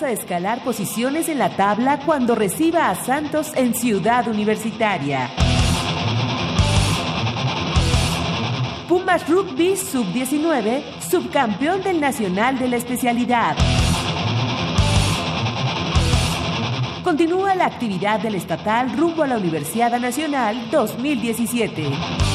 A 0.00 0.10
escalar 0.10 0.64
posiciones 0.64 1.28
en 1.28 1.38
la 1.38 1.54
tabla 1.54 2.00
cuando 2.06 2.34
reciba 2.34 2.88
a 2.88 2.94
Santos 2.94 3.52
en 3.54 3.74
Ciudad 3.74 4.26
Universitaria. 4.26 5.28
Pumas 8.88 9.28
Rugby 9.28 9.76
Sub-19, 9.76 10.82
subcampeón 10.98 11.82
del 11.82 12.00
Nacional 12.00 12.58
de 12.58 12.68
la 12.68 12.76
especialidad. 12.76 13.54
Continúa 17.04 17.54
la 17.54 17.66
actividad 17.66 18.18
del 18.18 18.36
estatal 18.36 18.96
rumbo 18.96 19.24
a 19.24 19.26
la 19.26 19.36
Universidad 19.36 20.00
Nacional 20.00 20.70
2017. 20.70 22.31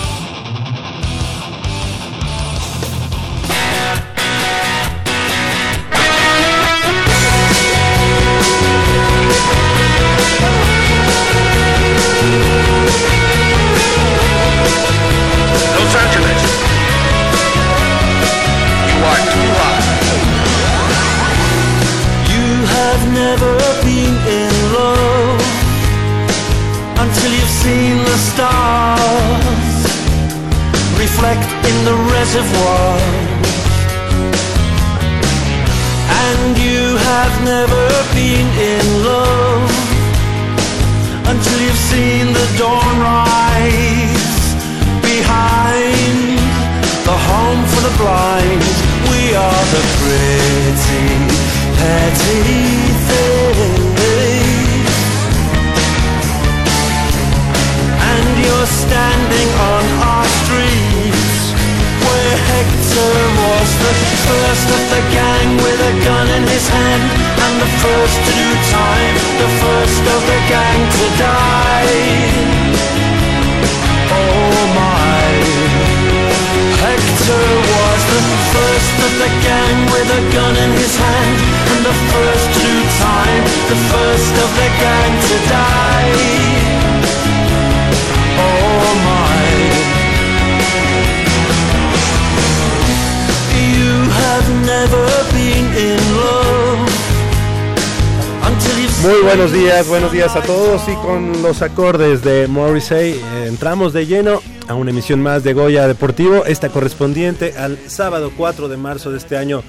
Buenos 99.48 99.64
días, 99.66 99.88
buenos 99.88 100.12
días 100.12 100.36
a 100.36 100.42
todos. 100.42 100.90
Y 100.90 100.96
con 100.96 101.42
los 101.42 101.62
acordes 101.62 102.22
de 102.22 102.48
Morrissey 102.48 103.14
eh, 103.14 103.46
entramos 103.48 103.94
de 103.94 104.06
lleno 104.06 104.42
a 104.68 104.74
una 104.74 104.92
emisión 104.92 105.22
más 105.22 105.44
de 105.46 105.54
Goya 105.54 105.88
Deportivo, 105.88 106.44
esta 106.46 106.68
correspondiente 106.68 107.54
al 107.58 107.78
sábado 107.88 108.34
4 108.36 108.68
de 108.68 108.76
marzo 108.76 109.10
de 109.10 109.18
este 109.18 109.38
año 109.38 109.64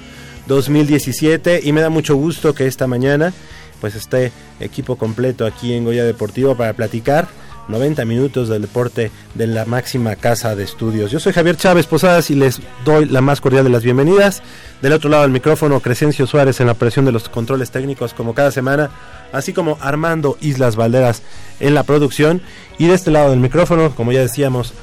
2017 0.47 1.61
y 1.63 1.71
me 1.71 1.79
da 1.79 1.89
mucho 1.89 2.17
gusto 2.17 2.53
que 2.53 2.67
esta 2.67 2.87
mañana 2.87 3.33
pues 3.79 3.95
esté 3.95 4.33
equipo 4.59 4.97
completo 4.97 5.45
aquí 5.45 5.73
en 5.73 5.85
Goya 5.85 6.03
Deportivo 6.03 6.55
para 6.55 6.73
platicar 6.73 7.29
90 7.69 8.03
minutos 8.05 8.49
del 8.49 8.63
deporte 8.63 9.11
de 9.35 9.47
la 9.47 9.65
máxima 9.65 10.15
casa 10.15 10.55
de 10.55 10.63
estudios. 10.63 11.11
Yo 11.11 11.19
soy 11.19 11.33
Javier 11.33 11.55
Chávez 11.55 11.85
Posadas 11.85 12.29
y 12.31 12.35
les 12.35 12.61
doy 12.83 13.05
la 13.05 13.21
más 13.21 13.39
cordial 13.39 13.63
de 13.63 13.69
las 13.69 13.83
bienvenidas. 13.83 14.41
Del 14.81 14.93
otro 14.93 15.09
lado 15.09 15.23
del 15.23 15.31
micrófono, 15.31 15.79
Crescencio 15.79 16.27
Suárez 16.27 16.59
en 16.59 16.65
la 16.65 16.73
operación 16.73 17.05
de 17.05 17.11
los 17.11 17.29
controles 17.29 17.71
técnicos 17.71 18.13
como 18.13 18.33
cada 18.33 18.51
semana, 18.51 18.89
así 19.31 19.53
como 19.53 19.77
Armando 19.81 20.37
Islas 20.41 20.75
Valderas 20.75 21.21
en 21.59 21.75
la 21.75 21.83
producción. 21.83 22.41
Y 22.77 22.87
de 22.87 22.95
este 22.95 23.11
lado 23.11 23.29
del 23.29 23.39
micrófono, 23.39 23.95
como 23.95 24.11
ya 24.11 24.21
decíamos, 24.21 24.73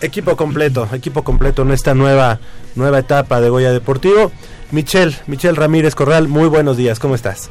equipo 0.00 0.36
completo, 0.36 0.88
equipo 0.92 1.24
completo 1.24 1.62
en 1.62 1.72
esta 1.72 1.94
nueva, 1.94 2.38
nueva 2.76 3.00
etapa 3.00 3.40
de 3.40 3.48
Goya 3.48 3.72
Deportivo. 3.72 4.30
Michelle, 4.70 5.16
Michelle 5.26 5.56
Ramírez 5.56 5.94
Corral, 5.94 6.28
muy 6.28 6.48
buenos 6.48 6.76
días, 6.76 6.98
¿cómo 6.98 7.14
estás? 7.14 7.50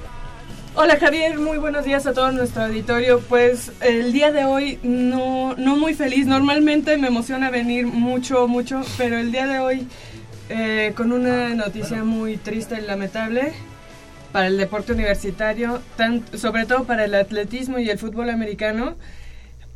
Hola 0.78 0.97
Javier, 1.00 1.40
muy 1.40 1.58
buenos 1.58 1.86
días 1.86 2.06
a 2.06 2.13
todo 2.13 2.31
nuestro 2.31 2.63
auditorio. 2.63 3.22
Pues 3.22 3.72
el 3.81 4.12
día 4.12 4.31
de 4.31 4.44
hoy 4.44 4.78
no, 4.84 5.56
no 5.56 5.78
muy 5.78 5.94
feliz. 5.94 6.28
Normalmente 6.28 6.97
me 6.97 7.08
emociona 7.08 7.50
venir 7.50 7.86
mucho, 7.88 8.47
mucho, 8.47 8.81
pero 8.97 9.18
el 9.18 9.31
día 9.31 9.47
de 9.47 9.59
hoy 9.59 9.88
eh, 10.50 10.91
con 10.96 11.12
una 11.13 11.50
noticia 11.56 12.03
muy 12.03 12.36
triste 12.38 12.78
y 12.78 12.81
lamentable 12.86 13.53
para 14.34 14.47
el 14.47 14.58
deporte 14.58 14.91
universitario, 14.91 15.81
tan- 15.96 16.24
sobre 16.38 16.66
todo 16.66 16.84
para 16.84 17.06
el 17.06 17.16
atletismo 17.16 17.80
y 17.80 17.90
el 17.90 17.97
fútbol 17.97 18.30
americano, 18.30 18.96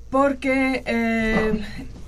porque, 0.10 0.84
eh, 0.86 1.62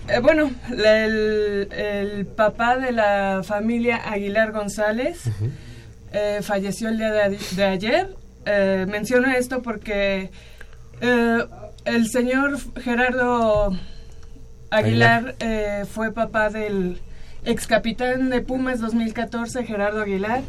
eh, 0.09 0.19
bueno, 0.21 0.51
la- 0.69 1.05
el, 1.05 1.69
el 1.71 2.25
papá 2.25 2.75
de 2.75 2.91
la 2.91 3.41
familia 3.45 4.01
Aguilar 4.11 4.51
González 4.51 5.21
eh, 6.11 6.39
falleció 6.41 6.89
el 6.89 6.97
día 6.97 7.11
de, 7.13 7.37
de 7.55 7.63
ayer. 7.63 8.20
Eh, 8.45 8.85
menciono 8.89 9.29
esto 9.31 9.61
porque 9.61 10.31
eh, 11.01 11.45
el 11.85 12.07
señor 12.09 12.57
Gerardo 12.81 13.75
Aguilar 14.69 15.35
eh, 15.39 15.85
fue 15.91 16.11
papá 16.11 16.49
del 16.49 16.99
ex 17.45 17.67
capitán 17.67 18.29
de 18.29 18.41
Pumas 18.41 18.79
2014, 18.79 19.63
Gerardo 19.65 20.01
Aguilar, 20.01 20.41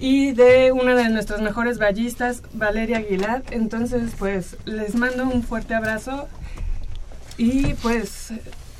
y 0.00 0.32
de 0.32 0.72
una 0.72 0.94
de 0.94 1.08
nuestras 1.08 1.40
mejores 1.40 1.78
ballistas, 1.78 2.42
Valeria 2.52 2.98
Aguilar. 2.98 3.42
Entonces, 3.50 4.12
pues 4.18 4.56
les 4.64 4.94
mando 4.94 5.24
un 5.24 5.42
fuerte 5.42 5.74
abrazo 5.74 6.28
y 7.38 7.74
pues 7.74 8.32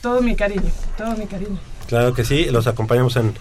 todo 0.02 0.20
mi 0.20 0.36
cariño, 0.36 0.70
todo 0.96 1.16
mi 1.16 1.26
cariño. 1.26 1.58
Claro 1.88 2.14
que 2.14 2.24
sí, 2.24 2.46
los 2.46 2.66
acompañamos 2.66 3.16
en, 3.16 3.34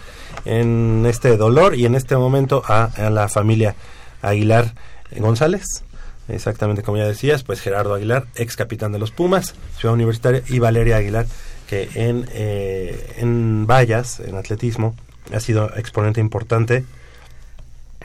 en 0.45 1.05
este 1.07 1.35
dolor 1.35 1.75
y 1.75 1.85
en 1.85 1.95
este 1.95 2.15
momento 2.15 2.63
a, 2.67 2.85
a 2.85 3.09
la 3.09 3.27
familia 3.27 3.75
Aguilar 4.21 4.73
González. 5.11 5.83
Exactamente 6.27 6.81
como 6.81 6.97
ya 6.97 7.05
decías, 7.05 7.43
pues 7.43 7.61
Gerardo 7.61 7.93
Aguilar, 7.93 8.25
ex 8.35 8.55
capitán 8.55 8.91
de 8.91 8.99
los 8.99 9.11
Pumas, 9.11 9.53
Ciudad 9.77 9.93
Universitaria, 9.93 10.41
y 10.49 10.57
Valeria 10.57 10.97
Aguilar, 10.97 11.27
que 11.67 11.89
en, 11.93 12.27
eh, 12.33 13.15
en 13.17 13.67
vallas, 13.67 14.19
en 14.19 14.35
atletismo, 14.35 14.95
ha 15.33 15.39
sido 15.39 15.75
exponente 15.77 16.21
importante 16.21 16.83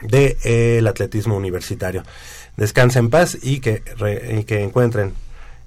del 0.01 0.11
de, 0.11 0.37
eh, 0.77 0.87
atletismo 0.87 1.35
universitario. 1.35 2.03
Descansa 2.57 2.99
en 2.99 3.09
paz 3.09 3.37
y 3.41 3.59
que, 3.59 3.81
y 4.37 4.43
que 4.43 4.63
encuentren 4.63 5.13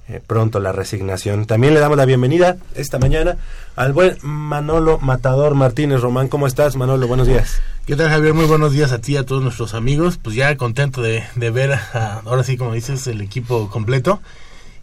eh, 0.09 0.21
pronto 0.27 0.61
la 0.61 0.73
resignación. 0.73 1.47
También 1.47 1.73
le 1.75 1.81
damos 1.81 1.97
la 1.97 2.05
bienvenida 2.05 2.57
esta 2.75 2.99
mañana 2.99 3.39
al 3.75 3.93
buen 3.93 4.19
Manolo 4.23 4.99
Matador 4.99 5.55
Martínez 5.55 6.01
Román. 6.01 6.29
¿Cómo 6.29 6.47
estás, 6.47 6.77
Manolo? 6.77 7.09
Buenos 7.09 7.27
días. 7.27 7.63
¿Qué 7.87 7.97
tal, 7.97 8.11
Javier? 8.11 8.35
Muy 8.35 8.45
buenos 8.45 8.73
días 8.73 8.93
a 8.93 9.01
ti 9.01 9.13
y 9.13 9.17
a 9.17 9.25
todos 9.25 9.43
nuestros 9.43 9.73
amigos. 9.73 10.19
Pues 10.23 10.37
ya 10.37 10.55
contento 10.57 11.01
de, 11.01 11.25
de 11.37 11.51
ver, 11.51 11.73
a, 11.73 12.23
ahora 12.27 12.45
sí, 12.45 12.57
como 12.57 12.75
dices, 12.75 13.07
el 13.07 13.21
equipo 13.23 13.71
completo. 13.71 14.21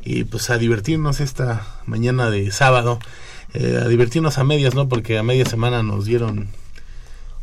Y 0.04 0.24
pues 0.24 0.50
a 0.50 0.58
divertirnos 0.58 1.20
esta 1.20 1.68
mañana 1.86 2.32
de 2.32 2.52
sábado. 2.52 3.00
Eh, 3.54 3.80
a 3.84 3.88
divertirnos 3.88 4.38
a 4.38 4.44
medias, 4.44 4.74
¿no? 4.74 4.88
Porque 4.90 5.18
a 5.18 5.24
media 5.24 5.46
semana 5.46 5.84
nos 5.84 6.06
dieron 6.06 6.48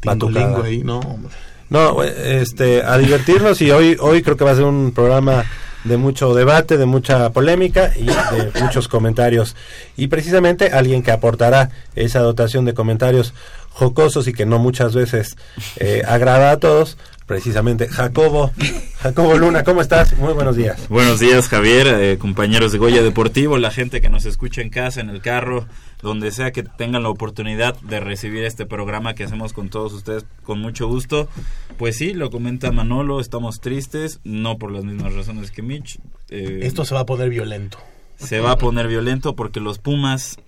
tingolingo 0.01 0.63
ahí, 0.63 0.83
¿no? 0.83 0.99
Hombre. 1.01 1.33
No, 1.71 2.03
este, 2.03 2.83
a 2.83 2.97
divertirnos 2.97 3.61
y 3.61 3.71
hoy, 3.71 3.97
hoy 4.01 4.23
creo 4.23 4.37
que 4.37 4.45
va 4.45 4.53
a 4.53 4.55
ser 4.55 4.65
un 4.65 4.93
programa 4.93 5.45
de 5.85 5.97
mucho 5.97 6.35
debate, 6.35 6.77
de 6.77 6.87
mucha 6.87 7.31
polémica 7.31 7.93
y 7.97 8.07
de 8.07 8.61
muchos 8.61 8.89
comentarios. 8.89 9.57
Y 9.97 10.09
precisamente 10.09 10.71
alguien 10.73 11.03
que 11.03 11.11
aportará 11.11 11.71
esa 11.95 12.21
dotación 12.21 12.65
de 12.65 12.75
comentarios 12.75 13.35
jocosos 13.79 14.27
y 14.27 14.33
que 14.33 14.45
no 14.45 14.59
muchas 14.59 14.93
veces 14.93 15.37
eh, 15.77 16.03
agrada 16.07 16.51
a 16.51 16.57
todos, 16.59 16.99
precisamente 17.27 17.87
Jacobo. 17.89 18.51
Jacobo 18.99 19.39
Luna, 19.39 19.63
¿cómo 19.63 19.81
estás? 19.81 20.17
Muy 20.19 20.33
buenos 20.35 20.57
días. 20.57 20.89
Buenos 20.89 21.21
días, 21.21 21.47
Javier, 21.49 21.87
eh, 21.87 22.19
compañeros 22.19 22.73
de 22.73 22.79
Goya 22.79 23.03
Deportivo, 23.05 23.57
la 23.57 23.71
gente 23.71 24.01
que 24.01 24.09
nos 24.09 24.25
escucha 24.25 24.63
en 24.63 24.71
casa, 24.71 25.01
en 25.01 25.11
el 25.11 25.21
carro, 25.21 25.67
donde 26.03 26.33
sea 26.33 26.51
que 26.51 26.65
tengan 26.65 27.05
la 27.05 27.09
oportunidad 27.09 27.77
de 27.83 28.01
recibir 28.01 28.43
este 28.45 28.67
programa 28.67 29.15
que 29.15 29.23
hacemos 29.25 29.53
con 29.53 29.69
todos 29.69 29.93
ustedes 29.93 30.25
con 30.43 30.59
mucho 30.61 30.89
gusto. 30.89 31.29
Pues 31.77 31.97
sí, 31.97 32.15
lo 32.15 32.31
comenta 32.31 32.73
Manolo, 32.73 33.21
estamos 33.21 33.61
tristes, 33.61 34.19
no 34.25 34.59
por 34.59 34.73
las 34.73 34.83
mismas 34.83 35.15
razones 35.15 35.53
que 35.53 35.63
Mitch. 35.63 36.01
eh, 36.31 36.61
Esto 36.65 36.85
se 36.85 36.95
va 36.97 37.03
a 37.03 37.07
poner 37.07 37.29
violento. 37.31 37.79
se 38.17 38.41
va 38.41 38.51
a 38.53 38.59
poner 38.59 38.89
violento 38.89 39.37
porque 39.37 39.61
los 39.61 39.79
Pumas, 39.79 40.39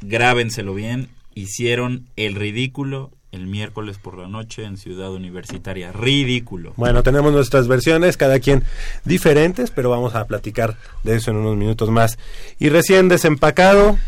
grábenselo 0.00 0.72
bien, 0.74 1.10
hicieron 1.38 2.08
el 2.16 2.34
ridículo 2.34 3.10
el 3.30 3.46
miércoles 3.46 3.98
por 3.98 4.16
la 4.16 4.26
noche 4.26 4.64
en 4.64 4.78
Ciudad 4.78 5.12
Universitaria. 5.12 5.92
Ridículo. 5.92 6.72
Bueno, 6.76 7.02
tenemos 7.02 7.30
nuestras 7.32 7.68
versiones, 7.68 8.16
cada 8.16 8.40
quien 8.40 8.64
diferentes, 9.04 9.70
pero 9.70 9.90
vamos 9.90 10.14
a 10.14 10.24
platicar 10.26 10.76
de 11.04 11.16
eso 11.16 11.30
en 11.30 11.36
unos 11.36 11.56
minutos 11.56 11.90
más. 11.90 12.18
Y 12.58 12.70
recién 12.70 13.08
desempacado, 13.08 13.98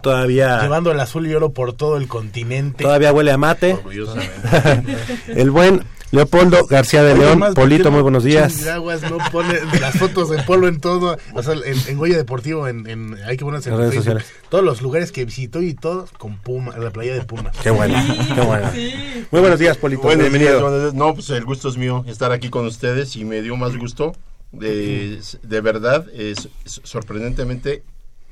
todavía, 0.00 0.62
Llevando 0.62 0.92
el 0.92 1.00
azul 1.00 1.26
y 1.26 1.34
oro 1.34 1.50
por 1.52 1.74
todo 1.74 1.98
el 1.98 2.08
continente. 2.08 2.84
todavía 2.84 3.12
huele 3.12 3.32
a 3.32 3.36
mate. 3.36 3.74
Orgullosamente. 3.74 4.96
El 5.28 5.50
buen 5.50 5.84
Leopoldo 6.10 6.66
García 6.66 7.02
de 7.02 7.12
Oye, 7.12 7.20
León. 7.22 7.38
más, 7.38 7.54
¿por 7.54 7.64
Polito, 7.64 7.90
muy 7.90 7.98
no 7.98 8.02
buenos 8.04 8.24
días. 8.24 8.56
Chingaguas 8.56 9.02
no 9.02 9.18
pone 9.30 9.58
las 9.80 9.98
fotos 9.98 10.30
de 10.30 10.42
Polo 10.42 10.66
en 10.68 10.80
todo, 10.80 11.18
o 11.34 11.42
sea, 11.42 11.54
en, 11.54 11.76
en 11.86 11.98
Goya 11.98 12.16
Deportivo, 12.16 12.66
en, 12.66 12.86
en- 12.88 13.14
hay 13.26 13.36
que 13.36 13.44
ponerse 13.44 13.68
en 13.68 13.74
En 13.74 13.80
redes 13.80 13.94
Facebook. 13.94 14.20
sociales. 14.22 14.46
Todos 14.48 14.64
los 14.64 14.80
lugares 14.80 15.12
que 15.12 15.24
visitó 15.26 15.60
y 15.60 15.74
todos 15.74 16.10
con 16.12 16.38
Puma, 16.38 16.76
la 16.78 16.90
playa 16.90 17.12
de 17.14 17.22
Puma. 17.24 17.52
Qué 17.62 17.70
bueno, 17.70 17.98
qué 18.34 18.40
bueno. 18.40 18.70
Sí. 18.72 18.94
Muy 19.30 19.40
buenos 19.40 19.58
días, 19.58 19.76
Polito. 19.76 20.02
Buenos 20.02 20.30
días, 20.30 20.40
Bienvenido. 20.40 20.92
No, 20.94 21.14
pues 21.14 21.28
el 21.30 21.44
gusto 21.44 21.68
es 21.68 21.76
mío 21.76 22.04
estar 22.08 22.32
aquí 22.32 22.48
con 22.48 22.64
ustedes 22.66 23.14
y 23.16 23.24
me 23.24 23.42
dio 23.42 23.56
más 23.56 23.76
gusto. 23.76 24.14
De, 24.50 25.20
de 25.42 25.60
verdad, 25.60 26.06
es 26.14 26.48
es 26.64 26.80
sorprendentemente 26.84 27.82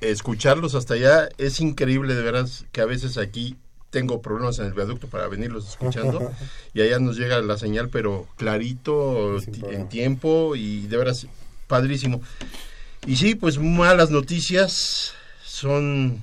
escucharlos 0.01 0.75
hasta 0.75 0.95
allá. 0.95 1.29
Es 1.37 1.61
increíble, 1.61 2.15
de 2.15 2.23
veras, 2.23 2.65
que 2.73 2.81
a 2.81 2.87
veces 2.87 3.19
aquí 3.19 3.57
tengo 3.99 4.21
problemas 4.21 4.59
en 4.59 4.67
el 4.67 4.75
viaducto 4.75 5.07
para 5.09 5.27
venirlos 5.27 5.67
escuchando 5.71 6.31
y 6.75 6.83
allá 6.83 6.99
nos 6.99 7.17
llega 7.17 7.41
la 7.41 7.57
señal, 7.57 7.89
pero 7.89 8.27
clarito, 8.37 9.41
Sin 9.41 9.53
ti- 9.55 9.61
problema. 9.61 9.83
en 9.85 9.89
tiempo 9.89 10.55
y 10.55 10.87
de 10.87 10.97
veras 10.99 11.27
padrísimo. 11.67 12.21
Y 13.07 13.17
sí, 13.17 13.35
pues 13.35 13.59
malas 13.59 14.11
noticias 14.11 15.13
son 15.45 16.23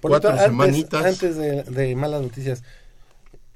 cuatro 0.00 0.30
antes, 0.30 0.44
semanitas. 0.46 1.04
antes 1.04 1.36
de, 1.36 1.62
de 1.64 1.94
malas 1.96 2.22
noticias, 2.22 2.62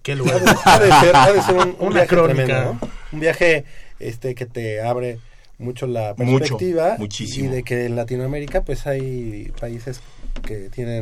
Qué 0.03 0.15
lugar. 0.17 0.43
ha 0.65 0.79
de 0.79 0.93
ser, 1.01 1.17
ha 1.17 1.33
de 1.33 1.43
ser 1.43 1.55
un, 1.57 1.69
un 1.69 1.77
Una 1.81 1.91
viaje 1.95 2.07
crónica. 2.09 2.45
tremendo, 2.45 2.79
¿no? 2.83 2.89
Un 3.13 3.21
viaje 3.21 3.65
este 3.99 4.35
que 4.35 4.47
te 4.47 4.81
abre 4.83 5.19
mucho 5.59 5.87
la 5.87 6.15
Mucho, 6.17 6.39
perspectiva 6.39 6.97
muchísimo. 6.99 7.47
y 7.51 7.55
de 7.57 7.63
que 7.63 7.87
en 7.87 7.97
Latinoamérica 7.97 8.63
pues 8.63 8.87
hay 8.87 9.53
países 9.61 10.01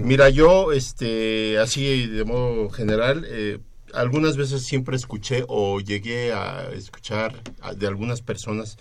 Mira, 0.07 0.29
yo, 0.31 0.73
este, 0.73 1.59
así 1.59 2.07
de 2.07 2.25
modo 2.25 2.71
general, 2.71 3.25
eh, 3.29 3.59
algunas 3.95 4.37
veces 4.37 4.63
siempre 4.65 4.97
escuché 4.97 5.45
o 5.49 5.81
llegué 5.81 6.33
a 6.33 6.71
escuchar 6.73 7.43
de 7.77 7.87
algunas 7.87 8.21
personas 8.23 8.77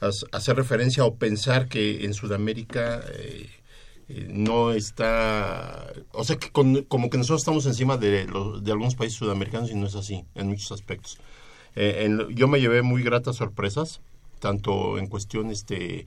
as- 0.00 0.24
hacer 0.32 0.56
referencia 0.56 1.04
o 1.04 1.16
pensar 1.16 1.68
que 1.68 2.04
en 2.04 2.14
Sudamérica 2.14 3.02
eh, 3.14 3.48
eh, 4.08 4.26
no 4.30 4.72
está, 4.72 5.92
o 6.12 6.24
sea, 6.24 6.36
que 6.36 6.50
con- 6.50 6.82
como 6.84 7.08
que 7.10 7.18
nosotros 7.18 7.40
estamos 7.40 7.66
encima 7.66 7.96
de, 7.96 8.26
los- 8.26 8.62
de 8.62 8.70
algunos 8.72 8.94
países 8.94 9.18
sudamericanos 9.18 9.70
y 9.70 9.74
no 9.74 9.86
es 9.86 9.94
así 9.94 10.24
en 10.34 10.48
muchos 10.48 10.70
aspectos. 10.72 11.18
Yo 12.34 12.48
me 12.48 12.60
llevé 12.60 12.82
muy 12.82 13.02
gratas 13.02 13.36
sorpresas, 13.36 14.00
tanto 14.40 14.98
en 14.98 15.06
cuestión 15.06 15.50
este, 15.50 16.06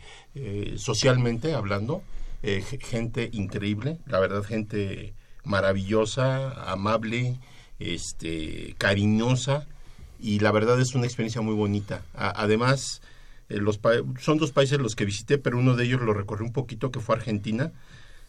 socialmente 0.77 1.53
hablando, 1.56 2.03
eh, 2.45 2.62
ge- 2.62 2.80
gente 2.80 3.30
increíble, 3.33 3.97
la 4.06 4.19
verdad, 4.19 4.44
gente 4.44 5.13
maravillosa, 5.44 6.51
amable, 6.71 7.39
este, 7.80 8.75
cariñosa, 8.77 9.65
y 10.19 10.39
la 10.39 10.51
verdad 10.51 10.80
es 10.80 10.95
una 10.95 11.06
experiencia 11.06 11.42
muy 11.42 11.56
bonita. 11.56 12.01
A- 12.15 12.42
además, 12.42 13.01
eh, 13.50 13.57
los 13.57 13.77
pa- 13.77 13.92
son 14.19 14.38
dos 14.38 14.51
países 14.51 14.80
los 14.80 14.95
que 14.95 15.06
visité, 15.06 15.38
pero 15.38 15.57
uno 15.57 15.75
de 15.75 15.86
ellos 15.86 16.01
lo 16.01 16.13
recorrí 16.13 16.44
un 16.45 16.53
poquito, 16.53 16.92
que 16.92 17.00
fue 17.00 17.15
Argentina. 17.15 17.71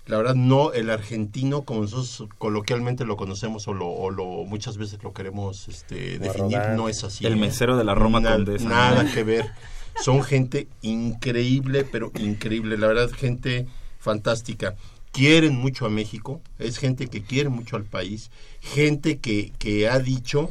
La 0.06 0.18
verdad, 0.18 0.34
no 0.36 0.72
el 0.72 0.90
argentino 0.90 1.62
como 1.62 1.80
nosotros 1.82 2.28
coloquialmente 2.38 3.04
lo 3.04 3.16
conocemos 3.16 3.66
o 3.66 3.74
lo, 3.74 3.88
o 3.88 4.10
lo 4.10 4.24
muchas 4.44 4.76
veces 4.78 5.02
lo 5.02 5.12
queremos 5.12 5.66
este, 5.68 6.18
definir, 6.20 6.60
no 6.76 6.88
es 6.88 7.02
así. 7.02 7.26
El 7.26 7.32
¿eh? 7.32 7.36
mesero 7.36 7.76
de 7.76 7.82
la 7.84 7.94
Roma 7.96 8.20
Na- 8.20 8.32
Condesa. 8.34 8.68
Nada 8.68 9.10
que 9.12 9.24
ver. 9.24 9.46
Son 10.00 10.22
gente 10.22 10.68
increíble, 10.82 11.84
pero 11.84 12.12
increíble. 12.20 12.76
La 12.78 12.86
verdad, 12.86 13.10
gente 13.10 13.66
fantástica. 14.06 14.76
Quieren 15.12 15.54
mucho 15.56 15.86
a 15.86 15.90
México. 15.90 16.40
Es 16.58 16.78
gente 16.78 17.08
que 17.08 17.22
quiere 17.22 17.48
mucho 17.48 17.76
al 17.76 17.84
país. 17.84 18.30
Gente 18.60 19.18
que, 19.18 19.52
que 19.58 19.88
ha 19.88 19.98
dicho 19.98 20.50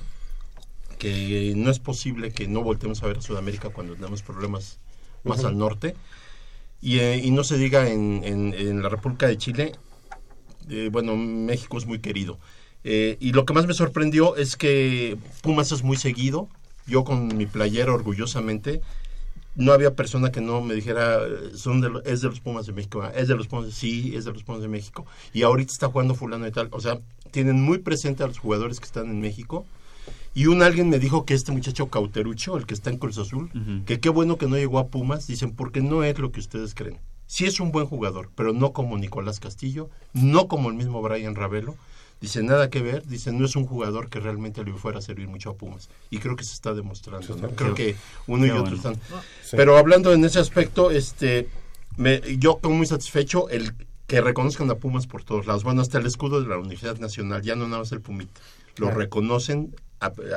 que 1.00 1.54
no 1.56 1.70
es 1.72 1.80
posible 1.80 2.32
que 2.32 2.48
no 2.48 2.62
voltemos 2.64 3.02
a 3.02 3.08
ver 3.08 3.18
a 3.18 3.22
Sudamérica 3.22 3.70
cuando 3.70 3.94
tenemos 3.96 4.22
problemas 4.22 4.80
más 5.24 5.44
al 5.46 5.58
norte. 5.58 5.96
Y, 6.82 7.00
eh, 7.00 7.18
y 7.24 7.32
no 7.32 7.44
se 7.44 7.58
diga 7.58 7.90
en, 7.90 8.22
en- 8.24 8.54
en 8.54 8.82
la 8.84 8.90
República 8.90 9.28
de 9.28 9.38
Chile, 9.38 9.72
eh, 10.70 10.90
bueno, 10.92 11.16
México 11.16 11.78
es 11.78 11.86
muy 11.86 12.00
querido. 12.00 12.38
Eh, 12.84 13.18
y 13.20 13.32
lo 13.32 13.46
que 13.46 13.54
más 13.54 13.66
me 13.68 13.74
sorprendió 13.74 14.36
es 14.36 14.56
que 14.58 15.18
Pumas 15.42 15.72
es 15.72 15.82
muy 15.84 15.98
seguido. 15.98 16.48
Yo 16.88 17.04
con 17.04 17.36
mi 17.38 17.46
playera 17.46 17.94
orgullosamente, 17.94 18.82
no 19.56 19.72
había 19.72 19.96
persona 19.96 20.32
que 20.32 20.42
no 20.42 20.62
me 20.62 20.74
dijera, 20.74 21.20
eh, 21.24 21.52
son 21.56 21.82
de 21.82 21.90
es 22.06 22.22
de 22.22 22.28
los 22.28 22.40
Pumas 22.40 22.66
de 22.66 22.74
México, 22.74 23.02
ah, 23.02 23.12
es 23.16 23.28
de 23.28 23.36
los 23.36 23.48
Pumas, 23.48 23.74
sí, 23.74 24.16
es 24.16 24.26
de 24.26 24.34
los 24.34 24.44
Pumas 24.44 24.62
de 24.62 24.68
México. 24.68 25.06
Y 25.34 25.44
ahorita 25.44 25.72
está 25.72 25.88
jugando 25.88 26.16
fulano 26.16 26.48
y 26.48 26.52
tal. 26.52 26.68
O 26.72 26.80
sea, 26.80 27.00
tienen 27.32 27.62
muy 27.62 27.80
presente 27.80 28.24
a 28.24 28.28
los 28.28 28.40
jugadores 28.40 28.80
que 28.80 28.86
están 28.86 29.10
en 29.10 29.22
México. 29.22 29.66
Y 30.34 30.48
un 30.48 30.62
alguien 30.62 30.90
me 30.90 31.00
dijo 31.00 31.26
que 31.26 31.34
este 31.34 31.54
muchacho 31.54 31.88
Cauterucho, 31.88 32.58
el 32.58 32.66
que 32.66 32.74
está 32.74 32.90
en 32.90 32.98
Cruz 32.98 33.18
Azul, 33.18 33.50
que 33.86 34.02
qué 34.02 34.10
bueno 34.10 34.38
que 34.38 34.48
no 34.48 34.58
llegó 34.58 34.80
a 34.80 34.88
Pumas, 34.88 35.28
dicen, 35.28 35.56
porque 35.56 35.80
no 35.80 36.04
es 36.04 36.20
lo 36.20 36.34
que 36.34 36.42
ustedes 36.42 36.76
creen. 36.76 37.00
Sí 37.26 37.46
es 37.46 37.62
un 37.62 37.72
buen 37.72 37.86
jugador, 37.86 38.30
pero 38.36 38.52
no 38.52 38.74
como 38.74 38.98
Nicolás 38.98 39.40
Castillo, 39.40 39.90
no 40.14 40.50
como 40.50 40.70
el 40.70 40.76
mismo 40.76 41.02
Brian 41.02 41.36
Ravelo. 41.36 41.76
Dice, 42.22 42.42
nada 42.44 42.70
que 42.70 42.82
ver, 42.82 43.06
dice, 43.06 43.32
no 43.32 43.46
es 43.46 43.56
un 43.56 43.66
jugador 43.68 44.10
que 44.10 44.20
realmente 44.20 44.64
le 44.64 44.74
fuera 44.74 45.00
a 45.00 45.02
servir 45.02 45.28
mucho 45.28 45.50
a 45.52 45.54
Pumas. 45.56 45.90
Y 46.10 46.20
creo 46.20 46.36
que 46.36 46.44
se 46.44 46.54
está 46.54 46.74
demostrando, 46.74 47.36
¿no? 47.36 47.50
Creo 47.50 47.76
que 47.76 47.96
uno 48.28 48.46
y 48.46 48.50
Qué 48.50 48.54
otro 48.54 48.76
bueno. 48.78 48.94
están... 48.94 49.20
Pero 49.52 49.78
hablando 49.78 50.12
en 50.14 50.24
ese 50.26 50.40
aspecto, 50.40 50.92
este, 50.92 51.48
me, 51.98 52.22
yo 52.40 52.54
estoy 52.56 52.74
muy 52.74 52.88
satisfecho 52.88 53.50
el 53.50 53.74
que 54.08 54.22
reconozcan 54.22 54.70
a 54.72 54.76
Pumas 54.76 55.08
por 55.08 55.24
todos 55.24 55.46
lados. 55.46 55.64
Bueno, 55.64 55.82
hasta 55.82 55.98
el 55.98 56.06
escudo 56.06 56.42
de 56.42 56.48
la 56.48 56.58
Universidad 56.58 56.98
Nacional, 57.00 57.42
ya 57.42 57.56
no 57.56 57.68
nada 57.68 57.80
más 57.80 57.92
el 57.92 58.02
Pumita. 58.02 58.40
Lo 58.78 58.88
Claro. 58.88 59.00
reconocen 59.00 59.76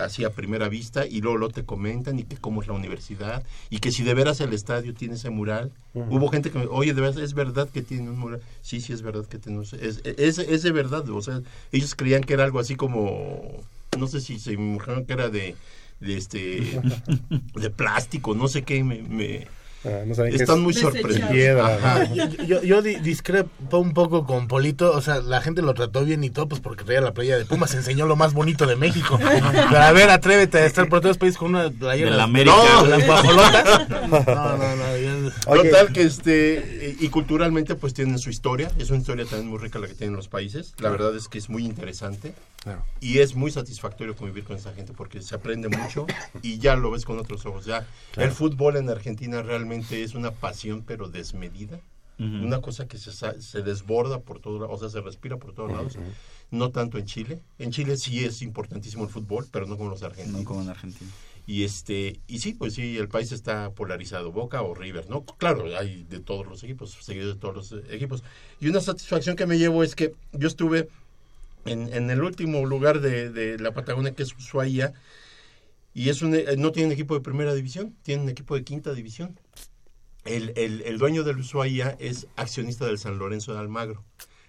así 0.02 0.24
a 0.24 0.30
primera 0.30 0.68
vista 0.68 1.06
y 1.06 1.20
luego 1.20 1.38
lo 1.38 1.48
te 1.48 1.64
comentan 1.64 2.18
y 2.18 2.24
que 2.24 2.36
cómo 2.36 2.62
es 2.62 2.68
la 2.68 2.74
universidad 2.74 3.42
y 3.70 3.78
que 3.78 3.90
si 3.92 4.02
de 4.04 4.14
veras 4.14 4.40
el 4.40 4.52
estadio 4.52 4.94
tiene 4.94 5.14
ese 5.14 5.30
mural. 5.30 5.72
Hubo 5.94 6.28
gente 6.28 6.50
que 6.50 6.58
me 6.58 6.66
oye, 6.66 6.94
de 6.94 7.00
veras, 7.00 7.16
¿es 7.16 7.34
verdad 7.34 7.68
que 7.68 7.82
tiene 7.82 8.08
un 8.10 8.18
mural? 8.18 8.40
Sí, 8.62 8.80
sí, 8.80 8.92
es 8.92 9.02
verdad 9.02 9.26
que 9.26 9.38
un... 9.58 9.64
Es, 9.64 10.00
es, 10.04 10.38
es 10.38 10.62
de 10.62 10.70
verdad, 10.72 11.08
o 11.10 11.20
sea, 11.22 11.40
ellos 11.72 11.94
creían 11.94 12.22
que 12.22 12.34
era 12.34 12.44
algo 12.44 12.60
así 12.60 12.76
como... 12.76 13.64
No 13.98 14.06
sé 14.06 14.20
si 14.20 14.38
se 14.38 14.52
imaginaron 14.52 15.06
que 15.06 15.12
era 15.14 15.28
de, 15.28 15.56
de 16.00 16.16
este 16.16 16.80
de 17.54 17.70
plástico, 17.70 18.34
no 18.34 18.46
sé 18.48 18.62
qué, 18.62 18.84
me, 18.84 19.02
me- 19.02 19.48
Ah, 19.84 20.02
no 20.04 20.14
saben 20.14 20.34
están 20.34 20.56
es 20.58 20.62
muy 20.62 20.74
sorprendidos. 20.74 21.30
piedra. 21.30 21.76
Ajá. 21.76 22.04
¿no? 22.04 22.14
Yo, 22.14 22.42
yo, 22.44 22.62
yo 22.62 22.82
di- 22.82 22.96
discrepo 22.96 23.78
un 23.78 23.94
poco 23.94 24.26
con 24.26 24.48
Polito, 24.48 24.92
o 24.92 25.00
sea, 25.00 25.20
la 25.20 25.40
gente 25.40 25.62
lo 25.62 25.72
trató 25.74 26.04
bien 26.04 26.24
y 26.24 26.30
todo, 26.30 26.48
pues 26.48 26.60
porque 26.60 26.82
traía 26.84 27.00
la 27.00 27.14
playa 27.14 27.38
de 27.38 27.44
Pumas, 27.44 27.74
enseñó 27.74 28.06
lo 28.06 28.16
más 28.16 28.32
bonito 28.34 28.66
de 28.66 28.74
México. 28.76 29.18
Pero 29.20 29.78
a 29.78 29.92
ver, 29.92 30.10
atrévete 30.10 30.58
a 30.58 30.66
estar 30.66 30.88
por 30.88 30.98
todos 31.00 31.10
los 31.10 31.18
países 31.18 31.38
con 31.38 31.54
una 31.54 31.70
playera 31.70 32.10
De 32.10 32.16
la 32.16 32.24
América. 32.24 32.56
No, 32.56 32.84
de 32.84 32.90
las 32.98 33.06
guajolotas. 33.06 33.88
No, 34.08 34.56
no, 34.56 34.76
no. 34.76 34.96
yo- 34.96 35.30
Oye. 35.46 35.70
Total 35.70 35.92
que 35.92 36.02
este, 36.02 36.96
y 36.98 37.08
culturalmente 37.08 37.74
pues 37.76 37.94
tienen 37.94 38.18
su 38.18 38.30
historia, 38.30 38.70
es 38.78 38.90
una 38.90 38.98
historia 39.00 39.24
también 39.26 39.48
muy 39.48 39.58
rica 39.58 39.78
la 39.78 39.86
que 39.86 39.94
tienen 39.94 40.16
los 40.16 40.28
países, 40.28 40.74
la 40.78 40.90
verdad 40.90 41.14
es 41.16 41.28
que 41.28 41.38
es 41.38 41.48
muy 41.48 41.64
interesante 41.64 42.34
Claro. 42.64 42.82
y 43.00 43.18
es 43.18 43.36
muy 43.36 43.52
satisfactorio 43.52 44.16
convivir 44.16 44.42
con 44.42 44.56
esa 44.56 44.72
gente 44.72 44.92
porque 44.92 45.22
se 45.22 45.34
aprende 45.36 45.68
mucho 45.68 46.06
y 46.42 46.58
ya 46.58 46.74
lo 46.74 46.90
ves 46.90 47.04
con 47.04 47.18
otros 47.18 47.46
ojos, 47.46 47.64
ya 47.66 47.86
el 48.16 48.30
fútbol 48.32 48.76
en 48.76 48.90
Argentina 48.90 49.42
realmente 49.42 49.77
es 49.90 50.14
una 50.14 50.30
pasión 50.32 50.84
pero 50.86 51.08
desmedida, 51.08 51.80
Ujú. 52.18 52.44
una 52.44 52.60
cosa 52.60 52.86
que 52.88 52.98
se, 52.98 53.12
se 53.12 53.62
desborda 53.62 54.20
por 54.20 54.40
todos 54.40 54.60
lados, 54.60 54.76
o 54.76 54.78
sea, 54.80 54.88
se 54.88 55.04
respira 55.04 55.36
por 55.36 55.52
todos 55.54 55.70
lados, 55.70 55.96
no 56.50 56.70
tanto 56.70 56.98
en 56.98 57.06
Chile, 57.06 57.40
en 57.58 57.70
Chile 57.70 57.96
sí 57.96 58.24
es 58.24 58.42
importantísimo 58.42 59.04
el 59.04 59.10
fútbol, 59.10 59.46
pero 59.50 59.66
no 59.66 59.76
como 59.76 59.90
los 59.90 60.02
argentinos. 60.02 60.40
No 60.40 60.46
como 60.46 60.62
en 60.62 60.68
Argentina. 60.70 61.10
Y 61.46 61.64
este 61.64 62.20
y 62.26 62.40
sí, 62.40 62.52
pues 62.52 62.74
sí, 62.74 62.98
el 62.98 63.08
país 63.08 63.32
está 63.32 63.70
polarizado, 63.70 64.32
Boca 64.32 64.60
o 64.60 64.74
River, 64.74 65.08
¿no? 65.08 65.24
Claro, 65.24 65.64
hay 65.78 66.04
de 66.04 66.20
todos 66.20 66.46
los 66.46 66.62
equipos, 66.62 66.90
seguido 67.00 67.28
de 67.28 67.40
todos 67.40 67.54
los 67.54 67.72
eh, 67.72 67.84
equipos. 67.90 68.22
Y 68.60 68.68
una 68.68 68.80
satisfacción 68.82 69.34
que 69.34 69.46
me 69.46 69.56
llevo 69.56 69.82
es 69.82 69.94
que 69.94 70.14
yo 70.32 70.46
estuve 70.46 70.90
en, 71.64 71.90
en 71.94 72.10
el 72.10 72.22
último 72.22 72.66
lugar 72.66 73.00
de, 73.00 73.30
de 73.30 73.58
la 73.58 73.72
Patagonia, 73.72 74.12
que 74.12 74.24
es 74.24 74.34
Ushuaia, 74.36 74.92
y 75.94 76.08
es 76.08 76.22
un, 76.22 76.34
eh, 76.34 76.56
no 76.56 76.72
tienen 76.72 76.92
equipo 76.92 77.14
de 77.14 77.20
primera 77.20 77.54
división, 77.54 77.96
tienen 78.02 78.28
equipo 78.28 78.54
de 78.54 78.64
quinta 78.64 78.92
división. 78.94 79.38
El, 80.24 80.52
el, 80.56 80.82
el 80.82 80.98
dueño 80.98 81.24
del 81.24 81.38
Ushuaia 81.38 81.96
es 81.98 82.26
accionista 82.36 82.86
del 82.86 82.98
San 82.98 83.18
Lorenzo 83.18 83.52
de 83.52 83.60
Almagro. 83.60 84.04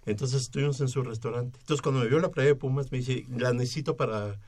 Entonces 0.05 0.41
estuvimos 0.41 0.81
en 0.81 0.87
su 0.87 1.03
restaurante. 1.03 1.59
Entonces 1.59 1.81
cuando 1.81 2.01
me 2.01 2.07
vio 2.07 2.19
la 2.19 2.31
playa 2.31 2.49
de 2.49 2.55
Pumas 2.55 2.91
me 2.91 2.97
dice, 2.97 3.25
la 3.29 3.53
necesito 3.53 3.95
para, 3.95 4.39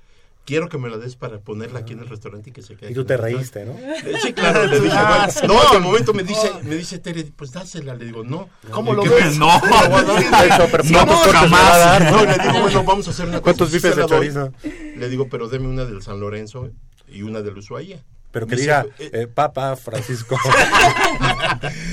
quiero 0.45 0.69
que 0.69 0.77
me 0.77 0.89
la 0.89 0.97
des 0.97 1.15
para 1.15 1.39
ponerla 1.39 1.79
aquí 1.79 1.93
en 1.93 1.99
el 1.99 2.09
restaurante 2.09 2.49
y 2.49 2.53
que 2.53 2.61
se 2.61 2.75
quede. 2.75 2.91
Y 2.91 2.93
tú 2.93 3.05
te 3.05 3.13
el 3.13 3.21
restaurante". 3.21 3.73
reíste, 3.73 4.05
¿no? 4.05 4.11
Eh, 4.11 4.19
Sí, 4.21 4.33
claro, 4.33 4.65
le 4.65 4.79
dije, 4.79 4.95
Ah, 4.97 5.29
bueno, 5.41 5.53
no, 5.55 5.69
al 5.71 5.81
momento 5.81 6.13
me 6.13 6.23
dice, 6.23 6.51
me 6.63 6.75
dice 6.75 6.99
Tere, 6.99 7.23
pues 7.35 7.51
dásela, 7.51 7.95
le 7.95 8.05
digo, 8.05 8.23
no. 8.23 8.49
¿Cómo 8.71 8.93
lo 8.93 9.03
¿Qué 9.03 9.09
ves? 9.09 9.37
No. 9.39 9.47
No, 9.53 9.61
¿cuántos 9.61 11.19
cortes 11.21 11.33
jamás. 11.33 12.01
No, 12.11 12.11
no? 12.11 12.25
le 12.25 12.37
digo, 12.37 12.61
bueno, 12.61 12.83
vamos 12.83 13.07
a 13.07 13.11
hacer 13.11 13.25
una 13.25 13.33
cosa. 13.39 13.43
¿Cuántos 13.43 13.71
bifes 13.71 13.95
de 13.95 14.05
chorizo? 14.05 14.51
Le 14.97 15.09
digo, 15.09 15.27
pero 15.29 15.47
deme 15.47 15.67
una 15.67 15.85
del 15.85 16.01
San 16.01 16.19
Lorenzo 16.19 16.69
y 17.07 17.21
una 17.23 17.41
del 17.41 17.57
Ushuaia. 17.57 18.03
Pero 18.31 18.47
que 18.47 18.55
Dice, 18.55 18.63
diga, 18.67 18.85
eh, 18.99 19.09
eh, 19.13 19.27
Papa 19.27 19.75
Francisco. 19.75 20.37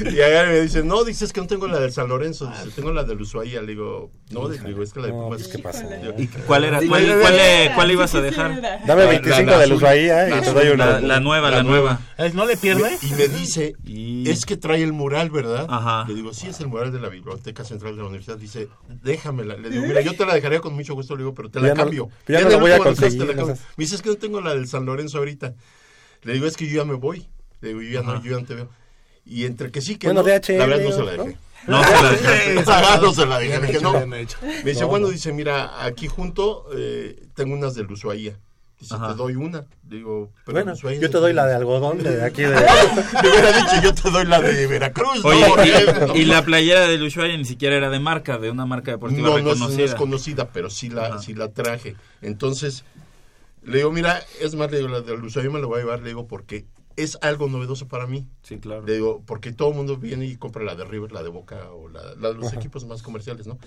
Y 0.05 0.09
y 0.09 0.47
me 0.49 0.61
dice, 0.61 0.83
no, 0.85 1.05
dices 1.05 1.33
que 1.33 1.41
no 1.41 1.47
tengo 1.47 1.67
la 1.67 1.79
del 1.81 1.93
San 1.93 2.09
Lorenzo, 2.09 2.47
dice, 2.47 2.75
tengo 2.77 2.93
la 2.93 3.03
del 3.05 3.21
Ushuaia. 3.21 3.61
Le 3.61 3.69
digo, 3.73 4.11
no, 4.31 4.49
le 4.49 4.59
digo, 4.59 4.83
es 4.83 4.93
que 4.93 5.01
la 5.01 5.07
de 5.07 5.13
No, 5.13 5.25
Pumas. 5.25 5.39
pues, 5.43 5.49
¿qué 5.49 5.59
pasó? 5.63 5.83
¿Y 6.17 6.27
cuál 6.47 6.65
era? 6.65 6.79
¿Cuál, 6.79 7.19
cuál, 7.21 7.35
eh, 7.39 7.73
cuál 7.75 7.91
ibas 7.91 8.15
a 8.15 8.21
dejar? 8.21 8.61
Dame 8.87 9.03
La- 9.05 9.11
25 9.11 9.51
la 9.51 9.59
de 9.59 9.65
azul. 9.65 9.75
luz 9.75 9.83
ahí, 9.83 10.05
¿eh? 10.05 10.29
La 10.31 10.39
Y 10.39 10.41
te 10.43 10.53
doy 10.53 10.69
una. 10.69 11.01
La, 11.01 11.21
nueva, 11.21 11.51
la, 11.51 11.63
nueva. 11.63 12.01
Eh, 12.17 12.31
¿No 12.33 12.47
le 12.47 12.57
pierde? 12.57 12.97
Y 13.03 13.13
me 13.13 13.29
dice, 13.29 13.75
es 14.31 14.47
que 14.47 14.57
trae 14.57 14.83
el 14.83 14.93
mural, 14.93 15.31
¿verdad? 15.31 15.67
Ajá. 15.69 16.05
Le 16.09 16.15
digo, 16.15 16.33
sí, 16.33 16.47
es 16.49 16.61
el 16.61 16.69
mural 16.69 16.93
de 16.93 17.01
la 17.01 17.09
Biblioteca 17.09 17.65
Central 17.65 17.97
de 17.97 18.03
la 18.03 18.09
Universidad. 18.09 18.39
Dice, 18.39 18.69
déjamela. 19.03 19.57
Le 19.57 19.71
digo, 19.71 19.85
mira, 19.87 20.01
yo 20.01 20.15
te 20.15 20.25
la 20.25 20.35
dejaría 20.35 20.61
con 20.61 20.75
mucho 20.75 20.95
gusto, 20.95 21.15
le 21.17 21.23
digo, 21.25 21.35
pero 21.35 21.51
te 21.51 21.61
la 21.61 21.69
Ya 21.69 21.75
no- 21.75 21.83
cambio. 21.83 22.09
ya 22.27 22.39
en 22.39 22.45
no 22.45 22.49
la 22.51 22.55
el 22.57 22.61
voy 22.61 22.71
a 22.73 22.79
conseguir. 22.79 23.25
Me 23.35 23.55
dice, 23.85 23.97
es 23.97 24.03
que 24.03 24.09
no 24.11 24.17
tengo 24.17 24.41
la 24.41 24.55
del 24.55 24.69
San 24.69 24.87
Lorenzo 24.87 25.19
ahorita. 25.19 25.55
Le 26.23 26.33
digo, 26.35 26.47
es 26.47 26.57
que 26.57 26.67
yo 26.67 26.77
ya 26.77 26.85
me 26.85 26.95
voy. 26.95 27.29
Le 27.61 27.69
digo, 27.69 27.83
yo 27.83 27.91
ya, 27.91 28.03
no, 28.03 28.23
yo 28.23 28.33
ya 28.33 28.41
no 28.41 28.47
te 28.47 28.55
veo. 28.55 28.69
Y 29.25 29.45
entre 29.45 29.71
que 29.71 29.81
sí, 29.81 29.97
que 29.97 30.07
Bueno, 30.07 30.23
no, 30.23 30.29
DHL, 30.29 30.59
la 30.59 30.67
verdad 30.67 30.85
no 30.85 30.93
se 30.93 31.05
la 31.05 31.13
dejé. 31.13 31.37
No 31.67 31.85
se 31.85 31.93
la. 31.93 32.95
Ah, 32.95 33.01
no 33.03 33.13
se 33.13 33.27
la 33.27 33.39
dejé, 33.39 33.61
dije, 33.61 33.81
no. 33.81 34.07
Me 34.07 34.19
dice, 34.19 34.81
No, 34.81 34.89
bueno, 34.89 35.07
no. 35.07 35.13
dice, 35.13 35.33
mira, 35.33 35.85
aquí 35.85 36.09
junto 36.09 36.67
eh, 36.75 37.27
tengo 37.35 37.55
unas 37.55 37.75
del 37.75 37.91
Ushuaia. 37.91 38.39
Dice, 38.81 38.95
Ajá. 38.95 39.09
te 39.09 39.15
doy 39.15 39.35
una. 39.35 39.67
Digo, 39.83 40.33
pero 40.47 40.65
Bueno, 40.65 40.75
yo 40.75 41.11
te 41.11 41.19
doy 41.19 41.33
la 41.33 41.47
de 41.47 41.57
algodón 41.57 41.99
de 41.99 42.23
aquí 42.25 42.43
de... 42.43 42.51
Me 43.23 43.29
hubiera 43.29 43.53
dicho, 43.53 43.83
yo 43.83 43.93
te 43.93 44.09
doy 44.09 44.25
la 44.25 44.41
de 44.41 44.69
Veracruz. 44.69 45.25
Oye, 45.25 45.85
no, 46.07 46.15
y, 46.15 46.25
la 46.25 46.45
playera 46.45 46.87
del 46.87 47.03
Ushuaia 47.03 47.37
ni 47.37 47.45
siquiera 47.45 47.75
era 47.75 47.91
de 47.91 47.99
marca, 47.99 48.39
de 48.39 48.51
una 48.53 48.67
marca 48.67 48.93
deportiva 48.93 49.31
no, 49.31 49.39
no 49.41 49.53
es, 49.53 49.59
no 49.59 49.69
es 49.69 49.95
conocida, 49.97 50.51
pero 50.53 50.71
sí 50.71 50.91
la, 50.91 51.07
Ajá. 51.07 51.19
sí 51.19 51.35
la 51.35 51.49
traje. 51.49 51.97
Entonces, 52.23 52.85
le 53.69 53.79
digo, 53.79 53.93
mira, 53.93 54.23
es 54.41 54.55
más, 54.55 54.71
le 54.71 54.79
digo, 54.79 54.89
la 54.89 55.01
del 55.01 55.23
Ushuaia 55.23 55.51
me 55.51 55.61
la 55.61 55.67
voy 55.67 55.79
a 55.79 55.83
llevar, 55.83 56.01
le 56.01 56.09
digo, 56.09 56.27
porque 56.27 56.67
es 56.97 57.17
algo 57.23 57.49
novedoso 57.49 57.87
para 57.87 58.07
mí. 58.07 58.27
Sí, 58.43 58.59
claro. 58.59 58.85
Le 58.87 58.95
digo, 58.95 59.23
porque 59.27 59.53
todo 59.53 59.69
el 59.71 59.77
mundo 59.77 59.97
viene 59.97 60.27
y 60.27 60.37
compra 60.37 60.65
la 60.65 60.75
de 60.75 60.85
River, 60.85 61.13
la 61.13 61.23
de 61.23 61.29
Boca 61.29 61.71
o 61.71 61.89
la, 61.89 62.15
la 62.17 62.29
de 62.29 62.35
los 62.35 62.53
equipos 62.53 62.85
más 62.87 63.03
comerciales, 63.03 63.47
¿no? 63.47 63.59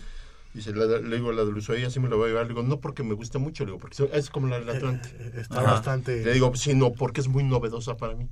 Dice, 0.53 0.73
la 0.75 0.85
de- 0.85 1.01
le 1.01 1.15
digo, 1.15 1.31
la 1.31 1.45
del 1.45 1.55
Ushuaia 1.55 1.89
sí 1.89 2.01
me 2.01 2.09
la 2.09 2.17
voy 2.17 2.25
a 2.25 2.27
llevar. 2.29 2.43
Le 2.43 2.49
digo, 2.49 2.63
no 2.63 2.81
porque 2.81 3.03
me 3.03 3.13
guste 3.13 3.37
mucho, 3.37 3.63
le 3.63 3.71
digo, 3.71 3.79
porque 3.79 4.09
es 4.11 4.29
como 4.29 4.47
la 4.47 4.59
del 4.59 4.69
Atlante. 4.69 5.09
Está 5.39 5.59
Ajá. 5.61 5.71
bastante. 5.71 6.25
Le 6.25 6.33
digo, 6.33 6.53
sí, 6.55 6.73
no, 6.75 6.91
porque 6.91 7.21
es 7.21 7.29
muy 7.29 7.45
novedosa 7.45 7.95
para 7.95 8.15
mí. 8.15 8.27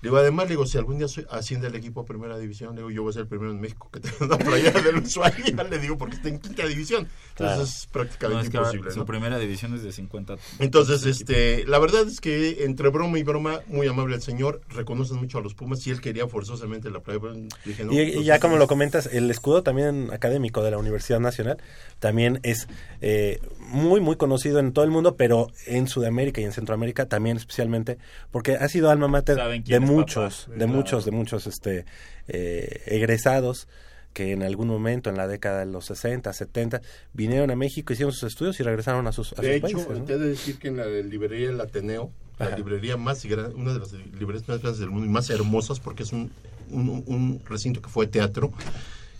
Le 0.00 0.10
digo, 0.10 0.16
además, 0.18 0.44
le 0.46 0.50
digo, 0.50 0.64
si 0.66 0.78
algún 0.78 0.98
día 0.98 1.08
soy- 1.08 1.26
asciende 1.28 1.66
el 1.66 1.74
equipo 1.74 2.02
a 2.02 2.04
primera 2.04 2.38
división, 2.38 2.76
le 2.76 2.82
digo, 2.82 2.90
yo 2.92 3.02
voy 3.02 3.10
a 3.10 3.14
ser 3.14 3.22
el 3.22 3.26
primero 3.28 3.50
en 3.50 3.60
México 3.60 3.90
que 3.92 3.98
tenga 3.98 4.16
una 4.20 4.38
playera 4.38 4.80
del 4.80 4.98
Ushuaia, 4.98 5.34
le 5.68 5.78
digo, 5.80 5.98
porque 5.98 6.14
está 6.14 6.28
en 6.28 6.38
quinta 6.38 6.64
división. 6.64 7.08
Entonces 7.38 7.56
Claro. 7.56 7.62
es 7.62 7.86
No, 7.86 7.92
prácticamente 7.92 8.44
es 8.44 8.50
que 8.50 8.56
ahora 8.56 8.68
imposible, 8.70 8.92
su 8.92 8.98
¿no? 8.98 9.06
primera 9.06 9.38
división 9.38 9.74
es 9.74 9.82
de 9.82 9.92
50. 9.92 10.36
Entonces, 10.58 11.06
este, 11.06 11.64
la 11.66 11.78
verdad 11.78 12.06
es 12.08 12.20
que 12.20 12.64
entre 12.64 12.88
broma 12.88 13.18
y 13.18 13.22
broma, 13.22 13.60
muy 13.68 13.86
amable 13.86 14.16
el 14.16 14.22
señor, 14.22 14.60
reconocen 14.70 15.16
mucho 15.18 15.38
a 15.38 15.40
los 15.40 15.54
Pumas, 15.54 15.80
si 15.80 15.90
él 15.90 16.00
quería 16.00 16.26
forzosamente 16.26 16.90
la 16.90 17.00
playa, 17.00 17.20
pues, 17.20 17.36
dije, 17.64 17.84
no, 17.84 17.92
Y, 17.92 17.96
y 17.96 18.00
entonces, 18.00 18.26
ya 18.26 18.40
como 18.40 18.56
lo 18.56 18.66
comentas, 18.66 19.06
el 19.12 19.30
escudo 19.30 19.62
también 19.62 20.10
académico 20.12 20.62
de 20.62 20.70
la 20.72 20.78
Universidad 20.78 21.20
Nacional 21.20 21.58
también 22.00 22.40
es 22.42 22.68
eh, 23.00 23.40
muy, 23.58 24.00
muy 24.00 24.16
conocido 24.16 24.58
en 24.58 24.72
todo 24.72 24.84
el 24.84 24.90
mundo, 24.90 25.16
pero 25.16 25.48
en 25.66 25.86
Sudamérica 25.88 26.40
y 26.40 26.44
en 26.44 26.52
Centroamérica 26.52 27.06
también 27.06 27.36
especialmente, 27.36 27.98
porque 28.30 28.56
ha 28.56 28.68
sido 28.68 28.90
alma 28.90 29.08
mater 29.08 29.36
de 29.64 29.80
muchos, 29.80 30.42
papá. 30.44 30.52
de 30.52 30.56
Claro. 30.58 30.72
muchos, 30.72 31.04
de 31.04 31.10
muchos 31.12 31.46
este, 31.46 31.84
eh, 32.28 32.82
egresados 32.86 33.68
que 34.12 34.32
en 34.32 34.42
algún 34.42 34.66
momento, 34.68 35.10
en 35.10 35.16
la 35.16 35.28
década 35.28 35.60
de 35.60 35.66
los 35.66 35.84
60, 35.86 36.32
70, 36.32 36.80
vinieron 37.12 37.50
a 37.50 37.56
México, 37.56 37.92
hicieron 37.92 38.12
sus 38.12 38.24
estudios 38.24 38.58
y 38.58 38.62
regresaron 38.64 39.06
a 39.06 39.12
sus, 39.12 39.32
a 39.38 39.42
De 39.42 39.60
sus 39.60 39.70
hecho, 39.70 39.76
países. 39.86 39.98
¿no? 40.00 40.04
de 40.06 40.18
decir 40.18 40.58
que 40.58 40.68
en 40.68 40.76
la 40.78 40.86
librería 40.86 41.50
El 41.50 41.60
Ateneo, 41.60 42.10
la 42.38 42.46
Ajá. 42.46 42.56
librería 42.56 42.96
más 42.96 43.24
grande, 43.24 43.54
una 43.54 43.72
de 43.74 43.80
las 43.80 43.92
librerías 43.92 44.48
más 44.48 44.60
grandes 44.60 44.78
del 44.80 44.90
mundo 44.90 45.06
y 45.06 45.08
más 45.10 45.28
hermosas, 45.30 45.78
porque 45.80 46.02
es 46.04 46.12
un, 46.12 46.30
un, 46.70 47.02
un 47.06 47.40
recinto 47.48 47.80
que 47.82 47.88
fue 47.88 48.06
teatro, 48.06 48.52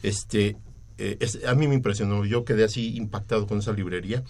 este, 0.02 0.56
eh, 0.98 1.16
es- 1.20 1.44
a 1.44 1.54
mí 1.54 1.68
me 1.68 1.74
impresionó, 1.74 2.24
yo 2.24 2.44
quedé 2.44 2.64
así 2.64 2.96
impactado 2.96 3.46
con 3.46 3.58
esa 3.58 3.72
librería. 3.72 4.22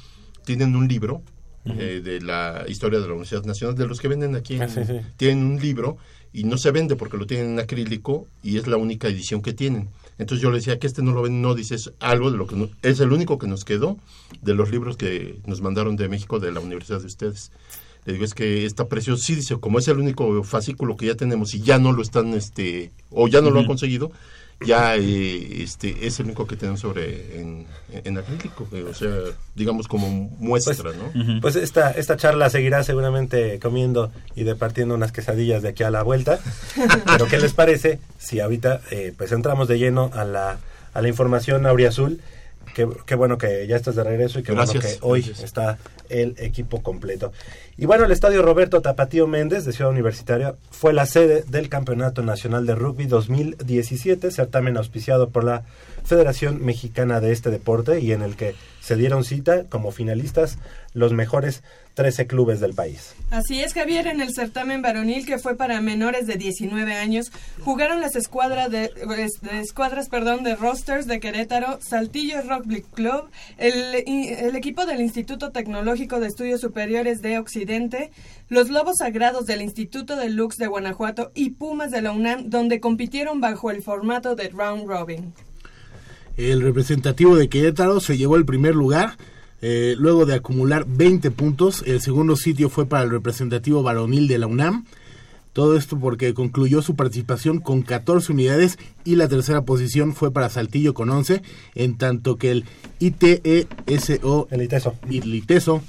Tienen 0.45 0.75
un 0.77 0.89
libro 0.89 1.23
eh, 1.65 2.01
de 2.03 2.21
la 2.23 2.65
historia 2.67 2.99
de 2.99 3.07
la 3.07 3.13
Universidad 3.13 3.45
Nacional, 3.45 3.77
de 3.77 3.87
los 3.87 4.01
que 4.01 4.09
venden 4.09 4.35
aquí, 4.37 4.55
en- 4.57 4.63
Ah, 4.63 4.69
sí, 4.69 4.81
sí. 4.87 5.01
tienen 5.19 5.45
un 5.45 5.61
libro 5.61 5.99
y 6.33 6.45
no 6.45 6.57
se 6.57 6.71
vende 6.71 6.97
porque 6.97 7.19
lo 7.19 7.27
tienen 7.27 7.51
en 7.53 7.59
acrílico 7.61 8.27
y 8.43 8.57
es 8.57 8.67
la 8.67 8.77
única 8.79 9.09
edición 9.09 9.43
que 9.43 9.53
tienen. 9.53 9.89
Entonces 10.19 10.43
yo 10.43 10.51
le 10.51 10.57
decía 10.59 10.79
que 10.79 10.87
este 10.87 11.03
no 11.03 11.13
lo 11.13 11.23
ven, 11.23 11.41
no 11.41 11.55
dices 11.55 11.93
algo 12.01 12.31
de 12.31 12.37
lo 12.39 12.47
que 12.47 12.57
no- 12.57 12.69
es 12.83 13.01
el 13.01 13.13
único 13.13 13.39
que 13.39 13.47
nos 13.47 13.65
quedó 13.65 13.99
de 14.43 14.55
los 14.55 14.71
libros 14.71 14.97
que 14.97 15.39
nos 15.47 15.61
mandaron 15.61 15.97
de 15.97 16.09
México 16.09 16.41
de 16.41 16.53
la 16.53 16.61
universidad 16.61 17.01
de 17.01 17.07
ustedes. 17.07 17.53
Le 18.05 18.15
digo, 18.15 18.25
es 18.25 18.35
que 18.35 18.65
está 18.65 18.89
precioso. 18.89 19.23
Sí, 19.23 19.35
dice, 19.35 19.57
como 19.61 19.79
es 19.79 19.87
el 19.89 19.99
único 19.99 20.43
fascículo 20.43 20.97
que 20.97 21.07
ya 21.07 21.15
tenemos 21.15 21.55
y 21.55 21.61
ya 21.61 21.79
no 21.79 21.93
lo 21.93 22.03
están, 22.03 22.33
este, 22.35 22.91
o 23.11 23.29
ya 23.29 23.41
no 23.43 23.51
lo 23.51 23.61
han 23.61 23.67
conseguido, 23.67 24.11
ya 24.67 24.97
eh, 24.97 25.63
este, 25.63 26.07
es 26.07 26.19
el 26.21 26.27
único 26.27 26.47
que 26.47 26.57
tenemos 26.57 26.81
sobre 26.81 27.41
en, 27.41 27.67
en 27.93 28.19
acrílico. 28.19 28.67
eh, 28.73 28.83
o 28.83 28.95
sea, 28.95 29.11
digamos 29.55 29.87
como 29.89 30.09
muestra, 30.39 30.91
¿no? 30.93 31.41
Pues 31.41 31.57
esta, 31.57 31.93
esta 31.93 32.17
charla 32.17 32.51
seguirá 32.51 32.83
seguramente 32.83 33.59
comiendo 33.61 34.11
y 34.35 34.45
departiendo 34.45 34.95
unas 34.95 35.13
quesadillas 35.13 35.63
de 35.63 35.69
aquí 35.71 35.85
a 35.85 35.91
la 35.91 36.03
vuelta. 36.03 36.41
Pero 37.07 37.27
¿qué 37.29 37.39
les 37.39 37.55
parece 37.55 38.01
si 38.19 38.41
ahorita 38.41 38.81
eh, 38.91 39.15
pues 39.17 39.31
entramos 39.33 39.69
de 39.69 39.79
lleno 39.79 40.11
a 40.13 40.25
la, 40.25 40.59
a 40.93 41.03
la 41.03 41.09
información 41.09 41.67
auriazul? 41.67 42.21
Qué, 42.75 42.87
qué 43.07 43.15
bueno 43.15 43.39
que 43.39 43.67
ya 43.67 43.77
estás 43.77 43.97
de 43.97 44.05
regreso 44.05 44.39
y 44.39 44.43
qué 44.43 44.53
bueno 44.53 44.71
que 44.73 44.99
hoy 45.01 45.23
gracias. 45.23 45.43
está 45.45 45.79
el 46.11 46.35
equipo 46.39 46.83
completo. 46.83 47.33
Y 47.81 47.87
bueno, 47.87 48.07
el 48.07 48.11
estadio 48.11 48.43
Roberto 48.43 48.83
Tapatío 48.83 49.29
Méndez 49.29 49.65
de 49.65 49.73
Ciudad 49.73 49.93
Universitaria 49.93 50.57
fue 50.73 50.93
la 50.93 51.07
sede 51.07 51.45
del 51.47 51.69
Campeonato 51.69 52.25
Nacional 52.25 52.67
de 52.67 52.75
Rugby 52.75 53.07
2017, 53.07 54.33
certamen 54.33 54.77
auspiciado 54.77 55.31
por 55.31 55.45
la 55.45 55.63
Federación 56.05 56.65
Mexicana 56.65 57.21
de 57.21 57.31
este 57.31 57.51
deporte 57.51 58.01
y 58.01 58.11
en 58.11 58.23
el 58.23 58.35
que 58.35 58.57
se 58.81 58.97
dieron 58.97 59.23
cita 59.23 59.65
como 59.69 59.93
finalistas 59.93 60.59
los 60.93 61.13
mejores 61.13 61.63
13 61.95 62.27
clubes 62.27 62.61
del 62.61 62.75
país. 62.75 63.15
Así 63.31 63.61
es, 63.61 63.75
Javier, 63.75 64.07
en 64.07 64.21
el 64.21 64.33
certamen 64.33 64.83
varonil 64.83 65.27
que 65.27 65.39
fue 65.39 65.57
para 65.57 65.81
menores 65.81 66.27
de 66.27 66.37
19 66.37 66.95
años, 66.95 67.31
jugaron 67.65 68.01
las 68.01 68.17
escuadras 68.17 68.71
de, 68.71 68.89
de 68.89 69.61
escuadras, 69.61 70.09
perdón, 70.09 70.45
de 70.45 70.55
rosters 70.57 71.07
de 71.07 71.19
Querétaro, 71.21 71.79
Saltillo 71.83 72.41
Rugby 72.43 72.83
Club, 72.83 73.29
el, 73.59 73.97
el 74.07 74.57
equipo 74.57 74.87
del 74.87 75.01
Instituto 75.01 75.51
Tecnológico 75.51 76.21
de 76.21 76.29
Estudios 76.29 76.61
Superiores 76.61 77.21
de 77.21 77.39
Occidente, 77.39 77.68
los 78.49 78.71
Lobos 78.71 78.99
Sagrados 78.99 79.47
del 79.47 79.63
Instituto 79.63 80.17
de 80.17 80.31
Lux 80.31 80.57
de 80.57 80.67
Guanajuato 80.67 81.31
y 81.35 81.51
Pumas 81.51 81.91
de 81.91 82.03
la 82.03 82.13
UNAM, 82.13 82.51
donde 82.51 82.81
compitieron 82.81 83.41
bajo 83.41 83.71
el 83.71 83.83
formato 83.83 84.35
de 84.35 84.49
round 84.49 84.87
robin. 84.87 85.35
El 86.37 86.63
representativo 86.63 87.37
de 87.37 87.49
Querétaro 87.49 88.01
se 88.01 88.17
llevó 88.17 88.37
el 88.37 88.45
primer 88.45 88.75
lugar 88.75 89.17
eh, 89.61 89.97
luego 89.99 90.25
de 90.25 90.37
acumular 90.37 90.87
20 90.87 91.31
puntos. 91.33 91.83
El 91.87 92.01
segundo 92.01 92.37
sitio 92.37 92.69
fue 92.69 92.87
para 92.87 93.03
el 93.03 93.11
representativo 93.11 93.83
varonil 93.83 94.29
de 94.29 94.39
la 94.39 94.47
UNAM. 94.47 94.87
Todo 95.59 95.77
esto 95.77 95.99
porque 95.99 96.35
concluyó 96.35 96.83
su 96.83 96.95
participación 96.95 97.59
con 97.59 97.83
14 97.83 98.31
unidades 98.31 98.79
y 99.05 99.17
la 99.17 99.27
tercera 99.27 99.63
posición 99.63 100.15
fue 100.15 100.31
para 100.33 100.49
Saltillo 100.51 100.95
con 100.95 101.11
11, 101.11 101.43
en 101.75 101.99
tanto 101.99 102.37
que 102.37 102.53
el 102.53 102.65
ITESO 103.01 104.47
El 104.53 104.63
ITESO. 104.63 104.95
Itliteso 105.11 105.83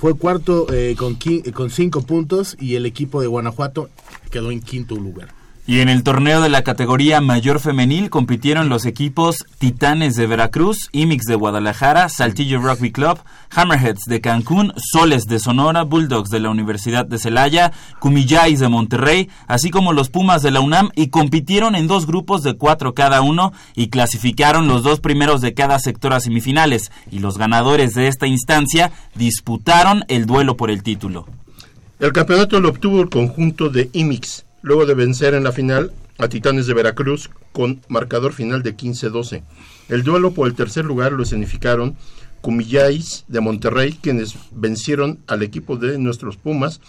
fue 0.00 0.14
cuarto 0.14 0.66
eh, 0.72 0.96
con, 0.98 1.16
qui- 1.20 1.52
con 1.52 1.70
5 1.70 2.02
puntos 2.02 2.56
y 2.58 2.74
el 2.74 2.84
equipo 2.84 3.20
de 3.20 3.28
Guanajuato 3.28 3.90
quedó 4.32 4.50
en 4.50 4.60
quinto 4.60 4.96
lugar. 4.96 5.28
Y 5.64 5.78
en 5.78 5.88
el 5.88 6.02
torneo 6.02 6.40
de 6.40 6.48
la 6.48 6.64
categoría 6.64 7.20
mayor 7.20 7.60
femenil 7.60 8.10
compitieron 8.10 8.68
los 8.68 8.84
equipos 8.84 9.46
Titanes 9.58 10.16
de 10.16 10.26
Veracruz, 10.26 10.88
Imix 10.90 11.24
de 11.26 11.36
Guadalajara, 11.36 12.08
Saltillo 12.08 12.60
Rugby 12.60 12.90
Club, 12.90 13.20
Hammerheads 13.54 14.00
de 14.08 14.20
Cancún, 14.20 14.72
Soles 14.76 15.26
de 15.26 15.38
Sonora, 15.38 15.84
Bulldogs 15.84 16.30
de 16.30 16.40
la 16.40 16.50
Universidad 16.50 17.06
de 17.06 17.16
Celaya, 17.16 17.70
Cumillais 18.00 18.58
de 18.58 18.66
Monterrey, 18.66 19.28
así 19.46 19.70
como 19.70 19.92
los 19.92 20.08
Pumas 20.08 20.42
de 20.42 20.50
la 20.50 20.58
UNAM 20.58 20.90
y 20.96 21.10
compitieron 21.10 21.76
en 21.76 21.86
dos 21.86 22.08
grupos 22.08 22.42
de 22.42 22.54
cuatro 22.54 22.92
cada 22.92 23.20
uno 23.20 23.52
y 23.76 23.86
clasificaron 23.86 24.66
los 24.66 24.82
dos 24.82 24.98
primeros 24.98 25.40
de 25.42 25.54
cada 25.54 25.78
sector 25.78 26.12
a 26.12 26.18
semifinales 26.18 26.90
y 27.08 27.20
los 27.20 27.38
ganadores 27.38 27.94
de 27.94 28.08
esta 28.08 28.26
instancia 28.26 28.90
disputaron 29.14 30.04
el 30.08 30.26
duelo 30.26 30.56
por 30.56 30.72
el 30.72 30.82
título. 30.82 31.28
El 32.00 32.12
campeonato 32.12 32.58
lo 32.58 32.70
obtuvo 32.70 33.00
el 33.00 33.08
conjunto 33.08 33.68
de 33.68 33.90
Imix 33.92 34.44
luego 34.62 34.86
de 34.86 34.94
vencer 34.94 35.34
en 35.34 35.44
la 35.44 35.52
final 35.52 35.92
a 36.18 36.28
Titanes 36.28 36.66
de 36.66 36.74
Veracruz 36.74 37.30
con 37.52 37.80
marcador 37.88 38.32
final 38.32 38.62
de 38.62 38.76
15-12. 38.76 39.42
El 39.88 40.04
duelo 40.04 40.32
por 40.32 40.46
el 40.48 40.54
tercer 40.54 40.84
lugar 40.84 41.12
lo 41.12 41.24
escenificaron 41.24 41.96
Cumillais 42.40 43.24
de 43.28 43.40
Monterrey, 43.40 43.98
quienes 44.00 44.34
vencieron 44.50 45.18
al 45.26 45.42
equipo 45.42 45.76
de 45.76 45.98
nuestros 45.98 46.36
Pumas, 46.36 46.80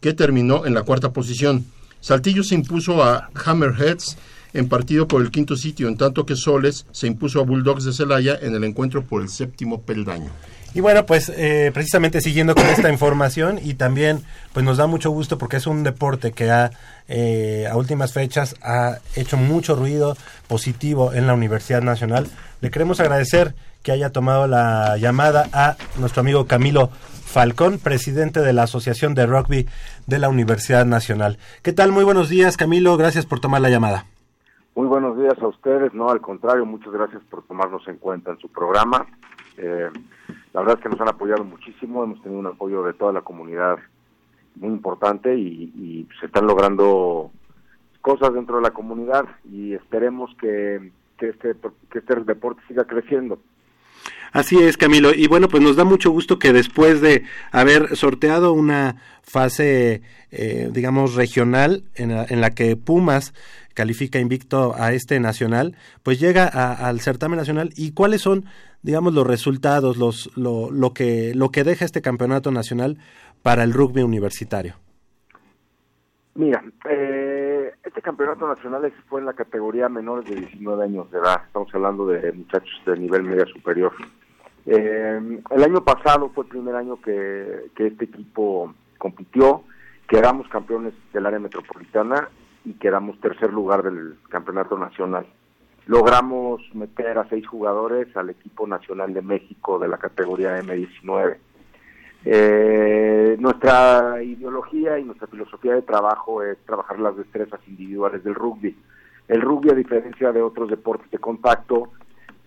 que 0.00 0.12
terminó 0.12 0.66
en 0.66 0.74
la 0.74 0.82
cuarta 0.82 1.12
posición. 1.12 1.64
Saltillo 2.00 2.42
se 2.44 2.54
impuso 2.54 3.02
a 3.02 3.30
Hammerheads 3.34 4.16
en 4.52 4.68
partido 4.68 5.08
por 5.08 5.20
el 5.20 5.30
quinto 5.30 5.56
sitio, 5.56 5.88
en 5.88 5.96
tanto 5.96 6.24
que 6.24 6.36
Soles 6.36 6.86
se 6.92 7.06
impuso 7.06 7.40
a 7.40 7.44
Bulldogs 7.44 7.84
de 7.84 7.92
Celaya 7.92 8.38
en 8.40 8.54
el 8.54 8.64
encuentro 8.64 9.04
por 9.04 9.20
el 9.20 9.28
séptimo 9.28 9.82
peldaño. 9.82 10.30
Y 10.74 10.80
bueno, 10.80 11.06
pues 11.06 11.28
eh, 11.28 11.70
precisamente 11.72 12.20
siguiendo 12.20 12.56
con 12.56 12.66
esta 12.66 12.90
información 12.90 13.60
y 13.62 13.74
también 13.74 14.24
pues 14.52 14.66
nos 14.66 14.76
da 14.76 14.88
mucho 14.88 15.10
gusto 15.10 15.38
porque 15.38 15.58
es 15.58 15.68
un 15.68 15.84
deporte 15.84 16.32
que 16.32 16.50
ha 16.50 16.72
eh, 17.06 17.68
a 17.70 17.76
últimas 17.76 18.12
fechas 18.12 18.56
ha 18.60 18.98
hecho 19.14 19.36
mucho 19.36 19.76
ruido 19.76 20.16
positivo 20.48 21.12
en 21.12 21.28
la 21.28 21.34
Universidad 21.34 21.80
Nacional. 21.80 22.26
Le 22.60 22.72
queremos 22.72 22.98
agradecer 22.98 23.54
que 23.84 23.92
haya 23.92 24.10
tomado 24.10 24.48
la 24.48 24.96
llamada 24.96 25.48
a 25.52 25.76
nuestro 25.96 26.22
amigo 26.22 26.46
Camilo 26.46 26.90
Falcón, 27.24 27.78
presidente 27.78 28.40
de 28.40 28.52
la 28.52 28.64
Asociación 28.64 29.14
de 29.14 29.26
Rugby 29.26 29.68
de 30.08 30.18
la 30.18 30.28
Universidad 30.28 30.86
Nacional. 30.86 31.38
¿Qué 31.62 31.72
tal? 31.72 31.92
Muy 31.92 32.02
buenos 32.02 32.28
días, 32.28 32.56
Camilo. 32.56 32.96
Gracias 32.96 33.26
por 33.26 33.38
tomar 33.38 33.60
la 33.60 33.70
llamada. 33.70 34.06
Muy 34.74 34.88
buenos 34.88 35.16
días 35.16 35.34
a 35.40 35.46
ustedes. 35.46 35.94
No, 35.94 36.08
al 36.10 36.20
contrario, 36.20 36.66
muchas 36.66 36.92
gracias 36.92 37.22
por 37.30 37.44
tomarnos 37.44 37.86
en 37.86 37.96
cuenta 37.98 38.32
en 38.32 38.38
su 38.38 38.48
programa. 38.48 39.06
Eh, 39.56 39.90
la 40.52 40.60
verdad 40.60 40.76
es 40.78 40.82
que 40.82 40.88
nos 40.88 41.00
han 41.00 41.08
apoyado 41.08 41.44
muchísimo, 41.44 42.04
hemos 42.04 42.22
tenido 42.22 42.40
un 42.40 42.46
apoyo 42.46 42.82
de 42.84 42.92
toda 42.92 43.12
la 43.12 43.22
comunidad 43.22 43.78
muy 44.56 44.70
importante 44.70 45.36
y, 45.36 46.06
se 46.20 46.26
están 46.26 46.46
logrando 46.46 47.30
cosas 48.00 48.32
dentro 48.34 48.56
de 48.56 48.62
la 48.62 48.70
comunidad 48.70 49.24
y 49.50 49.74
esperemos 49.74 50.34
que, 50.36 50.92
este, 51.18 51.56
que 51.90 51.98
este 51.98 52.20
deporte 52.20 52.62
siga 52.68 52.84
creciendo. 52.84 53.38
Así 54.34 54.60
es, 54.60 54.76
Camilo. 54.76 55.14
Y 55.14 55.28
bueno, 55.28 55.46
pues 55.46 55.62
nos 55.62 55.76
da 55.76 55.84
mucho 55.84 56.10
gusto 56.10 56.40
que 56.40 56.52
después 56.52 57.00
de 57.00 57.22
haber 57.52 57.94
sorteado 57.94 58.52
una 58.52 58.96
fase, 59.22 60.02
eh, 60.32 60.68
digamos, 60.72 61.14
regional 61.14 61.84
en 61.94 62.10
en 62.10 62.40
la, 62.40 62.50
que 62.50 62.74
Pumas 62.74 63.32
califica 63.74 64.18
invicto 64.18 64.74
a 64.76 64.92
este 64.92 65.20
nacional, 65.20 65.76
pues 66.02 66.18
llega 66.18 66.48
al 66.48 67.00
certamen 67.00 67.38
nacional 67.38 67.70
y 67.76 67.92
cuáles 67.92 68.22
son, 68.22 68.46
digamos, 68.82 69.14
los 69.14 69.24
resultados, 69.24 69.98
los, 69.98 70.36
lo, 70.36 70.68
lo, 70.72 70.92
que, 70.92 71.32
lo 71.36 71.50
que 71.50 71.62
deja 71.62 71.84
este 71.84 72.02
campeonato 72.02 72.50
nacional 72.50 72.98
para 73.42 73.62
el 73.62 73.72
rugby 73.72 74.02
universitario. 74.02 74.74
Mira, 76.34 76.60
eh, 76.90 77.72
este 77.84 78.02
campeonato 78.02 78.48
nacional 78.48 78.92
fue 79.08 79.20
en 79.20 79.26
la 79.26 79.34
categoría 79.34 79.88
menores 79.88 80.28
de 80.28 80.40
19 80.40 80.82
años 80.82 81.08
de 81.12 81.18
edad, 81.18 81.42
estamos 81.46 81.72
hablando 81.72 82.04
de 82.08 82.32
muchachos 82.32 82.82
de 82.84 82.98
nivel 82.98 83.22
media 83.22 83.46
superior. 83.46 83.92
Eh, 84.66 85.40
el 85.50 85.62
año 85.62 85.84
pasado 85.84 86.30
fue 86.30 86.44
el 86.44 86.50
primer 86.50 86.74
año 86.74 87.00
que, 87.00 87.70
este 87.76 88.04
equipo 88.04 88.74
compitió, 88.98 89.64
quedamos 90.08 90.48
campeones 90.48 90.94
del 91.12 91.26
área 91.26 91.38
metropolitana 91.38 92.28
y 92.64 92.74
quedamos 92.74 93.20
tercer 93.20 93.52
lugar 93.52 93.82
del 93.82 94.16
campeonato 94.28 94.78
nacional. 94.78 95.26
Logramos 95.86 96.62
meter 96.74 97.18
a 97.18 97.28
seis 97.28 97.46
jugadores 97.46 98.16
al 98.16 98.30
equipo 98.30 98.66
nacional 98.66 99.12
de 99.12 99.20
México 99.20 99.78
de 99.78 99.88
la 99.88 99.98
categoría 99.98 100.58
M19. 100.60 101.36
Eh, 102.26 103.36
nuestra 103.38 104.22
ideología 104.22 104.98
y 104.98 105.04
nuestra 105.04 105.26
filosofía 105.26 105.74
de 105.74 105.82
trabajo 105.82 106.42
es 106.42 106.56
trabajar 106.64 106.98
las 106.98 107.14
destrezas 107.18 107.60
individuales 107.68 108.24
del 108.24 108.34
rugby. 108.34 108.74
El 109.28 109.42
rugby, 109.42 109.70
a 109.70 109.74
diferencia 109.74 110.32
de 110.32 110.40
otros 110.40 110.70
deportes 110.70 111.10
de 111.10 111.18
contacto, 111.18 111.90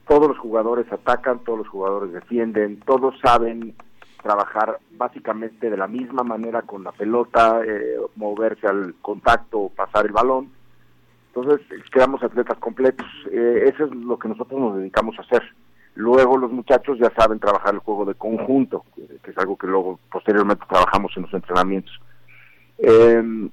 todos 0.08 0.30
los 0.30 0.38
jugadores 0.38 0.91
atacan, 0.91 1.39
todos 1.39 1.60
los 1.60 1.67
jugadores 1.67 2.13
defienden, 2.13 2.80
todos 2.80 3.15
saben 3.20 3.76
trabajar 4.22 4.80
básicamente 4.91 5.70
de 5.70 5.78
la 5.78 5.88
misma 5.88 6.24
manera 6.24 6.62
con 6.63 6.84
la 6.84 6.91
pelota, 6.91 7.62
eh, 7.65 7.98
moverse 8.15 8.67
al 8.67 8.96
contacto, 9.02 9.72
pasar 9.76 10.06
el 10.06 10.12
balón. 10.12 10.52
Entonces, 11.28 11.65
quedamos 11.91 12.24
atletas 12.24 12.58
completos. 12.58 13.08
Eh, 13.32 13.72
eso 13.74 13.86
es 13.86 13.91
lo 13.91 14.17
que 14.17 14.28
nosotros 14.28 14.60
nos 14.60 14.78
dedicamos 14.78 15.17
a 15.20 15.22
hacer. 15.22 15.43
Luego 15.96 16.38
los 16.38 16.52
muchachos 16.52 16.98
ya 17.00 17.12
saben 17.12 17.39
trabajar 17.39 17.74
el 17.74 17.80
juego 17.80 18.06
de 18.06 18.15
conjunto, 18.15 18.86
que 18.96 19.32
es 19.32 19.38
algo 19.38 19.58
que 19.58 19.67
luego 19.67 20.00
posteriormente 20.12 20.65
trabajamos 20.70 21.12
en 21.15 21.24
los 21.24 21.34
entrenamientos. 21.34 22.00
Eh, 22.78 23.50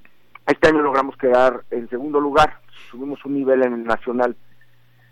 este 0.47 0.69
año 0.69 0.83
logramos 0.83 1.17
quedar 1.17 1.65
en 1.71 1.89
segundo 1.89 2.21
lugar, 2.21 2.59
subimos 2.91 3.25
un 3.25 3.35
nivel 3.35 3.63
en 3.63 3.73
el 3.73 3.85
nacional. 3.85 4.37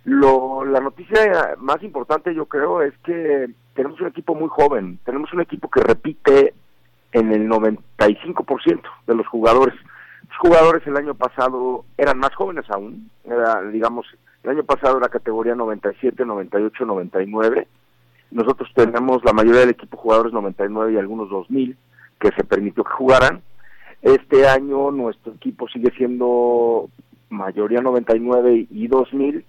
Lo, 0.05 0.65
la 0.65 0.81
noticia 0.81 1.55
más 1.59 1.83
importante 1.83 2.35
yo 2.35 2.47
creo 2.47 2.83
es 2.83 2.93
que 3.05 3.49
tenemos 3.75 4.01
un 4.01 4.09
equipo 4.09 4.35
muy 4.35 4.49
joven, 4.49 4.99
tenemos 5.05 5.33
un 5.33 5.41
equipo 5.41 5.71
que 5.71 5.81
repite 5.81 6.55
en 7.13 7.33
el 7.33 7.49
95% 7.49 8.83
de 9.07 9.15
los 9.15 9.27
jugadores. 9.29 9.75
Los 10.29 10.39
jugadores 10.39 10.87
el 10.87 10.97
año 10.97 11.15
pasado 11.15 11.85
eran 11.97 12.19
más 12.19 12.35
jóvenes 12.35 12.65
aún, 12.71 13.11
era, 13.25 13.63
digamos, 13.63 14.07
el 14.43 14.51
año 14.51 14.65
pasado 14.65 14.99
era 14.99 15.09
categoría 15.09 15.55
97, 15.55 16.25
98, 16.25 16.85
99. 16.85 17.69
Nosotros 18.33 18.69
tenemos 18.75 19.25
la 19.25 19.33
mayoría 19.33 19.61
del 19.61 19.71
equipo 19.71 19.97
jugadores 19.97 20.33
99 20.33 20.95
y 20.95 20.97
algunos 20.97 21.31
2000 21.31 21.77
que 22.19 22.31
se 22.37 22.43
permitió 22.43 22.83
que 22.83 22.93
jugaran. 22.93 23.43
Este 24.01 24.49
año 24.49 24.91
nuestro 24.91 25.35
equipo 25.35 25.69
sigue 25.69 25.93
siendo 25.97 26.89
mayoría 27.29 27.81
99 27.81 28.67
y 28.69 28.89
2000 28.89 29.45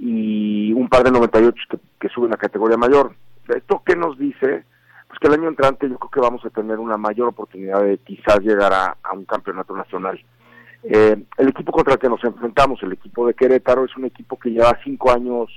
y 0.00 0.72
un 0.72 0.88
par 0.88 1.02
de 1.02 1.10
98 1.10 1.54
que, 1.70 1.78
que 2.00 2.08
suben 2.08 2.32
a 2.32 2.36
categoría 2.36 2.76
mayor. 2.76 3.14
¿Esto 3.48 3.82
qué 3.84 3.96
nos 3.96 4.18
dice? 4.18 4.64
Pues 5.08 5.18
que 5.20 5.26
el 5.26 5.34
año 5.34 5.48
entrante 5.48 5.88
yo 5.88 5.98
creo 5.98 6.10
que 6.10 6.20
vamos 6.20 6.44
a 6.44 6.50
tener 6.50 6.78
una 6.78 6.96
mayor 6.96 7.28
oportunidad 7.28 7.82
de 7.82 7.98
quizás 7.98 8.40
llegar 8.40 8.72
a, 8.72 9.12
un 9.12 9.24
campeonato 9.24 9.74
nacional. 9.74 10.20
Eh, 10.84 11.16
el 11.38 11.48
equipo 11.48 11.72
contra 11.72 11.94
el 11.94 11.98
que 11.98 12.08
nos 12.08 12.22
enfrentamos, 12.22 12.82
el 12.82 12.92
equipo 12.92 13.26
de 13.26 13.34
Querétaro, 13.34 13.84
es 13.84 13.96
un 13.96 14.04
equipo 14.04 14.38
que 14.38 14.50
lleva 14.50 14.78
cinco 14.84 15.10
años 15.10 15.50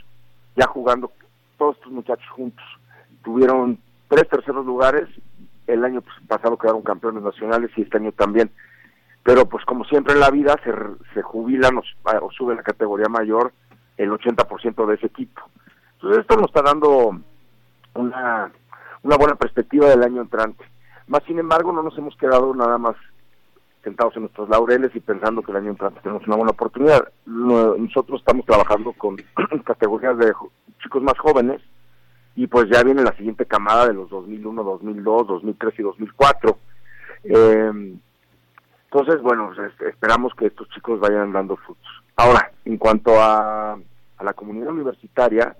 ya 0.55 0.65
jugando 0.67 1.11
todos 1.57 1.75
estos 1.75 1.91
muchachos 1.91 2.29
juntos. 2.29 2.65
Tuvieron 3.23 3.77
tres 4.07 4.27
terceros 4.27 4.65
lugares, 4.65 5.07
el 5.67 5.83
año 5.83 6.01
pasado 6.27 6.57
quedaron 6.57 6.81
campeones 6.81 7.21
nacionales 7.21 7.69
y 7.75 7.81
este 7.81 7.97
año 7.97 8.11
también. 8.13 8.49
Pero 9.23 9.47
pues 9.47 9.63
como 9.65 9.83
siempre 9.85 10.13
en 10.13 10.21
la 10.21 10.31
vida 10.31 10.55
se, 10.63 10.71
se 11.13 11.21
jubilan 11.21 11.77
o, 11.77 11.81
o 12.21 12.31
sube 12.31 12.55
la 12.55 12.63
categoría 12.63 13.07
mayor 13.07 13.53
el 14.01 14.11
80% 14.11 14.85
de 14.85 14.95
ese 14.95 15.07
equipo. 15.07 15.41
Entonces 15.93 16.21
esto 16.21 16.35
nos 16.35 16.47
está 16.47 16.61
dando 16.61 17.19
una, 17.93 18.51
una 19.03 19.17
buena 19.17 19.35
perspectiva 19.35 19.89
del 19.89 20.03
año 20.03 20.21
entrante. 20.21 20.63
Más 21.07 21.23
sin 21.25 21.39
embargo, 21.39 21.71
no 21.71 21.83
nos 21.83 21.97
hemos 21.97 22.15
quedado 22.15 22.53
nada 22.55 22.77
más 22.77 22.95
sentados 23.83 24.15
en 24.15 24.23
nuestros 24.23 24.49
laureles 24.49 24.95
y 24.95 24.99
pensando 24.99 25.41
que 25.41 25.51
el 25.51 25.57
año 25.57 25.71
entrante 25.71 26.01
tenemos 26.01 26.25
una 26.27 26.35
buena 26.35 26.51
oportunidad. 26.51 27.07
Nosotros 27.25 28.19
estamos 28.19 28.45
trabajando 28.45 28.93
con 28.93 29.17
categorías 29.65 30.17
de 30.17 30.33
chicos 30.81 31.01
más 31.01 31.17
jóvenes 31.17 31.61
y 32.35 32.47
pues 32.47 32.69
ya 32.71 32.83
viene 32.83 33.03
la 33.03 33.15
siguiente 33.15 33.45
camada 33.45 33.87
de 33.87 33.93
los 33.93 34.09
2001, 34.09 34.63
2002, 34.63 35.27
2003 35.27 35.79
y 35.79 35.83
2004. 35.83 36.57
Eh, 37.23 37.97
entonces, 38.91 39.21
bueno, 39.21 39.51
pues, 39.55 39.71
esperamos 39.87 40.33
que 40.35 40.47
estos 40.47 40.67
chicos 40.69 40.99
vayan 40.99 41.31
dando 41.31 41.55
frutos. 41.55 41.87
Ahora, 42.17 42.51
en 42.65 42.77
cuanto 42.77 43.11
a, 43.19 43.77
a 44.21 44.23
la 44.23 44.33
comunidad 44.33 44.69
universitaria, 44.69 45.55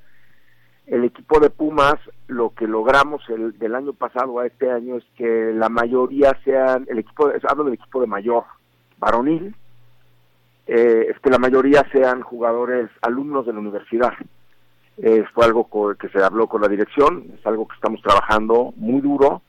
el 0.88 1.04
equipo 1.04 1.40
de 1.40 1.50
Pumas, 1.50 1.96
lo 2.28 2.52
que 2.52 2.68
logramos 2.68 3.22
el, 3.30 3.58
del 3.58 3.76
año 3.76 3.94
pasado 3.94 4.40
a 4.40 4.48
este 4.48 4.72
año 4.72 4.98
es 4.98 5.06
que 5.16 5.52
la 5.54 5.70
mayoría 5.70 6.38
sean, 6.44 6.86
el 6.90 7.00
equipo, 7.00 7.32
hablo 7.48 7.66
del 7.66 7.76
equipo 7.76 8.02
de 8.02 8.08
mayor, 8.08 8.44
varonil, 8.98 9.56
eh, 10.68 11.08
es 11.10 11.20
que 11.20 11.30
la 11.30 11.40
mayoría 11.40 11.86
sean 11.92 12.22
jugadores, 12.22 12.90
alumnos 13.02 13.46
de 13.46 13.54
la 13.54 13.60
universidad. 13.60 14.14
Eh, 14.98 15.24
fue 15.34 15.46
algo 15.46 15.68
que 15.96 16.10
se 16.10 16.24
habló 16.24 16.48
con 16.48 16.62
la 16.62 16.68
dirección, 16.68 17.26
es 17.38 17.46
algo 17.46 17.68
que 17.68 17.76
estamos 17.76 18.02
trabajando 18.02 18.74
muy 18.76 19.02
duro 19.02 19.42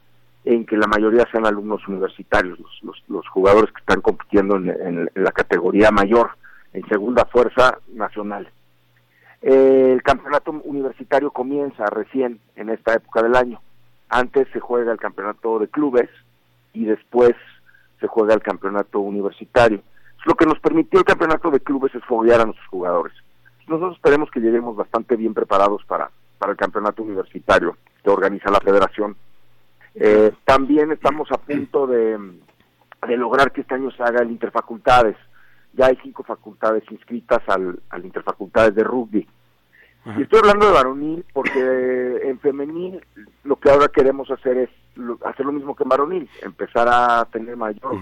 en 0.44 0.64
que 0.64 0.76
la 0.76 0.86
mayoría 0.86 1.26
sean 1.30 1.46
alumnos 1.46 1.86
universitarios, 1.86 2.58
los, 2.58 2.82
los, 2.82 3.02
los 3.08 3.28
jugadores 3.28 3.70
que 3.72 3.80
están 3.80 4.00
compitiendo 4.00 4.56
en, 4.56 5.10
la 5.14 5.32
categoría 5.32 5.90
mayor, 5.90 6.30
en 6.72 6.86
segunda 6.88 7.24
fuerza 7.26 7.78
nacional. 7.94 8.48
El 9.42 10.02
campeonato 10.04 10.52
universitario 10.64 11.32
comienza 11.32 11.86
recién 11.86 12.40
en 12.54 12.70
esta 12.70 12.94
época 12.94 13.22
del 13.22 13.34
año. 13.34 13.60
Antes 14.08 14.46
se 14.52 14.60
juega 14.60 14.92
el 14.92 14.98
campeonato 14.98 15.58
de 15.58 15.68
clubes 15.68 16.08
y 16.72 16.84
después 16.84 17.34
se 18.00 18.06
juega 18.06 18.34
el 18.34 18.42
campeonato 18.42 19.00
universitario. 19.00 19.80
Lo 20.24 20.34
que 20.36 20.46
nos 20.46 20.60
permitió 20.60 21.00
el 21.00 21.04
campeonato 21.04 21.50
de 21.50 21.60
clubes 21.60 21.92
es 21.94 22.04
foguear 22.04 22.40
a 22.40 22.44
nuestros 22.44 22.68
jugadores. 22.68 23.12
Nosotros 23.66 23.96
esperemos 23.96 24.30
que 24.30 24.40
lleguemos 24.40 24.76
bastante 24.76 25.16
bien 25.16 25.34
preparados 25.34 25.84
para, 25.86 26.10
para 26.38 26.52
el 26.52 26.58
campeonato 26.58 27.02
universitario 27.02 27.76
que 28.02 28.10
organiza 28.10 28.50
la 28.50 28.60
federación. 28.60 29.16
Eh, 29.94 30.32
también 30.44 30.92
estamos 30.92 31.30
a 31.32 31.38
punto 31.38 31.86
de, 31.86 32.18
de 33.08 33.16
lograr 33.16 33.50
que 33.52 33.62
este 33.62 33.74
año 33.74 33.90
se 33.90 34.02
haga 34.02 34.22
el 34.22 34.30
Interfacultades. 34.30 35.16
Ya 35.74 35.86
hay 35.86 35.98
cinco 36.02 36.22
facultades 36.22 36.82
inscritas 36.90 37.40
al, 37.48 37.78
al 37.90 38.04
Interfacultades 38.04 38.74
de 38.74 38.84
rugby. 38.84 39.26
Y 40.18 40.22
estoy 40.22 40.40
hablando 40.40 40.66
de 40.66 40.72
varonil 40.72 41.24
porque 41.32 42.20
en 42.24 42.38
femenil 42.40 43.00
lo 43.44 43.56
que 43.56 43.70
ahora 43.70 43.88
queremos 43.88 44.30
hacer 44.30 44.56
es 44.58 44.70
lo- 44.96 45.18
hacer 45.24 45.46
lo 45.46 45.52
mismo 45.52 45.74
que 45.76 45.84
en 45.84 45.88
varonil, 45.88 46.28
empezar 46.42 46.88
a 46.90 47.24
tener 47.26 47.56
mayor 47.56 47.96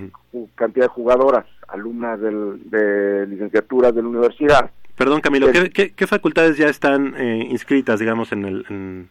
cantidad 0.55 0.87
de 0.87 0.89
jugadoras, 0.93 1.45
alumnas 1.69 2.19
del- 2.21 2.69
de 2.71 3.27
licenciaturas 3.27 3.95
de 3.95 4.03
la 4.03 4.09
universidad. 4.09 4.71
Perdón, 4.97 5.21
Camilo, 5.21 5.47
Sí. 5.49 5.53
¿qué, 5.53 5.71
qué, 5.71 5.93
qué 5.95 6.07
facultades 6.07 6.57
ya 6.57 6.67
están 6.69 7.15
eh, 7.17 7.47
inscritas, 7.51 8.01
digamos, 8.01 8.33
en 8.33 8.45
el, 8.47 8.67
en, 8.71 9.11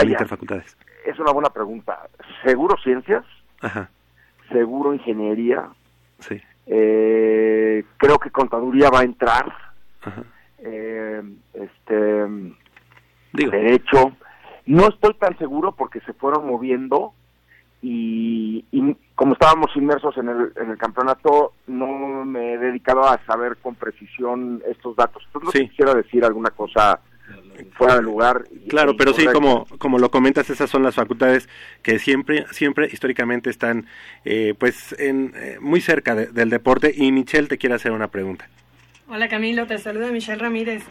el 0.00 0.10
Interfacultades? 0.10 0.76
Es 1.04 1.18
una 1.18 1.32
buena 1.32 1.50
pregunta. 1.50 1.98
Seguro 2.44 2.76
ciencias, 2.82 3.24
Ajá, 3.60 3.90
seguro 4.50 4.94
ingeniería, 4.94 5.68
sí. 6.20 6.40
Eh, 6.66 7.84
creo 7.96 8.18
que 8.18 8.30
contaduría 8.30 8.90
va 8.90 9.00
a 9.00 9.04
entrar, 9.04 9.52
Ajá. 10.02 10.22
eh, 10.58 11.22
este 11.54 12.26
Digo, 13.32 13.50
derecho. 13.50 14.12
No 14.66 14.86
estoy 14.88 15.14
tan 15.14 15.36
seguro 15.38 15.72
porque 15.72 16.00
se 16.00 16.12
fueron 16.12 16.46
moviendo 16.46 17.14
y, 17.82 18.64
y 18.70 18.96
como 19.16 19.32
estábamos 19.32 19.74
inmersos 19.74 20.16
en 20.18 20.28
el, 20.28 20.52
en 20.56 20.70
el 20.70 20.78
campeonato, 20.78 21.54
no 21.66 22.24
me 22.24 22.54
he 22.54 22.58
dedicado 22.58 23.02
a 23.04 23.18
saber 23.26 23.56
con 23.56 23.74
precisión 23.74 24.62
estos 24.68 24.94
datos. 24.94 25.22
Entonces 25.26 25.46
no 25.46 25.50
Sí. 25.52 25.68
quisiera 25.68 25.94
decir 25.94 26.24
alguna 26.24 26.50
cosa 26.50 27.00
fuera 27.74 27.96
de 27.96 28.02
lugar. 28.02 28.44
y- 28.52 28.68
Claro, 28.68 28.96
pero 28.96 29.12
sí, 29.12 29.26
como, 29.26 29.66
como 29.78 29.98
lo 29.98 30.10
comentas, 30.10 30.48
esas 30.50 30.68
son 30.70 30.82
las 30.82 30.94
facultades 30.94 31.48
que 31.82 31.98
siempre, 31.98 32.46
siempre 32.52 32.88
históricamente 32.92 33.50
están 33.50 33.86
eh, 34.24 34.54
pues 34.58 34.94
en, 34.98 35.32
eh, 35.36 35.58
muy 35.60 35.80
cerca 35.80 36.14
de- 36.14 36.26
del 36.26 36.50
deporte. 36.50 36.92
Y 36.96 37.12
Michelle 37.12 37.48
te 37.48 37.58
quiere 37.58 37.74
hacer 37.74 37.92
una 37.92 38.08
pregunta. 38.08 38.48
Hola 39.08 39.28
Camilo, 39.28 39.66
te 39.66 39.78
saluda 39.78 40.10
Michelle 40.10 40.38
Ramírez. 40.40 40.82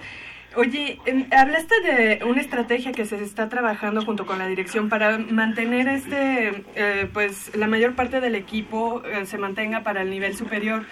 Oye, 0.56 1.00
em, 1.06 1.26
hablaste 1.32 1.74
de 1.82 2.26
una 2.26 2.42
estrategia 2.42 2.92
que 2.92 3.06
se 3.06 3.24
está 3.24 3.48
trabajando 3.48 4.04
junto 4.04 4.26
con 4.26 4.38
la 4.38 4.48
dirección 4.48 4.90
para 4.90 5.18
mantener 5.18 5.88
este, 5.88 6.66
eh, 6.76 7.08
pues 7.14 7.56
la 7.56 7.68
mayor 7.68 7.96
parte 7.96 8.20
del 8.20 8.36
equipo 8.36 9.02
eh, 9.06 9.26
se 9.26 9.38
mantenga 9.38 9.82
para 9.82 10.02
el 10.02 10.10
nivel 10.10 10.36
superior. 10.36 10.84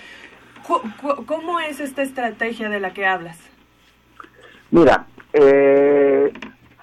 Cu- 0.65 0.81
cu- 1.01 1.25
¿Cómo 1.25 1.59
es 1.59 1.81
esta 1.81 2.03
estrategia 2.03 2.69
de 2.69 2.79
la 2.79 2.93
que 2.93 3.05
hablas? 3.05 3.37
Mira, 4.71 5.07
eh, 5.33 6.31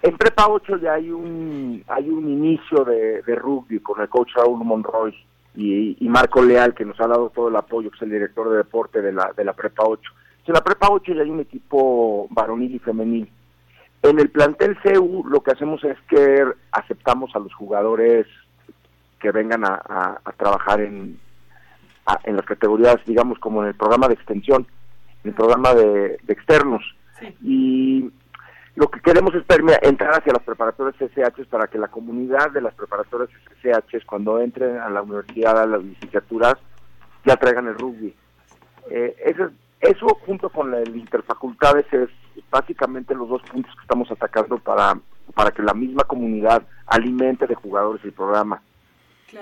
en 0.02 0.16
Prepa 0.16 0.48
8 0.48 0.76
ya 0.78 0.94
hay 0.94 1.10
un 1.10 1.82
hay 1.88 2.08
un 2.10 2.28
inicio 2.28 2.84
de, 2.84 3.22
de 3.22 3.34
rugby 3.34 3.80
con 3.80 4.00
el 4.00 4.08
coach 4.08 4.30
Raúl 4.36 4.64
Monroy 4.64 5.14
y, 5.56 5.96
y 6.04 6.08
Marco 6.08 6.42
Leal, 6.42 6.74
que 6.74 6.84
nos 6.84 7.00
ha 7.00 7.06
dado 7.06 7.30
todo 7.30 7.48
el 7.48 7.56
apoyo, 7.56 7.90
que 7.90 7.96
es 7.96 8.02
el 8.02 8.10
director 8.10 8.50
de 8.50 8.58
deporte 8.58 9.00
de 9.02 9.12
la, 9.12 9.32
de 9.36 9.44
la 9.44 9.54
Prepa 9.54 9.84
8. 9.86 10.02
En 10.46 10.54
la 10.54 10.60
Prepa 10.62 10.88
8 10.90 11.12
ya 11.14 11.22
hay 11.22 11.30
un 11.30 11.40
equipo 11.40 12.28
varonil 12.30 12.74
y 12.74 12.78
femenil. 12.78 13.28
En 14.02 14.20
el 14.20 14.28
plantel 14.30 14.76
CEU 14.82 15.24
lo 15.28 15.40
que 15.42 15.52
hacemos 15.52 15.82
es 15.82 15.96
que 16.08 16.44
aceptamos 16.70 17.34
a 17.34 17.38
los 17.40 17.52
jugadores 17.54 18.26
que 19.18 19.32
vengan 19.32 19.64
a, 19.64 19.80
a- 19.88 20.20
a 20.24 20.32
trabajar 20.32 20.82
en, 20.82 21.18
a- 22.04 22.20
en 22.24 22.36
las 22.36 22.44
categorías, 22.44 22.96
digamos, 23.06 23.38
como 23.38 23.62
en 23.62 23.68
el 23.68 23.74
programa 23.74 24.06
de 24.08 24.14
extensión, 24.14 24.66
en 25.24 25.30
el 25.30 25.34
programa 25.34 25.74
de, 25.74 26.18
de 26.22 26.32
externos. 26.32 26.82
Y 27.42 28.10
lo 28.76 28.88
que 28.88 29.00
queremos 29.00 29.34
es 29.34 29.42
entrar 29.82 30.18
hacia 30.18 30.34
las 30.34 30.42
preparatorias 30.42 30.94
SSH 30.96 31.46
para 31.48 31.66
que 31.66 31.78
la 31.78 31.88
comunidad 31.88 32.50
de 32.50 32.60
las 32.60 32.74
preparatorias 32.74 33.30
SSH, 33.30 34.04
cuando 34.04 34.38
entren 34.38 34.78
a 34.78 34.90
la 34.90 35.00
universidad, 35.00 35.58
a 35.58 35.66
las 35.66 35.82
licenciaturas, 35.82 36.56
ya 37.24 37.36
traigan 37.36 37.68
el 37.68 37.78
rugby. 37.78 38.14
Eh, 38.90 39.16
eso, 39.24 39.48
eso 39.80 40.06
junto 40.26 40.50
con 40.50 40.74
el 40.74 40.94
interfacultades 40.94 41.86
es 41.90 42.10
básicamente 42.50 43.14
los 43.14 43.30
dos 43.30 43.42
puntos 43.50 43.74
que 43.74 43.80
estamos 43.80 44.10
atacando 44.10 44.58
para, 44.58 44.92
para 45.34 45.50
que 45.52 45.62
la 45.62 45.72
misma 45.72 46.04
comunidad 46.04 46.62
alimente 46.86 47.46
de 47.46 47.54
jugadores 47.54 48.04
el 48.04 48.12
programa. 48.12 48.60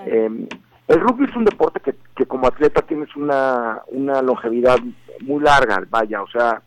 Eh, 0.06 0.48
el 0.86 1.00
rugby 1.00 1.24
es 1.24 1.34
un 1.34 1.44
deporte 1.44 1.80
que, 1.80 1.96
que 2.14 2.26
como 2.26 2.46
atleta 2.46 2.82
tienes 2.82 3.14
una, 3.16 3.82
una 3.88 4.22
longevidad 4.22 4.78
muy 5.22 5.42
larga, 5.42 5.82
vaya, 5.90 6.22
o 6.22 6.28
sea, 6.28 6.62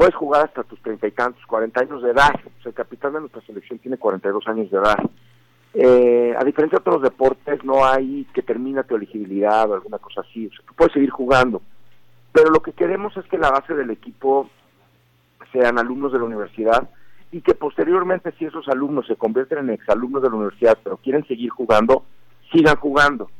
puedes 0.00 0.14
jugar 0.14 0.46
hasta 0.46 0.62
tus 0.62 0.80
treinta 0.80 1.06
y 1.06 1.10
tantos, 1.10 1.44
cuarenta 1.44 1.82
años 1.82 2.02
de 2.02 2.12
edad. 2.12 2.32
O 2.34 2.62
sea, 2.62 2.70
el 2.70 2.74
capitán 2.74 3.12
de 3.12 3.20
nuestra 3.20 3.42
selección 3.42 3.78
tiene 3.80 3.98
42 3.98 4.48
años 4.48 4.70
de 4.70 4.78
edad. 4.78 4.96
Eh, 5.74 6.34
a 6.38 6.42
diferencia 6.42 6.78
de 6.78 6.80
otros 6.80 7.02
deportes, 7.02 7.62
no 7.64 7.84
hay 7.84 8.26
que 8.32 8.40
termina 8.40 8.82
tu 8.82 8.96
elegibilidad 8.96 9.68
o 9.68 9.74
alguna 9.74 9.98
cosa 9.98 10.22
así. 10.22 10.46
O 10.46 10.50
sea, 10.52 10.64
tú 10.66 10.72
puedes 10.72 10.94
seguir 10.94 11.10
jugando. 11.10 11.60
Pero 12.32 12.48
lo 12.48 12.62
que 12.62 12.72
queremos 12.72 13.14
es 13.18 13.26
que 13.26 13.36
la 13.36 13.50
base 13.50 13.74
del 13.74 13.90
equipo 13.90 14.48
sean 15.52 15.78
alumnos 15.78 16.14
de 16.14 16.18
la 16.18 16.24
universidad 16.24 16.88
y 17.30 17.42
que 17.42 17.52
posteriormente, 17.52 18.32
si 18.38 18.46
esos 18.46 18.68
alumnos 18.68 19.06
se 19.06 19.16
convierten 19.16 19.58
en 19.58 19.68
exalumnos 19.68 20.22
de 20.22 20.30
la 20.30 20.36
universidad, 20.36 20.78
pero 20.82 20.96
quieren 20.96 21.26
seguir 21.26 21.50
jugando, 21.50 22.04
sigan 22.50 22.76
jugando. 22.76 23.30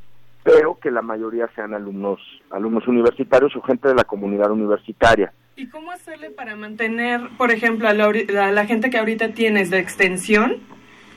Pero 0.43 0.79
que 0.79 0.91
la 0.91 1.01
mayoría 1.01 1.49
sean 1.55 1.73
alumnos, 1.73 2.21
alumnos 2.51 2.87
universitarios 2.87 3.57
o 3.57 3.63
gente 3.63 3.89
de 3.89 3.95
la 3.95 4.05
comunidad 4.05 4.51
universitaria. 4.51 5.33
¿Y 5.61 5.69
cómo 5.69 5.91
hacerle 5.91 6.31
para 6.31 6.57
mantener, 6.57 7.21
por 7.37 7.51
ejemplo, 7.51 7.87
a 7.87 7.93
la, 7.93 8.09
ori- 8.09 8.35
a 8.35 8.51
la 8.51 8.65
gente 8.65 8.89
que 8.89 8.97
ahorita 8.97 9.35
tienes 9.35 9.69
de 9.69 9.79
extensión, 9.79 10.57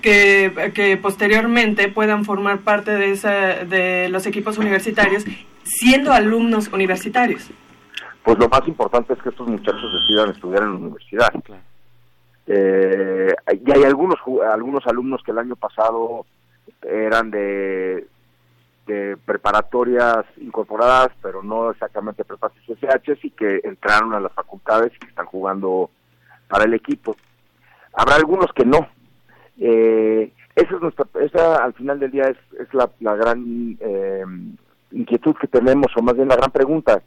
que, 0.02 0.72
que 0.76 0.98
posteriormente 0.98 1.88
puedan 1.88 2.26
formar 2.26 2.60
parte 2.60 2.92
de, 2.92 3.12
esa, 3.12 3.64
de 3.64 4.10
los 4.10 4.26
equipos 4.26 4.58
universitarios, 4.58 5.24
siendo 5.64 6.12
alumnos 6.12 6.68
universitarios? 6.74 7.50
Pues 8.24 8.38
lo 8.38 8.50
más 8.50 8.68
importante 8.68 9.14
es 9.14 9.22
que 9.22 9.30
estos 9.30 9.48
muchachos 9.48 9.94
decidan 10.02 10.32
estudiar 10.32 10.64
en 10.64 10.70
la 10.72 10.76
universidad. 10.76 11.34
Eh, 12.48 13.34
y 13.66 13.72
hay 13.72 13.84
algunos 13.86 14.18
ju- 14.20 14.44
algunos 14.44 14.86
alumnos 14.88 15.24
que 15.24 15.32
el 15.32 15.40
año 15.40 15.56
pasado 15.56 16.26
eran 16.82 17.32
de, 17.32 18.06
de 18.86 19.18
preparatorias 19.26 20.26
incorporadas, 20.38 21.10
pero 21.22 21.42
no 21.42 21.72
exactamente 21.72 22.26
prepas 22.26 22.52
SSH, 22.66 23.20
y 23.24 23.32
que 23.32 23.62
entraron 23.64 24.14
a 24.14 24.20
las 24.20 24.34
facultades 24.34 24.92
y 24.96 25.00
que 25.00 25.08
están 25.08 25.26
jugando 25.26 25.90
para 26.48 26.66
el 26.66 26.74
equipo. 26.74 27.16
Habrá 27.94 28.16
algunos 28.16 28.52
que 28.54 28.66
no. 28.66 28.88
Eh, 29.60 30.32
esa 30.56 30.76
es 30.76 30.82
nuestra, 30.82 31.06
esa 31.22 31.64
al 31.64 31.74
final 31.74 32.00
del 32.00 32.12
día 32.12 32.26
es, 32.26 32.38
es 32.60 32.74
la, 32.74 32.90
la 33.00 33.16
gran 33.16 33.78
eh, 33.80 34.26
inquietud 34.92 35.36
que 35.40 35.48
tenemos, 35.48 35.88
o 35.96 36.02
más 36.02 36.16
bien 36.16 36.28
la 36.28 36.36
gran 36.36 36.52
pregunta, 36.52 37.02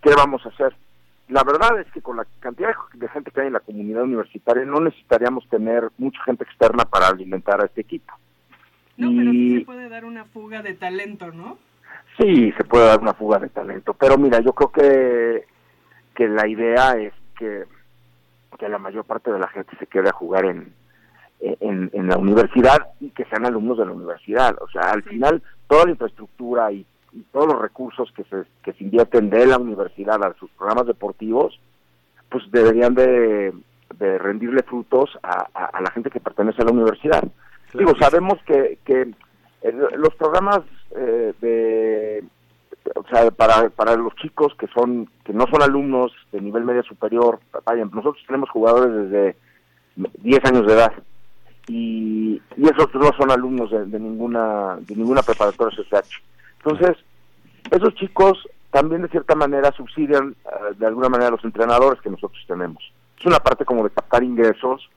¿qué 0.00 0.14
vamos 0.14 0.44
a 0.46 0.50
hacer? 0.50 0.74
La 1.28 1.44
verdad 1.44 1.80
es 1.80 1.90
que 1.92 2.02
con 2.02 2.16
la 2.16 2.26
cantidad 2.40 2.70
de 2.94 3.08
gente 3.08 3.30
que 3.30 3.40
hay 3.40 3.46
en 3.46 3.54
la 3.54 3.60
comunidad 3.60 4.02
universitaria 4.02 4.64
no 4.64 4.80
necesitaríamos 4.80 5.48
tener 5.48 5.88
mucha 5.96 6.22
gente 6.24 6.44
externa 6.44 6.84
para 6.84 7.08
alimentar 7.08 7.62
a 7.62 7.66
este 7.66 7.80
equipo. 7.80 8.12
No, 9.02 9.16
pero 9.16 9.30
sí 9.32 9.58
se 9.58 9.64
puede 9.64 9.88
dar 9.88 10.04
una 10.04 10.24
fuga 10.26 10.62
de 10.62 10.74
talento, 10.74 11.30
¿no? 11.32 11.58
Sí, 12.18 12.52
se 12.56 12.64
puede 12.64 12.86
dar 12.86 13.00
una 13.00 13.14
fuga 13.14 13.38
de 13.38 13.48
talento, 13.48 13.94
pero 13.94 14.18
mira, 14.18 14.40
yo 14.40 14.52
creo 14.52 14.70
que, 14.70 15.44
que 16.14 16.28
la 16.28 16.46
idea 16.46 16.92
es 16.98 17.12
que, 17.38 17.64
que 18.58 18.68
la 18.68 18.78
mayor 18.78 19.04
parte 19.04 19.32
de 19.32 19.38
la 19.38 19.48
gente 19.48 19.74
se 19.78 19.86
quede 19.86 20.10
a 20.10 20.12
jugar 20.12 20.44
en, 20.44 20.74
en, 21.40 21.90
en 21.92 22.08
la 22.08 22.18
universidad 22.18 22.88
y 23.00 23.10
que 23.10 23.24
sean 23.24 23.46
alumnos 23.46 23.78
de 23.78 23.86
la 23.86 23.92
universidad. 23.92 24.54
O 24.60 24.68
sea, 24.68 24.92
al 24.92 25.02
final, 25.02 25.42
toda 25.68 25.86
la 25.86 25.92
infraestructura 25.92 26.70
y, 26.70 26.84
y 27.12 27.20
todos 27.32 27.46
los 27.46 27.60
recursos 27.62 28.12
que 28.12 28.24
se, 28.24 28.44
que 28.62 28.72
se 28.74 28.84
invierten 28.84 29.30
de 29.30 29.46
la 29.46 29.56
universidad 29.58 30.22
a 30.22 30.34
sus 30.34 30.50
programas 30.50 30.86
deportivos, 30.86 31.58
pues 32.28 32.44
deberían 32.50 32.94
de, 32.94 33.52
de 33.98 34.18
rendirle 34.18 34.62
frutos 34.62 35.18
a, 35.22 35.46
a- 35.54 35.64
a 35.66 35.80
la 35.80 35.90
gente 35.92 36.10
que 36.10 36.20
pertenece 36.20 36.60
a 36.62 36.66
la 36.66 36.72
universidad. 36.72 37.22
Digo, 37.74 37.92
sabemos 37.98 38.38
que, 38.46 38.78
que 38.84 39.12
eh, 39.62 39.72
los 39.96 40.14
programas 40.16 40.60
eh, 40.96 41.32
de 41.40 42.24
o 42.96 43.04
sea 43.08 43.30
para 43.30 43.70
para 43.70 43.94
los 43.94 44.14
chicos 44.16 44.52
que 44.58 44.66
son 44.68 45.08
que 45.24 45.32
no 45.32 45.46
son 45.46 45.62
alumnos 45.62 46.12
de 46.32 46.40
nivel 46.40 46.64
media 46.64 46.82
superior 46.82 47.38
vaya 47.64 47.84
nosotros 47.84 48.22
tenemos 48.26 48.50
jugadores 48.50 49.08
desde 49.08 49.36
10 49.94 50.44
años 50.46 50.66
de 50.66 50.72
edad 50.72 50.92
y, 51.68 52.42
y 52.56 52.64
esos 52.64 52.92
no 52.94 53.10
son 53.16 53.30
alumnos 53.30 53.70
de, 53.70 53.86
de 53.86 54.00
ninguna 54.00 54.78
de 54.80 54.96
ninguna 54.96 55.22
preparatoria 55.22 55.76
CCH. 55.78 56.22
Entonces, 56.64 56.96
esos 57.70 57.94
chicos 57.94 58.48
también 58.70 59.02
de 59.02 59.08
cierta 59.08 59.34
manera 59.34 59.70
subsidian 59.72 60.34
eh, 60.44 60.74
de 60.76 60.86
alguna 60.86 61.08
manera 61.08 61.28
a 61.28 61.32
los 61.32 61.44
entrenadores 61.44 62.00
que 62.00 62.10
nosotros 62.10 62.42
tenemos. 62.46 62.82
Es 63.18 63.26
una 63.26 63.38
parte 63.38 63.64
como 63.64 63.84
de 63.84 63.90
captar 63.90 64.24
ingresos 64.24 64.88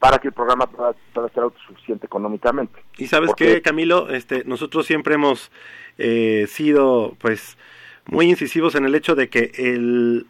para 0.00 0.18
que 0.18 0.28
el 0.28 0.34
programa 0.34 0.66
pueda, 0.66 0.94
pueda 1.12 1.28
ser 1.28 1.44
autosuficiente 1.44 2.06
económicamente. 2.06 2.82
Y 2.96 3.06
sabes 3.06 3.32
qué, 3.36 3.62
Camilo, 3.62 4.08
este, 4.08 4.44
nosotros 4.44 4.86
siempre 4.86 5.14
hemos 5.14 5.52
eh, 5.98 6.46
sido, 6.48 7.14
pues, 7.20 7.58
muy 8.06 8.28
incisivos 8.28 8.74
en 8.74 8.86
el 8.86 8.94
hecho 8.94 9.14
de 9.14 9.28
que 9.28 9.52
el, 9.54 10.26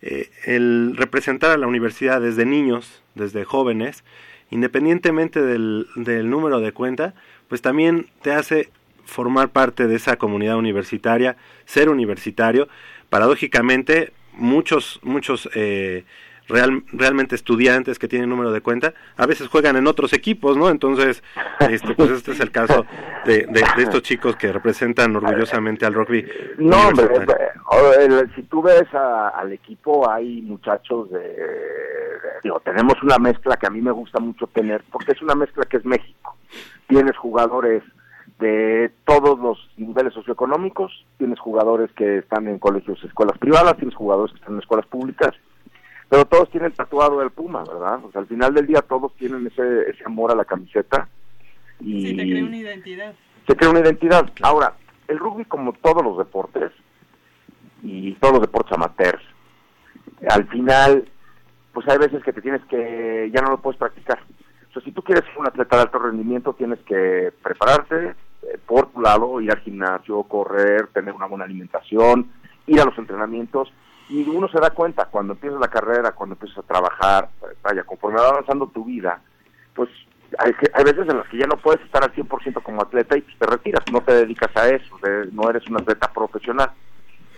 eh, 0.00 0.30
el 0.46 0.96
representar 0.96 1.50
a 1.50 1.58
la 1.58 1.66
universidad 1.66 2.22
desde 2.22 2.46
niños, 2.46 3.02
desde 3.14 3.44
jóvenes, 3.44 4.04
independientemente 4.50 5.42
del, 5.42 5.86
del 5.96 6.30
número 6.30 6.60
de 6.60 6.72
cuenta, 6.72 7.14
pues 7.48 7.60
también 7.60 8.08
te 8.22 8.32
hace 8.32 8.70
formar 9.04 9.50
parte 9.50 9.86
de 9.86 9.96
esa 9.96 10.16
comunidad 10.16 10.56
universitaria, 10.56 11.36
ser 11.66 11.90
universitario. 11.90 12.68
Paradójicamente, 13.10 14.14
muchos, 14.32 14.98
muchos 15.02 15.48
eh, 15.54 16.04
real, 16.48 16.82
realmente 16.92 17.34
estudiantes 17.34 17.98
que 17.98 18.08
tienen 18.08 18.28
número 18.28 18.52
de 18.52 18.60
cuenta, 18.60 18.92
a 19.16 19.26
veces 19.26 19.48
juegan 19.48 19.76
en 19.76 19.86
otros 19.86 20.12
equipos, 20.12 20.56
¿no? 20.56 20.68
Entonces, 20.70 21.22
este, 21.60 21.94
pues 21.94 22.10
este 22.10 22.32
es 22.32 22.40
el 22.40 22.50
caso 22.50 22.84
de, 23.24 23.46
de, 23.46 23.64
de 23.76 23.82
estos 23.82 24.02
chicos 24.02 24.36
que 24.36 24.52
representan 24.52 25.14
orgullosamente 25.16 25.86
al 25.86 25.94
rugby. 25.94 26.26
No, 26.58 26.88
hombre, 26.88 27.06
eh, 27.14 28.26
si 28.34 28.42
tú 28.44 28.62
ves 28.62 28.84
a- 28.94 29.28
al 29.30 29.52
equipo, 29.52 30.08
hay 30.10 30.42
muchachos 30.42 31.10
de, 31.10 31.18
de- 31.20 32.04
Digo, 32.42 32.60
tenemos 32.60 33.02
una 33.02 33.18
mezcla 33.18 33.56
que 33.56 33.66
a 33.66 33.70
mí 33.70 33.80
me 33.80 33.90
gusta 33.90 34.20
mucho 34.20 34.46
tener, 34.48 34.84
porque 34.92 35.12
es 35.12 35.22
una 35.22 35.34
mezcla 35.34 35.64
que 35.64 35.78
es 35.78 35.84
México. 35.86 36.36
Tienes 36.86 37.16
jugadores 37.16 37.82
de 38.38 38.90
todos 39.06 39.38
los 39.38 39.58
niveles 39.78 40.12
socioeconómicos, 40.12 41.06
tienes 41.16 41.38
jugadores 41.40 41.90
que 41.92 42.18
están 42.18 42.46
en 42.48 42.58
colegios, 42.58 43.02
escuelas 43.04 43.38
privadas, 43.38 43.76
tienes 43.76 43.94
jugadores 43.94 44.32
que 44.32 44.38
están 44.40 44.54
en 44.54 44.60
escuelas 44.60 44.86
públicas, 44.86 45.30
pero 46.08 46.24
todos 46.26 46.50
tienen 46.50 46.72
tatuado 46.72 47.22
el 47.22 47.30
Puma, 47.30 47.64
¿verdad? 47.64 48.04
O 48.04 48.12
sea, 48.12 48.20
al 48.20 48.26
final 48.26 48.54
del 48.54 48.66
día 48.66 48.82
todos 48.82 49.14
tienen 49.16 49.46
ese, 49.46 49.90
ese 49.90 50.04
amor 50.04 50.30
a 50.30 50.36
la 50.36 50.44
camiseta. 50.44 51.08
Y 51.80 52.08
Sí, 52.08 52.16
te 52.16 52.22
crea 52.22 52.44
una 52.44 52.56
identidad. 52.56 53.14
se 53.46 53.56
crea 53.56 53.70
una 53.70 53.80
identidad. 53.80 54.30
Ahora, 54.42 54.74
el 55.08 55.18
rugby, 55.18 55.44
como 55.44 55.72
todos 55.72 56.02
los 56.04 56.18
deportes, 56.18 56.72
y 57.82 58.12
todos 58.14 58.34
los 58.34 58.42
deportes 58.42 58.72
amateurs, 58.72 59.22
al 60.30 60.46
final, 60.48 61.04
pues 61.72 61.86
hay 61.88 61.98
veces 61.98 62.22
que 62.22 62.32
te 62.32 62.40
tienes 62.40 62.62
que, 62.66 63.30
ya 63.34 63.42
no 63.42 63.50
lo 63.50 63.58
puedes 63.60 63.78
practicar. 63.78 64.18
O 64.70 64.72
sea, 64.72 64.82
si 64.82 64.92
tú 64.92 65.02
quieres 65.02 65.24
ser 65.24 65.38
un 65.38 65.46
atleta 65.46 65.76
de 65.76 65.82
alto 65.82 65.98
rendimiento, 65.98 66.54
tienes 66.54 66.78
que 66.80 67.32
prepararte 67.42 68.14
eh, 68.42 68.58
por 68.66 68.90
tu 68.90 69.00
lado, 69.00 69.40
ir 69.40 69.50
al 69.50 69.60
gimnasio, 69.60 70.22
correr, 70.24 70.88
tener 70.88 71.14
una 71.14 71.26
buena 71.26 71.44
alimentación, 71.44 72.30
ir 72.66 72.80
a 72.80 72.84
los 72.84 72.96
entrenamientos, 72.98 73.72
y 74.08 74.22
uno 74.28 74.48
se 74.48 74.60
da 74.60 74.70
cuenta 74.70 75.06
cuando 75.06 75.32
empiezas 75.34 75.60
la 75.60 75.68
carrera, 75.68 76.12
cuando 76.12 76.34
empiezas 76.34 76.58
a 76.58 76.62
trabajar, 76.62 77.28
vaya, 77.62 77.82
conforme 77.84 78.20
va 78.20 78.28
avanzando 78.28 78.66
tu 78.68 78.84
vida, 78.84 79.20
pues 79.74 79.88
hay, 80.38 80.52
hay 80.74 80.84
veces 80.84 81.08
en 81.08 81.16
las 81.18 81.28
que 81.28 81.38
ya 81.38 81.46
no 81.46 81.56
puedes 81.56 81.80
estar 81.84 82.02
al 82.02 82.12
100% 82.12 82.62
como 82.62 82.82
atleta 82.82 83.16
y 83.16 83.22
pues, 83.22 83.38
te 83.38 83.46
retiras, 83.46 83.82
no 83.92 84.00
te 84.02 84.12
dedicas 84.14 84.54
a 84.56 84.68
eso, 84.68 84.98
no 85.32 85.48
eres 85.48 85.66
un 85.68 85.76
atleta 85.76 86.12
profesional. 86.12 86.70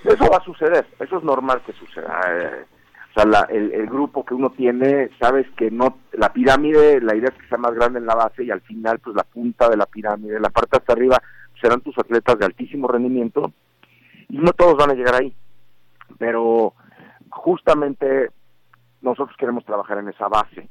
Eso 0.05 0.24
va 0.31 0.38
a 0.38 0.44
suceder, 0.44 0.87
eso 1.00 1.18
es 1.18 1.24
normal 1.24 1.62
que 1.66 1.72
suceda. 1.72 2.20
eh, 2.31 2.64
o 3.11 3.14
sea, 3.20 3.24
la- 3.24 3.46
el, 3.50 3.72
el 3.72 3.87
grupo 3.87 4.24
que 4.26 4.35
uno 4.35 4.50
tiene, 4.50 5.09
sabes 5.18 5.46
que 5.57 5.70
no, 5.70 5.98
la 6.12 6.33
pirámide, 6.33 7.00
la 7.00 7.14
idea 7.16 7.31
es 7.31 7.40
que 7.42 7.48
sea 7.48 7.57
más 7.59 7.74
grande 7.74 7.98
en 7.98 8.07
la 8.07 8.14
base 8.14 8.44
y 8.44 8.50
al 8.50 8.61
final, 8.61 8.98
pues 8.98 9.16
la 9.16 9.22
punta 9.24 9.68
de 9.70 9.76
la 9.79 9.87
pirámide, 9.87 10.38
la 10.38 10.50
parte 10.50 10.76
hasta 10.76 10.92
arriba, 10.92 11.20
serán 11.61 11.81
tus 11.81 11.96
atletas 11.98 12.38
de 12.38 12.44
altísimo 12.44 12.88
rendimiento 12.88 13.52
y 14.29 14.37
no 14.38 14.52
todos 14.52 14.76
van 14.76 14.90
a 14.90 14.94
llegar 14.94 15.14
ahí. 15.14 15.35
Pero 16.18 16.74
justamente 17.30 18.30
nosotros 19.02 19.36
queremos 19.36 19.64
trabajar 19.64 19.98
en 19.98 20.08
esa 20.08 20.28
base. 20.28 20.68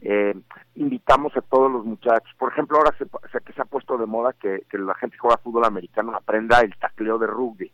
Eh, 0.00 0.34
invitamos 0.76 1.36
a 1.36 1.40
todos 1.40 1.70
los 1.70 1.84
muchachos. 1.84 2.30
Por 2.38 2.52
ejemplo, 2.52 2.78
ahora 2.78 2.96
se, 2.98 3.06
que 3.40 3.52
se 3.52 3.62
ha 3.62 3.64
puesto 3.64 3.98
de 3.98 4.06
moda 4.06 4.32
que, 4.32 4.64
la 4.72 4.94
gente 4.94 5.16
que 5.16 5.20
juega 5.20 5.38
fútbol 5.38 5.64
americano 5.64 6.14
aprenda 6.14 6.60
el 6.60 6.76
tacleo 6.78 7.18
de 7.18 7.26
rugby. 7.26 7.72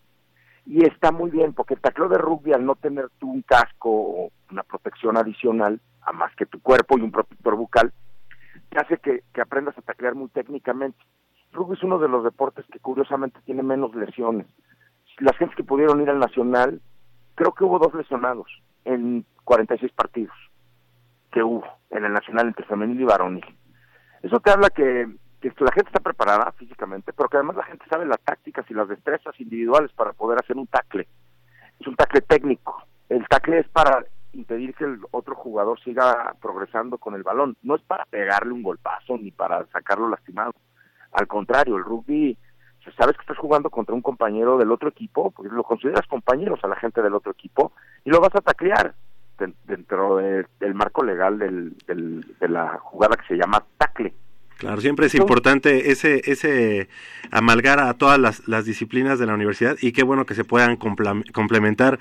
Y 0.67 0.85
está 0.87 1.13
muy 1.13 1.31
bien, 1.31 1.53
porque 1.53 1.75
el 1.75 1.81
tacleo 1.81 2.09
de 2.09 2.17
rugby, 2.17 2.53
al 2.53 2.65
no 2.65 2.75
tener 2.75 3.11
tú 3.19 3.31
un 3.31 3.43
casco 3.43 3.91
o 3.91 4.31
una 4.51 4.63
protección 4.63 5.19
adicional, 5.19 5.81
a 6.01 6.13
más 6.13 6.35
que 6.37 6.47
tu 6.47 6.61
cuerpo 6.61 6.99
y 6.99 7.03
un 7.03 7.13
protector 7.13 7.57
bucal, 7.57 7.93
te 8.71 8.79
hace 8.79 8.99
que, 8.99 9.23
que 9.33 9.41
aprendas 9.41 9.77
a 9.77 9.83
taclear 9.83 10.15
muy 10.15 10.29
técnicamente. 10.29 10.99
Rugby 11.53 11.77
es 11.77 11.83
uno 11.83 11.99
de 11.99 12.09
los 12.09 12.25
deportes 12.25 12.65
que 12.73 12.79
curiosamente 12.79 13.41
tiene 13.45 13.63
menos 13.63 13.95
lesiones. 13.95 14.47
Las 15.19 15.37
gentes 15.37 15.57
que 15.57 15.65
pudieron 15.65 16.01
ir 16.01 16.11
al 16.11 16.19
Nacional, 16.19 16.81
creo 17.35 17.53
que 17.53 17.65
hubo 17.65 17.79
dos 17.79 17.95
lesionados 17.95 18.51
en 18.85 19.25
46 19.45 19.93
partidos 19.93 20.35
que 21.33 21.43
hubo 21.43 21.65
en 21.91 22.05
el 22.05 22.13
Nacional 22.13 22.47
entre 22.49 22.65
femenil 22.67 23.01
y 23.01 23.05
varonil. 23.05 23.45
Eso 24.23 24.41
te 24.41 24.51
habla 24.51 24.71
que, 24.71 25.09
que 25.41 25.53
la 25.59 25.73
gente 25.73 25.89
está 25.89 26.01
preparada 26.01 26.53
físicamente, 26.53 27.13
pero 27.13 27.29
que 27.29 27.37
además 27.37 27.57
la 27.57 27.65
gente 27.65 27.85
sabe 27.91 28.07
las 28.07 28.21
tácticas 28.21 28.65
y 28.71 28.75
las 28.75 28.89
destrezas 28.89 29.39
individuales 29.41 29.93
para 29.93 30.13
poder 30.13 30.39
hacer 30.43 30.57
un 30.57 30.67
tackle. 30.67 31.07
Es 31.81 31.87
un 31.87 31.97
tackle 31.97 32.23
técnico. 32.23 32.83
El 33.09 33.27
tackle 33.29 33.59
es 33.59 33.69
para 33.69 34.05
impedir 34.33 34.75
que 34.75 34.85
el 34.85 35.01
otro 35.11 35.35
jugador 35.35 35.81
siga 35.81 36.35
progresando 36.41 36.99
con 36.99 37.15
el 37.15 37.23
balón. 37.23 37.57
No 37.63 37.75
es 37.75 37.83
para 37.83 38.05
pegarle 38.07 38.53
un 38.53 38.63
golpazo 38.63 39.17
ni 39.19 39.31
para 39.31 39.67
sacarlo 39.67 40.09
lastimado. 40.09 40.53
Al 41.13 41.27
contrario, 41.27 41.77
el 41.77 41.85
rugby, 41.85 42.37
sabes 42.93 43.17
que 43.17 43.23
estás 43.23 43.39
jugando 43.39 43.71
contra 43.71 43.95
un 43.95 44.03
compañero 44.03 44.59
del 44.59 44.71
otro 44.73 44.89
equipo, 44.89 45.31
porque 45.31 45.51
lo 45.55 45.63
consideras 45.63 46.07
compañeros 46.07 46.61
a 46.63 46.69
la 46.69 46.77
gente 46.77 47.03
del 47.03 47.15
otro 47.15 47.33
equipo, 47.33 47.73
y 48.05 48.11
lo 48.11 48.21
vas 48.21 48.35
a 48.35 48.41
taclear 48.41 48.95
den- 49.39 49.55
dentro 49.65 50.17
de- 50.17 50.47
del 50.61 50.75
marco 50.75 51.03
legal 51.05 51.39
del, 51.39 51.77
del- 51.87 52.37
de 52.39 52.49
la 52.49 52.79
jugada 52.79 53.17
que 53.17 53.27
se 53.27 53.37
llama 53.37 53.65
tackle. 53.79 54.13
Claro, 54.59 54.81
siempre 54.81 55.07
es 55.07 55.15
importante 55.15 55.91
ese, 55.91 56.23
ese 56.31 56.89
amalgar 57.31 57.81
a 57.81 57.93
todas 57.95 58.19
las, 58.19 58.47
las 58.49 58.65
disciplinas 58.65 59.19
de 59.19 59.27
la 59.27 59.35
universidad 59.35 59.77
y 59.81 59.93
qué 59.93 60.03
bueno 60.05 60.27
que 60.27 60.35
se 60.35 60.45
puedan 60.45 60.77
complementar. 60.77 61.99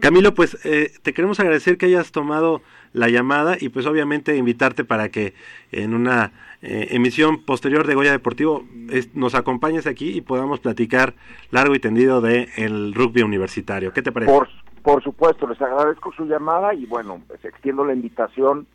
Camilo, 0.00 0.34
pues 0.34 0.58
eh, 0.64 0.92
te 1.02 1.12
queremos 1.12 1.38
agradecer 1.40 1.76
que 1.76 1.86
hayas 1.86 2.10
tomado 2.10 2.62
la 2.92 3.08
llamada 3.08 3.56
y 3.60 3.68
pues 3.68 3.86
obviamente 3.86 4.36
invitarte 4.36 4.84
para 4.84 5.10
que 5.10 5.34
en 5.72 5.94
una 5.94 6.32
eh, 6.62 6.88
emisión 6.90 7.44
posterior 7.44 7.86
de 7.86 7.94
Goya 7.94 8.10
Deportivo 8.12 8.64
es- 8.90 9.14
nos 9.14 9.34
acompañes 9.34 9.86
aquí 9.86 10.10
y 10.10 10.20
podamos 10.22 10.58
platicar 10.60 11.14
largo 11.50 11.74
y 11.74 11.78
tendido 11.80 12.20
de 12.20 12.48
el 12.56 12.94
rugby 12.94 13.22
universitario. 13.22 13.92
¿Qué 13.92 14.02
te 14.02 14.10
parece? 14.10 14.32
Por, 14.32 14.48
por 14.82 15.02
supuesto, 15.04 15.46
les 15.46 15.60
agradezco 15.60 16.12
su 16.12 16.24
llamada 16.24 16.74
y 16.74 16.86
bueno, 16.86 17.20
pues 17.28 17.44
extiendo 17.44 17.84
la 17.84 17.92
invitación. 17.92 18.66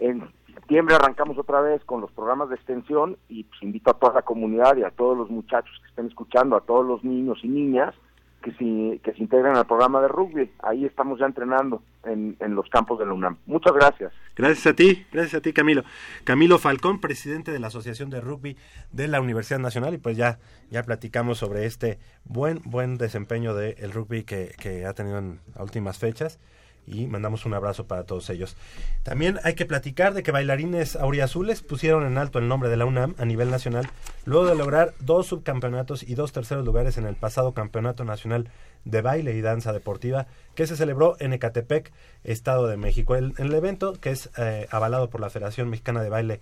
En 0.00 0.22
septiembre 0.60 0.94
arrancamos 0.94 1.38
otra 1.38 1.60
vez 1.60 1.82
con 1.84 2.00
los 2.00 2.12
programas 2.12 2.50
de 2.50 2.56
extensión 2.56 3.16
y 3.28 3.44
pues 3.44 3.62
invito 3.62 3.90
a 3.90 3.94
toda 3.94 4.12
la 4.12 4.22
comunidad 4.22 4.76
y 4.76 4.82
a 4.82 4.90
todos 4.90 5.16
los 5.16 5.30
muchachos 5.30 5.74
que 5.82 5.88
estén 5.88 6.06
escuchando, 6.06 6.56
a 6.56 6.60
todos 6.60 6.86
los 6.86 7.02
niños 7.02 7.38
y 7.42 7.48
niñas 7.48 7.94
que 8.42 8.52
se, 8.52 9.00
que 9.00 9.12
se 9.12 9.22
integren 9.22 9.56
al 9.56 9.66
programa 9.66 10.00
de 10.00 10.08
rugby. 10.08 10.50
Ahí 10.62 10.84
estamos 10.84 11.18
ya 11.18 11.26
entrenando 11.26 11.82
en, 12.04 12.36
en 12.40 12.54
los 12.54 12.68
campos 12.68 12.98
de 12.98 13.06
la 13.06 13.12
UNAM. 13.14 13.36
Muchas 13.46 13.72
gracias. 13.72 14.12
Gracias 14.36 14.66
a 14.66 14.74
ti, 14.74 15.06
gracias 15.10 15.34
a 15.34 15.40
ti 15.40 15.52
Camilo. 15.52 15.82
Camilo 16.24 16.58
Falcón, 16.58 17.00
presidente 17.00 17.52
de 17.52 17.58
la 17.58 17.68
Asociación 17.68 18.10
de 18.10 18.20
Rugby 18.20 18.56
de 18.92 19.08
la 19.08 19.20
Universidad 19.20 19.60
Nacional 19.60 19.94
y 19.94 19.98
pues 19.98 20.16
ya, 20.16 20.38
ya 20.70 20.82
platicamos 20.82 21.38
sobre 21.38 21.64
este 21.64 21.98
buen, 22.24 22.60
buen 22.64 22.98
desempeño 22.98 23.54
del 23.54 23.92
rugby 23.92 24.24
que, 24.24 24.54
que 24.58 24.84
ha 24.84 24.92
tenido 24.92 25.18
en 25.18 25.40
últimas 25.58 25.98
fechas 25.98 26.38
y 26.86 27.06
mandamos 27.06 27.46
un 27.46 27.54
abrazo 27.54 27.86
para 27.86 28.04
todos 28.04 28.28
ellos. 28.30 28.56
También 29.02 29.38
hay 29.44 29.54
que 29.54 29.66
platicar 29.66 30.14
de 30.14 30.22
que 30.22 30.32
bailarines 30.32 30.96
auriazules 30.96 31.62
pusieron 31.62 32.06
en 32.06 32.18
alto 32.18 32.38
el 32.38 32.48
nombre 32.48 32.68
de 32.68 32.76
la 32.76 32.86
UNAM 32.86 33.14
a 33.18 33.24
nivel 33.24 33.50
nacional 33.50 33.88
luego 34.24 34.46
de 34.46 34.54
lograr 34.54 34.94
dos 35.00 35.26
subcampeonatos 35.26 36.02
y 36.02 36.14
dos 36.14 36.32
terceros 36.32 36.64
lugares 36.64 36.98
en 36.98 37.06
el 37.06 37.14
pasado 37.14 37.52
Campeonato 37.52 38.04
Nacional 38.04 38.48
de 38.84 39.02
Baile 39.02 39.34
y 39.34 39.40
Danza 39.40 39.72
Deportiva 39.72 40.26
que 40.54 40.66
se 40.66 40.76
celebró 40.76 41.16
en 41.20 41.32
Ecatepec, 41.32 41.92
Estado 42.24 42.66
de 42.66 42.76
México. 42.76 43.14
El, 43.14 43.34
el 43.38 43.52
evento, 43.54 43.94
que 43.94 44.10
es 44.10 44.30
eh, 44.36 44.66
avalado 44.70 45.10
por 45.10 45.20
la 45.20 45.30
Federación 45.30 45.68
Mexicana 45.68 46.02
de 46.02 46.08
Baile 46.08 46.40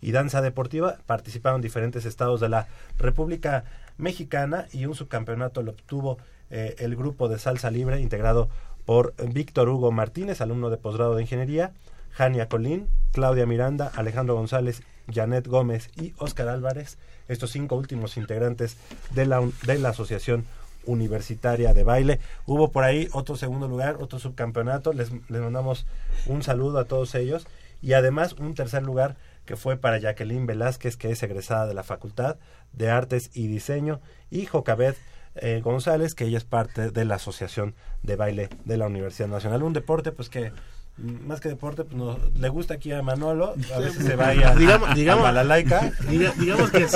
y 0.00 0.12
Danza 0.12 0.40
Deportiva, 0.40 0.98
participaron 1.06 1.60
diferentes 1.60 2.06
estados 2.06 2.40
de 2.40 2.48
la 2.48 2.68
República 2.98 3.64
Mexicana 3.98 4.66
y 4.72 4.86
un 4.86 4.94
subcampeonato 4.94 5.62
lo 5.62 5.72
obtuvo 5.72 6.18
eh, 6.50 6.74
el 6.78 6.96
grupo 6.96 7.28
de 7.28 7.38
salsa 7.38 7.70
libre 7.70 8.00
integrado 8.00 8.48
por 8.90 9.14
Víctor 9.32 9.68
Hugo 9.68 9.92
Martínez, 9.92 10.40
alumno 10.40 10.68
de 10.68 10.76
posgrado 10.76 11.14
de 11.14 11.22
ingeniería, 11.22 11.70
Jania 12.10 12.48
Colín, 12.48 12.88
Claudia 13.12 13.46
Miranda, 13.46 13.92
Alejandro 13.94 14.34
González, 14.34 14.82
Janet 15.08 15.46
Gómez 15.46 15.90
y 15.94 16.12
Óscar 16.18 16.48
Álvarez, 16.48 16.98
estos 17.28 17.52
cinco 17.52 17.76
últimos 17.76 18.16
integrantes 18.16 18.78
de 19.14 19.26
la, 19.26 19.48
de 19.64 19.78
la 19.78 19.90
Asociación 19.90 20.44
Universitaria 20.86 21.72
de 21.72 21.84
Baile. 21.84 22.18
Hubo 22.46 22.72
por 22.72 22.82
ahí 22.82 23.08
otro 23.12 23.36
segundo 23.36 23.68
lugar, 23.68 23.98
otro 24.00 24.18
subcampeonato, 24.18 24.92
les, 24.92 25.12
les 25.12 25.40
mandamos 25.40 25.86
un 26.26 26.42
saludo 26.42 26.80
a 26.80 26.86
todos 26.86 27.14
ellos 27.14 27.46
y 27.80 27.92
además 27.92 28.32
un 28.40 28.56
tercer 28.56 28.82
lugar 28.82 29.14
que 29.44 29.54
fue 29.54 29.76
para 29.76 29.98
Jacqueline 29.98 30.46
Velázquez, 30.46 30.96
que 30.96 31.12
es 31.12 31.22
egresada 31.22 31.68
de 31.68 31.74
la 31.74 31.84
Facultad 31.84 32.38
de 32.72 32.90
Artes 32.90 33.30
y 33.34 33.46
Diseño, 33.46 34.00
y 34.32 34.46
Jocabed 34.46 34.96
eh, 35.40 35.60
González, 35.62 36.14
que 36.14 36.24
ella 36.24 36.38
es 36.38 36.44
parte 36.44 36.90
de 36.90 37.04
la 37.04 37.16
Asociación 37.16 37.74
de 38.02 38.16
Baile 38.16 38.48
de 38.64 38.76
la 38.76 38.86
Universidad 38.86 39.28
Nacional. 39.28 39.62
Un 39.62 39.72
deporte, 39.72 40.12
pues 40.12 40.28
que 40.28 40.52
mm, 40.98 41.26
más 41.26 41.40
que 41.40 41.48
deporte, 41.48 41.84
pues 41.84 41.96
no, 41.96 42.18
le 42.38 42.48
gusta 42.48 42.74
aquí 42.74 42.92
a 42.92 43.02
Manolo, 43.02 43.54
a 43.74 43.78
veces 43.78 44.04
se 44.04 44.16
vaya 44.16 44.54
Digamos- 44.54 44.90
a, 44.90 44.94
digamos- 44.94 45.24
a 45.24 45.28
balalaika. 45.28 45.92
Diga- 46.08 46.34
digamos 46.34 46.70
que 46.70 46.86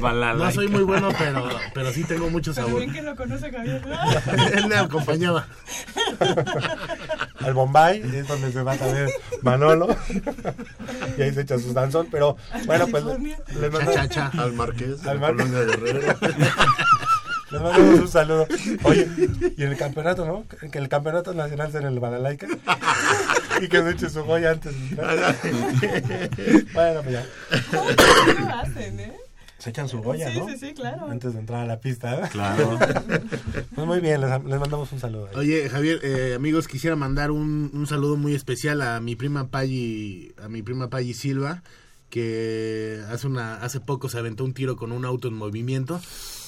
balalaika. 0.00 0.44
no 0.44 0.50
soy 0.52 0.68
muy 0.68 0.82
bueno, 0.82 1.08
pero, 1.18 1.48
pero 1.74 1.92
sí 1.92 2.04
tengo 2.04 2.28
mucho 2.30 2.52
Pero 2.54 2.66
sabor. 2.66 2.80
bien 2.80 2.92
que 2.92 3.02
lo 3.02 3.16
conoce 3.16 3.50
Javier. 3.50 3.82
Él 4.54 4.66
me 4.68 4.76
acompañaba. 4.76 5.46
al 7.40 7.52
Bombay, 7.54 8.00
es 8.00 8.26
donde 8.28 8.52
se 8.52 8.62
va 8.62 8.72
a 8.72 8.76
ver 8.86 9.10
Manolo. 9.42 9.88
y 11.18 11.22
ahí 11.22 11.32
se 11.34 11.42
echa 11.42 11.58
su 11.58 11.72
danzón, 11.74 12.08
pero 12.10 12.36
bueno, 12.66 12.86
pues 12.88 13.04
Cha, 13.04 13.18
mandamos, 13.70 13.94
cha, 13.94 14.08
cha. 14.08 14.30
Al 14.38 14.52
Marqués, 14.54 15.06
Al 15.06 15.20
la 15.20 15.32
Marqués. 15.32 15.50
Les 17.54 17.62
mandamos 17.62 18.00
un 18.00 18.08
saludo. 18.08 18.46
Oye, 18.82 19.08
y 19.56 19.62
en 19.62 19.70
el 19.70 19.76
campeonato, 19.76 20.26
¿no? 20.26 20.44
Que 20.70 20.78
el 20.78 20.88
campeonato 20.88 21.32
nacional 21.34 21.70
sea 21.70 21.80
en 21.82 21.86
el 21.86 22.00
Balalaika. 22.00 22.48
y 23.62 23.68
que 23.68 23.80
se 23.80 23.90
eche 23.90 24.10
su 24.10 24.24
joya 24.24 24.50
antes. 24.50 24.74
¿no? 24.90 25.02
bueno, 26.74 27.02
pues 27.02 27.12
ya. 27.12 27.24
¿Cómo 27.70 28.40
lo 28.40 28.54
hacen, 28.56 28.98
eh? 28.98 29.12
Se 29.58 29.70
echan 29.70 29.88
su 29.88 30.02
joya, 30.02 30.32
Sí, 30.32 30.38
¿no? 30.40 30.48
sí, 30.48 30.58
sí, 30.58 30.74
claro. 30.74 31.08
Antes 31.08 31.32
de 31.32 31.38
entrar 31.38 31.60
a 31.62 31.66
la 31.66 31.78
pista, 31.78 32.16
¿eh? 32.16 32.28
Claro. 32.32 32.76
Pues 33.74 33.86
muy 33.86 34.00
bien, 34.00 34.20
les, 34.20 34.30
les 34.44 34.60
mandamos 34.60 34.90
un 34.92 34.98
saludo. 34.98 35.28
ahí. 35.28 35.36
Oye, 35.36 35.70
Javier, 35.70 36.00
eh, 36.02 36.34
amigos, 36.34 36.66
quisiera 36.66 36.96
mandar 36.96 37.30
un, 37.30 37.70
un 37.72 37.86
saludo 37.86 38.16
muy 38.16 38.34
especial 38.34 38.82
a 38.82 39.00
mi 39.00 39.14
prima 39.14 39.46
Paggi, 39.48 40.34
a 40.42 40.48
mi 40.48 40.62
prima 40.62 40.90
Paggi 40.90 41.14
Silva, 41.14 41.62
que 42.14 43.02
hace 43.10 43.26
una 43.26 43.56
hace 43.56 43.80
poco 43.80 44.08
se 44.08 44.18
aventó 44.18 44.44
un 44.44 44.54
tiro 44.54 44.76
con 44.76 44.92
un 44.92 45.04
auto 45.04 45.26
en 45.28 45.34
movimiento. 45.34 46.00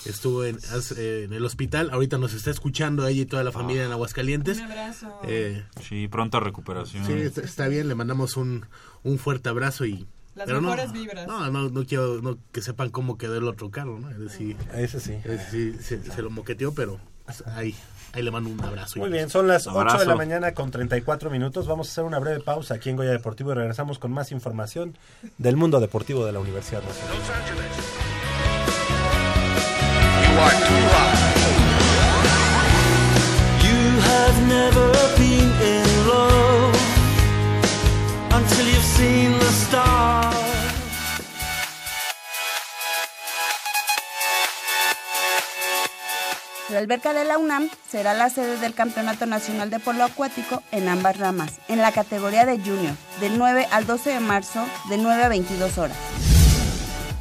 Estuvo 0.04 0.44
en, 0.44 0.56
hace- 0.70 1.24
en 1.24 1.32
el 1.32 1.44
hospital, 1.44 1.90
ahorita 1.92 2.18
nos 2.18 2.32
está 2.34 2.52
escuchando 2.52 3.04
ella 3.08 3.22
y 3.22 3.26
toda 3.26 3.42
la 3.42 3.50
familia 3.50 3.84
en 3.84 3.90
Aguascalientes. 3.90 4.58
Un 4.58 4.64
abrazo. 4.64 5.20
Eh, 5.24 5.64
Sí, 5.88 6.06
pronta 6.06 6.38
recuperación. 6.38 7.04
sí, 7.04 7.12
está, 7.14 7.40
está 7.40 7.66
bien, 7.66 7.88
le 7.88 7.96
mandamos 7.96 8.36
un, 8.36 8.64
un 9.02 9.18
fuerte 9.18 9.48
abrazo 9.48 9.84
y 9.84 10.06
Las 10.36 10.46
pero 10.46 10.60
no- 10.60 10.68
mejores 10.70 10.92
vibras. 10.92 11.26
No, 11.26 11.50
no, 11.50 11.68
no 11.68 11.84
quiero 11.84 12.22
no, 12.22 12.38
que 12.52 12.62
sepan 12.62 12.90
cómo 12.90 13.18
quedó 13.18 13.36
el 13.36 13.48
otro 13.48 13.70
carro, 13.72 13.98
¿no? 13.98 14.08
Es 14.10 14.18
decir, 14.20 14.56
Ese 14.72 15.00
sí. 15.00 15.14
se, 15.82 16.02
se 16.04 16.22
lo 16.22 16.30
moqueteó, 16.30 16.72
pero 16.72 17.00
ahí, 17.46 17.74
ahí 18.16 18.22
le 18.22 18.30
mando 18.30 18.50
un 18.50 18.64
abrazo. 18.64 18.98
Muy 18.98 19.10
bien, 19.10 19.28
son 19.30 19.46
las 19.46 19.66
8 19.66 19.98
de 19.98 20.06
la 20.06 20.16
mañana 20.16 20.52
con 20.52 20.70
34 20.70 21.30
minutos. 21.30 21.66
Vamos 21.66 21.88
a 21.88 21.90
hacer 21.90 22.04
una 22.04 22.18
breve 22.18 22.40
pausa 22.40 22.74
aquí 22.74 22.90
en 22.90 22.96
Goya 22.96 23.10
Deportivo 23.10 23.52
y 23.52 23.54
regresamos 23.54 23.98
con 23.98 24.10
más 24.10 24.32
información 24.32 24.96
del 25.38 25.56
mundo 25.56 25.80
deportivo 25.80 26.24
de 26.24 26.32
la 26.32 26.40
Universidad 26.40 26.82
Nacional. 26.82 27.18
Los 27.18 27.30
Angeles. 27.30 27.66
You 30.22 30.42
are 30.42 30.96
La 46.68 46.78
alberca 46.78 47.12
de 47.12 47.24
la 47.24 47.38
UNAM 47.38 47.68
será 47.88 48.12
la 48.12 48.28
sede 48.28 48.56
del 48.56 48.74
Campeonato 48.74 49.24
Nacional 49.24 49.70
de 49.70 49.78
Polo 49.78 50.02
Acuático 50.02 50.64
en 50.72 50.88
ambas 50.88 51.16
ramas, 51.16 51.60
en 51.68 51.78
la 51.78 51.92
categoría 51.92 52.44
de 52.44 52.58
Junior, 52.58 52.92
del 53.20 53.38
9 53.38 53.68
al 53.70 53.86
12 53.86 54.10
de 54.10 54.18
marzo, 54.18 54.66
de 54.88 54.98
9 54.98 55.22
a 55.22 55.28
22 55.28 55.78
horas. 55.78 55.96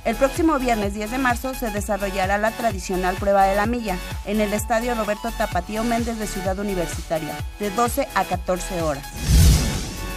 El 0.04 0.16
próximo 0.16 0.58
viernes 0.58 0.96
10 0.96 1.12
de 1.12 1.18
marzo 1.20 1.54
se 1.54 1.70
desarrollará 1.70 2.40
la 2.40 2.52
tradicional 2.52 3.18
prueba 3.18 3.46
de 3.46 3.56
la 3.56 3.68
milla 3.68 3.98
en 4.26 4.42
el 4.42 4.52
Estadio 4.52 4.96
Roberto 4.96 5.32
Tapatío 5.38 5.84
Méndez 5.84 6.18
de 6.18 6.26
Ciudad 6.26 6.58
Universitaria, 6.58 7.36
de 7.60 7.70
12 7.70 8.08
a 8.16 8.24
14 8.24 8.82
horas. 8.82 9.35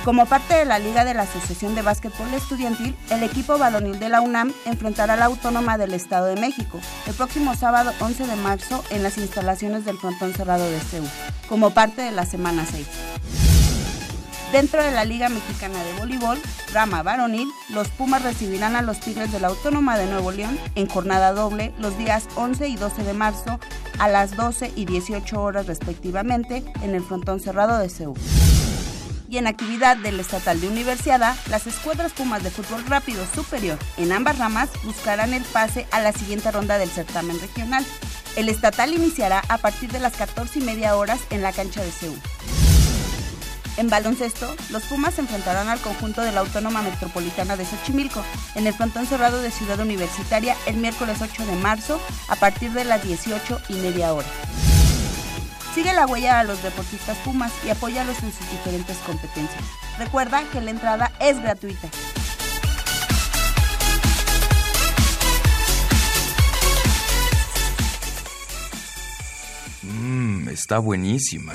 Como 0.04 0.26
parte 0.26 0.54
de 0.54 0.64
la 0.64 0.78
Liga 0.78 1.04
de 1.04 1.12
la 1.12 1.22
Asociación 1.22 1.74
de 1.74 1.82
Básquetbol 1.82 2.32
Estudiantil, 2.32 2.96
el 3.10 3.22
equipo 3.22 3.58
balonil 3.58 3.98
de 3.98 4.08
la 4.08 4.20
UNAM 4.20 4.54
enfrentará 4.64 5.14
a 5.14 5.16
la 5.16 5.26
Autónoma 5.26 5.76
del 5.76 5.92
Estado 5.92 6.26
de 6.26 6.40
México 6.40 6.80
el 7.06 7.14
próximo 7.14 7.54
sábado 7.54 7.92
11 8.00 8.26
de 8.26 8.36
marzo 8.36 8.82
en 8.90 9.02
las 9.02 9.18
instalaciones 9.18 9.84
del 9.84 9.98
Frontón 9.98 10.32
Cerrado 10.32 10.64
de 10.64 10.80
CEU, 10.80 11.04
como 11.48 11.70
parte 11.70 12.02
de 12.02 12.12
la 12.12 12.24
Semana 12.24 12.64
6. 12.64 12.86
Dentro 14.52 14.82
de 14.82 14.92
la 14.92 15.04
Liga 15.04 15.28
Mexicana 15.28 15.82
de 15.84 15.92
Voleibol, 15.98 16.38
rama 16.72 17.02
varonil, 17.02 17.48
los 17.68 17.88
Pumas 17.88 18.22
recibirán 18.22 18.76
a 18.76 18.82
los 18.82 18.98
Tigres 19.00 19.30
de 19.30 19.40
la 19.40 19.48
Autónoma 19.48 19.98
de 19.98 20.06
Nuevo 20.06 20.32
León 20.32 20.58
en 20.74 20.86
jornada 20.88 21.34
doble 21.34 21.74
los 21.78 21.98
días 21.98 22.28
11 22.34 22.66
y 22.68 22.76
12 22.76 23.02
de 23.02 23.12
marzo 23.12 23.60
a 23.98 24.08
las 24.08 24.36
12 24.36 24.72
y 24.74 24.86
18 24.86 25.42
horas 25.42 25.66
respectivamente 25.66 26.64
en 26.82 26.94
el 26.94 27.02
Frontón 27.02 27.40
Cerrado 27.40 27.78
de 27.78 27.90
CEU. 27.90 28.14
Y 29.30 29.36
en 29.36 29.46
actividad 29.46 29.98
del 29.98 30.20
Estatal 30.20 30.58
de 30.58 30.68
Universidad, 30.68 31.36
las 31.50 31.66
escuadras 31.66 32.12
Pumas 32.12 32.42
de 32.42 32.50
fútbol 32.50 32.84
rápido 32.86 33.26
superior 33.34 33.78
en 33.98 34.12
ambas 34.12 34.38
ramas 34.38 34.70
buscarán 34.84 35.34
el 35.34 35.42
pase 35.42 35.86
a 35.90 36.00
la 36.00 36.12
siguiente 36.12 36.50
ronda 36.50 36.78
del 36.78 36.88
certamen 36.88 37.38
regional. 37.38 37.84
El 38.36 38.48
estatal 38.48 38.94
iniciará 38.94 39.42
a 39.48 39.58
partir 39.58 39.92
de 39.92 39.98
las 39.98 40.14
14 40.16 40.60
y 40.60 40.62
media 40.62 40.96
horas 40.96 41.20
en 41.28 41.42
la 41.42 41.52
cancha 41.52 41.82
de 41.82 41.92
Seúl. 41.92 42.18
En 43.76 43.90
baloncesto, 43.90 44.52
los 44.70 44.82
Pumas 44.84 45.14
se 45.14 45.20
enfrentarán 45.20 45.68
al 45.68 45.80
conjunto 45.80 46.22
de 46.22 46.32
la 46.32 46.40
Autónoma 46.40 46.82
Metropolitana 46.82 47.56
de 47.56 47.66
Xochimilco 47.66 48.24
en 48.54 48.66
el 48.66 48.72
frontón 48.72 49.06
cerrado 49.06 49.42
de 49.42 49.50
Ciudad 49.50 49.78
Universitaria 49.78 50.56
el 50.66 50.78
miércoles 50.78 51.18
8 51.20 51.46
de 51.46 51.56
marzo 51.56 52.00
a 52.28 52.36
partir 52.36 52.72
de 52.72 52.84
las 52.84 53.04
18 53.04 53.60
y 53.68 53.74
media 53.74 54.14
hora. 54.14 54.26
Sigue 55.78 55.92
la 55.92 56.06
huella 56.08 56.40
a 56.40 56.42
los 56.42 56.60
deportistas 56.60 57.16
Pumas 57.18 57.52
y 57.64 57.70
apóyalos 57.70 58.20
en 58.24 58.32
sus 58.32 58.50
diferentes 58.50 58.96
competencias. 59.06 59.62
Recuerda 59.96 60.42
que 60.50 60.60
la 60.60 60.72
entrada 60.72 61.12
es 61.20 61.40
gratuita. 61.40 61.88
Mmm, 69.84 70.48
está 70.48 70.80
buenísima. 70.80 71.54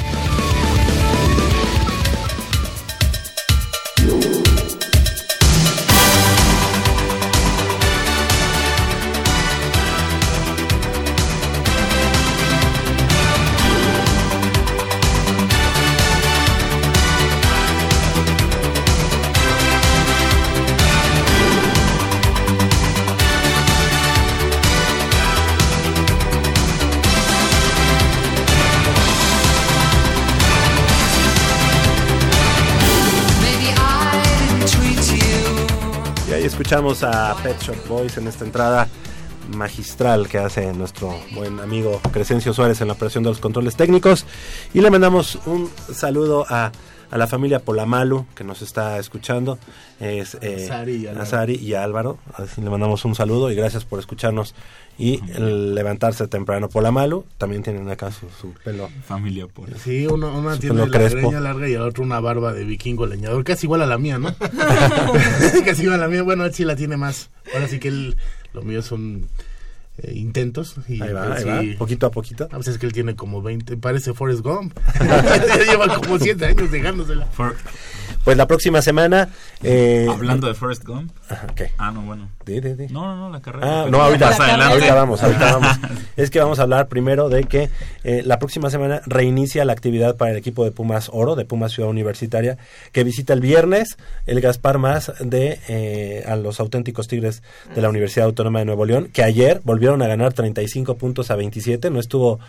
Escuchamos 36.71 37.03
a 37.03 37.35
Pet 37.43 37.61
Shop 37.61 37.75
Boys 37.89 38.15
en 38.15 38.29
esta 38.29 38.45
entrada 38.45 38.87
magistral 39.57 40.29
que 40.29 40.37
hace 40.37 40.71
nuestro 40.71 41.13
buen 41.33 41.59
amigo 41.59 41.99
Crescencio 42.13 42.53
Suárez 42.53 42.79
en 42.79 42.87
la 42.87 42.93
operación 42.93 43.25
de 43.25 43.29
los 43.29 43.41
controles 43.41 43.75
técnicos. 43.75 44.25
Y 44.73 44.79
le 44.79 44.89
mandamos 44.89 45.37
un 45.47 45.69
saludo 45.93 46.45
a 46.47 46.71
a 47.11 47.17
la 47.17 47.27
familia 47.27 47.59
Polamalu 47.59 48.25
que 48.33 48.43
nos 48.43 48.61
está 48.61 48.97
escuchando, 48.97 49.59
es, 49.99 50.37
eh, 50.41 50.65
Sari 50.67 50.95
y 50.95 51.07
Álvaro. 51.07 51.21
a 51.21 51.25
Sari 51.25 51.55
y 51.55 51.73
a 51.73 51.83
Álvaro, 51.83 52.17
así 52.33 52.61
le 52.61 52.69
mandamos 52.69 53.03
un 53.05 53.15
saludo 53.15 53.51
y 53.51 53.55
gracias 53.55 53.83
por 53.83 53.99
escucharnos 53.99 54.55
y 54.97 55.19
el 55.35 55.75
levantarse 55.75 56.27
temprano. 56.27 56.69
Polamalu 56.69 57.25
también 57.37 57.63
tienen 57.63 57.89
acá 57.89 58.11
su, 58.11 58.27
su 58.39 58.53
pelo. 58.63 58.89
Familia 59.05 59.47
Pola. 59.47 59.77
Sí, 59.77 60.07
uno, 60.07 60.37
una 60.37 60.57
tiene 60.57 60.85
la 60.85 60.87
crespo. 60.87 61.29
greña 61.29 61.41
larga 61.41 61.67
y 61.67 61.73
el 61.73 61.81
otro 61.81 62.03
una 62.03 62.19
barba 62.19 62.53
de 62.53 62.63
vikingo 62.63 63.05
leñador, 63.05 63.43
casi 63.43 63.65
igual 63.65 63.81
a 63.81 63.85
la 63.85 63.97
mía, 63.97 64.17
¿no? 64.17 64.33
casi 65.65 65.83
igual 65.83 65.99
a 65.99 66.03
la 66.03 66.07
mía, 66.07 66.23
bueno, 66.23 66.45
él 66.45 66.53
sí 66.53 66.63
la 66.63 66.75
tiene 66.75 66.97
más. 66.97 67.29
Ahora 67.53 67.67
sí 67.67 67.79
que 67.79 67.89
él, 67.89 68.15
lo 68.53 68.61
mío 68.61 68.81
son 68.81 69.27
eh, 69.97 70.13
intentos. 70.15 70.75
Y 70.87 71.01
Ahí 71.01 71.11
va, 71.13 71.25
él 71.25 71.31
ahí 71.33 71.43
sí- 71.63 71.71
va, 71.73 71.77
poquito 71.79 72.05
a 72.07 72.11
poquito. 72.11 72.47
A 72.51 72.57
veces 72.57 72.75
es 72.75 72.79
que 72.79 72.85
él 72.85 72.93
tiene 72.93 73.15
como 73.15 73.41
20, 73.41 73.77
parece 73.77 74.13
Forrest 74.13 74.41
Gump. 74.41 74.77
Ya 74.99 75.57
Lleva 75.71 75.93
como 75.95 76.17
7 76.19 76.45
años 76.45 76.71
dejándosela. 76.71 77.27
Pues 78.23 78.37
la 78.37 78.45
próxima 78.45 78.83
semana... 78.83 79.29
eh, 79.63 80.05
Hablando 80.07 80.47
de 80.47 80.53
Forrest 80.53 80.85
Gump. 80.85 81.11
Ajá, 81.27 81.47
¿qué? 81.55 81.71
Ah, 81.79 81.91
no, 81.91 82.01
bueno. 82.03 82.29
No, 82.91 83.01
no, 83.05 83.15
no, 83.15 83.29
la 83.31 83.41
carrera. 83.41 83.83
Ah, 83.83 83.87
no, 83.89 83.99
ahorita, 84.01 84.29
más 84.29 84.39
adelante. 84.39 84.73
ahorita 84.73 84.93
vamos, 84.93 85.23
ahorita 85.23 85.57
vamos. 85.57 85.79
Es 86.17 86.29
que 86.29 86.39
vamos 86.39 86.59
a 86.59 86.63
hablar 86.63 86.87
primero 86.87 87.29
de 87.29 87.45
que 87.45 87.69
eh, 88.03 88.21
la 88.25 88.37
próxima 88.37 88.69
semana 88.69 89.01
reinicia 89.07 89.65
la 89.65 89.73
actividad 89.73 90.17
para 90.17 90.31
el 90.31 90.37
equipo 90.37 90.63
de 90.65 90.71
Pumas 90.71 91.09
Oro, 91.11 91.35
de 91.35 91.45
Pumas 91.45 91.71
Ciudad 91.71 91.89
Universitaria, 91.89 92.57
que 92.91 93.03
visita 93.03 93.33
el 93.33 93.39
viernes 93.39 93.97
el 94.27 94.39
Gaspar 94.41 94.77
Más 94.77 95.11
de 95.19 95.59
eh, 95.67 96.23
a 96.27 96.35
los 96.35 96.59
auténticos 96.59 97.07
Tigres 97.07 97.41
de 97.73 97.81
la 97.81 97.89
Universidad 97.89 98.25
Autónoma 98.27 98.59
de 98.59 98.65
Nuevo 98.65 98.85
León, 98.85 99.09
que 99.11 99.23
ayer 99.23 99.61
volvieron 99.91 100.01
a 100.01 100.07
ganar 100.07 100.33
35 100.33 100.95
puntos 100.95 101.31
a 101.31 101.35
27, 101.35 101.89
no 101.89 101.99
estuvo 101.99 102.39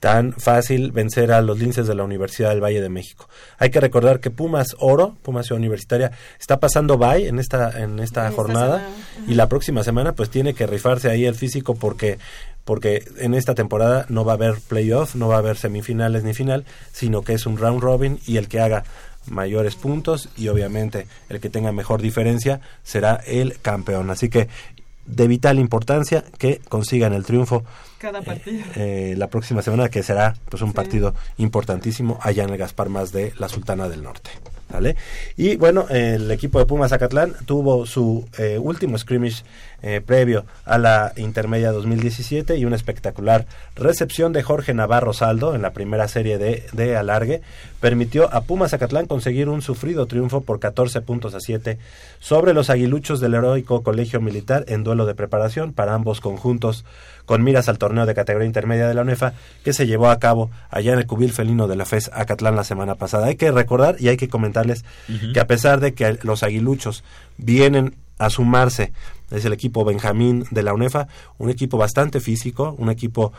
tan 0.00 0.32
fácil 0.32 0.90
vencer 0.90 1.30
a 1.30 1.40
los 1.40 1.58
linces 1.58 1.86
de 1.86 1.94
la 1.94 2.02
Universidad 2.02 2.50
del 2.50 2.62
Valle 2.62 2.80
de 2.80 2.88
México. 2.88 3.28
Hay 3.58 3.70
que 3.70 3.80
recordar 3.80 4.18
que 4.18 4.30
Pumas 4.30 4.74
Oro, 4.78 5.16
Pumas 5.22 5.46
Ciudad 5.46 5.60
Universitaria, 5.60 6.10
está 6.40 6.58
pasando 6.58 6.98
bye 6.98 7.28
en 7.28 7.38
esta 7.38 7.80
en 7.80 8.00
esta 8.00 8.30
jornada 8.32 8.88
y 9.28 9.34
la 9.34 9.48
próxima 9.48 9.84
semana 9.84 10.12
pues 10.12 10.28
tiene 10.28 10.54
que 10.54 10.66
rifarse 10.66 11.08
ahí 11.08 11.24
el 11.24 11.36
físico 11.36 11.76
porque 11.76 12.18
porque 12.64 13.04
en 13.18 13.34
esta 13.34 13.54
temporada 13.54 14.06
no 14.08 14.24
va 14.24 14.32
a 14.32 14.34
haber 14.34 14.56
playoff, 14.60 15.14
no 15.14 15.28
va 15.28 15.36
a 15.36 15.38
haber 15.38 15.56
semifinales 15.56 16.24
ni 16.24 16.34
final, 16.34 16.64
sino 16.92 17.22
que 17.22 17.34
es 17.34 17.46
un 17.46 17.56
round 17.56 17.80
robin 17.80 18.18
y 18.26 18.36
el 18.36 18.48
que 18.48 18.60
haga 18.60 18.84
mayores 19.26 19.76
puntos 19.76 20.28
y 20.36 20.48
obviamente 20.48 21.06
el 21.28 21.40
que 21.40 21.48
tenga 21.48 21.72
mejor 21.72 22.02
diferencia 22.02 22.60
será 22.82 23.20
el 23.26 23.60
campeón. 23.60 24.10
Así 24.10 24.28
que 24.28 24.48
de 25.06 25.26
vital 25.26 25.58
importancia 25.58 26.24
que 26.38 26.60
consigan 26.68 27.12
el 27.12 27.24
triunfo 27.24 27.64
Cada 27.98 28.22
partido. 28.22 28.62
eh, 28.76 29.14
la 29.16 29.28
próxima 29.28 29.62
semana, 29.62 29.88
que 29.88 30.02
será 30.02 30.34
pues 30.48 30.62
un 30.62 30.72
partido 30.72 31.14
importantísimo 31.38 32.18
allá 32.22 32.44
en 32.44 32.50
el 32.50 32.58
Gaspar 32.58 32.88
Más 32.88 33.12
de 33.12 33.32
la 33.38 33.48
Sultana 33.48 33.88
del 33.88 34.02
Norte. 34.02 34.30
Y 35.36 35.56
bueno, 35.56 35.86
el 35.90 36.30
equipo 36.30 36.58
de 36.58 36.66
Pumas 36.66 36.90
Zacatlán 36.90 37.34
tuvo 37.46 37.86
su 37.86 38.28
eh, 38.38 38.58
último 38.58 38.96
scrimmage 38.98 39.44
eh, 39.82 40.00
previo 40.04 40.44
a 40.64 40.78
la 40.78 41.12
intermedia 41.16 41.72
2017 41.72 42.56
y 42.56 42.64
una 42.64 42.76
espectacular 42.76 43.46
recepción 43.74 44.32
de 44.32 44.42
Jorge 44.42 44.74
Navarro 44.74 45.12
Saldo 45.12 45.54
en 45.56 45.62
la 45.62 45.72
primera 45.72 46.06
serie 46.06 46.38
de, 46.38 46.64
de 46.72 46.96
alargue 46.96 47.42
permitió 47.80 48.32
a 48.32 48.42
Pumas 48.42 48.70
Zacatlán 48.70 49.06
conseguir 49.06 49.48
un 49.48 49.60
sufrido 49.60 50.06
triunfo 50.06 50.42
por 50.42 50.60
14 50.60 51.00
puntos 51.00 51.34
a 51.34 51.40
7 51.40 51.78
sobre 52.20 52.54
los 52.54 52.70
aguiluchos 52.70 53.18
del 53.18 53.34
heroico 53.34 53.82
Colegio 53.82 54.20
Militar 54.20 54.64
en 54.68 54.84
duelo 54.84 55.04
de 55.04 55.16
preparación 55.16 55.72
para 55.72 55.94
ambos 55.94 56.20
conjuntos 56.20 56.84
con 57.26 57.42
miras 57.42 57.68
al 57.68 57.78
torneo 57.78 58.06
de 58.06 58.14
categoría 58.14 58.46
intermedia 58.46 58.88
de 58.88 58.94
la 58.94 59.02
UNEFA 59.02 59.34
que 59.64 59.72
se 59.72 59.86
llevó 59.86 60.10
a 60.10 60.18
cabo 60.18 60.50
allá 60.70 60.92
en 60.92 61.00
el 61.00 61.06
cubil 61.06 61.32
felino 61.32 61.68
de 61.68 61.76
la 61.76 61.84
FES 61.84 62.10
Acatlán 62.12 62.56
la 62.56 62.64
semana 62.64 62.96
pasada. 62.96 63.26
Hay 63.26 63.36
que 63.36 63.50
recordar 63.50 63.96
y 63.98 64.08
hay 64.08 64.16
que 64.16 64.28
que 65.32 65.40
a 65.40 65.46
pesar 65.46 65.80
de 65.80 65.94
que 65.94 66.18
los 66.22 66.42
aguiluchos 66.42 67.04
vienen 67.38 67.96
a 68.18 68.30
sumarse, 68.30 68.92
es 69.30 69.44
el 69.44 69.52
equipo 69.52 69.84
Benjamín 69.84 70.44
de 70.50 70.62
la 70.62 70.74
UNEFA, 70.74 71.08
un 71.38 71.50
equipo 71.50 71.78
bastante 71.78 72.20
físico, 72.20 72.74
un 72.78 72.90
equipo 72.90 73.32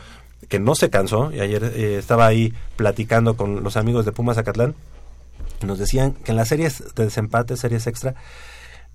que 0.48 0.58
no 0.58 0.74
se 0.74 0.90
cansó, 0.90 1.32
y 1.32 1.40
ayer 1.40 1.64
eh, 1.64 1.96
estaba 1.98 2.26
ahí 2.26 2.52
platicando 2.76 3.36
con 3.36 3.62
los 3.62 3.76
amigos 3.76 4.04
de 4.04 4.12
Pumas 4.12 4.38
Acatlán, 4.38 4.74
y 5.62 5.66
nos 5.66 5.78
decían 5.78 6.12
que 6.12 6.32
en 6.32 6.36
las 6.36 6.48
series 6.48 6.94
de 6.94 7.04
desempate, 7.04 7.56
series 7.56 7.86
extra, 7.86 8.14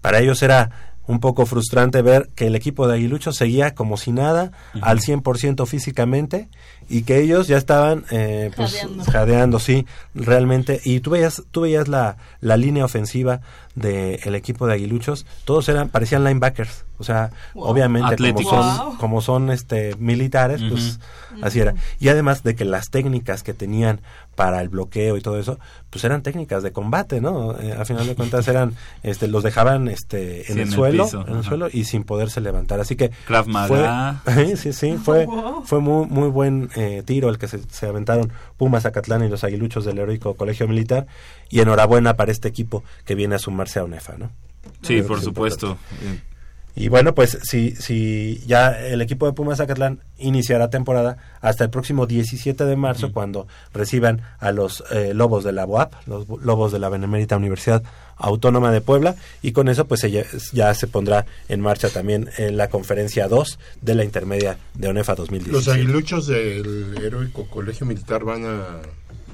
para 0.01 0.19
ellos 0.19 0.41
era 0.43 0.93
un 1.09 1.19
poco 1.19 1.47
frustrante 1.47 2.03
ver 2.03 2.29
que 2.35 2.47
el 2.47 2.55
equipo 2.55 2.87
de 2.87 2.93
Aguiluchos 2.93 3.35
seguía 3.35 3.73
como 3.73 3.97
si 3.97 4.11
nada, 4.11 4.51
al 4.79 4.99
100% 4.99 5.65
físicamente, 5.65 6.49
y 6.89 7.03
que 7.03 7.19
ellos 7.19 7.47
ya 7.47 7.57
estaban 7.57 8.05
eh, 8.11 8.51
pues, 8.55 8.71
Jadeando. 8.71 9.03
jadeando, 9.05 9.59
sí, 9.59 9.85
realmente. 10.15 10.81
Y 10.83 10.99
tú 11.01 11.11
veías, 11.11 11.43
tú 11.51 11.61
veías 11.61 11.87
la, 11.87 12.17
la 12.41 12.57
línea 12.57 12.83
ofensiva 12.83 13.41
del 13.75 14.35
equipo 14.35 14.67
de 14.67 14.73
Aguiluchos, 14.73 15.25
todos 15.45 15.69
eran, 15.69 15.89
parecían 15.89 16.23
linebackers, 16.23 16.85
o 16.99 17.03
sea, 17.03 17.31
Wow. 17.55 17.65
obviamente 17.69 18.15
como 18.33 18.49
son, 18.49 18.77
Wow. 18.77 18.97
como 18.97 19.21
son 19.21 19.49
este 19.49 19.95
militares, 19.97 20.61
pues 20.69 20.99
así 21.41 21.59
era. 21.59 21.73
Y 21.99 22.09
además 22.09 22.43
de 22.43 22.55
que 22.55 22.65
las 22.65 22.89
técnicas 22.91 23.41
que 23.43 23.53
tenían 23.53 24.01
para 24.35 24.61
el 24.61 24.69
bloqueo 24.69 25.17
y 25.17 25.21
todo 25.21 25.37
eso, 25.39 25.59
pues 25.89 26.03
eran 26.05 26.21
técnicas 26.23 26.63
de 26.63 26.71
combate, 26.71 27.19
¿no? 27.19 27.59
Eh, 27.59 27.73
a 27.77 27.83
final 27.85 28.05
de 28.07 28.15
cuentas 28.15 28.47
eran, 28.49 28.75
este, 29.03 29.27
los 29.27 29.43
dejaban 29.43 29.87
este, 29.89 30.41
en 30.41 30.45
Sí, 30.45 30.51
el 30.53 30.59
en 30.59 30.67
el 30.67 30.73
suelo, 30.73 31.03
piso, 31.05 31.21
en 31.21 31.33
el 31.33 31.39
ajá. 31.39 31.49
suelo 31.49 31.67
y 31.71 31.83
sin 31.85 32.03
poderse 32.03 32.39
levantar. 32.41 32.79
Así 32.79 32.95
que 32.95 33.09
Krav 33.25 33.47
Maga. 33.47 34.21
fue, 34.23 34.55
sí, 34.57 34.71
sí, 34.73 34.97
fue, 35.03 35.25
Wow. 35.25 35.63
fue 35.65 35.79
muy, 35.81 36.05
muy 36.07 36.29
buen 36.29 36.69
eh, 36.75 37.03
tiro 37.05 37.29
el 37.29 37.37
que 37.37 37.47
se, 37.47 37.59
se 37.69 37.85
aventaron 37.87 38.31
Pumas 38.57 38.85
Acatlán 38.85 39.23
y 39.23 39.29
los 39.29 39.43
aguiluchos 39.43 39.83
del 39.85 39.97
heroico 39.99 40.35
Colegio 40.35 40.67
Militar. 40.67 41.07
Y 41.49 41.59
enhorabuena 41.61 42.15
para 42.15 42.31
este 42.31 42.47
equipo 42.47 42.83
que 43.05 43.15
viene 43.15 43.35
a 43.35 43.39
sumarse 43.39 43.79
a 43.79 43.83
UNEFA, 43.83 44.17
¿no? 44.17 44.29
Sí, 44.83 44.95
Creo 44.95 45.07
por 45.07 45.17
es 45.17 45.23
supuesto. 45.23 45.77
importante. 46.01 46.23
Y 46.79 46.87
bueno, 46.87 47.13
pues 47.13 47.37
si, 47.43 47.75
si 47.75 48.41
ya 48.47 48.69
el 48.69 49.01
equipo 49.01 49.25
de 49.25 49.33
Pumas 49.33 49.57
Zacatlán 49.57 49.99
iniciará 50.17 50.69
temporada 50.69 51.17
hasta 51.41 51.65
el 51.65 51.69
próximo 51.69 52.07
17 52.07 52.63
de 52.63 52.75
marzo, 52.77 53.11
cuando 53.11 53.47
reciban 53.73 54.21
a 54.39 54.53
los 54.53 54.81
eh, 54.91 55.13
Lobos 55.13 55.43
de 55.43 55.51
la 55.51 55.65
UAP, 55.65 55.93
los 56.07 56.25
Lobos 56.41 56.71
de 56.71 56.79
la 56.79 56.87
Benemérita 56.87 57.35
Universidad 57.35 57.83
Autónoma 58.15 58.71
de 58.71 58.79
Puebla, 58.79 59.17
y 59.41 59.51
con 59.51 59.67
eso 59.67 59.87
pues 59.89 59.99
se 59.99 60.09
ya, 60.09 60.23
ya 60.53 60.73
se 60.73 60.87
pondrá 60.87 61.25
en 61.49 61.59
marcha 61.59 61.89
también 61.89 62.29
en 62.37 62.55
la 62.55 62.69
conferencia 62.69 63.27
2 63.27 63.59
de 63.81 63.95
la 63.95 64.05
intermedia 64.05 64.57
de 64.73 64.87
ONEFA 64.87 65.15
2017. 65.15 65.51
Los 65.51 65.67
aguiluchos 65.67 66.27
del 66.27 66.97
heroico 67.03 67.45
colegio 67.47 67.85
militar 67.85 68.23
van 68.23 68.45
a, 68.45 68.79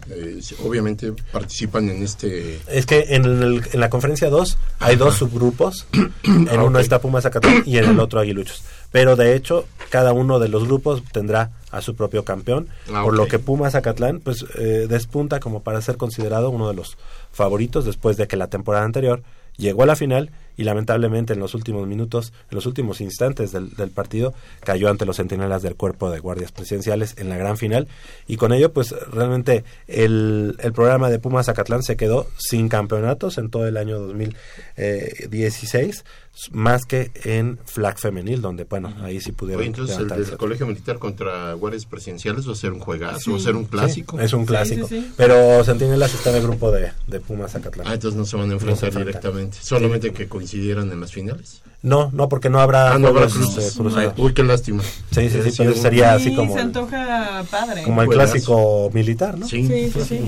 eh, 0.09 0.39
obviamente 0.63 1.13
participan 1.31 1.89
en 1.89 2.03
este... 2.03 2.59
Es 2.67 2.85
que 2.85 3.05
en, 3.09 3.25
el- 3.25 3.61
en 3.71 3.79
la 3.79 3.89
conferencia 3.89 4.29
2 4.29 4.57
hay 4.79 4.95
dos 4.95 5.15
subgrupos. 5.15 5.87
En 6.23 6.49
Ah, 6.49 6.63
uno 6.63 6.77
ok. 6.79 6.83
está 6.83 6.99
Pumas 6.99 7.23
Zacatlán 7.23 7.63
y 7.65 7.77
en 7.77 7.85
el 7.85 7.99
otro 7.99 8.19
Aguiluchos. 8.19 8.63
Pero 8.91 9.15
de 9.15 9.35
hecho, 9.35 9.65
cada 9.89 10.13
uno 10.13 10.39
de 10.39 10.47
los 10.49 10.65
grupos 10.65 11.03
tendrá 11.11 11.51
a 11.71 11.81
su 11.81 11.95
propio 11.95 12.23
campeón. 12.25 12.67
Ah, 12.93 13.03
por 13.03 13.15
lo 13.15 13.27
que 13.27 13.39
Pumas 13.39 13.73
Zacatlán 13.73 14.19
pues, 14.19 14.45
eh, 14.57 14.85
despunta 14.89 15.39
como 15.39 15.63
para 15.63 15.81
ser 15.81 15.97
considerado 15.97 16.49
uno 16.49 16.67
de 16.67 16.75
los 16.75 16.97
favoritos 17.31 17.85
después 17.85 18.17
de 18.17 18.27
que 18.27 18.37
la 18.37 18.47
temporada 18.47 18.85
anterior 18.85 19.23
llegó 19.57 19.83
a 19.83 19.85
la 19.85 19.95
final 19.95 20.31
y 20.57 20.63
lamentablemente 20.63 21.33
en 21.33 21.39
los 21.39 21.53
últimos 21.53 21.87
minutos, 21.87 22.33
en 22.49 22.55
los 22.55 22.65
últimos 22.65 23.01
instantes 23.01 23.51
del, 23.51 23.91
partido, 23.91 24.33
cayó 24.61 24.89
ante 24.89 25.05
los 25.05 25.17
centinelas 25.17 25.61
del 25.61 25.75
cuerpo 25.75 26.09
de 26.09 26.19
guardias 26.19 26.51
presidenciales 26.51 27.15
en 27.17 27.29
la 27.29 27.37
gran 27.37 27.57
final. 27.57 27.87
Y 28.27 28.37
con 28.37 28.53
ello 28.53 28.73
pues 28.73 28.95
realmente 29.11 29.63
el, 29.87 30.55
el 30.59 30.73
programa 30.73 31.09
de 31.09 31.19
Pumas 31.19 31.47
Zacatlán 31.47 31.83
se 31.83 31.97
quedó 31.97 32.27
sin 32.37 32.69
campeonatos 32.69 33.37
en 33.37 33.49
todo 33.49 33.67
el 33.67 33.77
año 33.77 33.99
2016 33.99 36.05
más 36.51 36.85
que 36.85 37.11
en 37.23 37.57
flag 37.65 37.97
femenil 37.97 38.41
donde 38.41 38.65
bueno 38.65 38.93
ahí 39.01 39.21
sí 39.21 39.31
pudieron 39.31 39.61
Oye, 39.61 39.67
entonces 39.67 39.97
el 39.97 40.07
del 40.09 40.37
colegio 40.37 40.67
militar 40.67 40.99
contra 40.99 41.53
guardias 41.53 41.85
presidenciales 41.85 42.47
va 42.47 42.51
a 42.51 42.55
ser 42.55 42.73
un 42.73 42.79
juegazo, 42.81 43.19
Sí. 43.19 43.31
va 43.31 43.37
a 43.37 43.39
ser 43.39 43.55
un 43.55 43.65
clásico. 43.65 44.17
Sí, 44.17 44.25
es 44.25 44.33
un 44.33 44.45
clásico. 44.45 44.89
Pero 45.15 45.63
Centinelas 45.63 46.13
está 46.13 46.31
en 46.31 46.35
el 46.37 46.43
grupo 46.43 46.71
de, 46.71 46.91
de 47.07 47.19
Pumas 47.21 47.53
Zacatlán. 47.53 47.87
Ah, 47.87 47.93
entonces 47.93 48.17
no 48.17 48.25
se 48.25 48.35
van 48.35 48.45
a 48.45 48.47
No 48.47 48.53
enfrentar 48.53 48.89
enfrentan. 48.89 49.05
directamente, 49.21 49.57
solamente 49.61 50.11
que 50.11 50.27
coincidieran 50.27 50.91
en 50.91 50.99
las 50.99 51.11
finales. 51.13 51.61
No, 51.81 52.09
no, 52.13 52.27
porque 52.29 52.49
no 52.49 52.59
habrá, 52.59 52.93
Ah, 52.93 52.99
no 52.99 53.09
habrá 53.09 53.27
cruces. 53.27 53.73
cruzados. 53.77 54.13
Uy, 54.17 54.33
qué 54.33 54.43
lástima. 54.43 54.81
Sí, 55.11 55.29
sí, 55.29 55.39
sí, 55.43 55.51
pero 55.57 55.73
sería 55.75 56.17
Sí, 56.19 56.27
así 56.27 56.35
como, 56.35 56.53
se 56.53 56.59
el- 56.59 56.65
antoja 56.65 57.45
padre. 57.49 57.83
como 57.83 58.01
el 58.01 58.07
Juegazo. 58.07 58.31
clásico 58.33 58.89
militar, 58.93 59.37
¿no? 59.37 59.47
Sí, 59.47 59.67
sí, 59.67 59.91
sí. 60.03 60.19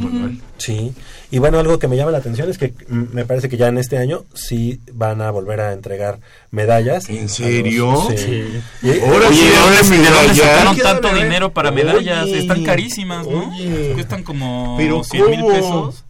Sí, 0.58 0.94
y 1.32 1.38
bueno, 1.40 1.60
algo 1.60 1.80
que 1.80 1.88
me 1.88 1.96
llama 1.96 2.12
la 2.12 2.18
atención 2.18 2.50
es 2.50 2.58
que 2.58 2.74
mm, 2.90 3.04
me 3.14 3.26
parece 3.26 3.48
que 3.48 3.56
ya 3.58 3.68
en 3.70 3.78
este 3.78 3.98
año 3.98 4.24
sí 4.34 4.82
van 4.94 5.22
a 5.22 5.32
volver 5.32 5.62
a 5.62 5.72
entregar 5.74 6.20
medallas. 6.52 7.10
¿En 7.10 7.30
serio? 7.30 7.96
Sí. 8.10 8.18
Sí. 8.18 8.44
Y- 8.82 9.00
Ahora 9.00 9.28
Oye, 9.30 9.38
sí, 9.38 9.46
¿de 9.50 9.58
ahora 9.58 9.76
dónde, 9.82 10.34
sí, 10.34 10.40
sacaron 10.42 10.78
tanto 10.78 11.14
dinero 11.16 11.54
para 11.54 11.70
Oye, 11.70 11.84
medallas? 11.84 12.28
Están 12.28 12.64
carísimas, 12.66 13.26
¿no? 13.28 13.50
oye. 13.50 13.92
Cuestan 13.94 14.24
como 14.24 14.76
Pero 14.78 15.04
100 15.04 15.30
mil 15.30 15.46
pesos. 15.46 16.04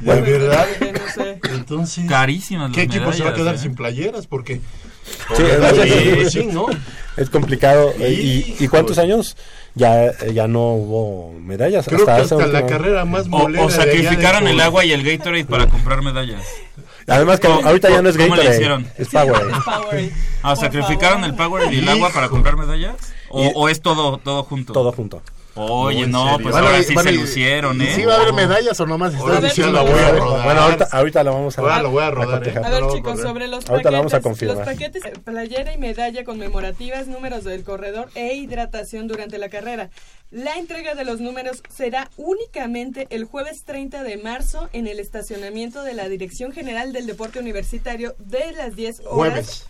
¿De 0.00 0.20
verdad? 0.20 0.66
No 0.92 1.24
sé. 1.24 1.38
Entonces, 1.52 2.06
Carísimas 2.08 2.70
las 2.70 2.74
¿qué 2.76 2.82
equipo 2.82 3.12
se 3.12 3.22
va 3.22 3.30
a 3.30 3.34
quedar 3.34 3.54
¿eh? 3.54 3.58
sin 3.58 3.74
playeras? 3.74 4.26
Porque... 4.26 4.60
Sí, 5.36 5.42
medallas, 5.42 5.88
sí. 5.88 6.30
sí, 6.30 6.46
¿no? 6.46 6.66
Es 7.16 7.28
complicado. 7.30 7.92
¿Y, 7.98 8.56
y 8.58 8.68
cuántos 8.68 8.98
años 8.98 9.36
ya, 9.74 10.06
eh, 10.06 10.14
ya 10.32 10.46
no 10.48 10.72
hubo 10.74 11.32
medallas? 11.40 11.86
Creo 11.86 11.98
que 12.06 12.20
esa 12.20 12.36
hasta 12.36 12.46
la 12.46 12.66
carrera 12.66 13.04
más 13.04 13.26
O, 13.26 13.30
molera 13.30 13.64
o 13.64 13.70
sacrificaron 13.70 14.48
el 14.48 14.60
agua 14.60 14.84
y 14.84 14.92
el 14.92 15.02
Gatorade 15.04 15.44
para 15.44 15.66
comprar 15.66 16.02
medallas. 16.02 16.42
Además 17.06 17.40
que 17.40 17.48
¿Cómo- 17.48 17.66
ahorita 17.66 17.90
ya 17.90 18.00
no 18.00 18.08
es 18.08 18.16
cómo 18.16 18.28
le 18.36 18.44
Gatorade, 18.44 18.56
hicieron? 18.56 18.86
es 18.96 19.08
Powerade. 19.08 19.52
Powerade. 19.64 20.12
Ah, 20.42 20.56
¿sacrificaron 20.56 21.20
favor. 21.22 21.24
el 21.30 21.34
Powerade 21.34 21.74
y 21.74 21.78
el 21.80 21.88
agua 21.88 22.10
para 22.10 22.28
comprar 22.28 22.56
medallas? 22.56 22.94
¿O, 23.28 23.42
Y- 23.44 23.50
o 23.54 23.68
es 23.68 23.80
todo, 23.82 24.18
todo 24.18 24.44
junto? 24.44 24.72
Todo 24.72 24.92
junto. 24.92 25.22
Oye, 25.54 26.04
¿en 26.04 26.10
no, 26.10 26.38
pues 26.42 26.52
Bueno, 26.52 26.66
ahora 26.68 26.78
y- 26.80 26.84
sí 26.84 26.94
bueno, 26.94 27.10
se 27.10 27.14
y- 27.14 27.18
lucieron, 27.18 27.80
¿y 27.82 27.84
¿eh? 27.84 27.92
¿Sí 27.94 28.04
va 28.06 28.14
a 28.14 28.20
haber 28.20 28.32
medallas 28.32 28.80
o 28.80 28.86
nomás 28.86 29.12
estás 29.12 29.42
diciendo 29.42 29.72
la 29.72 29.82
la 29.84 29.90
voy 29.90 30.00
a 30.00 30.10
rodar. 30.12 30.44
Bueno, 30.44 30.60
ahorita, 30.62 30.88
ahorita 30.90 31.24
lo 31.24 31.32
vamos 31.34 31.58
a, 31.58 31.60
Ahora 31.60 31.82
lo 31.82 31.90
voy 31.90 32.02
a 32.04 32.10
rodar, 32.10 32.38
cotejar. 32.38 32.64
A 32.64 32.70
ver, 32.70 32.80
Pero, 32.80 32.94
chicos, 32.94 33.20
sobre 33.20 33.48
los 33.48 33.68
Ahorita 33.68 33.90
la 33.90 33.98
vamos 33.98 34.14
a 34.14 34.16
paquetes, 34.16 34.22
confirmar. 34.30 34.56
los 34.56 34.66
paquetes, 34.66 35.04
eh, 35.04 35.12
playera 35.24 35.74
y 35.74 35.78
medalla 35.78 36.24
conmemorativas, 36.24 37.06
números 37.06 37.44
del 37.44 37.64
corredor 37.64 38.08
e 38.14 38.34
hidratación 38.34 39.08
durante 39.08 39.36
la 39.38 39.50
carrera. 39.50 39.90
La 40.30 40.56
entrega 40.56 40.94
de 40.94 41.04
los 41.04 41.20
números 41.20 41.62
será 41.68 42.10
únicamente 42.16 43.06
el 43.10 43.24
jueves 43.24 43.64
30 43.64 44.02
de 44.02 44.16
marzo 44.16 44.70
en 44.72 44.86
el 44.86 44.98
estacionamiento 45.00 45.82
de 45.82 45.92
la 45.92 46.08
Dirección 46.08 46.52
General 46.52 46.94
del 46.94 47.06
Deporte 47.06 47.38
Universitario 47.38 48.14
de 48.18 48.52
las 48.52 48.74
10 48.74 49.00
horas 49.00 49.10
Jueves. 49.10 49.66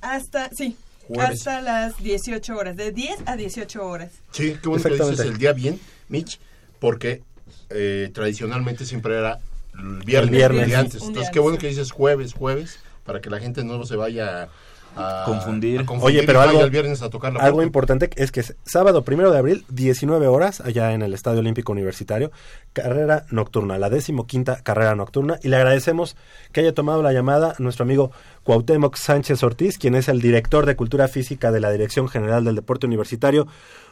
hasta, 0.00 0.50
sí, 0.50 0.76
Jueves. 1.14 1.46
hasta 1.46 1.60
las 1.60 1.96
18 2.02 2.56
horas, 2.56 2.76
de 2.76 2.92
10 2.92 3.20
a 3.26 3.36
18 3.36 3.86
horas. 3.86 4.12
Sí, 4.30 4.56
qué 4.62 4.68
bueno 4.68 4.84
que 4.84 4.90
dices 4.90 5.20
el 5.20 5.38
día 5.38 5.52
bien, 5.52 5.80
Mitch, 6.08 6.38
porque 6.78 7.22
eh, 7.70 8.10
tradicionalmente 8.12 8.84
siempre 8.84 9.16
era 9.18 9.38
el 9.74 10.02
viernes, 10.04 10.24
El 10.24 10.30
viernes. 10.30 10.62
el 10.62 10.68
día 10.68 10.78
antes. 10.80 11.00
Un 11.02 11.08
Entonces, 11.08 11.32
qué 11.32 11.40
bueno 11.40 11.58
que 11.58 11.68
dices 11.68 11.90
jueves, 11.90 12.32
jueves, 12.34 12.78
para 13.04 13.20
que 13.20 13.30
la 13.30 13.38
gente 13.40 13.64
no 13.64 13.84
se 13.84 13.96
vaya 13.96 14.48
a 14.96 15.22
Confundir. 15.26 15.80
a 15.80 15.92
Oye, 16.02 16.22
pero 16.24 16.40
algo- 16.40 16.60
el 16.62 16.70
viernes 16.70 17.02
a 17.02 17.10
tocar 17.10 17.32
la 17.32 17.40
Algo 17.40 17.62
importante 17.62 18.10
es 18.16 18.32
que 18.32 18.40
es 18.40 18.56
sábado 18.64 19.02
primero 19.04 19.30
de 19.30 19.38
abril, 19.38 19.64
19 19.68 20.26
horas, 20.26 20.60
allá 20.60 20.92
en 20.92 21.02
el 21.02 21.14
Estadio 21.14 21.40
Olímpico 21.40 21.72
Universitario, 21.72 22.30
carrera 22.72 23.24
nocturna, 23.30 23.78
la 23.78 23.90
decimoquinta 23.90 24.62
carrera 24.62 24.94
nocturna. 24.94 25.38
Y 25.42 25.48
le 25.48 25.56
agradecemos 25.56 26.16
que 26.52 26.60
haya 26.60 26.74
tomado 26.74 27.02
la 27.02 27.12
llamada 27.12 27.54
nuestro 27.58 27.84
amigo 27.84 28.10
Cuauhtémoc 28.44 28.96
Sánchez 28.96 29.42
Ortiz, 29.42 29.78
quien 29.78 29.94
es 29.94 30.08
el 30.08 30.20
director 30.20 30.66
de 30.66 30.76
Cultura 30.76 31.08
Física 31.08 31.50
de 31.52 31.60
la 31.60 31.70
Dirección 31.70 32.08
General 32.08 32.44
del 32.44 32.56
Deporte 32.56 32.86
Universitario. 32.86 33.46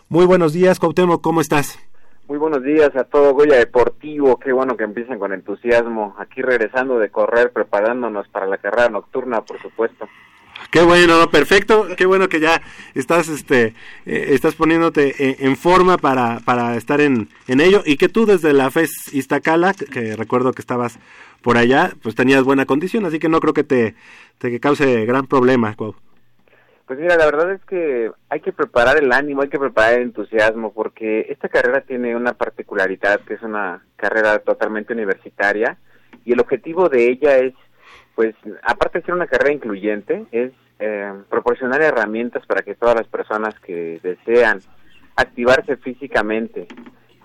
Muy 0.09 0.27
buenos 0.27 0.53
días, 0.53 0.79
Cuauhtémoc, 0.79 1.21
¿cómo 1.23 1.41
estás? 1.41 1.79
Muy 2.29 2.37
buenos 2.37 2.63
días 2.63 2.95
a 2.95 3.05
todo 3.05 3.33
Goya 3.33 3.57
Deportivo, 3.57 4.39
qué 4.39 4.53
bueno 4.53 4.77
que 4.77 4.85
empiecen 4.85 5.19
con 5.19 5.33
entusiasmo. 5.33 6.15
Aquí 6.19 6.43
regresando 6.43 6.99
de 6.99 7.09
correr, 7.11 7.53
preparándonos 7.53 8.29
para 8.29 8.47
la 8.47 8.59
carrera 8.59 8.91
nocturna, 8.91 9.41
por 9.41 9.59
supuesto. 9.63 10.07
Qué 10.71 10.83
bueno, 10.83 11.31
perfecto, 11.31 11.89
qué 11.97 12.05
bueno 12.05 12.29
que 12.29 12.41
ya 12.41 12.61
estás, 12.95 13.29
este, 13.29 13.75
eh, 14.05 14.27
estás 14.31 14.55
poniéndote 14.55 15.15
eh, 15.19 15.37
en 15.41 15.57
forma 15.57 15.97
para, 15.97 16.41
para 16.45 16.77
estar 16.77 17.01
en, 17.01 17.29
en 17.47 17.61
ello 17.61 17.83
y 17.87 17.97
que 17.97 18.09
tú 18.09 18.27
desde 18.27 18.53
la 18.53 18.71
FES 18.71 19.15
Iztacala, 19.15 19.73
que, 19.73 20.15
recuerdo 20.15 20.53
que 20.53 20.61
estabas 20.61 20.99
por 21.43 21.57
allá, 21.57 21.93
pues 22.03 22.15
tenías 22.15 22.45
buena 22.45 22.67
condición, 22.67 23.07
así 23.07 23.19
que 23.19 23.29
no 23.29 23.41
creo 23.41 23.55
que 23.55 23.65
te, 23.65 23.95
te 24.39 24.61
cause 24.61 25.07
gran 25.07 25.27
problema, 25.27 25.75
Cuau. 25.75 25.95
Pues 26.89 26.99
mira, 26.99 27.17
la 27.17 27.27
verdad 27.27 27.53
es 27.53 27.63
que 27.65 28.11
hay 28.31 28.41
que 28.41 28.53
preparar 28.53 28.97
el 28.97 29.13
ánimo, 29.13 29.43
hay 29.43 29.51
que 29.51 29.59
preparar 29.59 29.95
el 29.95 30.05
entusiasmo, 30.05 30.73
porque 30.73 31.27
esta 31.29 31.51
carrera 31.51 31.83
tiene 31.83 32.17
una 32.17 32.33
particularidad, 32.33 33.21
que 33.21 33.35
es 33.35 33.43
una 33.43 33.85
carrera 33.97 34.39
totalmente 34.39 34.95
universitaria, 34.95 35.77
y 36.25 36.33
el 36.33 36.41
objetivo 36.41 36.89
de 36.89 37.11
ella 37.11 37.37
es, 37.37 37.53
pues, 38.19 38.35
aparte 38.65 38.99
de 38.99 39.05
ser 39.05 39.15
una 39.15 39.29
carrera 39.29 39.55
incluyente, 39.55 40.27
es 40.33 40.51
eh, 40.81 41.13
proporcionar 41.31 41.81
herramientas 41.83 42.45
para 42.47 42.63
que 42.63 42.75
todas 42.75 42.97
las 42.97 43.07
personas 43.07 43.55
que 43.61 44.01
desean 44.03 44.59
activarse 45.15 45.77
físicamente, 45.77 46.67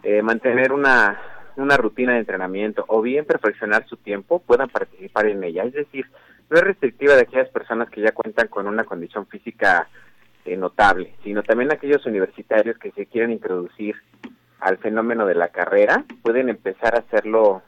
eh, 0.03 0.21
mantener 0.21 0.71
una, 0.71 1.19
una 1.55 1.77
rutina 1.77 2.13
de 2.13 2.19
entrenamiento 2.19 2.85
o 2.87 3.01
bien 3.01 3.25
perfeccionar 3.25 3.87
su 3.87 3.97
tiempo, 3.97 4.43
puedan 4.45 4.69
participar 4.69 5.25
en 5.25 5.43
ella. 5.43 5.63
Es 5.63 5.73
decir, 5.73 6.05
no 6.51 6.57
es 6.57 6.63
restrictiva 6.63 7.15
de 7.15 7.21
aquellas 7.21 7.49
personas 7.49 7.89
que 7.89 8.01
ya 8.01 8.11
cuentan 8.11 8.47
con 8.47 8.67
una 8.67 8.83
condición 8.83 9.25
física 9.25 9.89
eh, 10.45 10.55
notable, 10.55 11.15
sino 11.23 11.41
también 11.41 11.71
aquellos 11.71 12.05
universitarios 12.05 12.77
que 12.77 12.91
se 12.91 13.07
quieren 13.07 13.31
introducir 13.31 13.95
al 14.59 14.77
fenómeno 14.77 15.25
de 15.25 15.33
la 15.33 15.47
carrera, 15.47 16.05
pueden 16.21 16.49
empezar 16.49 16.93
a 16.93 16.99
hacerlo 16.99 17.63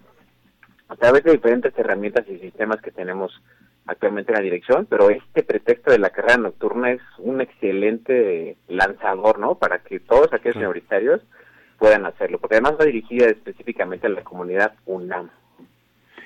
a 0.87 0.95
través 0.95 1.23
de 1.23 1.31
diferentes 1.33 1.77
herramientas 1.77 2.25
y 2.29 2.37
sistemas 2.39 2.81
que 2.81 2.91
tenemos 2.91 3.31
actualmente 3.87 4.31
en 4.31 4.37
la 4.37 4.43
dirección, 4.43 4.85
pero 4.89 5.09
este 5.09 5.43
pretexto 5.43 5.91
de 5.91 5.99
la 5.99 6.09
carrera 6.09 6.37
nocturna 6.37 6.91
es 6.91 7.01
un 7.17 7.41
excelente 7.41 8.57
lanzador, 8.67 9.39
¿no? 9.39 9.55
Para 9.55 9.79
que 9.79 9.99
todos 9.99 10.33
aquellos 10.33 10.57
universitarios 10.57 11.21
puedan 11.77 12.05
hacerlo, 12.05 12.39
porque 12.39 12.55
además 12.55 12.77
va 12.79 12.85
dirigida 12.85 13.27
específicamente 13.27 14.07
a 14.07 14.11
la 14.11 14.23
comunidad 14.23 14.73
UNAM. 14.85 15.29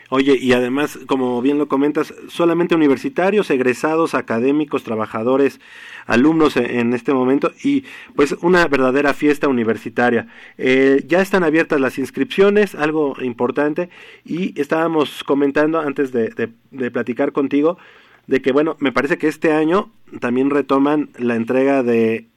Oye, 0.09 0.37
y 0.41 0.53
además, 0.53 0.99
como 1.05 1.39
bien 1.41 1.59
lo 1.59 1.67
comentas, 1.67 2.13
solamente 2.27 2.73
universitarios, 2.73 3.49
egresados, 3.51 4.15
académicos, 4.15 4.83
trabajadores, 4.83 5.61
alumnos 6.07 6.57
en, 6.57 6.65
en 6.65 6.93
este 6.93 7.13
momento 7.13 7.51
y 7.63 7.83
pues 8.15 8.35
una 8.41 8.67
verdadera 8.67 9.13
fiesta 9.13 9.47
universitaria. 9.47 10.27
Eh, 10.57 11.03
ya 11.07 11.21
están 11.21 11.43
abiertas 11.43 11.79
las 11.79 11.99
inscripciones, 11.99 12.73
algo 12.73 13.15
importante, 13.21 13.89
y 14.25 14.59
estábamos 14.59 15.23
comentando 15.23 15.79
antes 15.79 16.11
de 16.11 16.91
platicar 16.91 17.31
contigo 17.31 17.77
de 18.25 18.41
que, 18.41 18.51
bueno, 18.51 18.75
me 18.79 18.91
parece 18.91 19.17
que 19.17 19.27
este 19.27 19.51
año 19.51 19.91
también 20.19 20.49
retoman 20.49 21.09
la 21.17 21.35
entrega 21.35 21.83
de 21.83 22.27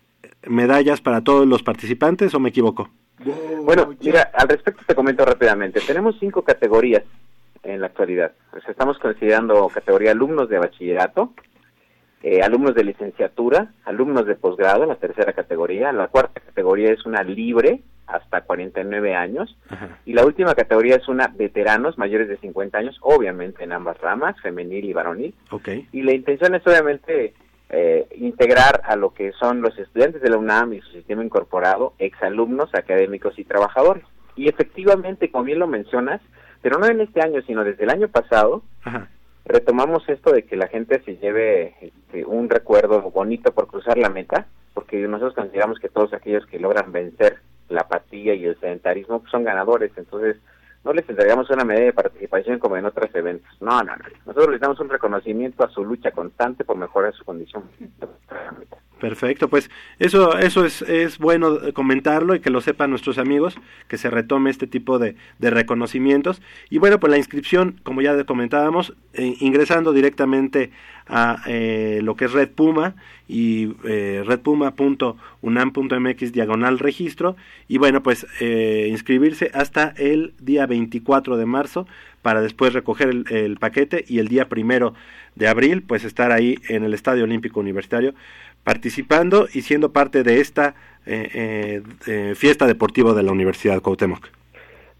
medallas 0.46 1.00
para 1.00 1.22
todos 1.22 1.46
los 1.46 1.62
participantes, 1.62 2.34
¿o 2.34 2.40
me 2.40 2.48
equivoco? 2.48 2.90
Bueno, 3.62 3.94
mira, 4.00 4.30
al 4.34 4.48
respecto 4.48 4.82
te 4.86 4.94
comento 4.94 5.24
rápidamente. 5.24 5.80
Tenemos 5.86 6.16
cinco 6.18 6.42
categorías 6.42 7.02
en 7.62 7.80
la 7.80 7.86
actualidad. 7.88 8.32
Pues 8.50 8.64
estamos 8.68 8.98
considerando 8.98 9.68
categoría 9.68 10.12
alumnos 10.12 10.48
de 10.48 10.58
bachillerato, 10.58 11.32
eh, 12.22 12.42
alumnos 12.42 12.74
de 12.74 12.84
licenciatura, 12.84 13.72
alumnos 13.84 14.26
de 14.26 14.36
posgrado, 14.36 14.86
la 14.86 14.96
tercera 14.96 15.32
categoría. 15.32 15.92
La 15.92 16.08
cuarta 16.08 16.40
categoría 16.40 16.92
es 16.92 17.04
una 17.04 17.22
libre, 17.22 17.82
hasta 18.06 18.42
49 18.42 19.14
años. 19.14 19.56
Y 20.04 20.12
la 20.12 20.24
última 20.24 20.54
categoría 20.54 20.96
es 20.96 21.08
una 21.08 21.28
veteranos 21.28 21.98
mayores 21.98 22.28
de 22.28 22.36
50 22.38 22.78
años, 22.78 22.98
obviamente 23.00 23.64
en 23.64 23.72
ambas 23.72 23.98
ramas, 24.00 24.40
femenil 24.40 24.84
y 24.84 24.92
varonil. 24.92 25.34
Ok. 25.50 25.68
Y 25.92 26.02
la 26.02 26.12
intención 26.12 26.54
es 26.54 26.66
obviamente 26.66 27.34
eh, 27.70 28.06
integrar 28.16 28.82
a 28.84 28.96
lo 28.96 29.14
que 29.14 29.32
son 29.32 29.62
los 29.62 29.76
estudiantes 29.78 30.20
de 30.22 30.30
la 30.30 30.36
UNAM 30.36 30.74
y 30.74 30.80
su 30.80 30.92
sistema 30.92 31.24
incorporado, 31.24 31.94
exalumnos, 31.98 32.74
académicos 32.74 33.38
y 33.38 33.44
trabajadores. 33.44 34.04
Y 34.36 34.48
efectivamente, 34.48 35.30
como 35.30 35.44
bien 35.44 35.58
lo 35.58 35.66
mencionas, 35.66 36.20
pero 36.62 36.78
no 36.78 36.86
en 36.86 37.00
este 37.00 37.20
año, 37.20 37.42
sino 37.42 37.64
desde 37.64 37.84
el 37.84 37.90
año 37.90 38.08
pasado, 38.08 38.62
retomamos 39.44 40.08
esto 40.08 40.32
de 40.32 40.44
que 40.44 40.56
la 40.56 40.68
gente 40.68 41.02
se 41.02 41.16
lleve 41.16 41.74
este, 41.80 42.24
un 42.24 42.48
recuerdo 42.48 43.02
bonito 43.10 43.52
por 43.52 43.66
cruzar 43.66 43.98
la 43.98 44.08
meta, 44.08 44.46
porque 44.72 44.96
nosotros 45.08 45.34
consideramos 45.34 45.78
que 45.78 45.88
todos 45.88 46.14
aquellos 46.14 46.46
que 46.46 46.58
logran 46.58 46.92
vencer 46.92 47.40
la 47.68 47.82
apatía 47.82 48.34
y 48.34 48.44
el 48.44 48.58
sedentarismo 48.60 49.20
pues, 49.20 49.30
son 49.30 49.44
ganadores, 49.44 49.90
entonces 49.96 50.36
no 50.84 50.92
les 50.92 51.08
entregamos 51.08 51.50
una 51.50 51.64
medalla 51.64 51.86
de 51.86 51.92
participación 51.92 52.58
como 52.58 52.76
en 52.76 52.84
otros 52.84 53.12
eventos. 53.14 53.50
No, 53.60 53.82
no, 53.82 53.96
no. 53.96 54.04
Nosotros 54.26 54.50
les 54.50 54.60
damos 54.60 54.80
un 54.80 54.88
reconocimiento 54.88 55.64
a 55.64 55.70
su 55.70 55.84
lucha 55.84 56.10
constante 56.10 56.64
por 56.64 56.76
mejorar 56.76 57.14
su 57.14 57.24
condición. 57.24 57.64
Perfecto, 59.02 59.48
pues 59.48 59.68
eso 59.98 60.38
eso 60.38 60.64
es, 60.64 60.80
es 60.82 61.18
bueno 61.18 61.58
comentarlo 61.74 62.36
y 62.36 62.40
que 62.40 62.50
lo 62.50 62.60
sepan 62.60 62.90
nuestros 62.90 63.18
amigos, 63.18 63.56
que 63.88 63.98
se 63.98 64.10
retome 64.10 64.48
este 64.48 64.68
tipo 64.68 65.00
de, 65.00 65.16
de 65.40 65.50
reconocimientos. 65.50 66.40
Y 66.70 66.78
bueno, 66.78 67.00
pues 67.00 67.10
la 67.10 67.18
inscripción, 67.18 67.80
como 67.82 68.00
ya 68.00 68.22
comentábamos, 68.22 68.94
eh, 69.14 69.34
ingresando 69.40 69.92
directamente 69.92 70.70
a 71.08 71.42
eh, 71.46 72.00
lo 72.02 72.16
que 72.16 72.26
es 72.26 72.32
Red 72.32 72.50
Puma 72.50 72.94
y 73.28 73.74
eh, 73.84 74.22
redpuma.unam.mx 74.26 76.32
diagonal 76.32 76.78
registro 76.78 77.36
y 77.68 77.78
bueno 77.78 78.02
pues 78.02 78.26
eh, 78.40 78.88
inscribirse 78.90 79.50
hasta 79.54 79.94
el 79.96 80.34
día 80.40 80.66
24 80.66 81.36
de 81.36 81.46
marzo 81.46 81.86
para 82.20 82.40
después 82.40 82.72
recoger 82.72 83.08
el, 83.08 83.24
el, 83.30 83.56
paquete 83.56 84.04
y 84.06 84.18
el 84.18 84.28
día 84.28 84.48
primero 84.48 84.94
de 85.34 85.48
abril 85.48 85.82
pues 85.82 86.04
estar 86.04 86.30
ahí 86.30 86.58
en 86.68 86.84
el 86.84 86.94
Estadio 86.94 87.24
Olímpico 87.24 87.60
Universitario 87.60 88.14
participando 88.64 89.48
y 89.52 89.62
siendo 89.62 89.92
parte 89.92 90.22
de 90.22 90.40
esta 90.40 90.74
eh, 91.06 91.82
eh, 92.06 92.34
fiesta 92.36 92.66
deportiva 92.66 93.12
de 93.12 93.22
la 93.22 93.32
Universidad 93.32 93.80
Cuauhtémoc. 93.80 94.28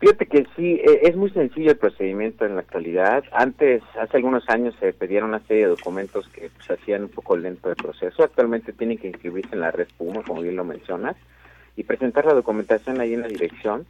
Fíjate 0.03 0.27
que 0.27 0.47
sí, 0.57 0.81
eh, 0.85 1.03
es 1.03 1.15
muy 1.15 1.31
sencillo 1.31 1.71
el 1.71 1.77
procedimiento 1.77 2.45
en 2.45 2.57
la 2.57 2.63
actualidad. 2.63 3.23
Antes, 3.31 3.85
hace 4.01 4.17
algunos 4.17 4.49
años, 4.49 4.75
se 4.81 4.93
pedían 4.93 5.23
una 5.23 5.39
serie 5.47 5.63
de 5.63 5.69
documentos 5.69 6.27
que 6.31 6.51
pues, 6.57 6.73
hacían 6.73 7.05
un 7.05 7.09
poco 7.09 7.37
lento 7.37 7.71
el 7.71 7.77
proceso. 7.77 8.25
Actualmente 8.25 8.73
tienen 8.73 8.99
que 8.99 9.07
inscribirse 9.07 9.55
en 9.55 9.61
la 9.61 9.71
red 9.71 9.87
Puma, 9.97 10.25
como 10.25 10.43
bien 10.43 10.57
lo 10.57 10.65
mencionas, 10.65 11.15
y 11.77 11.85
presentar 11.85 12.25
la 12.25 12.35
documentación 12.35 13.01
ahí 13.01 13.15
en 13.15 13.21
la 13.21 13.29
dirección, 13.29 13.87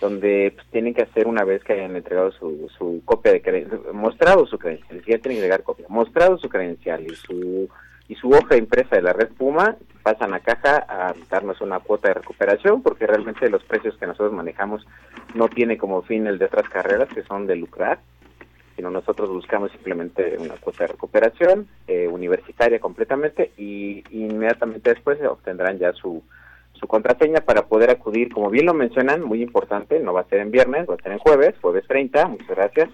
donde 0.00 0.52
pues, 0.54 0.68
tienen 0.68 0.94
que 0.94 1.02
hacer 1.02 1.26
una 1.26 1.42
vez 1.42 1.64
que 1.64 1.72
hayan 1.72 1.96
entregado 1.96 2.30
su, 2.30 2.70
su 2.78 3.02
copia 3.04 3.32
de 3.32 3.42
credencial, 3.42 3.80
mostrado 3.92 4.46
su 4.46 4.60
credencial, 4.60 5.02
ya 5.04 5.18
tienen 5.18 5.38
que 5.38 5.42
llegar 5.42 5.64
copia, 5.64 5.86
mostrado 5.88 6.38
su 6.38 6.48
credencial 6.48 7.04
y 7.10 7.16
su 7.16 7.68
y 8.08 8.14
su 8.14 8.30
hoja 8.30 8.56
impresa 8.56 8.96
de 8.96 9.02
la 9.02 9.12
red 9.12 9.28
Puma, 9.28 9.76
pasan 10.02 10.34
a 10.34 10.40
caja 10.40 10.84
a 10.88 11.14
darnos 11.28 11.60
una 11.60 11.80
cuota 11.80 12.08
de 12.08 12.14
recuperación, 12.14 12.82
porque 12.82 13.06
realmente 13.06 13.50
los 13.50 13.64
precios 13.64 13.96
que 13.96 14.06
nosotros 14.06 14.32
manejamos 14.32 14.86
no 15.34 15.48
tiene 15.48 15.76
como 15.76 16.02
fin 16.02 16.26
el 16.26 16.38
de 16.38 16.44
otras 16.44 16.68
carreras 16.68 17.08
que 17.08 17.24
son 17.24 17.46
de 17.46 17.56
lucrar, 17.56 17.98
sino 18.76 18.90
nosotros 18.90 19.30
buscamos 19.30 19.72
simplemente 19.72 20.36
una 20.38 20.54
cuota 20.56 20.84
de 20.84 20.92
recuperación 20.92 21.66
eh, 21.88 22.06
universitaria 22.06 22.78
completamente 22.78 23.50
y 23.56 24.04
inmediatamente 24.10 24.90
después 24.90 25.18
obtendrán 25.22 25.78
ya 25.78 25.92
su, 25.94 26.22
su 26.74 26.86
contraseña 26.86 27.40
para 27.40 27.66
poder 27.66 27.90
acudir, 27.90 28.32
como 28.32 28.50
bien 28.50 28.66
lo 28.66 28.74
mencionan, 28.74 29.22
muy 29.22 29.42
importante, 29.42 29.98
no 29.98 30.12
va 30.12 30.20
a 30.20 30.28
ser 30.28 30.40
en 30.40 30.50
viernes, 30.50 30.88
va 30.88 30.94
a 30.94 31.02
ser 31.02 31.12
en 31.12 31.18
jueves, 31.18 31.54
jueves 31.60 31.84
30, 31.88 32.28
muchas 32.28 32.48
gracias, 32.48 32.90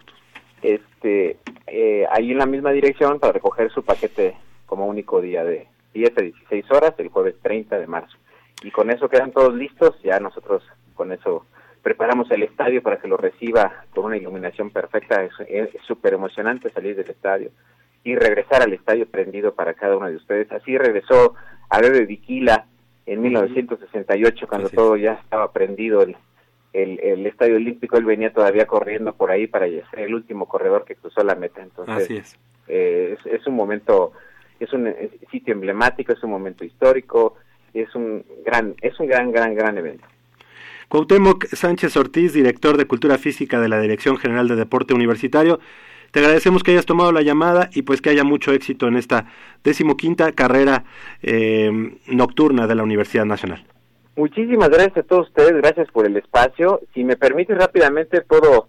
este, 0.62 1.36
eh, 1.66 2.06
ahí 2.10 2.30
en 2.30 2.38
la 2.38 2.46
misma 2.46 2.70
dirección 2.70 3.18
para 3.18 3.32
recoger 3.32 3.70
su 3.70 3.82
paquete 3.82 4.36
como 4.72 4.86
único 4.86 5.20
día 5.20 5.44
de 5.44 5.66
10 5.92 6.16
a 6.16 6.22
16 6.22 6.70
horas 6.70 6.94
el 6.96 7.08
jueves 7.08 7.34
30 7.42 7.78
de 7.78 7.86
marzo. 7.86 8.16
Y 8.62 8.70
con 8.70 8.88
eso 8.90 9.06
quedan 9.06 9.30
todos 9.30 9.54
listos, 9.54 10.00
ya 10.02 10.18
nosotros 10.18 10.62
con 10.94 11.12
eso 11.12 11.44
preparamos 11.82 12.30
el 12.30 12.42
estadio 12.42 12.82
para 12.82 12.96
que 12.96 13.06
lo 13.06 13.18
reciba 13.18 13.84
con 13.94 14.06
una 14.06 14.16
iluminación 14.16 14.70
perfecta, 14.70 15.28
es 15.46 15.68
súper 15.86 16.14
emocionante 16.14 16.70
salir 16.70 16.96
del 16.96 17.10
estadio 17.10 17.50
y 18.02 18.16
regresar 18.16 18.62
al 18.62 18.72
estadio 18.72 19.06
prendido 19.06 19.54
para 19.54 19.74
cada 19.74 19.94
uno 19.94 20.08
de 20.08 20.16
ustedes. 20.16 20.50
Así 20.50 20.78
regresó 20.78 21.34
a 21.68 21.78
Bebe 21.82 22.06
Viquila 22.06 22.64
en 23.04 23.20
1968 23.20 24.46
cuando 24.48 24.70
todo 24.70 24.96
ya 24.96 25.20
estaba 25.22 25.52
prendido 25.52 26.00
el, 26.00 26.16
el, 26.72 26.98
el, 27.00 27.26
estadio 27.26 27.56
olímpico, 27.56 27.98
él 27.98 28.06
venía 28.06 28.32
todavía 28.32 28.66
corriendo 28.66 29.12
por 29.12 29.32
ahí 29.32 29.46
para 29.48 29.66
ser 29.66 29.84
el 29.98 30.14
último 30.14 30.48
corredor 30.48 30.86
que 30.86 30.96
cruzó 30.96 31.22
la 31.22 31.34
meta. 31.34 31.60
Entonces, 31.60 32.04
Así 32.04 32.16
es. 32.16 32.38
Eh, 32.68 33.18
es, 33.18 33.26
es 33.26 33.46
un 33.46 33.54
momento 33.54 34.12
es 34.64 34.72
un 34.72 34.92
sitio 35.30 35.54
emblemático, 35.54 36.12
es 36.12 36.22
un 36.22 36.30
momento 36.30 36.64
histórico, 36.64 37.36
es 37.74 37.94
un 37.94 38.24
gran, 38.44 38.74
es 38.80 38.98
un 39.00 39.06
gran, 39.06 39.32
gran, 39.32 39.54
gran 39.54 39.78
evento. 39.78 40.06
Cuauhtémoc 40.88 41.46
Sánchez 41.46 41.96
Ortiz, 41.96 42.32
director 42.32 42.76
de 42.76 42.86
Cultura 42.86 43.18
Física 43.18 43.60
de 43.60 43.68
la 43.68 43.80
Dirección 43.80 44.18
General 44.18 44.46
de 44.46 44.56
Deporte 44.56 44.92
Universitario, 44.94 45.58
te 46.10 46.20
agradecemos 46.20 46.62
que 46.62 46.72
hayas 46.72 46.84
tomado 46.84 47.10
la 47.10 47.22
llamada 47.22 47.70
y 47.72 47.82
pues 47.82 48.02
que 48.02 48.10
haya 48.10 48.22
mucho 48.22 48.52
éxito 48.52 48.86
en 48.86 48.96
esta 48.96 49.24
decimoquinta 49.64 50.32
carrera 50.32 50.84
eh, 51.22 51.70
nocturna 52.06 52.66
de 52.66 52.74
la 52.74 52.82
Universidad 52.82 53.24
Nacional. 53.24 53.64
Muchísimas 54.14 54.68
gracias 54.68 54.98
a 54.98 55.02
todos 55.04 55.28
ustedes, 55.28 55.54
gracias 55.54 55.90
por 55.90 56.04
el 56.04 56.18
espacio. 56.18 56.82
Si 56.92 57.02
me 57.02 57.16
permites 57.16 57.56
rápidamente 57.56 58.20
puedo 58.20 58.68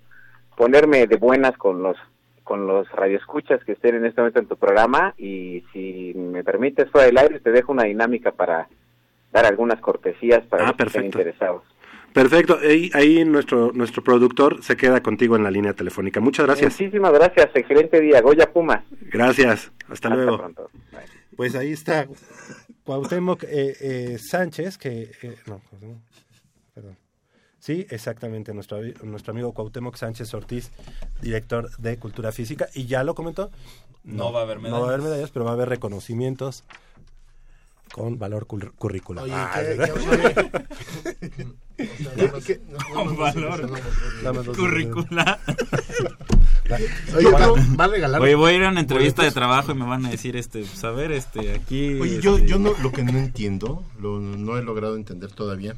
ponerme 0.56 1.06
de 1.06 1.18
buenas 1.18 1.58
con 1.58 1.84
los 1.84 1.98
con 2.44 2.68
los 2.68 2.89
radioescuchas 2.91 3.64
que 3.64 3.74
estén 3.74 3.96
en 3.96 4.06
este 4.06 4.22
momento 4.22 4.39
en 4.39 4.48
tu 4.48 4.58
programa 4.58 5.14
y 5.18 5.64
si 5.72 6.14
me 6.16 6.44
permites 6.44 6.89
fuera 6.89 7.08
del 7.08 7.18
aire 7.18 7.39
te 7.39 7.52
dejo 7.52 7.72
una 7.72 7.84
dinámica 7.84 8.32
para 8.32 8.68
dar 9.32 9.46
algunas 9.46 9.80
cortesías 9.80 10.46
para 10.46 10.64
ah, 10.64 10.68
los 10.68 10.76
perfecto. 10.76 11.02
que 11.02 11.08
estén 11.08 11.22
interesados. 11.22 11.64
Perfecto, 12.14 12.60
ahí, 12.62 12.91
ahí, 12.94 13.26
nuestro 13.26 13.72
nuestro 13.74 14.04
productor 14.04 14.62
se 14.62 14.78
queda 14.78 15.02
contigo 15.02 15.36
en 15.36 15.44
la 15.44 15.50
línea 15.50 15.74
telefónica. 15.74 16.20
Muchas 16.20 16.46
gracias. 16.46 16.80
Muchísimas 16.80 17.12
gracias, 17.12 17.50
excelente 17.56 18.00
día. 18.00 18.22
Goya 18.22 18.52
Pumas. 18.52 18.84
Gracias, 19.12 19.72
hasta, 19.82 19.94
hasta 19.94 20.10
luego. 20.10 20.38
Pronto. 20.38 20.70
Bye. 20.91 21.02
Pues 21.36 21.56
ahí 21.56 21.72
está 21.72 22.08
Cuauhtémoc 22.84 23.44
eh, 23.44 23.76
eh, 23.80 24.18
Sánchez, 24.20 24.78
que... 24.78 25.12
Eh, 25.22 25.36
no. 25.48 25.62
Sí, 27.64 27.88
exactamente, 27.89 28.53
nuestro, 28.53 28.82
nuestro 29.03 29.32
amigo 29.32 29.53
Cuauhtémoc 29.53 29.95
Sánchez 29.95 30.34
Ortiz, 30.34 30.70
director 31.22 31.72
de 31.78 31.97
Cultura 31.97 32.34
Física, 32.34 32.68
y 32.74 32.88
ya 32.88 33.05
lo 33.05 33.16
comentó. 33.16 33.51
No, 34.03 34.26
no 34.26 34.34
va 34.34 34.41
a 34.41 34.43
haber 34.43 34.57
medallas. 34.57 34.80
No 34.80 34.82
va 34.82 34.91
a 34.91 34.93
haber 34.93 35.01
medallas, 35.01 35.32
pero 35.32 35.45
va 35.45 35.51
a 35.51 35.53
haber 35.53 35.70
reconocimientos 35.70 36.66
con 37.93 38.20
valor 38.20 38.47
cur 38.47 38.74
curricular. 38.74 39.24
Oye, 39.24 39.34
ah, 39.34 39.61
¿qué, 42.45 42.59
con 42.93 43.16
valor 43.16 44.53
curricular. 44.57 45.39
Oye, 47.16 47.32
no, 47.32 47.55
va 47.78 47.86
a 47.86 47.88
regalar. 47.88 48.22
Oye, 48.22 48.36
voy 48.36 48.51
a 48.51 48.55
ir 48.57 48.64
a 48.66 48.72
una 48.72 48.82
entrevista 48.82 49.24
de 49.24 49.32
trabajo 49.32 49.72
y 49.72 49.76
me 49.76 49.86
van 49.86 50.05
a 50.05 50.09
decir, 50.09 50.36
este, 50.36 50.66
pues 50.66 50.84
a 50.84 50.91
ver, 50.91 51.14
este, 51.14 51.53
aquí. 51.53 51.97
Oye, 51.97 52.16
este... 52.16 52.24
yo, 52.24 52.39
yo 52.39 52.59
no, 52.59 52.74
lo 52.84 52.91
que 52.91 53.05
no 53.05 53.18
entiendo, 53.18 53.86
lo, 54.01 54.20
no 54.20 54.57
he 54.57 54.64
logrado 54.64 54.97
entender 54.97 55.32
todavía, 55.32 55.78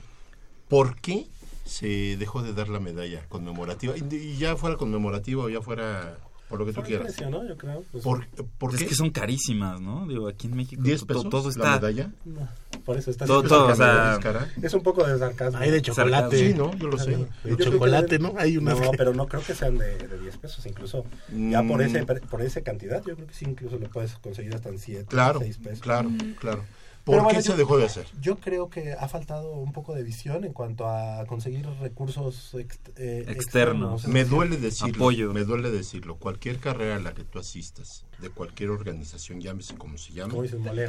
¿por 0.68 0.96
qué 0.96 1.28
se 1.66 2.16
dejó 2.18 2.42
de 2.42 2.54
dar 2.54 2.70
la 2.70 2.80
medalla 2.80 3.26
conmemorativa? 3.28 3.96
Y, 3.98 4.16
y 4.16 4.38
ya 4.38 4.56
fuera 4.56 4.78
conmemorativa 4.78 5.44
o 5.44 5.50
ya 5.50 5.62
fuera 5.62 6.18
por 6.50 6.60
lo 6.60 6.66
que 6.66 6.74
tú 6.74 6.82
quieras. 6.84 7.08
Precio, 7.08 7.30
¿no? 7.30 7.46
Yo 7.48 7.58
creo. 7.58 7.84
Pues, 7.92 8.04
¿Por, 8.04 8.28
por 8.58 8.74
es 8.74 8.82
qué? 8.82 8.88
que 8.88 8.96
son 8.96 9.10
carísimas, 9.10 9.82
¿no? 9.82 10.06
Digo, 10.06 10.28
aquí 10.28 10.48
en 10.48 10.56
México 10.56 10.82
¿10 10.82 11.06
pesos 11.06 11.30
todo 11.30 11.50
está... 11.50 11.64
la 11.64 11.76
medalla? 11.76 12.12
No, 12.24 12.48
por 12.84 12.98
eso 12.98 13.10
está 13.10 13.26
todo, 13.26 13.42
todo 13.44 13.68
o 13.68 13.76
sea, 13.76 14.20
es 14.62 14.74
un 14.74 14.84
poco 14.84 15.06
de 15.08 15.18
sarcasmo. 15.18 15.60
Hay 15.60 15.72
de 15.72 15.82
chocolate. 15.82 16.38
Sí, 16.38 16.54
no, 16.56 16.76
yo 16.78 16.88
lo 16.88 17.00
sé. 17.00 17.12
De 17.12 17.28
yo 17.46 17.58
chocolate, 17.58 18.20
¿no? 18.20 18.34
Hay 18.38 18.58
una 18.58 18.76
No, 18.76 18.92
pero 18.96 19.14
no 19.14 19.28
creo 19.28 19.42
que 19.42 19.56
sean 19.56 19.78
de, 19.78 19.98
de 19.98 20.20
10 20.20 20.38
pesos, 20.38 20.66
incluso 20.66 21.06
mm. 21.30 21.52
ya 21.52 21.64
por 21.64 21.82
ese 21.82 22.06
por 22.06 22.42
esa 22.42 22.62
cantidad, 22.62 23.04
yo 23.04 23.16
creo 23.16 23.28
que 23.28 23.34
sí 23.34 23.46
incluso 23.46 23.78
lo 23.78 23.90
puedes 23.90 24.14
conseguir 24.16 24.54
hasta 24.54 24.70
en 24.70 24.78
7, 24.78 25.06
claro, 25.08 25.40
6 25.40 25.58
pesos. 25.58 25.80
Claro, 25.80 26.12
claro. 26.40 26.64
¿Por 27.06 27.18
Pero 27.18 27.28
qué 27.28 27.34
bueno, 27.36 27.42
se 27.44 27.50
yo, 27.50 27.58
dejó 27.58 27.78
de 27.78 27.86
hacer? 27.86 28.08
Yo 28.20 28.38
creo 28.38 28.70
que 28.72 28.94
ha 28.94 29.08
faltado 29.08 29.54
un 29.54 29.72
poco 29.74 29.94
de 29.94 30.02
visión 30.02 30.44
en 30.44 30.54
cuanto 30.54 30.90
a 30.90 31.24
conseguir 31.28 31.68
recursos 31.80 32.56
ex, 32.56 32.80
eh, 32.96 33.26
externos. 33.28 33.36
externos. 33.36 34.08
Me 34.08 34.26
duele 34.26 34.58
decirlo. 34.58 34.96
Apoyo. 34.96 35.32
Me 35.32 35.44
duele 35.44 35.70
decirlo. 35.70 36.16
Cualquier 36.16 36.58
carrera 36.58 36.96
a 36.96 37.00
la 37.00 37.14
que 37.14 37.24
tú 37.24 37.38
asistas, 37.38 38.06
de 38.18 38.32
cualquier 38.32 38.72
organización, 38.72 39.40
llámese 39.40 39.76
como 39.76 40.00
se 40.00 40.14
llame, 40.14 40.34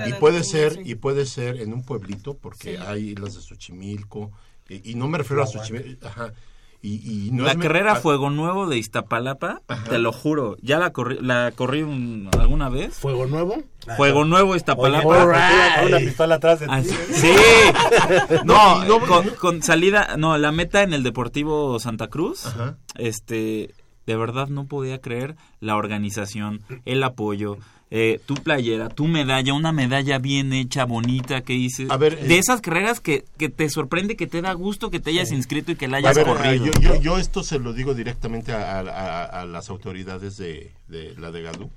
y 0.07 0.13
puede 0.15 0.43
ser 0.43 0.81
y 0.87 0.95
puede 0.95 1.27
ser 1.27 1.61
en 1.61 1.75
un 1.75 1.83
pueblito, 1.83 2.33
porque 2.33 2.77
sí. 2.77 2.83
hay 2.83 3.15
las 3.15 3.35
de 3.35 3.43
Xochimilco, 3.43 4.33
y, 4.71 4.93
y 4.93 4.95
no 4.95 5.09
me 5.09 5.19
refiero 5.19 5.43
a 5.43 5.47
Xochimilco, 5.47 6.07
ajá, 6.07 6.33
Y, 6.89 7.27
y 7.27 7.31
no 7.33 7.43
la 7.45 7.55
me- 7.55 7.63
carrera 7.65 7.93
ah, 7.93 7.97
Fuego 7.97 8.31
Nuevo 8.31 8.67
de 8.69 8.79
Iztapalapa, 8.79 9.61
Ajá. 9.67 9.85
te 9.91 9.99
lo 9.99 10.13
juro, 10.13 10.57
ya 10.63 10.79
la 10.79 10.93
corrí, 10.93 11.19
la 11.21 11.51
corrí 11.57 11.83
un- 11.83 12.31
alguna 12.39 12.69
vez. 12.69 12.95
¿Fuego 12.95 13.27
Nuevo? 13.27 13.57
Fuego 13.97 14.25
Nuevo 14.25 14.55
Iztapalapa. 14.55 15.07
Oye, 15.09 15.19
con 15.79 15.87
una 15.89 15.99
pistola 15.99 16.35
atrás 16.37 16.61
de 16.61 16.67
ti. 16.69 16.89
Sí. 17.13 17.33
No, 18.45 19.01
con, 19.09 19.29
con 19.31 19.63
salida, 19.63 20.17
no, 20.17 20.37
la 20.39 20.53
meta 20.53 20.83
en 20.83 20.93
el 20.93 21.03
Deportivo 21.03 21.79
Santa 21.81 22.09
Cruz, 22.09 22.47
Ajá. 22.47 22.77
este, 22.97 23.75
de 24.07 24.17
verdad 24.17 24.49
no 24.49 24.67
podía 24.67 25.01
creer 25.01 25.37
la 25.61 25.77
organización, 25.77 26.63
el 26.85 27.03
apoyo, 27.03 27.59
eh, 27.91 28.21
tu 28.27 28.35
playera, 28.35 28.89
tu 28.89 29.07
medalla, 29.07 29.55
una 29.55 29.71
medalla 29.73 30.19
bien 30.19 30.53
hecha, 30.53 30.85
bonita 30.85 31.43
que. 31.43 31.69
A 31.89 31.97
ver, 31.97 32.19
de 32.21 32.35
eh, 32.35 32.39
esas 32.39 32.61
carreras 32.61 33.01
que, 33.01 33.25
que 33.39 33.49
te 33.49 33.69
sorprende, 33.71 34.17
que 34.17 34.27
te 34.27 34.43
da 34.43 34.53
gusto 34.55 34.91
que 34.91 34.99
te 35.01 35.11
hayas 35.11 35.31
inscrito 35.33 35.71
y 35.73 35.77
que 35.77 35.87
la 35.89 35.99
A 35.99 36.01
hayas 36.01 36.17
ver, 36.17 36.27
corrido. 36.27 36.67
yo, 36.67 36.73
yo- 36.81 37.01
yo 37.01 37.19
esto 37.19 37.43
se 37.45 37.59
lo 37.59 37.73
digo 37.73 37.95
directamente 37.95 38.53
a, 38.53 38.81
a- 38.81 38.81
a- 38.81 39.25
a 39.43 39.47
las 39.47 39.71
autoridades 39.71 40.37
de, 40.37 40.73
de 40.89 41.15
la 41.17 41.31
de 41.31 41.43
Galú. 41.43 41.71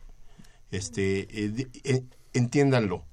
Este, 0.71 1.27
eh, 1.31 1.67
eh, 1.83 2.01
entiéndanlo. 2.33 3.03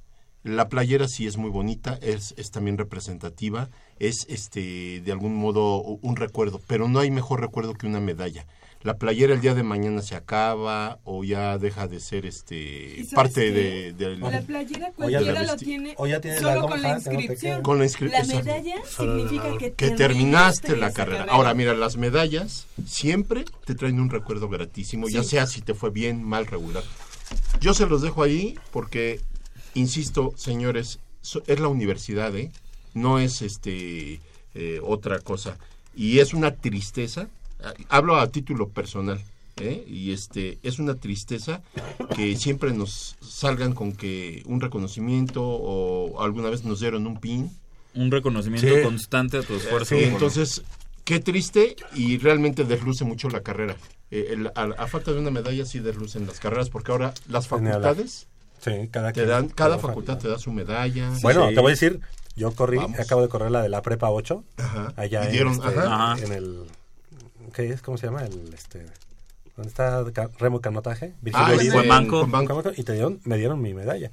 La 0.42 0.68
playera 0.68 1.08
sí 1.08 1.26
es 1.26 1.36
muy 1.38 1.50
bonita, 1.50 1.98
es, 2.02 2.32
es 2.36 2.52
también 2.52 2.78
representativa, 2.78 3.68
es 3.98 4.26
este 4.28 5.00
de 5.00 5.10
algún 5.12 5.34
modo 5.34 5.78
un 5.80 6.14
recuerdo, 6.14 6.60
pero 6.68 6.86
no 6.88 7.00
hay 7.00 7.10
mejor 7.10 7.40
recuerdo 7.40 7.74
que 7.74 7.86
una 7.88 7.98
medalla. 7.98 8.46
La 8.82 8.98
playera 8.98 9.34
el 9.34 9.40
día 9.40 9.54
de 9.54 9.64
mañana 9.64 10.00
se 10.00 10.14
acaba 10.14 11.00
o 11.02 11.24
ya 11.24 11.58
deja 11.58 11.88
de 11.88 11.98
ser 11.98 12.24
este 12.24 12.56
¿Y 13.00 13.04
sabes 13.04 13.14
parte 13.14 13.40
qué? 13.46 13.50
de, 13.52 13.92
del- 13.94 14.20
La 14.20 14.40
playera 14.42 14.92
cualquiera 14.92 15.32
la 15.32 15.42
lo 15.42 15.52
vesti- 15.54 15.58
tiene 15.64 15.94
o 15.96 16.06
ya 16.06 16.20
tienes 16.20 16.40
solo 16.40 16.54
la 16.54 16.60
con 16.68 16.82
la 16.82 16.88
no 16.90 16.94
inscripción. 16.96 17.62
Con 17.62 17.78
la 17.80 17.84
inscri- 17.84 18.10
La 18.10 18.18
exacto. 18.20 18.44
medalla 18.44 18.76
significa 18.86 19.58
que, 19.58 19.72
que 19.72 19.90
terminaste 19.90 20.76
la 20.76 20.92
carrera. 20.92 21.18
carrera. 21.18 21.32
Ahora, 21.32 21.52
mira, 21.54 21.74
las 21.74 21.96
medallas 21.96 22.66
siempre 22.86 23.44
te 23.64 23.74
traen 23.74 23.98
un 23.98 24.08
recuerdo 24.10 24.48
gratísimo, 24.48 25.08
ya 25.08 25.24
sea 25.24 25.46
si 25.46 25.62
te 25.62 25.74
fue 25.74 25.90
bien, 25.90 26.22
mal, 26.22 26.46
regular. 26.46 26.84
Yo 27.60 27.74
se 27.74 27.86
los 27.86 28.02
dejo 28.02 28.22
ahí 28.22 28.56
porque, 28.70 29.20
insisto, 29.74 30.32
señores, 30.36 31.00
so- 31.22 31.42
es 31.48 31.58
la 31.58 31.68
universidad, 31.68 32.36
¿eh? 32.36 32.52
No 32.94 33.18
es 33.18 33.42
este 33.42 34.20
eh, 34.54 34.80
otra 34.82 35.18
cosa. 35.18 35.58
Y 35.94 36.20
es 36.20 36.34
una 36.34 36.52
tristeza, 36.54 37.22
ah, 37.22 37.28
hablo 37.88 38.16
a 38.16 38.28
título 38.28 38.68
personal, 38.68 39.20
¿eh? 39.56 39.84
Y 39.88 40.12
este, 40.12 40.58
es 40.62 40.78
una 40.78 40.94
tristeza 40.94 41.62
que 42.14 42.36
siempre 42.36 42.72
nos 42.72 43.16
salgan 43.20 43.72
con 43.72 43.92
que 43.92 44.42
un 44.46 44.60
reconocimiento 44.60 45.42
o 45.44 46.22
alguna 46.22 46.50
vez 46.50 46.64
nos 46.64 46.80
dieron 46.80 47.06
un 47.06 47.18
pin. 47.20 47.50
Un 47.94 48.10
reconocimiento 48.10 48.68
Sí. 48.74 48.82
constante 48.82 49.38
a 49.38 49.42
tu 49.42 49.54
esfuerzo. 49.54 49.94
Sí, 49.96 50.04
entonces, 50.04 50.62
qué 51.04 51.18
triste 51.20 51.76
y 51.94 52.18
realmente 52.18 52.64
desluce 52.64 53.04
mucho 53.04 53.28
la 53.30 53.40
carrera. 53.40 53.76
Eh, 54.10 54.28
el- 54.30 54.48
a, 54.48 54.62
a 54.78 54.86
falta 54.86 55.12
de 55.12 55.18
una 55.20 55.30
medalla 55.30 55.64
sí 55.66 55.80
deslucen 55.80 56.26
las 56.26 56.38
carreras 56.38 56.68
porque 56.70 56.92
ahora 56.92 57.12
las 57.28 57.48
facultades 57.48 58.28
Sí, 58.60 58.72
cada 58.90 59.12
te 59.12 59.26
dan, 59.26 59.48
cada 59.48 59.54
cada 59.54 59.78
facultad 59.78 60.18
te 60.18 60.28
da 60.28 60.38
su 60.38 60.50
medalla. 60.52 61.10
Bueno, 61.22 61.48
Sí. 61.48 61.54
te 61.54 61.60
voy 61.60 61.70
a 61.70 61.74
decir, 61.74 62.00
yo 62.36 62.52
corrí, 62.52 62.78
Vamos. 62.78 62.98
acabo 63.00 63.20
de 63.22 63.28
correr 63.28 63.50
la 63.50 63.62
de 63.62 63.68
la 63.68 63.82
prepa 63.82 64.10
8, 64.10 64.44
Ajá. 64.56 64.92
allá 64.96 65.32
Y 65.32 65.38
en, 65.38 65.48
este. 65.48 65.66
Ajá. 65.66 66.16
en 66.22 66.32
el, 66.32 66.64
¿qué 67.52 67.70
es? 67.70 67.82
¿Cómo 67.82 67.96
se 67.96 68.06
llama? 68.06 68.22
El, 68.24 68.52
este, 68.54 68.86
¿dónde 69.56 69.68
está 69.68 70.28
remo 70.38 70.58
y 70.58 70.60
canotaje? 70.60 71.14
Ah, 71.32 71.50
Virgilio. 71.50 71.72
Cuemanco, 71.72 72.72
Y 72.76 72.82
te 72.82 72.92
dieron, 72.92 73.20
me 73.24 73.36
dieron 73.36 73.60
mi 73.60 73.74
medalla. 73.74 74.10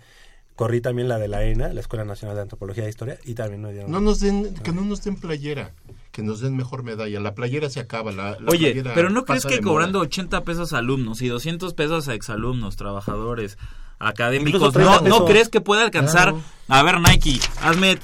Corrí 0.55 0.81
también 0.81 1.07
la 1.07 1.17
de 1.17 1.27
la 1.27 1.43
ENA, 1.43 1.73
la 1.73 1.81
Escuela 1.81 2.05
Nacional 2.05 2.35
de 2.35 2.43
Antropología 2.43 2.85
e 2.85 2.89
Historia, 2.89 3.17
y 3.25 3.33
también 3.33 3.61
me 3.61 3.71
dieron. 3.71 3.89
No 3.91 3.99
nos 3.99 4.19
den, 4.19 4.53
que 4.53 4.71
no 4.71 4.81
nos 4.81 5.03
den 5.03 5.15
playera, 5.15 5.71
que 6.11 6.21
nos 6.21 6.41
den 6.41 6.55
mejor 6.55 6.83
medalla. 6.83 7.19
La 7.19 7.33
playera 7.33 7.71
se 7.71 7.79
acaba. 7.79 8.11
La, 8.11 8.37
la 8.39 8.51
Oye, 8.51 8.71
playera 8.71 8.93
pero 8.93 9.09
¿no 9.09 9.25
crees 9.25 9.45
que 9.45 9.55
de 9.55 9.61
moda. 9.61 9.71
cobrando 9.71 9.99
80 9.99 10.43
pesos 10.43 10.73
a 10.73 10.77
alumnos 10.77 11.23
y 11.23 11.27
200 11.27 11.73
pesos 11.73 12.07
a 12.07 12.13
exalumnos, 12.13 12.75
trabajadores, 12.75 13.57
académicos, 13.97 14.73
30 14.73 15.01
no, 15.01 15.25
crees 15.25 15.49
que 15.49 15.59
pueda 15.59 15.81
alcanzar? 15.83 16.29
Claro. 16.29 16.43
A 16.67 16.83
ver, 16.83 16.99
Nike, 16.99 17.39
hazme 17.61 17.97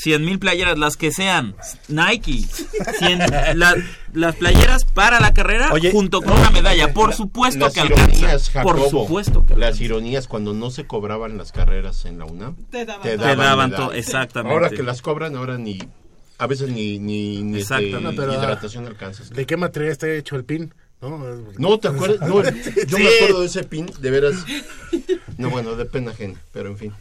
100 0.00 0.24
mil 0.24 0.38
playeras, 0.38 0.78
las 0.78 0.96
que 0.96 1.12
sean. 1.12 1.54
Nike, 1.88 2.44
100, 2.98 3.18
la- 3.54 3.76
las 4.12 4.34
playeras 4.36 4.84
para 4.84 5.20
la 5.20 5.32
carrera 5.34 5.70
Oye, 5.72 5.92
junto 5.92 6.20
con 6.22 6.32
una 6.38 6.50
medalla. 6.50 6.92
Por 6.92 7.12
supuesto 7.14 7.60
Las 7.66 7.74
que 7.74 7.80
alcanza. 7.80 8.10
ironías, 8.16 8.50
Por 8.62 8.88
supuesto 8.90 9.44
que 9.46 9.54
Las 9.54 9.68
alcanza. 9.68 9.84
ironías 9.84 10.26
cuando 10.26 10.54
no 10.54 10.70
se 10.70 10.86
cobraban 10.86 11.36
las 11.38 11.52
carreras 11.52 12.04
en 12.06 12.18
la 12.18 12.24
UNAM. 12.24 12.56
Te 12.70 12.84
daban 12.84 13.02
te 13.02 13.16
todo. 13.16 13.26
Te 13.28 13.36
daban 13.36 13.70
medalla. 13.70 13.86
todo, 13.86 13.94
exactamente. 13.94 14.52
Ahora 14.54 14.70
que 14.70 14.82
las 14.82 15.02
cobran, 15.02 15.36
ahora 15.36 15.58
ni... 15.58 15.78
A 16.38 16.46
veces 16.46 16.70
ni, 16.70 16.98
ni, 16.98 17.42
ni 17.42 17.58
este, 17.60 17.92
pero, 18.16 18.32
hidratación 18.32 18.86
alcanzas. 18.86 19.28
¿De 19.28 19.44
qué 19.44 19.58
material 19.58 19.92
está 19.92 20.10
hecho 20.10 20.36
el 20.36 20.44
pin? 20.44 20.72
No, 21.00 21.18
No, 21.58 21.78
¿te 21.78 21.88
acuerdas? 21.88 22.28
No, 22.28 22.42
yo 22.44 22.50
Sí. 22.96 23.02
me 23.02 23.14
acuerdo 23.16 23.40
de 23.40 23.46
ese 23.46 23.64
pin, 23.64 23.90
de 24.00 24.10
veras. 24.10 24.34
No, 25.38 25.48
bueno, 25.50 25.74
de 25.76 25.86
pena 25.86 26.10
ajena, 26.10 26.40
pero 26.52 26.68
en 26.70 26.76
fin. 26.76 26.92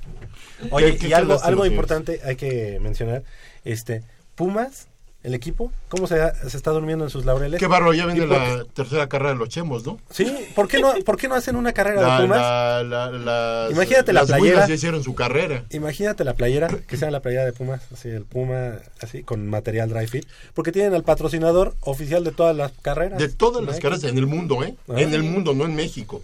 Oye, 0.72 0.96
Qué- 0.98 1.06
y 1.08 1.10
qué 1.10 1.16
algo, 1.16 1.42
algo 1.44 1.66
importante 1.66 2.22
hay 2.24 2.36
que 2.38 2.80
mencionar, 2.82 3.24
este, 3.66 4.04
Pumas, 4.36 4.88
el 5.22 5.34
equipo, 5.34 5.72
¿cómo 5.90 6.08
se, 6.08 6.16
se 6.50 6.56
está 6.56 6.72
durmiendo 6.72 7.04
en 7.04 7.10
sus 7.10 7.26
laureles? 7.26 7.60
Qué 7.60 7.68
barro, 7.68 7.94
ya 7.94 8.06
viene 8.06 8.24
¿Y 8.24 8.28
por 8.28 8.38
la 8.38 8.64
tercera 8.74 9.08
carrera 9.10 9.34
de 9.34 9.40
los 9.40 9.50
chemos, 9.50 9.86
¿no? 9.86 10.00
Sí, 10.10 10.26
¿por 10.56 10.68
qué 10.70 10.80
no, 10.80 10.94
por 11.06 11.18
qué 11.18 11.28
no 11.28 11.36
hacen 11.36 11.58
una 11.58 11.74
carrera 11.74 12.02
La, 12.02 12.16
de 12.16 12.22
Pumas? 12.24 12.40
la, 12.40 12.84
la, 12.84 13.12
las- 13.12 13.72
Imagínate 13.72 14.14
la 14.14 14.22
las 14.22 14.30
playera. 14.32 14.66
ya 14.68 14.74
hicieron 14.76 15.04
su 15.04 15.16
carrera. 15.16 15.66
Imagínate 15.72 16.24
la 16.24 16.36
playera, 16.36 16.70
que 16.88 16.96
sea 16.96 17.12
la 17.12 17.20
playera 17.22 17.44
de 17.44 17.52
Pumas, 17.52 17.82
así 17.94 18.08
el 18.08 18.24
Puma, 18.24 18.76
así 19.02 19.24
con 19.24 19.46
material 19.48 19.90
dry 19.90 20.08
fit, 20.08 20.26
porque 20.54 20.72
tienen 20.72 20.94
al 20.94 21.04
patrocinador 21.04 21.76
oficial 21.82 22.24
de 22.24 22.32
todas 22.32 22.56
las 22.56 22.72
carreras. 22.82 23.20
De 23.20 23.28
todas 23.28 23.62
las 23.64 23.78
carreras 23.80 24.06
en 24.06 24.18
el 24.18 24.26
mundo, 24.26 24.64
¿eh? 24.64 24.76
Ah. 24.88 25.02
En 25.02 25.14
el 25.14 25.24
mundo, 25.24 25.54
no 25.54 25.66
en 25.66 25.76
México. 25.76 26.22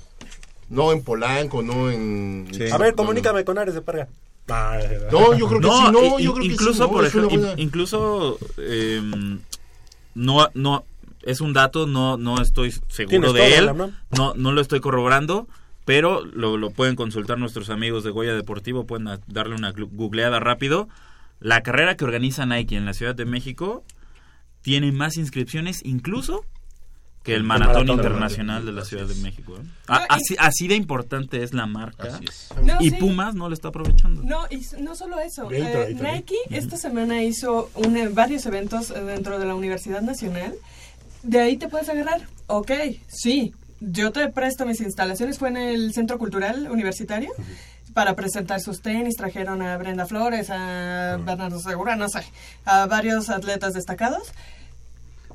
No 0.70 0.91
en 0.93 1.04
Polanco, 1.04 1.62
no 1.62 1.91
en... 1.91 2.48
A 2.72 2.78
ver, 2.80 2.96
comunícame 2.96 3.43
con 3.46 3.58
Ares 3.60 3.76
de 3.76 3.82
Parga. 3.82 4.08
Ah, 4.50 4.78
No, 5.12 5.34
yo 5.38 5.48
creo 5.48 5.60
que 5.62 5.68
sí, 5.68 5.84
no, 5.91 6.20
i- 6.20 6.24
yo 6.24 6.34
creo 6.34 6.46
que 6.48 6.54
incluso 6.54 6.74
sí, 6.74 6.80
no, 6.80 6.91
por 6.91 7.06
ejemplo, 7.06 7.30
buena- 7.39 7.54
incluso 7.62 8.38
em, 8.58 9.39
no 10.14 10.50
no 10.54 10.86
es 11.24 11.41
un 11.41 11.54
dato, 11.54 11.88
no 11.88 12.18
no 12.18 12.39
estoy 12.41 12.72
seguro 12.88 13.34
de 13.34 13.58
él, 13.58 13.66
no 14.16 14.34
no 14.36 14.52
lo 14.52 14.62
estoy 14.62 14.80
corroborando, 14.82 15.48
pero 15.84 16.24
lo, 16.26 16.58
lo 16.58 16.70
pueden 16.70 16.96
consultar 16.96 17.38
nuestros 17.39 17.70
amigos 17.72 18.04
de 18.04 18.12
Goya 18.12 18.36
Deportivo, 18.36 18.86
pueden 18.86 19.10
darle 19.28 19.56
una 19.56 19.72
googleada 19.72 20.39
rápido. 20.39 20.88
La 21.39 21.62
carrera 21.64 21.98
que 21.98 22.06
organiza 22.06 22.46
Nike 22.46 22.76
en 22.78 22.86
la 22.86 22.93
Ciudad 22.93 23.16
de 23.16 23.26
México 23.26 23.84
tiene 24.62 24.91
más 24.91 25.18
inscripciones 25.18 25.82
incluso 25.84 26.46
que 27.26 27.32
el 27.34 27.38
El 27.40 27.44
Maratón 27.44 27.74
Maratón 27.74 27.96
Internacional 27.98 28.66
de 28.66 28.72
la 28.72 28.86
Ciudad 28.86 29.06
de 29.08 29.16
México. 29.16 29.56
¿eh? 29.58 29.66
A- 29.88 30.06
así, 30.10 30.36
así 30.40 30.68
de 30.68 30.76
importante 30.76 31.44
es 31.44 31.54
la 31.54 31.66
marca. 31.66 32.20
No, 32.64 32.78
y 32.80 32.92
sí. 32.92 32.96
Pumas 32.98 33.34
no 33.36 33.50
lo 33.50 33.54
está 33.56 33.70
aprovechando. 33.70 34.22
No, 34.24 34.46
y 34.50 34.62
no 34.82 34.96
solo 34.96 35.20
eso. 35.20 35.50
Gatorade 35.50 35.92
eh. 35.92 35.98
Nike 36.00 36.36
esta 36.52 36.78
semana 36.78 37.22
hizo 37.24 37.70
un- 37.76 38.14
varios 38.14 38.46
eventos 38.46 38.92
eh, 38.92 39.02
dentro 39.02 39.40
de 39.40 39.46
la 39.46 39.56
Universidad 39.56 40.02
Nacional. 40.02 40.54
De 41.24 41.40
ahí 41.42 41.58
te 41.58 41.68
puedes 41.68 41.90
agarrar. 41.90 42.22
Ok, 42.48 42.72
sí. 43.08 43.54
Yo 43.82 44.12
te 44.12 44.30
presto 44.30 44.66
mis 44.66 44.80
instalaciones. 44.80 45.38
Fue 45.40 45.50
en 45.50 45.58
el 45.58 45.94
Centro 45.94 46.18
Cultural 46.20 46.70
Universitario. 46.72 47.32
Para 47.96 48.16
presentar 48.16 48.60
sus 48.60 48.82
tenis, 48.82 49.16
trajeron 49.16 49.62
a 49.62 49.78
Brenda 49.78 50.06
Flores, 50.06 50.50
a 50.50 51.18
Bernardo 51.26 51.60
Segura, 51.62 51.96
no 51.96 52.10
sé, 52.10 52.20
a 52.66 52.86
varios 52.88 53.30
atletas 53.30 53.74
destacados. 53.74 54.34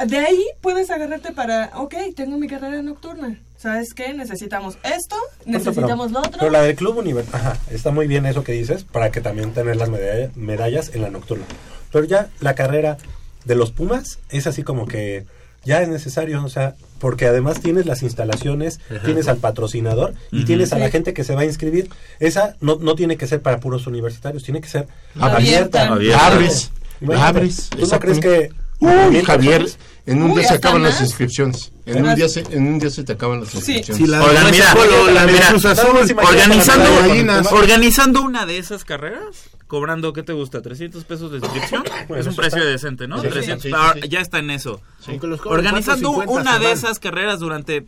De 0.06 0.18
ahí 0.18 0.42
puedes 0.60 0.90
agarrarte 0.90 1.32
para, 1.32 1.70
ok, 1.76 1.94
tengo 2.16 2.38
mi 2.38 2.48
carrera 2.48 2.82
nocturna. 2.82 3.36
¿Sabes 3.58 3.92
qué? 3.94 4.14
Necesitamos 4.14 4.78
esto, 4.82 5.16
necesitamos 5.44 6.10
lo 6.12 6.20
otro. 6.20 6.38
Pero 6.38 6.50
la 6.50 6.62
del 6.62 6.74
Club 6.76 6.98
Universal, 6.98 7.34
ajá, 7.38 7.58
está 7.70 7.90
muy 7.90 8.06
bien 8.06 8.24
eso 8.24 8.42
que 8.42 8.52
dices, 8.52 8.84
para 8.84 9.10
que 9.10 9.20
también 9.20 9.52
tener 9.52 9.76
las 9.76 9.90
medalla- 9.90 10.30
medallas 10.34 10.92
en 10.94 11.02
la 11.02 11.10
nocturna. 11.10 11.44
Pero 11.92 12.04
ya 12.06 12.28
la 12.40 12.54
carrera 12.54 12.96
de 13.44 13.54
los 13.56 13.70
Pumas 13.72 14.18
es 14.30 14.46
así 14.46 14.62
como 14.62 14.86
que 14.86 15.26
ya 15.64 15.82
es 15.82 15.88
necesario, 15.88 16.42
o 16.42 16.48
sea, 16.48 16.74
porque 16.98 17.26
además 17.26 17.60
tienes 17.60 17.84
las 17.84 18.02
instalaciones, 18.02 18.80
Ajá. 18.90 19.04
tienes 19.04 19.28
al 19.28 19.36
patrocinador 19.36 20.14
y 20.32 20.46
tienes 20.46 20.72
a 20.72 20.78
la 20.78 20.88
gente 20.88 21.12
que 21.12 21.24
se 21.24 21.34
va 21.34 21.42
a 21.42 21.44
inscribir. 21.44 21.90
Esa 22.18 22.56
no, 22.62 22.76
no 22.76 22.94
tiene 22.94 23.18
que 23.18 23.26
ser 23.26 23.42
para 23.42 23.60
puros 23.60 23.86
universitarios, 23.86 24.42
tiene 24.42 24.62
que 24.62 24.68
ser 24.68 24.86
Abierta. 25.18 25.82
abierta. 25.82 25.88
Abierta. 25.92 26.26
Abres. 26.26 26.70
Imagínate, 27.02 27.28
Abres, 27.38 27.68
¿Tú 27.70 27.86
no 27.86 27.98
crees 28.00 28.20
que... 28.20 28.50
Uy, 28.80 29.22
Javier, 29.24 29.66
en 30.06 30.22
un 30.22 30.30
Uy, 30.32 30.38
día 30.40 30.48
se 30.48 30.54
acaban 30.54 30.82
las 30.82 30.94
más. 30.94 31.02
inscripciones. 31.02 31.72
En 31.86 32.04
un, 32.06 32.14
día 32.14 32.28
se, 32.28 32.40
en 32.40 32.66
un 32.66 32.78
día 32.78 32.90
se 32.90 33.04
te 33.04 33.12
acaban 33.12 33.40
las 33.40 33.54
inscripciones. 33.54 34.02
Si 34.02 34.06
la 34.06 34.20
mira, 34.50 34.74
mira, 35.26 35.52
organizando, 36.22 36.90
organizando 37.50 38.22
una 38.22 38.46
de 38.46 38.58
esas 38.58 38.84
carreras, 38.84 39.50
cobrando, 39.66 40.12
¿qué 40.12 40.22
te 40.22 40.32
gusta? 40.32 40.62
¿300 40.62 41.04
pesos 41.04 41.30
de 41.32 41.38
inscripción? 41.38 41.84
Bueno, 42.08 42.20
es 42.22 42.26
un 42.26 42.34
precio 42.36 42.58
está- 42.58 42.70
decente, 42.70 43.06
¿no? 43.06 43.16
Sí, 43.20 43.26
sí, 43.26 43.32
300, 43.32 43.62
sí, 43.62 43.68
sí, 43.68 43.74
ah, 43.76 43.94
sí. 44.00 44.08
Ya 44.08 44.20
está 44.20 44.38
en 44.38 44.50
eso. 44.50 44.80
Organizando 45.44 46.12
4.50 46.12 46.28
una 46.40 46.58
de 46.58 46.72
esas 46.72 46.98
carreras 46.98 47.38
durante 47.40 47.84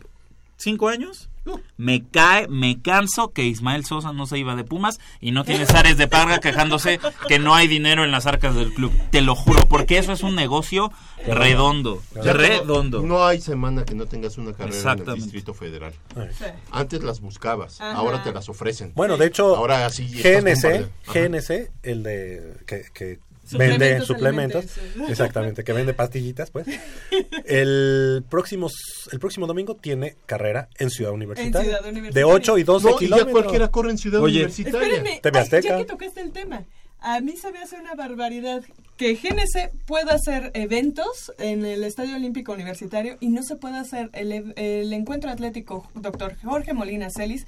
¿Cinco 0.57 0.87
años? 0.87 1.29
Me 1.75 2.05
cae, 2.07 2.47
me 2.47 2.81
canso 2.81 3.33
que 3.33 3.43
Ismael 3.43 3.85
Sosa 3.85 4.13
no 4.13 4.25
se 4.25 4.37
iba 4.37 4.55
de 4.55 4.63
Pumas 4.63 4.99
y 5.19 5.31
no 5.31 5.43
tiene 5.43 5.65
Ares 5.65 5.97
de 5.97 6.07
Parga 6.07 6.39
quejándose 6.39 6.99
que 7.27 7.37
no 7.39 7.53
hay 7.53 7.67
dinero 7.67 8.05
en 8.05 8.11
las 8.11 8.25
arcas 8.25 8.55
del 8.55 8.73
club. 8.73 8.93
Te 9.11 9.21
lo 9.21 9.35
juro, 9.35 9.61
porque 9.67 9.97
eso 9.97 10.13
es 10.13 10.23
un 10.23 10.35
negocio 10.35 10.91
redondo. 11.27 12.01
Redondo. 12.15 13.01
No, 13.01 13.25
hay 13.25 13.41
semana 13.41 13.83
que 13.83 13.95
no 13.95 14.05
tengas 14.05 14.37
una 14.37 14.53
carrera 14.53 14.93
en 14.93 15.09
el. 15.09 15.15
Distrito 15.15 15.53
Federal. 15.53 15.93
Sí. 16.37 16.45
Antes 16.71 17.03
las 17.03 17.19
buscabas, 17.19 17.81
Ajá. 17.81 17.93
ahora 17.93 18.23
te 18.23 18.31
las 18.31 18.47
ofrecen. 18.47 18.93
Bueno, 18.95 19.17
de 19.17 19.27
hecho, 19.27 19.55
ahora 19.55 19.89
sí 19.89 20.09
estás 20.15 20.43
GNC. 20.43 20.89
GNC, 21.13 21.71
el 21.83 22.03
de 22.03 22.57
que, 22.65 23.19
vende 23.57 24.01
suplementos, 24.01 24.65
alimenticios. 24.65 25.09
exactamente, 25.09 25.63
que 25.63 25.73
vende 25.73 25.93
pastillitas, 25.93 26.51
pues. 26.51 26.67
El 27.45 28.23
próximo 28.29 28.69
el 29.11 29.19
próximo 29.19 29.47
domingo 29.47 29.75
tiene 29.75 30.15
carrera 30.25 30.69
en 30.77 30.89
Ciudad 30.89 31.11
Universitaria. 31.11 31.61
Ciudad 31.69 31.83
De 31.83 31.89
Universitaria. 31.89 32.27
8 32.27 32.57
y 32.57 32.63
12 32.63 32.85
No, 32.85 32.89
y 32.89 32.93
ya 32.93 32.99
kilómetros. 32.99 33.31
cualquiera 33.31 33.67
corre 33.69 33.91
en 33.91 33.97
Ciudad 33.97 34.21
Oye, 34.21 34.39
Universitaria. 34.43 34.87
Espérenme, 34.87 35.21
ya 35.61 35.77
que 35.77 35.85
tocaste 35.85 36.21
el 36.21 36.31
tema, 36.31 36.63
a 36.99 37.19
mí 37.19 37.35
se 37.37 37.51
me 37.51 37.59
hace 37.59 37.77
una 37.79 37.95
barbaridad 37.95 38.63
que 38.97 39.15
GNC 39.15 39.71
pueda 39.85 40.13
hacer 40.13 40.51
eventos 40.53 41.33
en 41.39 41.65
el 41.65 41.83
Estadio 41.83 42.15
Olímpico 42.15 42.53
Universitario 42.53 43.17
y 43.19 43.29
no 43.29 43.43
se 43.43 43.55
pueda 43.55 43.79
hacer 43.81 44.09
el, 44.13 44.53
el 44.55 44.93
encuentro 44.93 45.29
atlético 45.29 45.89
Dr. 45.95 46.37
Jorge 46.43 46.73
Molina 46.73 47.09
Celis 47.09 47.45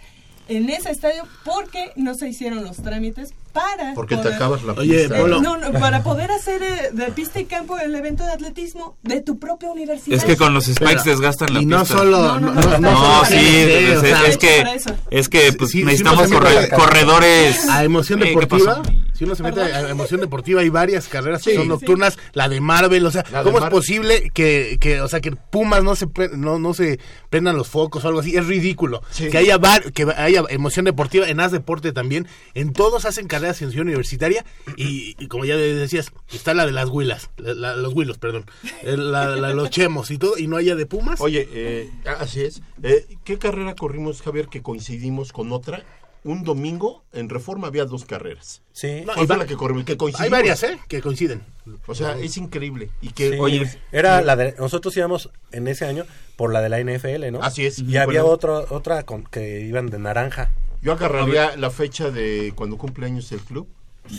en 0.48 0.70
ese 0.70 0.92
estadio 0.92 1.24
porque 1.44 1.92
no 1.96 2.16
se 2.16 2.28
hicieron 2.28 2.64
los 2.64 2.78
trámites 2.78 3.34
para 3.56 3.94
Porque 3.96 4.18
te 4.18 4.28
acabas 4.34 4.62
la 4.64 4.74
Oye, 4.74 5.00
pista. 5.00 5.18
Polo. 5.18 5.42
no, 5.42 5.58
no, 5.58 5.72
para 5.80 6.04
poder 6.04 6.30
hacer 6.30 6.62
eh, 6.62 6.90
de 6.94 7.06
pista 7.12 7.40
y 7.40 7.46
campo 7.46 7.80
el 7.80 7.96
evento 7.96 8.24
de 8.26 8.32
atletismo 8.34 8.98
de 9.02 9.22
tu 9.22 9.40
propia 9.40 9.72
universidad. 9.72 10.16
Es 10.18 10.26
que 10.26 10.38
con 10.38 10.54
los 10.54 10.66
spikes 10.66 10.86
Pero- 10.86 11.04
desgastan 11.04 11.54
la 11.54 11.62
y 11.62 11.66
no 11.66 11.80
pista. 11.80 11.98
solo 11.98 12.18
No, 12.20 12.40
no, 12.40 12.54
no, 12.54 12.62
no, 12.62 12.78
no, 12.78 12.92
No, 12.92 13.26
solo 13.26 13.26
sí, 13.26 13.36
es, 13.38 14.38
que, 14.38 14.64
es 15.10 15.30
que 15.30 15.54
pues, 15.54 15.72
Sí, 15.72 15.84
necesitamos 15.84 16.30
corre- 16.30 16.54
mete- 16.62 16.76
corredores. 16.76 17.68
a 17.70 17.84
emoción 17.84 18.20
Eh, 18.22 18.26
¿qué 18.26 18.30
deportiva, 18.32 18.82
si 19.14 19.24
uno 19.24 19.36
se 19.36 19.44
mete 19.44 19.62
a 19.62 19.90
emoción 19.90 20.20
deportiva 20.20 20.60
hay 20.62 20.70
varias 20.70 21.08
carreras 21.08 21.42
que 21.42 21.56
son 21.56 21.68
nocturnas, 21.70 22.18
la 22.34 22.50
de 22.50 22.60
Marvel, 22.60 23.06
o 23.06 23.12
sea, 23.12 23.24
La 23.32 23.44
¿cómo 23.44 23.60
es 23.60 23.66
posible 23.66 24.30
que, 24.34 24.78
que 24.82 25.00
o 25.02 25.08
sea, 25.08 25.22
que 25.22 25.32
Pumas 25.32 25.84
no 25.84 25.96
se 25.96 26.08
pre- 26.08 26.30
no, 26.36 26.60
no 26.60 26.74
se 26.74 27.00
prendan 27.30 27.56
los 27.58 27.68
focos 27.70 28.04
o 28.04 28.08
algo 28.10 28.20
así? 28.20 28.36
Es 28.36 28.46
ridículo. 28.46 29.02
Sí. 29.12 29.30
Que 29.30 29.38
haya 29.38 29.58
var- 29.58 29.94
que 29.94 30.06
haya 30.18 30.44
emoción 30.50 30.84
deportiva 30.86 31.28
en 31.30 31.40
As 31.40 31.52
Deporte 31.54 31.94
también, 31.94 32.28
en 32.56 32.74
todos 32.74 33.06
hacen 33.06 33.28
carreras 33.28 33.45
en 33.50 33.72
Ciudad 33.72 33.86
Universitaria 33.86 34.46
y, 34.78 35.16
y 35.20 35.28
como 35.28 35.46
ya 35.46 35.56
decías, 35.58 36.12
está 36.34 36.54
la 36.54 36.66
de 36.66 36.72
las 36.72 36.90
huilas, 36.90 37.30
la- 37.38 37.54
la- 37.54 37.76
los 37.76 37.94
huilos, 37.94 38.18
perdón, 38.18 38.46
eh, 38.84 38.98
la, 38.98 39.36
los 39.54 39.70
chemos 39.70 40.12
y 40.12 40.18
todo 40.18 40.38
y 40.38 40.48
no 40.48 40.58
haya 40.58 40.76
de 40.76 40.86
Pumas. 40.86 41.22
Oye, 41.22 41.48
eh, 41.52 41.90
así 42.20 42.42
es. 42.42 42.62
Eh, 42.84 43.06
¿Qué 43.24 43.38
carrera 43.38 43.76
corrimos, 43.76 44.22
Javier, 44.22 44.48
que 44.48 44.62
coincidimos 44.62 45.32
con 45.32 45.52
otra? 45.52 45.84
Un 46.24 46.44
domingo 46.44 47.04
en 47.14 47.30
Reforma 47.30 47.68
había 47.68 47.86
dos 47.86 48.04
carreras. 48.04 48.64
Sí. 48.72 49.04
No, 49.06 49.14
¿Cuál 49.14 49.26
y 49.26 49.28
fue 49.28 49.36
va- 49.36 49.44
la 49.44 49.48
que 49.48 49.56
corrimos? 49.56 49.86
Que 49.86 49.96
coincidimos. 49.96 50.26
hay 50.26 50.32
varias, 50.32 50.64
¿eh? 50.64 50.80
Que 50.88 51.00
coinciden. 51.00 51.44
O 51.86 51.94
sea, 51.94 52.18
es 52.18 52.36
increíble. 52.38 52.90
Y 53.00 53.10
que, 53.10 53.30
Sí. 53.34 53.38
Oye, 53.40 53.80
era 53.92 54.22
la 54.24 54.36
de 54.36 54.56
nosotros 54.58 54.98
íbamos 54.98 55.30
en 55.52 55.68
ese 55.68 55.86
año 55.86 56.04
por 56.36 56.52
la 56.52 56.62
de 56.64 56.70
la 56.70 56.80
NFL, 56.80 57.32
¿no? 57.32 57.44
Así 57.44 57.68
es. 57.68 57.78
Y 57.78 57.98
había 57.98 58.22
Bueno. 58.24 58.34
otro, 58.34 58.66
otra 58.72 59.04
con, 59.04 59.24
que 59.26 59.62
iban 59.62 59.86
de 59.92 60.00
naranja. 60.00 60.50
Yo 60.86 60.94
agarraría 60.94 61.58
la 61.58 61.70
fecha 61.72 62.12
de 62.12 62.54
cuando 62.56 62.78
cumple 62.78 63.06
años 63.08 63.32
el 63.32 63.40
club. 63.42 63.68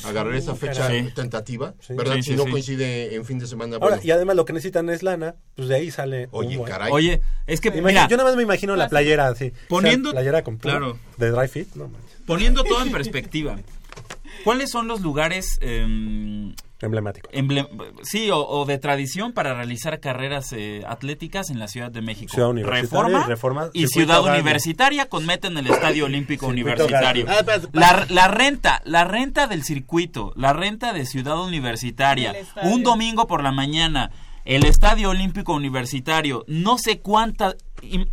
Agarraré 0.05 0.39
esa 0.39 0.57
fecha 0.57 0.89
Sí. 0.91 1.11
tentativa, 1.15 1.75
Sí. 1.79 1.95
¿verdad? 1.95 2.17
Sí, 2.17 2.23
si 2.25 2.35
no 2.35 2.43
sí. 2.43 2.51
coincide 2.51 3.15
en 3.15 3.25
fin 3.25 3.39
de 3.39 3.47
semana. 3.47 3.77
Ahora, 3.77 3.97
bueno. 3.97 4.03
y 4.05 4.11
además 4.11 4.35
lo 4.35 4.45
que 4.45 4.53
necesitan 4.53 4.89
es 4.91 5.05
lana, 5.05 5.37
pues 5.55 5.69
de 5.69 5.77
ahí 5.77 5.93
sale. 5.93 6.27
Oye, 6.33 6.61
caray. 6.67 6.91
Oye, 6.93 7.23
es 7.47 7.61
que 7.61 7.69
Imagina- 7.69 7.87
mira, 7.87 8.09
yo 8.09 8.17
nada 8.17 8.29
más 8.29 8.37
me 8.37 8.43
imagino 8.43 8.75
la 8.75 8.89
playera 8.89 9.29
así. 9.29 9.53
Poniendo- 9.69 10.09
O 10.09 10.13
sea, 10.13 10.19
playera 10.19 10.43
con 10.43 10.57
claro. 10.57 10.99
de 11.19 11.31
dry 11.31 11.47
fit, 11.47 11.73
no 11.77 11.87
manches, 11.87 12.17
poniendo 12.27 12.65
todo 12.65 12.83
en 12.83 12.91
perspectiva, 12.91 13.57
¿cuáles 14.45 14.71
son 14.71 14.89
los 14.89 15.01
lugares 15.01 15.59
em, 15.61 16.55
emblemático. 16.81 17.29
emble- 17.31 17.69
sí 18.03 18.31
o, 18.31 18.39
o 18.47 18.65
de 18.67 18.79
tradición 18.79 19.33
para 19.33 19.55
realizar 19.55 19.99
carreras 20.01 20.53
eh, 20.53 20.83
atléticas 20.87 21.51
en 21.51 21.59
la 21.59 21.69
Ciudad 21.69 21.91
de 21.91 22.03
México? 22.03 22.33
Ciudad 22.33 22.51
Universitaria 22.51 22.83
Reforma, 23.19 23.25
y 23.25 23.29
Reforma, 23.29 23.71
y 23.73 23.87
Ciudad. 23.89 24.25
Universitaria 24.25 25.09
con 25.09 25.27
meta 25.27 25.49
en 25.49 25.59
el 25.59 25.67
Estadio 25.69 26.05
Olímpico 26.07 26.47
Circuito 26.47 26.85
Universitario. 26.85 27.27
Ah, 27.29 27.45
La, 27.73 28.07
la 28.09 28.29
renta, 28.29 28.83
la 28.85 29.05
renta 29.05 29.47
del 29.47 29.63
circuito, 29.65 30.33
la 30.37 30.53
renta 30.53 30.93
de 30.93 31.07
Ciudad 31.07 31.41
Universitaria, 31.41 32.35
un 32.63 32.83
domingo 32.83 33.27
por 33.27 33.43
la 33.43 33.53
mañana, 33.53 34.11
el 34.45 34.65
Estadio 34.65 35.11
Olímpico 35.11 35.55
Universitario, 35.55 36.45
no 36.47 36.79
sé 36.79 37.01
cuántas, 37.01 37.57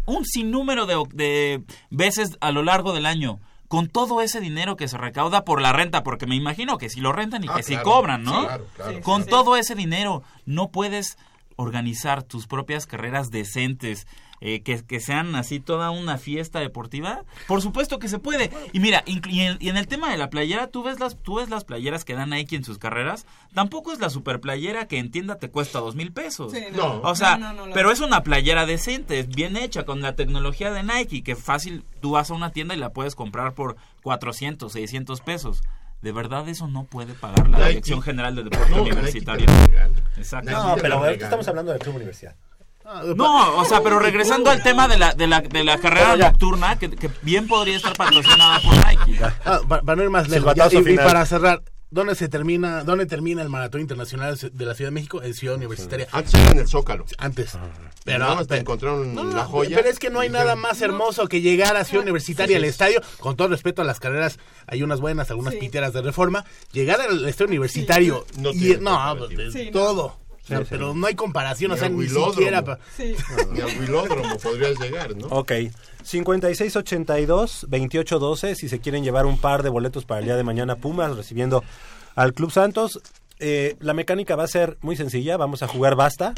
un 0.05 0.25
sinnúmero 0.25 0.85
de, 0.85 0.95
de 1.13 1.63
veces 1.91 2.37
a 2.41 2.51
lo 2.51 2.63
largo 2.63 2.93
del 2.93 3.05
año. 3.05 3.39
Con 3.73 3.87
todo 3.87 4.21
ese 4.21 4.39
dinero 4.39 4.75
que 4.77 4.87
se 4.87 4.99
recauda 4.99 5.45
por 5.45 5.59
la 5.59 5.73
renta, 5.73 6.03
porque 6.03 6.27
me 6.27 6.35
imagino 6.35 6.77
que 6.77 6.89
si 6.91 7.01
lo 7.01 7.11
rentan 7.11 7.43
y 7.43 7.47
Ah, 7.49 7.55
que 7.55 7.63
si 7.63 7.75
cobran, 7.77 8.21
¿no? 8.23 8.41
Sí, 8.41 8.45
claro, 8.45 8.65
claro. 8.75 9.01
Con 9.01 9.23
Sí. 9.23 9.29
todo 9.31 9.55
ese 9.55 9.73
dinero 9.73 10.21
no 10.45 10.69
puedes 10.69 11.17
organizar 11.55 12.21
tus 12.21 12.45
propias 12.45 12.85
carreras 12.85 13.31
decentes, 13.31 14.05
eh, 14.45 14.61
que, 14.61 14.83
que 14.83 14.99
sean 14.99 15.35
así 15.35 15.61
toda 15.61 15.89
una 15.89 16.17
fiesta 16.17 16.59
deportiva. 16.59 17.23
Por 17.47 17.61
supuesto 17.61 17.97
que 17.97 18.09
se 18.09 18.19
puede. 18.19 18.51
Y 18.73 18.81
mira, 18.81 19.01
y 19.05 19.39
en, 19.39 19.55
y 19.61 19.69
en 19.69 19.77
el 19.77 19.87
tema 19.87 20.11
de 20.11 20.17
la 20.17 20.29
playera, 20.29 20.67
tú 20.67 20.83
ves 20.83 20.99
las 20.99 21.15
tú 21.15 21.35
ves 21.35 21.49
las 21.49 21.63
playeras 21.63 22.03
que 22.03 22.13
dan 22.13 22.31
Nike 22.31 22.57
en 22.57 22.65
sus 22.65 22.77
carreras. 22.77 23.25
Tampoco 23.53 23.93
es 23.93 23.99
la 24.01 24.09
super 24.09 24.41
playera 24.41 24.85
que 24.87 24.97
en 24.99 25.11
tienda 25.11 25.37
te 25.39 25.49
cuesta 25.49 25.79
dos 25.79 25.95
mil 25.95 26.11
pesos. 26.11 26.51
Sí, 26.51 26.59
No. 26.75 26.99
O 27.03 27.15
sea, 27.15 27.37
No, 27.37 27.53
no, 27.53 27.73
pero 27.73 27.89
es 27.89 28.01
una 28.01 28.21
playera 28.23 28.65
decente, 28.65 29.17
es 29.19 29.29
bien 29.29 29.55
hecha, 29.55 29.85
con 29.85 30.01
la 30.01 30.15
tecnología 30.17 30.71
de 30.73 30.83
Nike, 30.83 31.23
que 31.23 31.37
fácil 31.37 31.85
tú 32.01 32.11
vas 32.11 32.29
a 32.29 32.33
una 32.33 32.51
tienda 32.51 32.75
y 32.75 32.79
la 32.79 32.89
puedes 32.91 33.15
comprar 33.15 33.53
por 33.53 33.77
400, 34.01 34.71
600 34.73 35.21
pesos. 35.21 35.63
De 36.01 36.11
verdad 36.11 36.49
eso 36.49 36.67
no 36.67 36.83
puede 36.83 37.13
pagar 37.13 37.47
la 37.49 37.59
Nike. 37.59 37.69
Dirección 37.69 38.01
General 38.01 38.35
del 38.35 38.49
Deporte 38.49 38.71
No, 38.71 38.81
Universitario. 38.83 39.45
Nike 39.45 39.53
te 39.53 39.61
lo 39.61 39.67
regala. 39.71 39.93
Exacto. 40.17 40.49
Nike 40.51 40.61
No, 40.67 40.75
te 40.75 40.81
pero 40.81 40.95
lo 40.99 41.03
ahorita 41.05 41.23
estamos 41.23 41.47
hablando 41.47 41.71
del 41.71 41.79
Club 41.79 41.95
Universidad. 41.95 42.35
No, 43.15 43.57
o 43.57 43.65
sea, 43.65 43.81
pero 43.81 43.99
regresando 43.99 44.49
al 44.49 44.61
tema 44.61 44.87
de 44.87 44.97
la, 44.97 45.13
de 45.13 45.27
la, 45.27 45.41
de 45.41 45.63
la 45.63 45.77
carrera 45.77 46.15
nocturna, 46.17 46.77
que, 46.77 46.89
que 46.91 47.09
bien 47.21 47.47
podría 47.47 47.77
estar 47.77 47.93
patrocinada 47.95 48.59
por 48.59 48.73
Nike. 48.75 49.19
Ah, 49.45 49.61
pa- 49.67 49.81
para, 49.81 49.95
no 49.95 50.03
ir 50.03 50.09
más 50.09 50.27
lejos. 50.29 50.53
Ya, 50.55 50.67
y- 50.71 50.95
para 50.97 51.25
cerrar, 51.25 51.61
¿dónde 51.91 52.15
se 52.15 52.27
termina, 52.27 52.83
dónde 52.83 53.05
termina 53.05 53.41
el 53.41 53.49
maratón 53.49 53.81
internacional 53.81 54.37
de 54.37 54.65
la 54.65 54.75
Ciudad 54.75 54.87
de 54.89 54.93
México? 54.95 55.21
En 55.23 55.33
Ciudad 55.33 55.55
Universitaria. 55.55 56.07
Antes 56.11 56.33
era 56.33 56.51
en 56.51 56.57
el 56.59 56.67
Zócalo. 56.67 57.05
Antes. 57.17 57.57
Pero 58.03 58.19
nada 58.19 58.35
más 58.35 58.47
te 58.47 58.57
encontraron 58.57 59.15
No, 59.15 59.23
la 59.23 59.45
joya. 59.45 59.77
Pero 59.77 59.87
es 59.87 59.97
que 59.97 60.09
no 60.09 60.19
hay 60.19 60.29
nada 60.29 60.57
más 60.57 60.81
hermoso 60.81 61.27
que 61.29 61.39
llegar 61.39 61.77
a 61.77 61.85
Ciudad 61.85 62.03
Universitaria 62.03 62.57
al 62.57 62.65
estadio, 62.65 63.01
con 63.21 63.37
todo 63.37 63.47
respeto 63.47 63.81
a 63.81 63.85
las 63.85 64.01
carreras, 64.01 64.39
hay 64.67 64.83
unas 64.83 64.99
buenas, 64.99 65.29
algunas 65.31 65.53
Sí. 65.53 65.59
piteras 65.61 65.93
de 65.93 66.01
reforma, 66.01 66.43
llegar 66.73 66.99
al 66.99 67.25
estadio 67.29 67.47
universitario 67.47 68.25
No 68.37 68.51
y 68.51 68.75
no, 68.81 69.17
comparación. 69.19 69.71
Sí. 70.45 70.53
O 70.53 70.57
sea, 70.57 70.59
Sí, 70.59 70.65
pero 70.69 70.93
no 70.93 71.07
hay 71.07 71.15
comparación, 71.15 71.71
o 71.71 71.75
Ni 71.75 71.79
sea, 71.79 71.87
al 71.87 71.97
ni 71.97 72.07
siquiera. 72.09 72.63
pa- 72.65 72.77
Sí. 72.97 73.15
Ni 73.53 73.61
al 73.61 73.79
Wilódromo 73.79 74.37
podrías 74.37 74.77
llegar, 74.79 75.15
¿no? 75.15 75.27
Ok, 75.27 75.51
5682-2812, 76.03 78.55
si 78.55 78.69
se 78.69 78.79
quieren 78.79 79.03
llevar 79.03 79.25
un 79.25 79.37
par 79.37 79.63
de 79.63 79.69
boletos 79.69 80.05
para 80.05 80.19
el 80.19 80.25
día 80.25 80.35
de 80.35 80.43
mañana 80.43 80.75
Pumas 80.75 81.15
recibiendo 81.15 81.63
al 82.15 82.33
Club 82.33 82.51
Santos. 82.51 82.99
Eh, 83.39 83.75
la 83.79 83.93
mecánica 83.93 84.35
va 84.35 84.43
a 84.43 84.47
ser 84.47 84.77
muy 84.81 84.95
sencilla, 84.95 85.37
vamos 85.37 85.63
a 85.63 85.67
jugar 85.67 85.95
basta. 85.95 86.33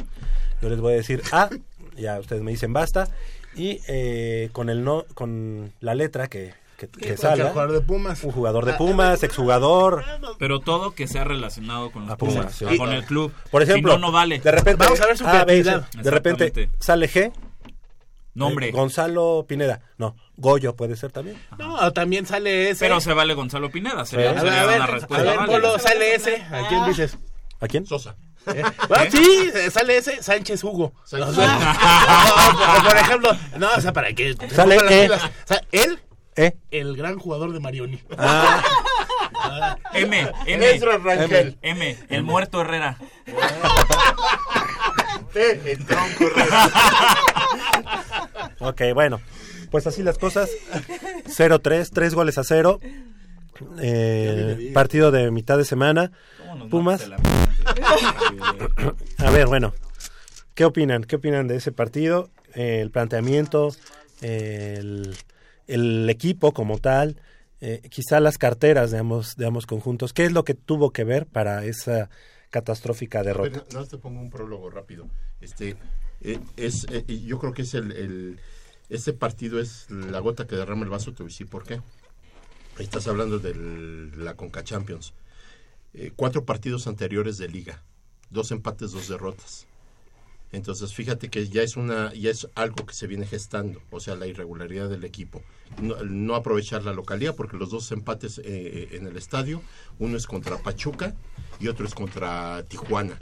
Yo 0.61 0.69
les 0.69 0.79
voy 0.79 0.93
a 0.93 0.97
decir 0.97 1.21
A, 1.31 1.49
ya 1.97 2.19
ustedes 2.19 2.41
me 2.41 2.51
dicen 2.51 2.73
basta. 2.73 3.07
Y 3.55 3.79
eh, 3.87 4.49
con 4.51 4.69
el 4.69 4.83
no, 4.83 5.05
con 5.13 5.71
la 5.79 5.95
letra 5.95 6.27
que, 6.27 6.53
que, 6.77 6.87
que 6.87 7.17
salga, 7.17 7.49
jugador 7.51 7.71
de 7.73 7.81
Pumas. 7.81 8.23
un 8.23 8.31
jugador 8.31 8.65
de 8.65 8.73
Pumas, 8.73 9.23
exjugador, 9.23 10.03
Pero 10.39 10.59
todo 10.59 10.93
que 10.93 11.07
sea 11.07 11.23
relacionado 11.23 11.91
con 11.91 12.03
los 12.03 12.11
A 12.11 12.17
Pumas, 12.17 12.35
Pumas, 12.35 12.55
sí. 12.55 12.77
con 12.77 12.91
el 12.91 13.05
club. 13.05 13.31
por 13.51 13.61
ejemplo, 13.63 13.93
Si 13.93 13.99
no, 13.99 14.07
no 14.07 14.11
vale. 14.11 14.39
de 14.39 14.51
repente, 14.51 14.83
Vamos 14.83 14.99
a 15.01 15.05
ver 15.07 15.17
su 15.17 15.25
A, 15.27 15.31
creatividad. 15.31 15.89
de 15.91 16.11
repente 16.11 16.69
sale 16.79 17.09
G, 17.09 17.31
Nombre. 18.33 18.67
eh, 18.69 18.71
Gonzalo 18.71 19.45
Pineda, 19.47 19.79
no, 19.97 20.15
Goyo 20.35 20.75
puede 20.75 20.95
ser 20.97 21.11
también. 21.11 21.41
No, 21.57 21.91
también 21.93 22.25
sale 22.25 22.69
ese. 22.71 22.83
Pero 22.85 22.99
se 22.99 23.13
vale 23.13 23.33
Gonzalo 23.33 23.69
Pineda. 23.71 24.05
Sería, 24.05 24.31
a 24.31 24.33
ver, 24.33 24.41
sería 24.41 24.61
a 24.61 24.65
ver, 24.65 24.75
una 24.75 24.83
a 24.83 24.87
respuesta 24.87 25.31
ver. 25.31 25.45
Polo, 25.45 25.79
sale 25.79 26.15
ese. 26.15 26.41
¿A 26.51 26.67
quién 26.67 26.85
dices? 26.85 27.17
¿A 27.61 27.67
quién? 27.67 27.85
Sosa. 27.85 28.15
¿Eh? 28.47 28.61
Ah, 28.91 29.05
sí, 29.09 29.49
eh, 29.55 29.71
sale 29.71 29.97
ese 29.97 30.21
Sánchez 30.21 30.63
Hugo. 30.65 30.93
Sánchez 31.05 31.29
O 31.29 31.33
sea, 31.33 31.57
Hugo. 31.57 32.75
por, 32.83 32.89
por 32.89 32.97
ejemplo, 32.97 33.29
no, 33.57 33.67
o 33.75 33.81
sea, 33.81 33.91
para 33.93 34.13
que 34.13 34.35
Sale 34.53 34.75
E. 35.05 35.09
sea, 35.45 35.61
él, 35.71 35.97
¿Eh? 36.37 36.57
el 36.71 36.97
gran 36.97 37.17
jugador 37.17 37.53
de 37.53 37.59
Marioni. 37.59 37.99
M, 39.93 40.31
M, 40.47 40.69
Ezra 40.69 40.97
Rangel. 40.97 41.57
M, 41.61 41.97
el 42.09 42.23
muerto 42.23 42.61
Herrera. 42.61 42.97
T, 45.31 45.71
el 45.71 45.85
tronco 45.85 46.25
Herrera. 46.25 46.69
Ok, 48.59 48.81
bueno. 48.93 49.21
Pues 49.71 49.87
así 49.87 50.03
las 50.03 50.17
cosas. 50.17 50.49
0-3, 51.27 51.89
3 51.93 52.13
goles 52.13 52.37
a 52.37 52.43
0. 52.43 52.79
Eh, 53.81 54.71
partido 54.73 55.11
de 55.11 55.31
mitad 55.31 55.57
de 55.57 55.65
semana. 55.65 56.11
¿Cómo 56.39 56.55
nos 56.55 56.69
Pumas. 56.69 57.09
A 59.17 59.31
ver, 59.31 59.47
bueno. 59.47 59.73
¿Qué 60.53 60.65
opinan? 60.65 61.03
¿Qué 61.03 61.17
opinan 61.17 61.47
de 61.47 61.57
ese 61.57 61.71
partido? 61.71 62.29
Eh, 62.53 62.79
el 62.81 62.91
planteamiento. 62.91 63.75
el, 64.21 65.15
el 65.67 66.09
equipo 66.09 66.53
como 66.53 66.77
tal, 66.79 67.19
eh, 67.61 67.81
quizá 67.89 68.19
las 68.19 68.37
carteras 68.37 68.91
de 68.91 68.99
ambos, 68.99 69.35
de 69.35 69.45
ambos 69.45 69.65
conjuntos. 69.65 70.13
¿Qué 70.13 70.25
es 70.25 70.31
lo 70.31 70.43
que 70.43 70.53
tuvo 70.53 70.91
que 70.91 71.03
ver 71.03 71.25
para 71.25 71.65
esa 71.65 72.09
catastrófica 72.49 73.23
derrota? 73.23 73.63
No, 73.71 73.79
no 73.81 73.85
te 73.87 73.97
pongo 73.97 74.21
un 74.21 74.29
prólogo 74.29 74.69
rápido. 74.69 75.07
Este, 75.41 75.75
eh, 76.21 76.39
es, 76.57 76.85
eh, 76.89 77.05
yo 77.25 77.39
creo 77.39 77.53
que 77.53 77.63
es 77.63 77.73
el, 77.73 77.91
el, 77.91 78.39
este 78.89 79.13
partido 79.13 79.59
es 79.59 79.89
la 79.89 80.19
gota 80.19 80.47
que 80.47 80.55
derrama 80.55 80.83
el 80.83 80.89
vaso. 80.89 81.13
Te 81.13 81.23
voy 81.23 81.31
a 81.31 81.33
decir 81.33 81.47
por 81.47 81.63
qué. 81.63 81.81
Estás 82.79 83.07
hablando 83.07 83.39
de 83.39 83.55
la 84.17 84.35
Conca 84.35 84.63
Champions. 84.63 85.13
Eh, 85.93 86.11
cuatro 86.15 86.43
partidos 86.43 86.87
anteriores 86.87 87.37
de 87.37 87.47
liga, 87.47 87.81
dos 88.29 88.51
empates, 88.51 88.91
dos 88.91 89.07
derrotas. 89.07 89.65
Entonces, 90.55 90.93
fíjate 90.93 91.29
que 91.29 91.47
ya 91.47 91.61
es 91.61 91.77
una 91.77 92.13
ya 92.13 92.31
es 92.31 92.47
algo 92.55 92.85
que 92.85 92.93
se 92.93 93.07
viene 93.07 93.25
gestando, 93.25 93.81
o 93.91 93.99
sea, 93.99 94.15
la 94.15 94.27
irregularidad 94.27 94.89
del 94.89 95.03
equipo. 95.03 95.41
No, 95.81 96.35
aprovechar 96.35 96.83
la 96.83 96.93
localidad 96.93 97.35
porque 97.35 97.57
los 97.57 97.69
dos 97.69 97.91
empates 97.91 98.39
eh, 98.43 98.89
en 98.91 99.07
el 99.07 99.17
estadio, 99.17 99.61
uno 99.99 100.15
es 100.15 100.27
contra 100.27 100.57
Pachuca 100.57 101.13
y 101.59 101.67
otro 101.67 101.85
es 101.85 101.93
contra 101.93 102.63
Tijuana. 102.67 103.17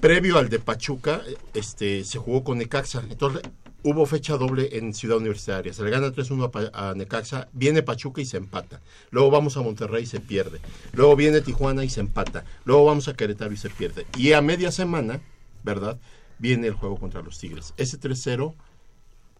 Previo 0.00 0.38
al 0.38 0.48
de 0.48 0.58
Pachuca, 0.58 1.22
este 1.52 2.04
se 2.04 2.18
jugó 2.18 2.44
con 2.44 2.58
Necaxa. 2.58 3.04
Entonces, 3.08 3.42
hubo 3.82 4.06
fecha 4.06 4.36
doble 4.36 4.78
en 4.78 4.94
Ciudad 4.94 5.18
Universitaria. 5.18 5.72
Se 5.72 5.82
le 5.82 5.90
gana 5.90 6.08
3-1 6.08 6.70
a, 6.72 6.90
a 6.90 6.94
Necaxa, 6.94 7.48
viene 7.52 7.82
Pachuca 7.82 8.20
y 8.20 8.24
se 8.24 8.38
empata. 8.38 8.80
Luego 9.10 9.30
vamos 9.30 9.56
a 9.56 9.62
Monterrey 9.62 10.04
y 10.04 10.06
se 10.06 10.20
pierde. 10.20 10.60
Luego 10.92 11.16
viene 11.16 11.40
Tijuana 11.40 11.84
y 11.84 11.90
se 11.90 12.00
empata. 12.00 12.44
Luego 12.64 12.86
vamos 12.86 13.08
a 13.08 13.14
Querétaro 13.14 13.52
y 13.52 13.56
se 13.56 13.70
pierde. 13.70 14.06
Y 14.16 14.32
a 14.32 14.40
media 14.40 14.72
semana, 14.72 15.20
¿verdad? 15.62 15.98
Viene 16.38 16.66
el 16.66 16.74
juego 16.74 16.96
contra 16.96 17.22
los 17.22 17.38
Tigres. 17.38 17.74
Ese 17.76 17.98
3-0 17.98 18.54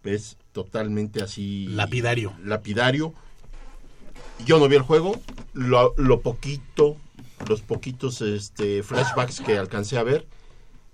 es 0.03 0.37
totalmente 0.51 1.21
así... 1.21 1.67
Lapidario. 1.67 2.33
Lapidario. 2.43 3.13
Yo 4.45 4.59
no 4.59 4.67
vi 4.67 4.75
el 4.75 4.81
juego. 4.81 5.19
Lo, 5.53 5.93
lo 5.97 6.21
poquito, 6.21 6.97
los 7.47 7.61
poquitos 7.61 8.21
este, 8.21 8.83
flashbacks 8.83 9.41
que 9.41 9.57
alcancé 9.57 9.97
a 9.97 10.03
ver, 10.03 10.25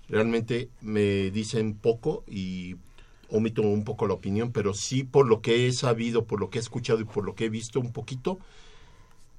realmente 0.08 0.68
me 0.80 1.30
dicen 1.30 1.74
poco 1.74 2.24
y 2.26 2.76
omito 3.28 3.62
un 3.62 3.84
poco 3.84 4.06
la 4.06 4.14
opinión, 4.14 4.52
pero 4.52 4.74
sí 4.74 5.04
por 5.04 5.26
lo 5.26 5.40
que 5.40 5.66
he 5.66 5.72
sabido, 5.72 6.24
por 6.24 6.38
lo 6.38 6.50
que 6.50 6.58
he 6.58 6.60
escuchado 6.60 7.00
y 7.00 7.04
por 7.04 7.24
lo 7.24 7.34
que 7.34 7.46
he 7.46 7.48
visto 7.48 7.80
un 7.80 7.92
poquito, 7.92 8.38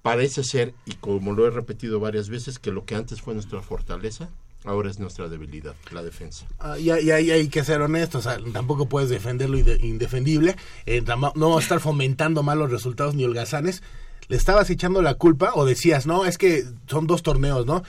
parece 0.01 0.43
ser, 0.43 0.73
y 0.85 0.93
como 0.93 1.33
lo 1.33 1.47
he 1.47 1.51
repetido 1.51 1.99
varias 1.99 2.29
veces, 2.29 2.59
que 2.59 2.71
lo 2.71 2.85
que 2.85 2.95
antes 2.95 3.21
fue 3.21 3.33
nuestra 3.33 3.61
fortaleza, 3.61 4.29
ahora 4.65 4.89
es 4.89 4.99
nuestra 4.99 5.27
debilidad, 5.29 5.75
la 5.91 6.03
defensa. 6.03 6.45
Ah, 6.59 6.73
hay 6.73 7.47
que 7.49 7.63
ser 7.63 7.81
honestos, 7.81 8.25
o 8.25 8.29
sea, 8.29 8.39
tampoco 8.53 8.87
puedes 8.87 9.09
defender 9.09 9.49
lo 9.49 9.57
inde- 9.57 9.79
indefendible, 9.83 10.55
eh, 10.85 11.03
no 11.35 11.59
estar 11.59 11.79
fomentando 11.79 12.43
malos 12.43 12.71
resultados 12.71 13.15
ni 13.15 13.23
holgazanes. 13.25 13.83
¿Le 14.29 14.37
estabas 14.37 14.69
echando 14.69 15.01
la 15.01 15.15
culpa 15.15 15.51
o 15.53 15.65
decías, 15.65 16.05
no, 16.07 16.23
es 16.25 16.37
que 16.37 16.63
son 16.87 17.07
dos 17.07 17.23
torneos, 17.23 17.65
¿no? 17.65 17.83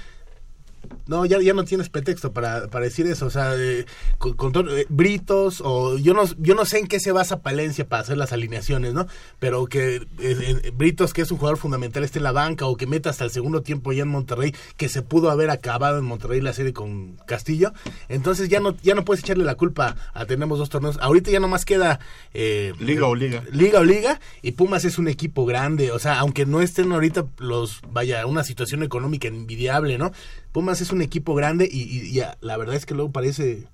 No, 1.06 1.26
ya, 1.26 1.40
ya 1.40 1.52
no 1.54 1.64
tienes 1.64 1.88
pretexto 1.88 2.32
para, 2.32 2.68
para 2.68 2.84
decir 2.86 3.06
eso. 3.06 3.26
O 3.26 3.30
sea, 3.30 3.54
eh, 3.56 3.84
con, 4.18 4.34
con 4.34 4.52
to- 4.52 4.76
eh, 4.76 4.86
Britos 4.88 5.60
o 5.64 5.98
yo 5.98 6.14
no, 6.14 6.22
yo 6.38 6.54
no 6.54 6.64
sé 6.64 6.78
en 6.78 6.86
qué 6.86 6.98
se 7.00 7.12
basa 7.12 7.42
Palencia 7.42 7.86
para 7.88 8.02
hacer 8.02 8.16
las 8.16 8.32
alineaciones, 8.32 8.94
¿no? 8.94 9.06
Pero 9.38 9.66
que 9.66 9.96
eh, 9.96 10.04
eh, 10.18 10.70
Britos, 10.74 11.12
que 11.12 11.22
es 11.22 11.30
un 11.30 11.38
jugador 11.38 11.58
fundamental, 11.58 12.04
esté 12.04 12.18
en 12.20 12.24
la 12.24 12.32
banca 12.32 12.66
o 12.66 12.76
que 12.76 12.86
meta 12.86 13.10
hasta 13.10 13.24
el 13.24 13.30
segundo 13.30 13.62
tiempo 13.62 13.92
ya 13.92 14.02
en 14.02 14.08
Monterrey, 14.08 14.54
que 14.76 14.88
se 14.88 15.02
pudo 15.02 15.30
haber 15.30 15.50
acabado 15.50 15.98
en 15.98 16.04
Monterrey 16.04 16.40
la 16.40 16.52
serie 16.52 16.72
con 16.72 17.16
Castillo. 17.26 17.72
Entonces 18.08 18.48
ya 18.48 18.60
no, 18.60 18.76
ya 18.82 18.94
no 18.94 19.04
puedes 19.04 19.22
echarle 19.22 19.44
la 19.44 19.54
culpa 19.56 19.96
a 20.14 20.24
tenemos 20.26 20.58
dos 20.58 20.70
torneos. 20.70 20.98
Ahorita 21.00 21.30
ya 21.30 21.40
nomás 21.40 21.64
queda... 21.64 22.00
eh, 22.32 22.72
Liga 22.80 23.06
o 23.06 23.14
liga. 23.14 23.42
Liga 23.52 23.80
o 23.80 23.84
liga 23.84 24.20
y 24.42 24.52
Pumas 24.52 24.84
es 24.84 24.98
un 24.98 25.08
equipo 25.08 25.44
grande, 25.46 25.90
o 25.92 25.98
sea, 25.98 26.18
aunque 26.18 26.46
no 26.46 26.60
estén 26.62 26.92
ahorita 26.92 27.26
los, 27.38 27.80
vaya, 27.90 28.24
una 28.26 28.44
situación 28.44 28.82
económica 28.82 29.28
envidiable, 29.28 29.98
¿no? 29.98 30.12
Pumas 30.54 30.80
es 30.80 30.92
un 30.92 31.02
equipo 31.02 31.34
grande 31.34 31.68
y, 31.70 31.82
y- 31.82 32.16
y, 32.16 32.22
la 32.40 32.56
verdad 32.56 32.76
es 32.76 32.86
que 32.86 32.94
luego 32.94 33.10
parece, 33.10 33.64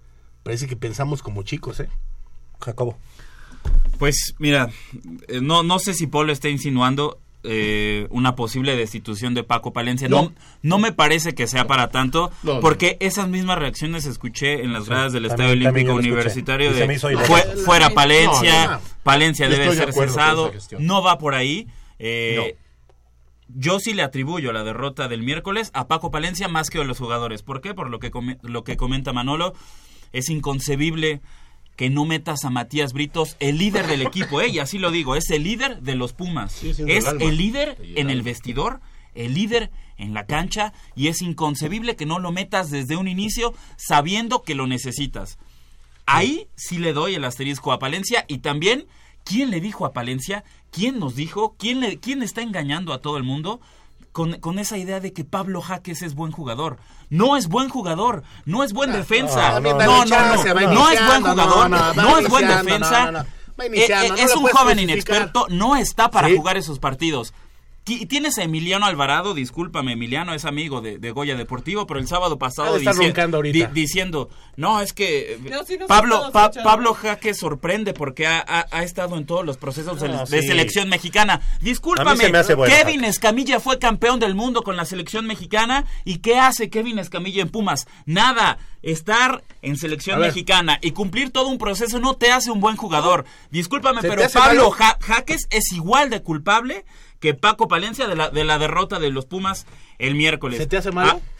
parece 0.42 0.66
que 0.66 0.76
pensamos 0.76 1.22
como 1.22 1.42
chicos, 1.42 1.78
¿eh? 1.80 1.90
Jacobo. 2.58 2.96
Pues 3.98 4.34
mira, 4.38 4.70
eh, 5.28 5.40
no, 5.42 5.62
no 5.62 5.78
sé 5.78 5.92
si 5.92 6.06
Polo 6.06 6.32
está 6.32 6.48
insinuando 6.48 7.20
eh, 7.42 8.06
una 8.10 8.34
posible 8.34 8.76
destitución 8.76 9.34
de 9.34 9.44
Paco 9.44 9.74
Palencia. 9.74 10.08
No. 10.08 10.22
No. 10.22 10.32
no, 10.62 10.78
me 10.78 10.92
parece 10.92 11.34
que 11.34 11.46
sea 11.46 11.66
para 11.66 11.90
tanto, 11.90 12.30
No, 12.42 12.54
no. 12.54 12.60
porque 12.60 12.96
esas 13.00 13.28
mismas 13.28 13.58
reacciones 13.58 14.06
escuché 14.06 14.62
en 14.62 14.72
las 14.72 14.88
gradas 14.88 15.12
del 15.12 15.26
Estadio 15.26 15.50
también 15.62 15.88
Olímpico. 15.90 15.94
Universitario 15.96 16.72
de 16.72 16.86
me 16.86 16.94
hizo 16.94 17.08
fue- 17.26 17.40
ilegal. 17.42 17.58
fuera 17.58 17.90
Palencia, 17.90 18.66
No, 18.66 18.72
no. 18.72 18.80
Palencia 19.02 19.48
debe 19.50 19.74
ser 19.74 19.92
cesado. 19.92 20.50
No 20.78 21.02
va 21.02 21.18
por 21.18 21.34
ahí. 21.34 21.68
Eh, 21.98 22.56
Yo 23.56 23.80
sí 23.80 23.94
le 23.94 24.02
atribuyo 24.02 24.52
la 24.52 24.64
derrota 24.64 25.08
del 25.08 25.22
miércoles 25.22 25.70
a 25.74 25.88
Paco 25.88 26.10
Palencia 26.10 26.48
más 26.48 26.70
que 26.70 26.78
a 26.80 26.84
los 26.84 26.98
jugadores. 26.98 27.42
¿Por 27.42 27.60
qué? 27.60 27.74
Por 27.74 27.90
lo 27.90 27.98
que, 27.98 28.10
come- 28.10 28.38
lo 28.42 28.64
que 28.64 28.76
comenta 28.76 29.12
Manolo. 29.12 29.54
Es 30.12 30.28
inconcebible 30.28 31.20
que 31.76 31.88
no 31.90 32.04
metas 32.04 32.44
a 32.44 32.50
Matías 32.50 32.92
Britos, 32.92 33.36
el 33.40 33.56
líder 33.58 33.86
del 33.86 34.02
equipo, 34.02 34.40
¿eh? 34.40 34.48
y 34.48 34.58
así 34.58 34.78
lo 34.78 34.90
digo, 34.90 35.16
es 35.16 35.30
el 35.30 35.44
líder 35.44 35.80
de 35.80 35.94
los 35.94 36.12
Pumas. 36.12 36.60
Es 36.88 37.06
el 37.06 37.22
el 37.22 37.36
líder 37.38 37.76
en 37.96 38.10
el 38.10 38.22
vestidor, 38.22 38.80
el 39.14 39.32
líder 39.34 39.70
en 39.96 40.12
la 40.12 40.26
cancha, 40.26 40.72
y 40.94 41.08
es 41.08 41.22
inconcebible 41.22 41.96
que 41.96 42.04
no 42.06 42.18
lo 42.18 42.32
metas 42.32 42.70
desde 42.70 42.96
un 42.96 43.08
inicio 43.08 43.54
sabiendo 43.76 44.42
que 44.42 44.54
lo 44.54 44.66
necesitas. 44.66 45.38
Ahí 46.06 46.48
sí 46.56 46.78
le 46.78 46.92
doy 46.92 47.14
el 47.14 47.24
asterisco 47.24 47.72
a 47.72 47.78
Palencia 47.78 48.24
y 48.28 48.38
también, 48.38 48.86
¿quién 49.24 49.50
le 49.50 49.60
dijo 49.60 49.86
a 49.86 49.92
Palencia? 49.92 50.44
¿Quién 50.70 50.98
nos 50.98 51.14
dijo? 51.16 51.54
¿Quién, 51.58 51.80
le, 51.80 51.98
quién 51.98 52.22
está 52.22 52.42
engañando 52.42 52.92
a 52.92 53.00
todo 53.00 53.16
el 53.16 53.22
mundo? 53.24 53.60
Con, 54.12 54.40
con 54.40 54.58
esa 54.58 54.76
idea 54.76 54.98
de 55.00 55.12
que 55.12 55.24
Pablo 55.24 55.60
Jaques 55.62 56.02
es 56.02 56.14
buen 56.14 56.32
jugador. 56.32 56.78
No 57.10 57.36
es 57.36 57.48
buen 57.48 57.68
jugador, 57.68 58.22
no 58.44 58.62
es 58.64 58.72
buen 58.72 58.92
defensa. 58.92 59.60
no, 59.60 59.72
No, 59.72 60.04
no, 60.04 60.04
no, 60.04 60.90
es 60.90 61.06
buen 61.06 61.22
jugador, 61.22 61.70
no, 61.96 62.18
es 62.18 62.28
buen 62.28 62.48
defensa. 62.48 63.26
Eh, 63.72 63.86
eh, 63.88 64.10
es 64.18 64.34
un 64.36 64.46
joven 64.48 64.78
inexperto, 64.78 65.46
no 65.50 65.76
está 65.76 66.10
para 66.10 66.28
Sí. 66.28 66.36
jugar 66.36 66.56
esos 66.56 66.78
partidos. 66.78 67.34
Ti- 67.82 68.04
Tienes 68.06 68.36
a 68.38 68.42
Emiliano 68.42 68.84
Alvarado, 68.86 69.32
discúlpame, 69.34 69.92
Emiliano 69.94 70.34
es 70.34 70.44
amigo 70.44 70.80
de, 70.82 70.98
de 70.98 71.10
Goya 71.12 71.34
Deportivo, 71.34 71.86
pero 71.86 71.98
el 71.98 72.06
sábado 72.06 72.38
pasado 72.38 72.74
de 72.74 72.78
estar 72.80 72.94
dici- 72.94 73.06
roncando 73.06 73.38
ahorita. 73.38 73.68
di- 73.68 73.80
diciendo, 73.80 74.28
no, 74.56 74.80
es 74.82 74.92
que 74.92 75.32
eh, 75.34 75.38
No, 75.50 75.64
sí 75.64 75.78
nos 75.78 75.88
Pablo, 75.88 76.30
Pa- 76.30 76.42
escuchando. 76.44 76.68
Pablo 76.70 76.94
Jaque 76.94 77.32
sorprende 77.34 77.94
porque 77.94 78.26
ha, 78.26 78.38
ha- 78.46 78.66
ha 78.70 78.82
estado 78.84 79.16
en 79.16 79.24
todos 79.24 79.46
los 79.46 79.56
procesos 79.56 79.98
de, 80.00 80.08
No, 80.10 80.26
de 80.26 80.42
sí. 80.42 80.46
selección 80.48 80.88
mexicana. 80.90 81.40
Discúlpame, 81.62 82.28
me 82.30 82.54
bueno, 82.54 82.74
Kevin 82.76 83.04
Escamilla 83.04 83.60
fue 83.60 83.78
campeón 83.78 84.20
del 84.20 84.34
mundo 84.34 84.62
con 84.62 84.76
la 84.76 84.84
selección 84.84 85.26
mexicana. 85.26 85.86
¿Y 86.04 86.18
qué 86.18 86.38
hace 86.38 86.68
Kevin 86.68 86.98
Escamilla 86.98 87.40
en 87.42 87.48
Pumas? 87.48 87.86
Nada. 88.04 88.58
Estar 88.82 89.44
en 89.60 89.76
selección 89.76 90.20
mexicana 90.20 90.78
y 90.80 90.92
cumplir 90.92 91.30
todo 91.30 91.48
un 91.48 91.58
proceso 91.58 91.98
no 92.00 92.14
te 92.14 92.32
hace 92.32 92.50
un 92.50 92.60
buen 92.60 92.76
jugador. 92.76 93.26
Discúlpame, 93.50 94.00
¿Se 94.00 94.08
te 94.08 94.16
pero 94.16 94.30
Pablo? 94.30 94.70
Ja- 94.70 94.96
Jaques 95.02 95.46
es 95.50 95.70
igual 95.72 96.08
de 96.08 96.22
culpable 96.22 96.86
que 97.20 97.34
Paco 97.34 97.68
Palencia 97.68 98.08
de 98.08 98.16
la, 98.16 98.30
de 98.30 98.44
la 98.44 98.58
derrota 98.58 98.98
de 98.98 99.10
los 99.10 99.26
Pumas 99.26 99.66
el 99.98 100.14
miércoles. 100.14 100.58
¿Se 100.58 100.66
te 100.66 100.76
hace 100.78 100.90
malo? 100.90 101.20
Ah, 101.22 101.30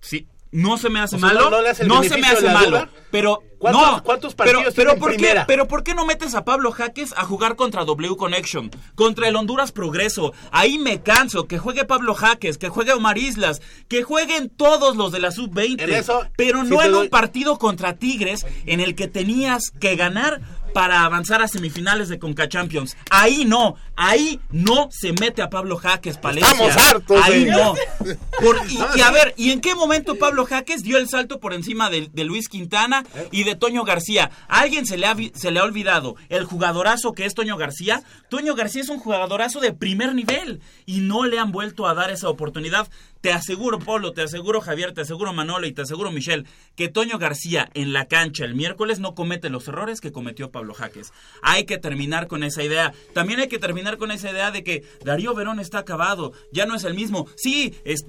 sí. 0.00 0.26
No 0.52 0.78
se 0.78 0.88
me 0.88 1.00
hace 1.00 1.16
O 1.16 1.18
sea, 1.18 1.28
malo. 1.28 1.50
¿no- 1.50 2.02
se 2.04 2.16
me 2.18 2.26
hace 2.28 2.46
malo. 2.48 2.68
duda? 2.70 2.90
Pero 3.10 3.42
¿Cuántos- 3.58 3.82
no, 3.82 4.02
cuántos 4.04 4.34
pero, 4.34 4.52
partidos 4.52 4.74
pero 4.74 4.92
en 4.92 4.98
¿por 4.98 5.16
qué, 5.16 5.34
pero 5.46 5.66
¿por 5.68 5.82
qué 5.82 5.94
no 5.94 6.06
metes 6.06 6.34
a 6.34 6.44
Pablo 6.44 6.70
Jaques 6.70 7.12
a 7.16 7.24
jugar 7.24 7.56
contra 7.56 7.84
W 7.84 8.16
Connection? 8.16 8.70
Contra 8.94 9.28
el 9.28 9.36
Honduras 9.36 9.72
Progreso. 9.72 10.32
Ahí 10.52 10.78
me 10.78 11.02
canso. 11.02 11.46
Que 11.46 11.58
juegue 11.58 11.84
Pablo 11.84 12.14
Jaques, 12.14 12.58
que 12.58 12.68
juegue 12.68 12.92
Omar 12.92 13.18
Islas, 13.18 13.60
que 13.88 14.02
jueguen 14.02 14.48
todos 14.48 14.96
los 14.96 15.10
de 15.12 15.18
la 15.20 15.30
sub-20. 15.32 15.82
En 15.82 15.92
eso, 15.92 16.24
pero 16.36 16.62
no 16.64 16.80
en 16.82 16.92
doy- 16.92 17.02
un 17.04 17.10
partido 17.10 17.58
contra 17.58 17.96
Tigres 17.96 18.46
en 18.66 18.80
el 18.80 18.94
que 18.94 19.08
tenías 19.08 19.70
que 19.78 19.96
ganar 19.96 20.40
para 20.76 21.06
avanzar 21.06 21.40
a 21.40 21.48
semifinales 21.48 22.10
de 22.10 22.18
Conca 22.18 22.50
Champions. 22.50 22.98
Ahí 23.08 23.46
no, 23.46 23.76
ahí 23.96 24.40
no 24.50 24.88
se 24.90 25.14
mete 25.14 25.40
a 25.40 25.48
Pablo 25.48 25.78
Jaques, 25.78 26.18
Palencia. 26.18 26.52
Estamos 26.52 26.76
hartos 26.76 27.22
Ahí 27.24 27.46
no. 27.46 27.72
Por- 28.42 28.60
y, 28.68 28.78
y 28.98 29.00
a 29.00 29.10
ver, 29.10 29.32
¿y 29.38 29.52
en 29.52 29.62
qué 29.62 29.74
momento 29.74 30.16
Pablo 30.18 30.44
Jaques 30.44 30.82
dio 30.82 30.98
el 30.98 31.08
salto 31.08 31.40
por 31.40 31.54
encima 31.54 31.88
de, 31.88 32.10
de 32.12 32.24
Luis 32.24 32.50
Quintana 32.50 33.06
y 33.30 33.44
de 33.44 33.54
Toño 33.54 33.84
García? 33.84 34.30
¿A 34.48 34.60
alguien 34.60 34.84
se 34.84 34.98
le, 34.98 35.06
ha, 35.06 35.16
se 35.32 35.50
le 35.50 35.60
ha 35.60 35.64
olvidado 35.64 36.16
el 36.28 36.44
jugadorazo 36.44 37.14
que 37.14 37.24
es 37.24 37.32
Toño 37.32 37.56
García? 37.56 38.02
Toño 38.28 38.54
García 38.54 38.82
es 38.82 38.90
un 38.90 38.98
jugadorazo 38.98 39.60
de 39.60 39.72
primer 39.72 40.14
nivel 40.14 40.60
y 40.84 41.00
no 41.00 41.24
le 41.24 41.38
han 41.38 41.52
vuelto 41.52 41.86
a 41.88 41.94
dar 41.94 42.10
esa 42.10 42.28
oportunidad. 42.28 42.86
Te 43.20 43.32
aseguro, 43.32 43.78
Polo, 43.78 44.12
te 44.12 44.22
aseguro, 44.22 44.60
Javier, 44.60 44.92
te 44.92 45.00
aseguro, 45.00 45.32
Manolo 45.32 45.66
y 45.66 45.72
te 45.72 45.82
aseguro, 45.82 46.10
Michelle, 46.10 46.44
que 46.74 46.88
Toño 46.88 47.18
García 47.18 47.70
en 47.74 47.92
la 47.92 48.06
cancha 48.06 48.44
el 48.44 48.54
miércoles 48.54 49.00
no 49.00 49.14
comete 49.14 49.50
los 49.50 49.66
errores 49.68 50.00
que 50.00 50.12
cometió 50.12 50.50
Pablo 50.50 50.74
Jaques. 50.74 51.12
Hay 51.42 51.64
que 51.64 51.78
terminar 51.78 52.26
con 52.28 52.42
esa 52.42 52.62
idea. 52.62 52.92
También 53.14 53.40
hay 53.40 53.48
que 53.48 53.58
terminar 53.58 53.98
con 53.98 54.10
esa 54.10 54.30
idea 54.30 54.50
de 54.50 54.62
que 54.62 54.84
Darío 55.04 55.34
Verón 55.34 55.60
está 55.60 55.78
acabado, 55.78 56.32
ya 56.52 56.66
no 56.66 56.74
es 56.74 56.84
el 56.84 56.94
mismo. 56.94 57.26
Sí, 57.36 57.74
es, 57.84 58.04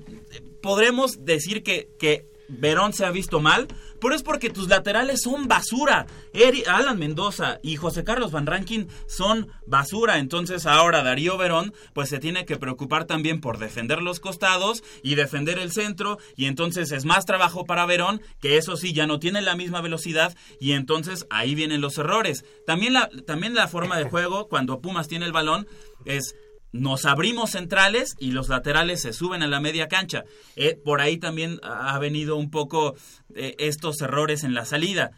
podremos 0.61 1.25
decir 1.25 1.63
que, 1.63 1.89
que 1.99 2.25
Verón 2.49 2.93
se 2.93 3.05
ha 3.05 3.11
visto 3.11 3.39
mal, 3.39 3.67
pero 3.99 4.15
es 4.15 4.23
porque 4.23 4.49
tus 4.49 4.67
laterales 4.69 5.21
son 5.21 5.47
basura. 5.47 6.05
Eri- 6.33 6.65
Alan 6.67 6.97
Mendoza 6.97 7.59
y 7.63 7.75
José 7.75 8.03
Carlos 8.03 8.31
Van 8.31 8.45
Rankin 8.45 8.87
son 9.07 9.49
basura. 9.65 10.17
Entonces 10.19 10.65
ahora 10.65 11.03
Darío 11.03 11.37
Verón 11.37 11.73
pues 11.93 12.09
se 12.09 12.19
tiene 12.19 12.45
que 12.45 12.57
preocupar 12.57 13.05
también 13.05 13.41
por 13.41 13.57
defender 13.57 14.01
los 14.01 14.19
costados 14.19 14.83
y 15.03 15.15
defender 15.15 15.59
el 15.59 15.71
centro. 15.71 16.17
Y 16.35 16.45
entonces 16.45 16.91
es 16.91 17.05
más 17.05 17.25
trabajo 17.25 17.65
para 17.65 17.85
Verón, 17.85 18.21
que 18.39 18.57
eso 18.57 18.77
sí 18.77 18.93
ya 18.93 19.07
no 19.07 19.19
tiene 19.19 19.41
la 19.41 19.55
misma 19.55 19.81
velocidad. 19.81 20.35
Y 20.59 20.71
entonces 20.73 21.25
ahí 21.29 21.55
vienen 21.55 21.81
los 21.81 21.97
errores. 21.97 22.45
También 22.65 22.93
la, 22.93 23.09
también 23.25 23.55
la 23.55 23.67
forma 23.67 23.97
de 23.97 24.05
juego, 24.09 24.47
cuando 24.47 24.79
Pumas 24.81 25.07
tiene 25.07 25.25
el 25.25 25.31
balón, 25.31 25.67
es 26.05 26.35
nos 26.72 27.05
abrimos 27.05 27.51
centrales 27.51 28.15
y 28.20 28.32
los 28.32 28.49
laterales 28.49 29.01
se 29.01 29.13
suben 29.13 29.43
a 29.43 29.47
la 29.47 29.59
media 29.59 29.88
cancha. 29.88 30.24
Eh, 30.55 30.80
por 30.84 31.01
ahí 31.01 31.18
también 31.18 31.59
ha 31.63 31.97
venido 31.99 32.36
un 32.36 32.49
poco 32.49 32.95
eh, 33.36 33.55
estos 33.59 34.01
errores 34.01 34.43
en 34.43 34.53
la 34.53 34.65
salida. 34.65 35.11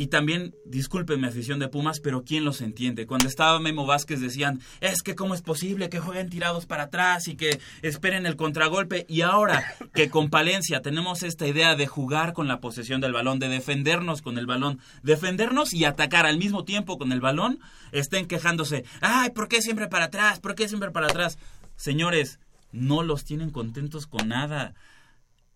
Y 0.00 0.06
también, 0.06 0.54
disculpen 0.64 1.20
mi 1.20 1.26
afición 1.26 1.58
de 1.58 1.68
Pumas, 1.68 2.00
pero 2.00 2.24
¿quién 2.24 2.42
los 2.42 2.62
entiende? 2.62 3.06
Cuando 3.06 3.28
estaba 3.28 3.60
Memo 3.60 3.84
Vázquez 3.84 4.18
decían, 4.18 4.62
es 4.80 5.02
que 5.02 5.14
cómo 5.14 5.34
es 5.34 5.42
posible 5.42 5.90
que 5.90 6.00
jueguen 6.00 6.30
tirados 6.30 6.64
para 6.64 6.84
atrás 6.84 7.28
y 7.28 7.36
que 7.36 7.60
esperen 7.82 8.24
el 8.24 8.36
contragolpe. 8.36 9.04
Y 9.10 9.20
ahora 9.20 9.62
que 9.92 10.08
con 10.08 10.30
Palencia 10.30 10.80
tenemos 10.80 11.22
esta 11.22 11.46
idea 11.46 11.76
de 11.76 11.86
jugar 11.86 12.32
con 12.32 12.48
la 12.48 12.60
posesión 12.60 13.02
del 13.02 13.12
balón, 13.12 13.40
de 13.40 13.50
defendernos 13.50 14.22
con 14.22 14.38
el 14.38 14.46
balón, 14.46 14.80
defendernos 15.02 15.74
y 15.74 15.84
atacar 15.84 16.24
al 16.24 16.38
mismo 16.38 16.64
tiempo 16.64 16.96
con 16.96 17.12
el 17.12 17.20
balón, 17.20 17.58
estén 17.92 18.24
quejándose, 18.24 18.86
ay, 19.02 19.32
¿por 19.32 19.48
qué 19.48 19.60
siempre 19.60 19.86
para 19.88 20.06
atrás? 20.06 20.40
¿Por 20.40 20.54
qué 20.54 20.66
siempre 20.66 20.92
para 20.92 21.08
atrás? 21.08 21.36
Señores, 21.76 22.38
no 22.72 23.02
los 23.02 23.26
tienen 23.26 23.50
contentos 23.50 24.06
con 24.06 24.28
nada 24.28 24.72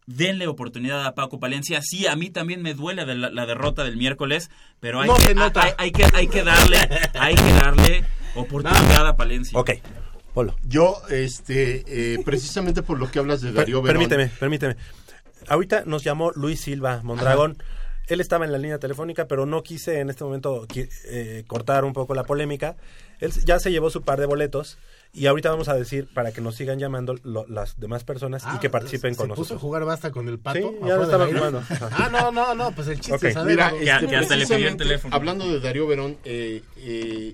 denle 0.07 0.47
oportunidad 0.47 1.05
a 1.07 1.15
Paco 1.15 1.39
Palencia. 1.41 1.81
Sí, 1.83 2.07
a 2.07 2.17
mí 2.17 2.31
también 2.31 2.63
me 2.63 2.75
duele 2.75 3.05
de 3.07 3.15
la, 3.15 3.31
la 3.31 3.47
derrota 3.47 3.85
del 3.85 3.97
miércoles, 3.97 4.51
pero 4.81 5.01
hay, 5.01 5.09
No 5.09 5.17
que, 5.17 5.23
se 5.23 5.35
nota. 5.35 5.63
hay, 5.63 5.73
hay 5.79 5.93
que, 5.93 6.05
hay 6.13 6.29
que 6.29 6.43
darle, 6.43 6.79
hay 7.19 7.35
que 7.35 7.53
darle 7.53 8.05
oportunidad 8.35 9.07
a 9.07 9.17
Palencia. 9.17 9.59
Ok, 9.59 9.71
Polo. 10.35 10.57
Yo, 10.65 11.01
este, 11.11 11.85
eh, 11.87 12.19
precisamente 12.25 12.83
por 12.83 12.99
lo 12.99 13.11
que 13.11 13.19
hablas 13.21 13.41
de 13.41 13.53
Darío 13.53 13.83
Per- 13.83 13.95
Verón. 13.95 14.09
permíteme, 14.09 14.29
permíteme. 14.39 14.77
Ahorita 15.49 15.85
nos 15.87 16.03
llamó 16.05 16.33
Luis 16.33 16.61
Silva 16.61 17.01
Mondragón. 17.03 17.57
Él 18.07 18.21
estaba 18.21 18.45
en 18.45 18.53
la 18.53 18.59
línea 18.59 18.79
telefónica, 18.79 19.27
pero 19.29 19.47
no 19.47 19.63
quise 19.63 20.01
en 20.01 20.11
este 20.11 20.25
momento 20.25 20.67
eh, 20.75 21.45
cortar 21.47 21.85
un 21.85 21.93
poco 21.95 22.15
la 22.15 22.25
polémica. 22.25 22.77
Él 23.21 23.33
ya 23.45 23.59
se 23.59 23.71
llevó 23.71 23.89
su 23.91 24.03
par 24.03 24.21
de 24.21 24.27
boletos 24.27 24.77
y 25.15 25.27
ahorita 25.27 25.51
vamos 25.51 25.69
a 25.69 25.75
decir 25.75 26.09
para 26.13 26.33
que 26.33 26.41
nos 26.41 26.57
sigan 26.57 26.79
llamando 26.79 27.15
lo- 27.23 27.47
las 27.47 27.79
demás 27.79 28.05
personas 28.05 28.45
y 28.55 28.59
que 28.59 28.69
participen 28.69 29.15
se 29.15 29.19
con 29.19 29.29
puso 29.29 29.41
nosotros. 29.41 29.59
a 29.59 29.63
jugar 29.63 29.85
basta 29.85 30.11
con 30.11 30.29
el 30.29 30.39
pato. 30.39 30.59
Sí, 30.59 30.67
ya 30.87 30.97
lo 30.97 31.05
estaba 31.05 31.27
jugando. 31.27 31.63
Ah, 31.93 32.09
no, 32.11 32.33
no, 32.33 32.55
no, 32.55 32.73
pues 32.73 32.89
el 32.89 32.97
chiste 33.01 33.15
Ok. 33.15 33.23
es 33.25 33.35
saber. 33.35 33.53
Mira, 33.53 33.71
le 33.71 34.47
pidió 34.47 34.69
el 34.69 34.77
teléfono. 34.77 35.15
Hablando 35.15 35.47
de 35.47 35.61
Darío 35.61 35.87
Verón, 35.87 36.19
eh, 36.25 36.63
eh, 36.79 37.33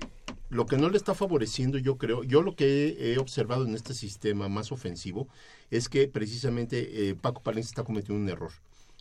lo 0.49 0.65
que 0.65 0.77
no 0.77 0.89
le 0.89 0.97
está 0.97 1.15
favoreciendo, 1.15 1.77
yo 1.77 1.97
creo, 1.97 2.23
yo 2.23 2.41
lo 2.41 2.55
que 2.55 2.89
he, 2.89 3.13
he 3.13 3.17
observado 3.17 3.65
en 3.65 3.73
este 3.73 3.93
sistema 3.93 4.47
más 4.49 4.71
ofensivo 4.71 5.27
es 5.71 5.87
que 5.89 6.07
precisamente 6.07 7.09
eh, 7.09 7.15
Paco 7.15 7.41
Palencia 7.41 7.69
está 7.69 7.83
cometiendo 7.83 8.21
un 8.21 8.29
error. 8.29 8.51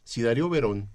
Si 0.05 0.23
Darío 0.23 0.49
Verón 0.49 0.89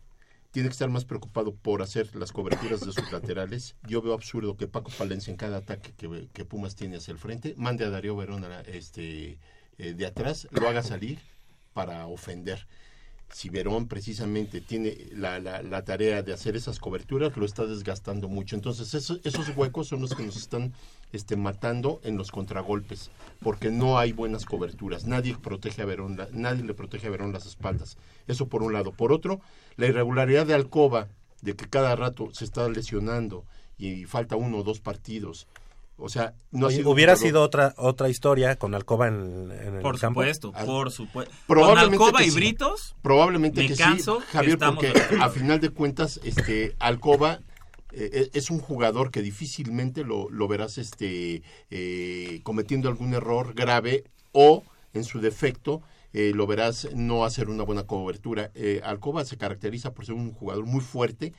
tiene 0.56 0.70
que 0.70 0.74
estar 0.74 0.90
más 0.90 1.04
preocupado 1.04 1.54
por 1.54 1.82
hacer 1.82 2.16
las 2.16 2.32
coberturas 2.32 2.80
de 2.80 2.94
sus 2.94 3.12
laterales, 3.12 3.76
yo 3.86 4.02
veo 4.02 4.14
absurdo 4.14 4.56
que 4.56 4.70
Paco 4.70 4.90
Palencia 4.98 5.30
en 5.30 5.36
cada 5.36 5.58
ataque 5.58 5.92
que, 5.98 6.30
que 6.32 6.46
Pumas 6.46 6.78
tiene 6.78 6.96
hacia 6.96 7.12
el 7.12 7.18
frente, 7.18 7.56
mande 7.58 7.84
a 7.84 7.90
Darío 7.90 8.16
Verón 8.16 8.46
a 8.46 8.62
este, 8.62 9.38
eh, 9.78 9.94
de 9.96 10.06
atrás, 10.06 10.48
lo 10.52 10.70
haga 10.70 10.82
salir 10.82 11.20
para 11.74 12.08
ofender 12.08 12.66
si 13.30 13.50
Verón 13.50 13.90
precisamente 13.90 14.62
tiene 14.62 14.96
la, 15.12 15.42
la, 15.42 15.84
tarea 15.84 16.24
de 16.24 16.32
hacer 16.32 16.56
esas 16.56 16.80
coberturas, 16.80 17.36
lo 17.36 17.44
está 17.46 17.66
desgastando 17.66 18.30
mucho. 18.30 18.56
Entonces, 18.56 18.94
eso- 18.94 19.20
esos 19.26 19.50
huecos 19.58 19.90
son 19.90 20.00
los 20.00 20.16
que 20.16 20.24
nos 20.24 20.38
están 20.38 20.72
este, 21.16 21.36
matando 21.36 22.00
en 22.04 22.18
los 22.18 22.30
contragolpes, 22.32 23.10
porque 23.42 23.72
no 23.72 23.98
hay 23.98 24.12
buenas 24.12 24.46
coberturas. 24.46 25.06
Nadie 25.06 25.36
protege 25.36 25.82
a 25.82 25.86
Verón, 25.86 26.16
la- 26.18 26.28
nadie 26.32 26.64
le 26.64 26.74
protege 26.74 27.08
a 27.08 27.10
Verón 27.12 27.34
las 27.34 27.46
espaldas. 27.46 27.98
Eso 28.28 28.48
por 28.48 28.62
un 28.62 28.74
lado. 28.74 28.92
Por 28.92 29.12
otro, 29.12 29.42
la 29.78 29.88
irregularidad 29.88 30.46
de 30.46 30.54
Alcoba, 30.54 31.08
de 31.42 31.56
que 31.56 31.68
cada 31.70 31.96
rato 31.96 32.30
se 32.34 32.46
está 32.46 32.68
lesionando 32.70 33.46
y 33.78 34.06
falta 34.06 34.36
uno 34.36 34.60
o 34.60 34.64
dos 34.64 34.80
partidos. 34.80 35.48
O 35.98 36.10
sea, 36.10 36.34
no 36.52 36.68
ha 36.68 36.72
sido 36.72 36.90
hubiera 36.90 37.16
sido 37.16 37.42
otra 37.42 37.74
otra 37.78 38.10
historia 38.10 38.58
con 38.58 38.76
Alcoba 38.76 39.08
en, 39.08 39.50
en 39.52 39.76
el 39.76 39.82
Por 39.82 39.98
campo. 39.98 40.20
supuesto, 40.22 40.52
por 40.52 40.92
supuesto. 40.92 41.34
Con 41.48 41.78
Alcoba 41.78 42.22
y 42.22 42.32
sí. 42.32 42.36
Britos, 42.36 42.96
Probablemente 43.02 43.62
me 43.62 43.68
que 43.70 43.76
canso 43.78 44.20
sí, 44.20 44.28
Javier, 44.34 44.58
porque 44.60 44.92
a 45.22 45.30
final 45.30 45.62
de 45.62 45.70
cuentas, 45.70 46.20
este, 46.26 46.76
Alcoba 46.80 47.40
eh, 47.98 48.30
es 48.34 48.50
un 48.50 48.60
jugador 48.60 49.12
que 49.12 49.22
difícilmente 49.22 50.04
lo, 50.04 50.30
verás 50.48 50.78
este, 50.78 51.42
eh, 51.70 52.40
cometiendo 52.44 52.90
algún 52.90 53.14
error 53.14 53.54
grave 53.54 54.04
o, 54.32 54.64
en 54.94 55.04
su 55.04 55.20
defecto, 55.22 55.82
eh, 56.14 56.32
lo 56.34 56.48
verás 56.48 56.88
no 56.96 57.26
hacer 57.26 57.50
una 57.50 57.64
buena 57.64 57.84
cobertura. 57.84 58.52
Alcoba 58.84 59.26
se 59.26 59.38
caracteriza 59.38 59.94
por 59.94 60.06
ser 60.06 60.16
un 60.16 60.32
jugador 60.32 60.66
muy 60.66 60.82
fuerte, 60.82 61.34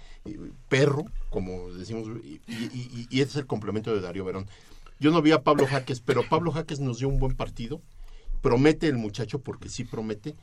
perro, 0.69 1.05
como 1.31 1.73
decimos, 1.73 2.09
y, 2.23 2.41
y- 2.47 3.07
y- 3.11 3.21
es 3.21 3.37
el 3.37 3.47
complemento 3.47 3.95
de 3.95 4.01
Darío 4.03 4.25
Verón. 4.25 4.47
Yo 5.01 5.11
no 5.11 5.23
vi 5.23 5.33
a 5.33 5.43
Pablo 5.43 5.67
Jaques, 5.67 6.01
pero 6.01 6.29
Pablo 6.29 6.53
Jaques 6.53 6.81
nos 6.81 6.99
dio 6.99 7.09
un 7.09 7.19
buen 7.19 7.37
partido. 7.37 7.81
Promete 8.43 8.87
el 8.89 8.97
muchacho 8.97 9.41
porque 9.41 9.69
sí 9.69 9.85
promete. 9.85 10.37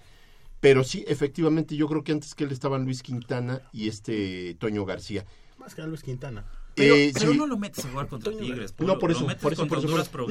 Pero 0.59 0.83
sí, 0.83 1.03
efectivamente, 1.07 1.75
yo 1.75 1.87
creo 1.87 2.03
que 2.03 2.13
antes 2.13 2.35
que 2.35 2.45
él 2.45 2.51
estaban 2.51 2.85
Luis 2.85 3.03
Quintana 3.03 3.61
y 3.73 3.87
este 3.89 4.55
Toño 4.55 4.85
García. 4.85 5.25
Más 5.57 5.75
que 5.75 5.81
a 5.81 5.85
Luis 5.87 6.01
Quintana. 6.03 6.43
Pero, 6.75 6.95
Eh, 6.95 7.11
pero 7.13 7.31
sí. 7.33 7.37
no 7.37 7.45
lo 7.45 7.55
metes 7.57 7.85
a 7.85 7.89
jugar 7.89 8.07
contra 8.07 8.33
Tigres. 8.35 8.71
Polo, 8.71 8.93
No, 8.93 8.99
por 8.99 9.11
eso, 9.11 9.27
metes 9.27 9.43
por 9.43 9.53
eso, 9.53 9.61
contra 9.61 9.75
por 9.77 9.85
eso. 9.85 9.87
Honduras 9.87 10.09
por 10.09 10.21
eso. 10.21 10.27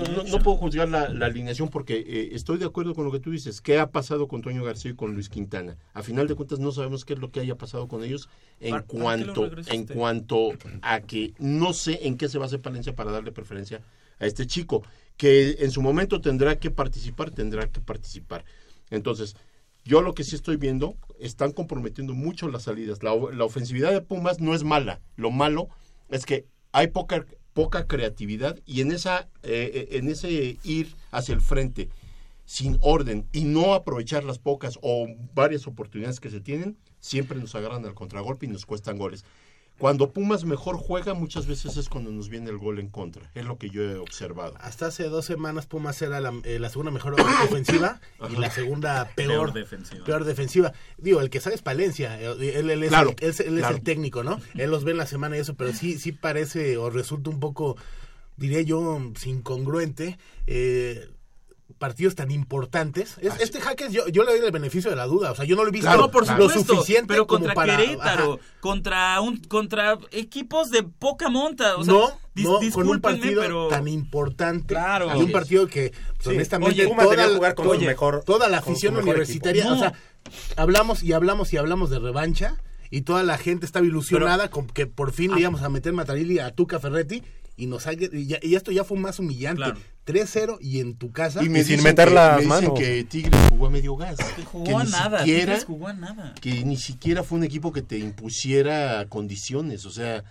Progreso 0.00 0.30
No, 0.38 0.38
puedo 0.44 0.56
juzgar 0.58 0.88
la, 0.88 1.08
la 1.08 1.26
alineación 1.26 1.68
porque 1.70 1.96
eh, 2.06 2.28
estoy 2.32 2.58
de 2.58 2.66
acuerdo 2.66 2.94
con 2.94 3.04
lo 3.04 3.10
que 3.10 3.18
tú 3.18 3.32
dices. 3.32 3.60
¿Qué 3.60 3.78
ha 3.80 3.90
pasado 3.90 4.28
con 4.28 4.42
Toño 4.42 4.62
García 4.62 4.92
y 4.92 4.94
con 4.94 5.14
Luis 5.14 5.28
Quintana? 5.28 5.76
A 5.92 6.04
final 6.04 6.28
de 6.28 6.36
cuentas 6.36 6.60
no 6.60 6.70
sabemos 6.70 7.04
qué 7.04 7.14
es 7.14 7.18
lo 7.18 7.32
que 7.32 7.40
haya 7.40 7.56
pasado 7.56 7.88
con 7.88 8.04
ellos 8.04 8.28
en 8.60 8.70
¿Para- 8.70 8.82
para 8.84 8.92
qué 8.92 9.02
cuanto 9.02 9.50
en 9.66 9.86
cuanto 9.86 10.50
a 10.82 11.00
que 11.00 11.34
no 11.40 11.72
sé 11.72 12.06
en 12.06 12.16
qué 12.16 12.28
se 12.28 12.38
va 12.38 12.44
a 12.44 12.46
hacer 12.46 12.60
Palencia 12.60 12.94
para 12.94 13.10
darle 13.10 13.32
preferencia 13.32 13.82
a 14.20 14.26
este 14.26 14.46
chico 14.46 14.84
que 15.16 15.56
en 15.60 15.70
su 15.72 15.82
momento 15.82 16.20
tendrá 16.20 16.60
que 16.60 16.70
participar, 16.70 17.32
tendrá 17.32 17.66
que 17.66 17.80
participar. 17.80 18.44
Entonces, 18.90 19.34
yo 19.86 20.02
lo 20.02 20.14
que 20.14 20.24
sí 20.24 20.34
estoy 20.34 20.56
viendo, 20.56 20.96
están 21.20 21.52
comprometiendo 21.52 22.12
mucho 22.12 22.48
las 22.48 22.64
salidas. 22.64 23.02
La, 23.02 23.12
ofensividad 23.12 23.92
de 23.92 24.02
Pumas 24.02 24.40
no 24.40 24.54
es 24.54 24.64
mala. 24.64 25.00
Lo 25.14 25.30
malo 25.30 25.68
es 26.08 26.26
que 26.26 26.46
hay 26.72 26.88
poca, 26.88 27.24
poca 27.52 27.86
creatividad 27.86 28.58
y 28.66 28.80
en, 28.80 28.90
esa, 28.90 29.28
eh, 29.44 29.70
eh, 29.72 29.88
en 29.92 30.08
ese 30.08 30.58
ir 30.64 30.94
hacia 31.12 31.34
el 31.34 31.40
frente 31.40 31.88
sin 32.44 32.78
orden 32.80 33.26
y 33.32 33.44
no 33.44 33.74
aprovechar 33.74 34.24
las 34.24 34.38
pocas 34.38 34.78
o 34.82 35.06
varias 35.34 35.66
oportunidades 35.66 36.20
que 36.20 36.30
se 36.30 36.40
tienen, 36.40 36.76
siempre 36.98 37.38
nos 37.38 37.54
agarran 37.54 37.84
al 37.84 37.94
contragolpe 37.94 38.46
y 38.46 38.48
nos 38.48 38.66
cuestan 38.66 38.98
goles. 38.98 39.24
Cuando 39.78 40.10
Pumas 40.10 40.44
mejor 40.44 40.78
juega, 40.78 41.12
muchas 41.12 41.46
veces 41.46 41.76
es 41.76 41.88
cuando 41.90 42.10
nos 42.10 42.28
viene 42.30 42.48
el 42.48 42.56
gol 42.56 42.78
en 42.78 42.88
contra. 42.88 43.30
Es 43.34 43.44
lo 43.44 43.58
que 43.58 43.68
yo 43.68 43.82
he 43.82 43.96
observado. 43.96 44.54
Hasta 44.58 44.86
hace 44.86 45.04
dos 45.10 45.26
semanas 45.26 45.66
Pumas 45.66 46.00
era 46.00 46.18
la, 46.20 46.32
eh, 46.44 46.58
la 46.58 46.70
segunda 46.70 46.90
mejor 46.90 47.14
ofensiva 47.44 48.00
y 48.30 48.36
la 48.36 48.50
segunda 48.50 49.10
peor, 49.14 49.28
Peor 49.32 49.52
defensiva. 49.52 50.04
peor 50.06 50.24
defensiva. 50.24 50.72
Digo, 50.96 51.20
el 51.20 51.28
que 51.28 51.40
sabe 51.40 51.56
es 51.56 51.62
Palencia. 51.62 52.18
eh, 52.20 52.54
Él, 52.58 52.70
él 52.70 52.82
es, 52.84 52.88
Claro, 52.88 53.10
el, 53.20 53.34
él 53.38 53.58
es- 53.58 53.70
el 53.70 53.82
técnico, 53.82 54.24
¿no? 54.24 54.40
Él 54.54 54.70
los 54.70 54.84
ve 54.84 54.92
en 54.92 54.96
la 54.98 55.06
semana 55.06 55.36
y 55.36 55.40
eso, 55.40 55.54
pero 55.54 55.72
sí, 55.74 55.98
sí 55.98 56.12
parece 56.12 56.78
o 56.78 56.88
resulta 56.88 57.28
un 57.28 57.38
poco, 57.40 57.76
diría 58.38 58.62
yo, 58.62 58.98
incongruente. 59.26 60.18
Eh, 60.46 61.10
partidos 61.78 62.14
tan 62.14 62.30
importantes. 62.30 63.16
Es- 63.20 63.38
este 63.40 63.60
Jaques 63.60 63.92
yo, 63.92 64.08
yo 64.08 64.24
le 64.24 64.32
doy 64.36 64.46
el 64.46 64.52
beneficio 64.52 64.90
de 64.90 64.96
la 64.96 65.06
duda. 65.06 65.32
O 65.32 65.34
sea, 65.34 65.44
yo 65.44 65.56
no 65.56 65.62
lo 65.62 65.68
he 65.68 65.72
visto 65.72 65.90
no, 65.94 66.10
por 66.10 66.26
lo 66.26 66.48
supuesto, 66.48 66.74
suficiente 66.74 67.08
pero 67.14 67.26
como 67.26 67.40
contra 67.40 67.54
para... 67.54 67.76
Querétaro, 67.76 68.34
ajá. 68.34 68.42
contra 68.60 69.20
un 69.20 69.38
contra 69.44 69.98
equipos 70.12 70.70
de 70.70 70.82
poca 70.82 71.28
monta, 71.28 71.76
o 71.76 71.84
sea, 71.84 71.92
no, 71.92 72.08
dis- 72.34 72.44
no, 72.68 72.72
con 72.72 72.88
un 72.88 73.00
partido 73.00 73.42
pero 73.42 73.68
tan 73.68 73.86
importante. 73.88 74.66
Claro. 74.74 75.14
Y 75.16 75.22
un 75.22 75.32
partido 75.32 75.66
que, 75.66 75.92
Sí. 76.20 76.30
honestamente, 76.30 76.82
Oye, 76.82 76.94
toda, 76.94 77.28
jugar 77.34 77.54
con 77.54 77.66
oye, 77.68 77.86
mejor- 77.86 78.24
toda 78.24 78.48
la 78.48 78.58
afición 78.58 78.96
universitaria, 78.96 79.72
o 79.72 79.78
sea, 79.78 79.92
hablamos 80.56 81.02
y 81.02 81.12
hablamos 81.12 81.52
y 81.52 81.56
hablamos 81.56 81.90
de 81.90 81.98
revancha 81.98 82.56
y 82.90 83.02
toda 83.02 83.22
la 83.22 83.36
gente 83.38 83.66
estaba 83.66 83.84
ilusionada 83.84 84.48
con 84.48 84.66
que 84.66 84.86
por 84.86 85.12
fin 85.12 85.34
le 85.34 85.40
íbamos 85.40 85.62
a 85.62 85.68
meter 85.68 85.92
Matarili 85.92 86.38
a 86.38 86.52
Tuca 86.52 86.78
Ferretti 86.78 87.22
y 87.56 87.66
nos 87.66 87.86
ha- 87.86 87.92
y, 87.94 88.26
ya- 88.26 88.38
y 88.42 88.54
esto 88.54 88.70
ya 88.72 88.84
fue 88.84 88.98
más 88.98 89.18
humillante. 89.18 89.62
Claro. 89.62 89.78
3-0 90.06 90.58
y 90.60 90.80
en 90.80 90.94
tu 90.96 91.10
casa. 91.12 91.42
Y 91.42 91.48
me 91.48 91.64
sin 91.64 91.82
meter 91.82 92.08
que, 92.08 92.14
la 92.14 92.28
me 92.36 92.44
dicen 92.44 92.48
mano. 92.48 92.74
que 92.74 93.04
Tigres 93.04 93.40
jugó 93.50 93.66
a 93.66 93.70
medio 93.70 93.96
gas. 93.96 94.16
que 94.36 94.44
jugó 94.44 94.64
que 94.64 94.74
a 94.74 94.84
ni 94.84 94.90
nada, 94.90 95.18
siquiera- 95.18 95.40
Tigres 95.44 95.64
jugó 95.64 95.88
a 95.88 95.92
nada. 95.92 96.34
que 96.40 96.64
ni 96.64 96.76
siquiera 96.76 97.22
fue 97.22 97.38
un 97.38 97.44
equipo 97.44 97.72
que 97.72 97.82
te 97.82 97.98
impusiera 97.98 99.06
condiciones. 99.08 99.84
O 99.84 99.90
sea, 99.90 100.22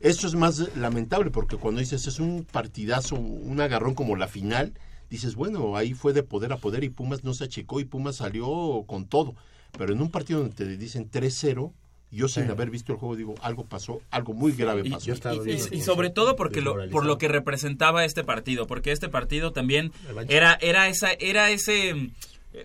esto 0.00 0.26
es 0.26 0.34
más 0.34 0.76
lamentable 0.76 1.30
porque 1.30 1.56
cuando 1.56 1.80
dices 1.80 2.06
es 2.06 2.18
un 2.18 2.44
partidazo, 2.50 3.14
un 3.16 3.60
agarrón 3.60 3.94
como 3.94 4.16
la 4.16 4.26
final, 4.28 4.72
dices, 5.08 5.36
bueno, 5.36 5.76
ahí 5.76 5.94
fue 5.94 6.12
de 6.12 6.24
poder 6.24 6.52
a 6.52 6.56
poder 6.56 6.82
y 6.82 6.88
Pumas 6.88 7.22
no 7.22 7.32
se 7.32 7.44
achicó 7.44 7.78
y 7.78 7.84
Pumas 7.84 8.16
salió 8.16 8.84
con 8.86 9.06
todo. 9.06 9.34
pero 9.78 9.92
en 9.92 10.00
un 10.02 10.10
partido 10.10 10.40
donde 10.40 10.54
te 10.56 10.76
dicen 10.76 11.08
3-0, 11.10 11.72
yo 12.10 12.28
sin 12.28 12.44
Sí. 12.44 12.50
haber 12.50 12.70
visto 12.70 12.92
el 12.92 12.98
juego 12.98 13.16
digo, 13.16 13.34
algo 13.42 13.64
pasó, 13.64 14.00
algo 14.10 14.32
muy 14.32 14.52
grave 14.52 14.88
pasó. 14.88 15.10
y, 15.34 15.50
y- 15.50 15.78
y 15.78 15.80
sobre 15.82 16.10
todo 16.10 16.36
porque 16.36 16.60
lo, 16.60 16.88
por 16.90 17.04
lo 17.04 17.18
que 17.18 17.28
representaba 17.28 18.04
este 18.04 18.24
partido, 18.24 18.66
porque 18.66 18.92
este 18.92 19.08
partido 19.08 19.52
también 19.52 19.92
era 20.28 20.56
era 20.60 20.88
esa 20.88 21.10
era 21.12 21.50
ese 21.50 21.94
mm, 21.94 22.10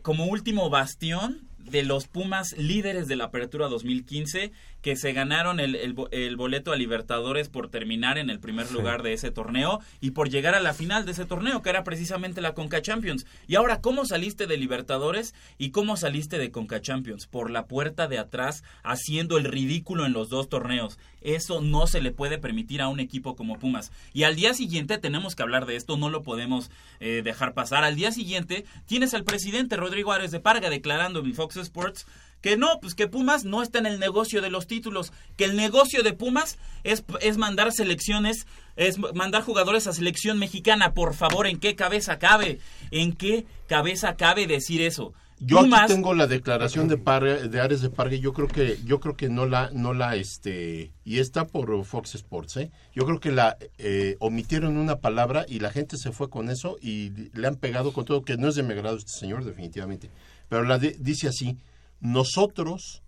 como 0.04 0.26
último 0.26 0.70
bastión 0.70 1.42
de 1.60 1.84
los 1.84 2.08
Pumas 2.08 2.54
líderes 2.58 3.08
de 3.08 3.16
la 3.16 3.26
Apertura 3.26 3.68
2015 3.68 4.52
que 4.82 4.96
se 4.96 5.14
ganaron 5.14 5.60
el, 5.60 5.76
el 5.76 5.94
bo- 5.94 6.10
el 6.12 6.36
boleto 6.38 6.72
a 6.72 6.76
Libertadores 6.76 7.50
por 7.50 7.70
terminar 7.70 8.18
en 8.18 8.30
el 8.30 8.40
primer 8.40 8.68
Sí. 8.68 8.74
lugar 8.74 9.04
de 9.04 9.14
ese 9.14 9.32
torneo 9.32 9.80
y 10.00 10.12
por 10.12 10.30
llegar 10.30 10.56
a 10.56 10.60
la 10.60 10.74
final 10.74 11.06
de 11.06 11.12
ese 11.12 11.26
torneo 11.26 11.62
que 11.62 11.70
era 11.70 11.84
precisamente 11.84 12.42
la 12.42 12.54
Conca 12.54 12.82
Champions. 12.82 13.26
Y 13.48 13.56
ahora, 13.56 13.82
¿cómo 13.82 14.06
saliste 14.06 14.48
de 14.48 14.58
Libertadores 14.58 15.34
y 15.58 15.72
cómo 15.72 15.98
saliste 15.98 16.38
de 16.38 16.52
Conca 16.52 16.82
Champions? 16.82 17.28
Por 17.28 17.52
la 17.52 17.66
puerta 17.68 18.08
de 18.08 18.18
atrás 18.20 18.64
haciendo 18.84 19.38
el 19.38 19.46
ridículo 19.46 20.06
en 20.06 20.14
los 20.14 20.30
dos 20.30 20.50
torneos. 20.50 20.98
Eso 21.22 21.62
no 21.62 21.86
se 21.86 22.02
le 22.02 22.12
puede 22.12 22.40
permitir 22.40 22.82
a 22.82 22.88
un 22.88 23.00
equipo 23.00 23.36
como 23.36 23.60
Pumas. 23.60 23.92
Y 24.14 24.24
al 24.24 24.36
día 24.36 24.54
siguiente 24.56 24.98
tenemos 24.98 25.36
que 25.36 25.44
hablar 25.44 25.68
de 25.68 25.76
esto, 25.76 25.96
no 25.98 26.10
lo 26.10 26.24
podemos 26.24 26.72
eh, 27.00 27.22
dejar 27.24 27.54
pasar. 27.54 27.84
Al 27.84 27.96
día 27.96 28.12
siguiente 28.12 28.66
tienes 28.88 29.14
al 29.14 29.24
presidente 29.24 29.78
Rodrigo 29.78 30.12
Ares 30.12 30.32
de 30.32 30.40
Parga 30.40 30.70
declarando 30.72 31.20
en 31.20 31.36
Fox 31.36 31.58
Sports 31.58 32.08
que 32.42 32.58
no, 32.58 32.80
pues 32.82 32.96
que 32.96 33.08
Pumas 33.08 33.46
no 33.46 33.62
está 33.64 33.80
en 33.80 33.86
el 33.86 34.00
negocio 34.00 34.42
de 34.42 34.50
los 34.50 34.68
títulos, 34.68 35.14
que 35.38 35.46
el 35.46 35.56
negocio 35.56 36.04
de 36.04 36.14
Pumas 36.14 36.58
es, 36.84 37.04
es 37.22 37.38
mandar 37.38 37.72
selecciones, 37.72 38.46
es 38.76 38.98
mandar 38.98 39.44
jugadores 39.44 39.88
a 39.88 39.94
selección 39.94 40.40
mexicana. 40.40 40.94
Por 40.94 41.14
favor, 41.14 41.46
¿en 41.48 41.60
qué 41.60 41.76
cabeza 41.76 42.18
cabe? 42.20 42.60
¿En 42.90 43.14
qué 43.14 43.46
cabeza 43.68 44.16
cabe 44.16 44.48
decir 44.48 44.82
eso? 44.82 45.14
Yo 45.44 45.58
Pumas- 45.58 45.86
aquí 45.86 45.94
tengo 45.94 46.14
la 46.14 46.28
declaración 46.28 46.88
de 46.88 46.98
de 46.98 47.62
Ares 47.62 47.82
de 47.82 47.90
Parga, 47.90 48.16
yo 48.16 48.32
creo 48.32 48.48
que 48.48 48.78
yo 48.86 49.00
creo 49.00 49.18
que 49.18 49.28
no 49.28 49.48
la 49.48 49.72
no 49.74 49.92
la 49.96 50.16
este 50.16 50.92
y 51.04 51.18
está 51.18 51.48
por 51.48 51.84
Fox 51.84 52.14
Sports, 52.14 52.58
¿eh? 52.58 52.72
Yo 52.94 53.06
creo 53.08 53.20
que 53.20 53.32
la 53.32 53.58
eh, 53.80 54.18
omitieron 54.20 54.78
una 54.78 54.98
palabra 55.00 55.46
y 55.48 55.58
la 55.60 55.72
gente 55.72 55.98
se 55.98 56.12
fue 56.12 56.30
con 56.30 56.50
eso 56.52 56.78
y 56.80 57.10
le 57.34 57.48
han 57.48 57.56
pegado 57.56 57.92
con 57.92 58.06
todo 58.06 58.22
que 58.24 58.38
no 58.38 58.50
es 58.50 58.56
de 58.56 58.62
mi 58.62 58.74
agrado 58.74 58.98
este 58.98 59.14
señor 59.14 59.44
definitivamente, 59.44 60.12
pero 60.48 60.64
la 60.64 60.78
de- 60.78 60.96
dice 61.00 61.28
así, 61.28 61.58
nosotros 62.02 63.02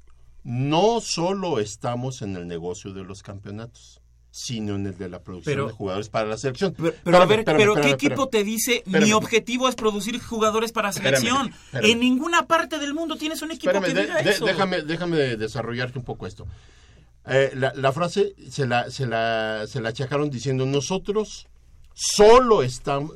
no 0.43 1.01
solo 1.01 1.59
estamos 1.59 2.21
en 2.21 2.35
el 2.35 2.47
negocio 2.47 2.93
de 2.93 3.03
los 3.03 3.21
campeonatos, 3.23 3.99
sino 4.31 4.75
en 4.75 4.87
el 4.87 4.97
de 4.97 5.09
la 5.09 5.19
producción 5.21 5.53
Pero- 5.53 5.67
de 5.67 5.73
jugadores 5.73 6.09
para 6.09 6.27
la 6.27 6.37
selección. 6.37 6.73
Pero 7.03 7.17
a 7.21 7.25
ver, 7.25 7.43
pero 7.45 7.75
¿qué 7.75 7.91
equipo 7.91 8.29
te 8.29 8.43
dice 8.43 8.81
mi 8.85 9.11
objetivo 9.13 9.69
es 9.69 9.75
producir 9.75 10.19
jugadores 10.21 10.71
para 10.71 10.91
selección? 10.91 11.51
En 11.73 11.99
ninguna 11.99 12.47
parte 12.47 12.79
del 12.79 12.93
mundo 12.93 13.15
tienes 13.15 13.41
un 13.41 13.51
equipo 13.51 13.79
que 13.81 13.93
diga 13.93 14.21
de- 14.23 14.31
eso. 14.31 14.45
déjame, 14.45 14.81
déjame 14.81 15.17
desarrollarte 15.37 15.99
un 15.99 16.05
poco 16.05 16.25
esto. 16.25 16.47
Eh, 17.25 17.51
la, 17.55 17.73
la 17.75 17.91
frase 17.93 18.33
se 18.49 18.65
la, 18.67 18.89
se, 18.91 19.05
la, 19.05 19.65
se 19.67 19.79
la 19.81 19.89
achacaron 19.89 20.29
diciendo, 20.29 20.65
nosotros 20.65 21.47
solo 21.93 22.63
estamos 22.63 23.13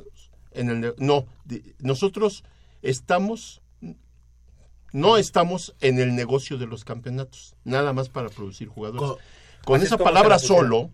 en 0.52 0.70
el... 0.70 0.94
No, 0.98 1.26
nosotros 1.80 2.42
estamos... 2.80 3.60
No 4.92 5.16
estamos 5.16 5.74
en 5.80 5.98
el 6.00 6.14
negocio 6.14 6.56
de 6.58 6.66
los 6.66 6.84
campeonatos, 6.84 7.54
nada 7.64 7.92
más 7.92 8.08
para 8.08 8.28
producir 8.28 8.68
jugadores. 8.68 9.00
Co- 9.02 9.18
Con 9.64 9.82
esa 9.82 9.98
palabra 9.98 10.38
solo 10.38 10.90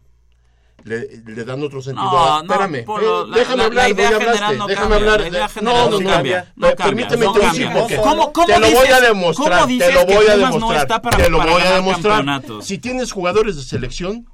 le, 0.83 1.23
le 1.25 1.45
dan 1.45 1.63
otro 1.63 1.81
sentido. 1.81 2.05
No, 2.05 2.19
Ah, 2.19 2.43
no, 2.45 2.53
espérame, 2.53 2.85
Polo, 2.85 3.25
eh, 3.25 3.29
la- 3.29 3.37
déjame 3.39 3.57
la- 3.57 3.65
hablar, 3.65 3.85
la 3.85 3.91
idea 3.91 4.11
ya 4.11 4.17
hablaste, 4.17 4.33
general 4.39 4.59
no 4.59 4.67
déjame 4.67 4.89
cambia, 4.91 4.97
hablar. 5.13 5.21
la 5.21 5.29
idea 5.29 5.51
no, 5.63 5.63
no 5.73 5.91
no, 5.91 6.01
no, 6.01 6.11
cambia, 6.11 6.53
no 6.57 6.67
per- 6.67 6.77
cambia, 6.77 7.07
permíteme 7.09 7.25
no 7.27 7.33
te 7.33 7.41
cambia. 7.41 7.73
porque 7.73 7.97
¿Cómo- 7.97 8.33
cómo 8.33 8.47
te 8.49 8.61
lo 8.61 8.71
voy 8.71 8.87
a 8.89 9.01
demostrar, 9.01 9.53
cómo 9.53 9.67
dices 9.69 9.89
te 9.89 9.95
lo 9.95 10.07
que 10.07 10.15
voy 10.17 10.27
a 10.27 10.37
no 10.37 10.45
demostrar, 10.47 10.81
está 10.83 11.01
para- 11.03 11.17
te 11.17 11.31
lo 11.31 11.39
para 11.39 11.53
voy 11.53 11.63
a 11.63 11.73
demostrar. 11.75 12.43
Si 12.63 12.79
tienes 12.79 13.13
jugadores 13.13 13.57
de 13.57 13.63
selección, 13.63 14.27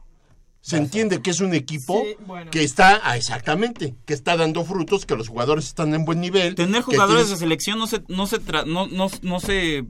se 0.62 0.76
entiende 0.76 1.22
que 1.22 1.30
es 1.30 1.40
un 1.40 1.54
equipo 1.54 2.02
Sí, 2.04 2.16
bueno. 2.26 2.50
que 2.50 2.62
está, 2.62 3.00
ah, 3.02 3.16
exactamente, 3.16 3.94
que 4.04 4.12
está 4.14 4.36
dando 4.36 4.64
frutos, 4.64 5.06
que 5.06 5.16
los 5.16 5.28
jugadores 5.28 5.64
están 5.66 5.94
en 5.94 6.04
buen 6.04 6.20
nivel. 6.20 6.54
Tener 6.54 6.82
jugadores 6.82 7.24
tienes- 7.26 7.30
de 7.30 7.36
selección 7.44 7.78
no 7.78 7.86
se 7.86 8.02
no 8.08 8.26
se 8.26 8.40
tra- 8.40 8.66
no, 8.66 8.86
no, 8.86 9.08
no 9.22 9.40
se 9.40 9.84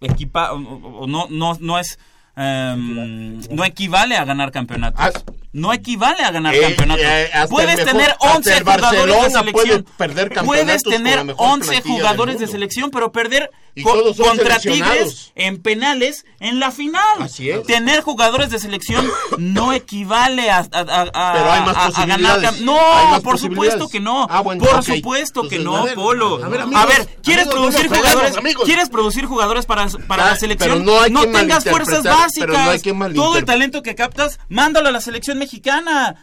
equipa 0.00 0.52
o, 0.52 1.06
no 1.06 1.26
no 1.30 1.56
no 1.60 1.78
es 1.78 1.98
em, 2.36 3.40
no 3.50 3.64
equivale 3.64 4.16
a 4.16 4.24
ganar 4.24 4.50
campeonatos. 4.52 5.00
No 5.56 5.72
equivale 5.72 6.22
a 6.22 6.30
ganar. 6.30 6.54
Eh, 6.54 6.60
campeonatos. 6.60 7.04
eh, 7.06 7.30
Puedes 7.48 7.76
mejor- 7.76 7.84
tener 7.92 8.10
hasta 8.10 8.36
11 8.36 8.56
el 8.58 8.62
jugadores 8.64 9.22
de 9.22 9.30
selección. 9.30 9.86
perder 9.96 10.32
Puedes 10.44 10.82
tener 10.82 11.24
mejor 11.24 11.46
11 11.48 11.66
plantilla 11.68 11.82
del 11.82 11.92
jugadores 11.92 12.38
de 12.38 12.46
selección, 12.46 12.90
pero 12.90 13.10
perder 13.12 13.50
co- 13.82 14.14
contra. 14.16 14.58
Tigres 14.58 15.32
en 15.34 15.62
penales 15.62 16.24
en 16.40 16.60
la 16.60 16.70
final. 16.70 17.02
Así 17.20 17.48
es. 17.50 17.62
Tener 17.64 18.02
jugadores 18.02 18.50
de 18.50 18.58
selección 18.58 19.10
no 19.38 19.72
equivale 19.72 20.50
a, 20.50 20.58
a- 20.58 20.80
a- 20.80 21.10
a- 21.12 21.32
Pero 21.32 21.52
hay 21.52 21.60
más 21.62 21.76
a- 21.76 21.86
a 21.86 21.90
ganar 21.90 22.18
posibilidades. 22.20 22.50
cam- 22.50 22.60
No, 22.64 23.22
por 23.22 23.38
supuesto 23.38 23.88
que 23.88 24.00
no. 24.00 24.26
Ah, 24.30 24.40
bueno, 24.42 24.62
por 24.64 24.82
supuesto 24.84 25.48
que 25.48 25.58
no, 25.58 25.76
a 25.76 25.84
ver, 25.84 25.94
Polo. 25.94 26.44
a 26.44 26.48
ver, 26.48 26.60
A 26.60 26.84
ver, 26.86 27.06
¿quieres 27.22 27.46
amigos, 27.46 27.54
producir 27.74 27.90
no 27.90 27.96
jugadores? 27.96 28.34
¿Quieres 28.64 28.88
producir 28.90 29.24
jugadores 29.24 29.64
para, 29.64 29.86
para 30.06 30.26
Ah, 30.26 30.30
la 30.32 30.36
selección? 30.36 30.84
no 30.84 31.02
que 31.22 31.26
tengas 31.28 31.64
fuerzas 31.64 32.02
básicas. 32.02 32.82
no 32.84 33.14
Todo 33.14 33.38
el 33.38 33.44
talento 33.46 33.82
que 33.82 33.94
captas, 33.94 34.38
mándalo 34.48 34.88
a 34.88 34.92
la 34.92 35.00
selección 35.00 35.38
mexicana. 35.38 35.45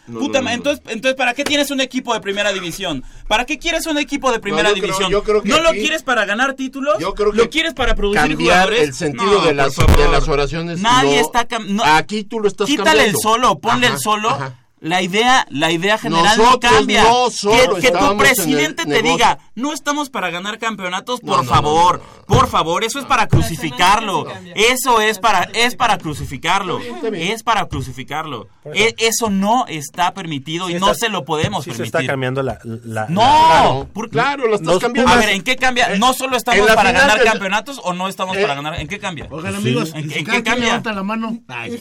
No, 0.07 0.19
Puta, 0.19 0.39
no, 0.39 0.43
no, 0.45 0.49
no. 0.49 0.55
entonces, 0.55 0.83
entonces 0.87 1.15
¿para 1.15 1.33
qué 1.33 1.43
tienes 1.43 1.71
un 1.71 1.81
equipo 1.81 2.13
de 2.13 2.19
primera 2.21 2.51
división? 2.53 3.03
¿Para 3.27 3.45
qué 3.45 3.57
quieres 3.57 3.85
un 3.87 3.97
equipo 3.97 4.31
de 4.31 4.39
primera 4.39 4.69
yo 4.69 4.75
creo- 4.75 4.83
división? 4.85 5.11
yo 5.11 5.23
creo 5.23 5.41
que 5.41 5.49
¿No 5.49 5.59
lo 5.61 5.71
quieres 5.71 6.03
para 6.03 6.25
ganar 6.25 6.53
títulos? 6.53 6.95
Yo 6.99 7.13
creo 7.13 7.31
que 7.31 7.37
¿Lo 7.37 7.49
quieres 7.49 7.73
para 7.73 7.95
producir 7.95 8.21
cambiar 8.21 8.39
jugadores? 8.39 8.81
el 8.89 8.93
sentido 8.93 9.41
de, 9.41 9.53
las, 9.53 9.75
de 9.75 10.07
las 10.11 10.27
oraciones. 10.27 10.79
Nadie 10.79 11.19
está 11.19 11.47
Aquí 11.85 12.23
tú 12.23 12.39
lo 12.39 12.47
estás 12.47 12.67
Quítale 12.67 12.89
el 12.91 12.95
cambiando. 13.13 13.19
solo, 13.21 13.59
ponle 13.59 13.87
Ajá, 13.87 13.95
el 13.95 14.01
solo. 14.01 14.29
ajá. 14.29 14.59
La 14.83 15.01
idea, 15.01 15.47
la 15.49 15.71
idea 15.71 15.97
general 15.97 16.37
no 16.37 16.59
cambia. 16.59 17.03
no 17.03 17.29
solo 17.31 17.75
que, 17.77 17.89
tu 17.89 18.11
en 18.11 18.17
presidente 18.17 18.85
te 18.85 19.01
diga, 19.01 19.39
no 19.55 19.71
estamos 19.71 20.09
para 20.09 20.29
ganar 20.29 20.59
campeonatos, 20.59 21.21
por 21.21 21.37
No, 21.37 21.43
no, 21.43 21.49
favor, 21.49 21.99
no, 21.99 22.03
no, 22.03 22.25
por 22.25 22.49
favor, 22.49 22.83
eso 22.83 22.99
es 22.99 23.05
para 23.05 23.27
crucificarlo. 23.27 24.27
Eso 24.55 24.99
es 24.99 25.19
para, 25.19 25.43
es 25.53 25.75
para 25.77 25.97
crucificarlo. 25.97 26.79
Es 27.13 27.43
para 27.43 27.65
crucificarlo. 27.67 28.49
E- 28.73 28.93
eso 28.97 29.29
no 29.29 29.65
está 29.67 30.13
permitido 30.13 30.69
y 30.69 30.73
Sí 30.73 30.79
no 30.79 30.93
se 30.95 31.07
lo 31.07 31.23
podemos 31.23 31.63
sí 31.63 31.71
se 31.71 31.77
permitir. 31.77 31.99
está 32.01 32.11
cambiando 32.11 32.43
la... 32.43 32.59
la- 32.63 33.05
No, 33.07 33.21
la- 33.21 33.85
por- 33.93 34.09
Claro, 34.09 34.47
lo 34.49 34.55
estás 34.55 34.79
cambiando. 34.79 35.13
A 35.13 35.15
ver, 35.15 35.29
¿en 35.29 35.43
qué 35.43 35.55
cambia? 35.55 35.95
¿No 35.97 36.13
solo 36.13 36.35
estamos 36.35 36.69
para 36.73 36.91
ganar 36.91 37.19
del- 37.19 37.27
campeonatos 37.27 37.79
o 37.85 37.93
no 37.93 38.09
estamos 38.09 38.35
Eh, 38.35 38.41
para 38.41 38.55
ganar? 38.55 38.77
¿En 38.81 38.89
qué 38.89 38.99
cambia? 38.99 39.27
Oigan, 39.31 39.55
amigos, 39.55 39.91
¿En, 39.95 40.11
¿en 40.11 40.17
en 40.19 40.25
cada 40.25 40.37
qué 40.39 40.43
cambia? 40.43 40.65
levanta 40.67 40.91
la 40.91 41.03
mano? 41.03 41.37
Ay, 41.47 41.79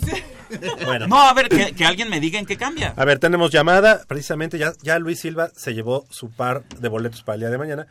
Bueno. 0.84 1.06
No, 1.06 1.20
a 1.20 1.32
ver, 1.34 1.48
que, 1.48 1.72
que 1.74 1.84
alguien 1.84 2.08
me 2.10 2.20
diga 2.20 2.38
en 2.38 2.46
qué 2.46 2.56
cambia. 2.56 2.94
A 2.96 3.04
ver, 3.04 3.18
tenemos 3.18 3.50
llamada. 3.50 4.02
Precisamente 4.06 4.58
ya, 4.58 4.72
ya 4.82 4.98
Luis 4.98 5.20
Silva 5.20 5.48
se 5.54 5.74
llevó 5.74 6.04
su 6.10 6.30
par 6.30 6.64
de 6.68 6.88
boletos 6.88 7.22
para 7.22 7.34
el 7.34 7.40
día 7.40 7.50
de 7.50 7.58
mañana. 7.58 7.86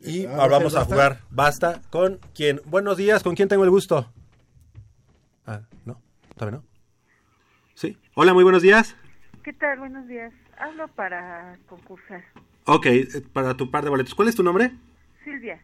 Y 0.00 0.26
Ah, 0.26 0.32
ahora 0.38 0.58
vamos 0.58 0.74
a 0.74 0.80
¿basta? 0.80 0.94
jugar 0.94 1.20
Basta 1.30 1.80
con 1.90 2.20
quién. 2.34 2.60
Buenos 2.66 2.96
días, 2.96 3.22
¿con 3.22 3.34
quién 3.34 3.48
tengo 3.48 3.64
el 3.64 3.70
gusto? 3.70 4.12
Ah, 5.46 5.60
no, 5.84 6.00
todavía 6.36 6.58
no. 6.60 6.64
Sí. 7.74 7.96
Hola, 8.14 8.34
muy 8.34 8.44
buenos 8.44 8.62
días. 8.62 8.94
¿Qué 9.42 9.52
tal? 9.52 9.78
Buenos 9.78 10.06
días. 10.08 10.32
Hablo 10.58 10.88
para 10.88 11.56
concursar. 11.68 12.24
Ok, 12.64 12.86
eh, 12.86 13.06
para 13.32 13.54
tu 13.56 13.70
par 13.70 13.84
de 13.84 13.90
boletos. 13.90 14.14
¿Cuál 14.14 14.28
es 14.28 14.34
tu 14.34 14.42
nombre? 14.42 14.72
Silvia. 15.24 15.60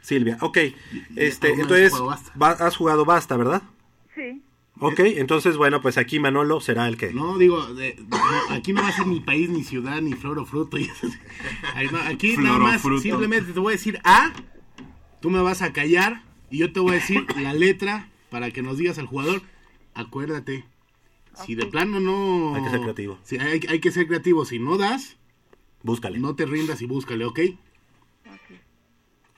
Silvia. 0.00 0.36
Ok, 0.42 0.58
este, 1.16 1.48
entonces 1.52 1.70
vez 1.70 1.92
has 1.92 1.98
jugado 1.98 2.06
Basta? 2.06 2.32
va- 2.38 2.66
has 2.66 2.76
jugado 2.76 3.04
Basta, 3.04 3.36
¿verdad? 3.36 3.62
Sí. 4.14 4.42
Ok, 4.86 5.00
entonces 5.00 5.56
bueno, 5.56 5.80
pues 5.80 5.96
aquí 5.98 6.18
Manolo 6.20 6.60
será 6.60 6.86
el 6.88 6.96
que... 6.96 7.12
No, 7.12 7.38
digo, 7.38 7.74
de- 7.74 7.96
no, 8.08 8.54
aquí 8.54 8.72
no 8.72 8.82
va 8.82 8.88
a 8.88 8.92
ser 8.92 9.06
ni 9.06 9.20
país, 9.20 9.48
ni 9.48 9.64
ciudad, 9.64 10.00
ni 10.02 10.12
flor 10.12 10.38
o 10.38 10.44
fruto. 10.44 10.76
y 10.78 10.84
eso. 10.84 11.06
No, 11.90 11.98
aquí 12.00 12.36
nada 12.36 12.58
más, 12.58 12.82
simplemente 13.00 13.52
te 13.52 13.60
voy 13.60 13.72
a 13.72 13.76
decir 13.76 13.98
A, 14.04 14.32
tú 15.20 15.30
me 15.30 15.40
vas 15.40 15.62
a 15.62 15.72
callar 15.72 16.22
y 16.50 16.58
yo 16.58 16.72
te 16.72 16.80
voy 16.80 16.92
a 16.92 16.94
decir 16.94 17.26
la 17.38 17.54
letra 17.54 18.08
para 18.30 18.50
que 18.50 18.62
nos 18.62 18.76
digas 18.78 18.98
al 18.98 19.06
jugador, 19.06 19.42
acuérdate, 19.94 20.64
si 21.46 21.54
de 21.54 21.66
plano 21.66 21.98
no... 22.00 22.54
Hay 22.54 22.62
que 22.62 22.70
ser 22.70 22.80
creativo. 22.80 23.18
Si 23.24 23.38
hay, 23.38 23.60
hay 23.68 23.80
que 23.80 23.90
ser 23.90 24.06
creativo, 24.06 24.44
si 24.44 24.58
no 24.58 24.76
das, 24.76 25.16
Búscale. 25.82 26.18
no 26.18 26.34
te 26.34 26.46
rindas 26.46 26.82
y 26.82 26.86
búscale, 26.86 27.24
¿ok? 27.24 27.40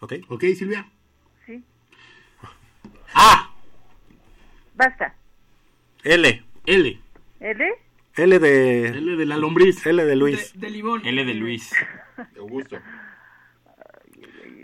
Ok. 0.00 0.12
¿Ok, 0.28 0.44
Silvia? 0.56 0.90
Sí. 1.46 1.62
A, 3.14 3.50
Basta. 4.74 5.14
L. 6.06 6.44
L, 6.66 7.00
¿L? 7.40 7.74
L 8.16 8.38
de... 8.38 8.86
L 8.88 9.16
de 9.16 9.26
la 9.26 9.36
lombriz. 9.36 9.84
L 9.86 10.04
de 10.04 10.16
Luis. 10.16 10.52
De, 10.54 10.60
de 10.66 10.70
limón. 10.70 11.04
L 11.04 11.24
de 11.24 11.34
Luis. 11.34 11.72
Augusto. 12.38 12.78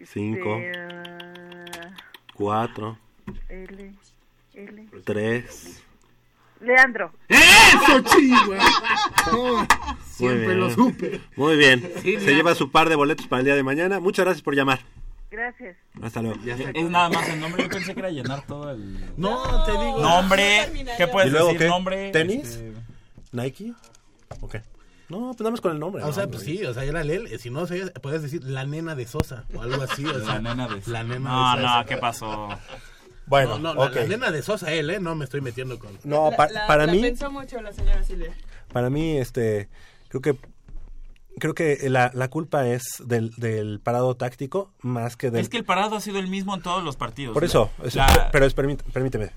Cinco, 0.04 0.58
Eh, 0.60 0.72
cuatro, 2.34 2.98
L. 3.48 3.92
L. 4.54 4.86
tres... 5.04 5.82
Leandro. 6.60 7.12
¡Eso! 7.28 8.04
No, 9.32 9.66
siempre 10.04 10.54
lo 10.54 10.70
supe. 10.70 11.20
Muy 11.34 11.56
bien. 11.56 11.90
Sí, 12.02 12.20
Se 12.20 12.36
lleva 12.36 12.54
su 12.54 12.70
par 12.70 12.88
de 12.88 12.94
boletos 12.94 13.26
para 13.26 13.40
el 13.40 13.46
día 13.46 13.56
de 13.56 13.64
mañana. 13.64 13.98
Muchas 13.98 14.24
gracias 14.26 14.42
por 14.42 14.54
llamar. 14.54 14.78
Gracias. 15.32 15.76
Hasta 16.02 16.20
luego. 16.20 16.38
Es 16.44 16.90
nada 16.90 17.08
más 17.08 17.26
el 17.30 17.40
nombre, 17.40 17.62
yo 17.62 17.68
pensé 17.70 17.94
que 17.94 18.00
era 18.00 18.10
llenar 18.10 18.46
todo 18.46 18.70
el... 18.70 18.98
No, 19.16 19.64
te 19.64 19.72
digo. 19.72 19.98
Nombre, 20.00 20.70
¿qué 20.98 21.06
puedes 21.08 21.30
¿Y 21.30 21.32
luego 21.32 21.46
decir? 21.48 21.60
qué? 21.62 21.68
Nombre. 21.68 22.10
¿Tenis? 22.12 22.44
este, 22.44 22.72
¿Nike? 23.32 23.72
¿O 24.42 24.48
qué? 24.48 24.60
No, 25.08 25.28
pues 25.30 25.40
nada 25.40 25.50
más 25.52 25.60
con 25.62 25.72
el 25.72 25.78
nombre. 25.78 26.02
O 26.04 26.12
sea, 26.12 26.26
pues 26.26 26.42
sí, 26.42 26.62
o 26.64 26.74
sea, 26.74 26.84
era 26.84 27.00
él. 27.00 27.38
Si 27.40 27.48
no, 27.48 27.66
podías 28.02 28.22
decir 28.22 28.44
la 28.44 28.64
nena 28.66 28.94
de 28.94 29.06
Sosa 29.06 29.44
o 29.54 29.62
algo 29.62 29.82
así. 29.82 30.04
O 30.04 30.20
sea, 30.24 30.34
La 30.34 30.54
nena 30.54 30.68
de... 30.68 30.82
La 30.86 31.02
nena 31.02 31.30
no, 31.30 31.56
de 31.56 31.62
Sosa. 31.62 31.78
no, 31.80 31.86
¿qué 31.86 31.96
pasó? 31.96 32.48
Bueno, 33.26 33.58
no, 33.58 33.72
no, 33.74 33.84
la- 33.84 33.90
ok. 33.90 33.94
la, 33.96 34.04
nena 34.06 34.30
de 34.30 34.42
Sosa, 34.42 34.70
él, 34.72 34.90
¿eh? 34.90 35.00
No 35.00 35.14
me 35.14 35.24
estoy 35.24 35.40
metiendo 35.40 35.78
con. 35.78 35.98
No, 36.04 36.30
La- 36.30 36.36
pa- 36.36 36.48
la- 36.50 36.66
para 36.66 36.84
la 36.86 36.92
mí, 36.92 37.00
pensó 37.00 37.30
mucho 37.30 37.60
la 37.62 37.72
señora 37.72 38.02
Silvia. 38.02 38.32
para 38.72 38.90
mí, 38.90 39.16
este, 39.16 39.68
creo 40.08 40.20
que 40.20 40.36
creo 41.38 41.54
que 41.54 41.78
la, 41.88 42.10
la 42.14 42.28
culpa 42.28 42.66
es 42.68 42.82
del, 43.04 43.30
del 43.36 43.80
parado 43.80 44.14
táctico 44.16 44.72
más 44.80 45.16
que 45.16 45.30
del 45.30 45.40
Es 45.42 45.48
que 45.48 45.56
el 45.58 45.64
parado 45.64 45.96
ha 45.96 46.00
sido 46.00 46.18
el 46.18 46.28
mismo 46.28 46.54
en 46.54 46.62
todos 46.62 46.82
los 46.84 46.96
partidos. 46.96 47.34
Por 47.34 47.44
eso, 47.44 47.70
es- 47.84 47.94
La- 47.94 48.30
pero 48.32 48.46
es, 48.46 48.54
permít- 48.56 48.82
permíteme. 48.92 49.30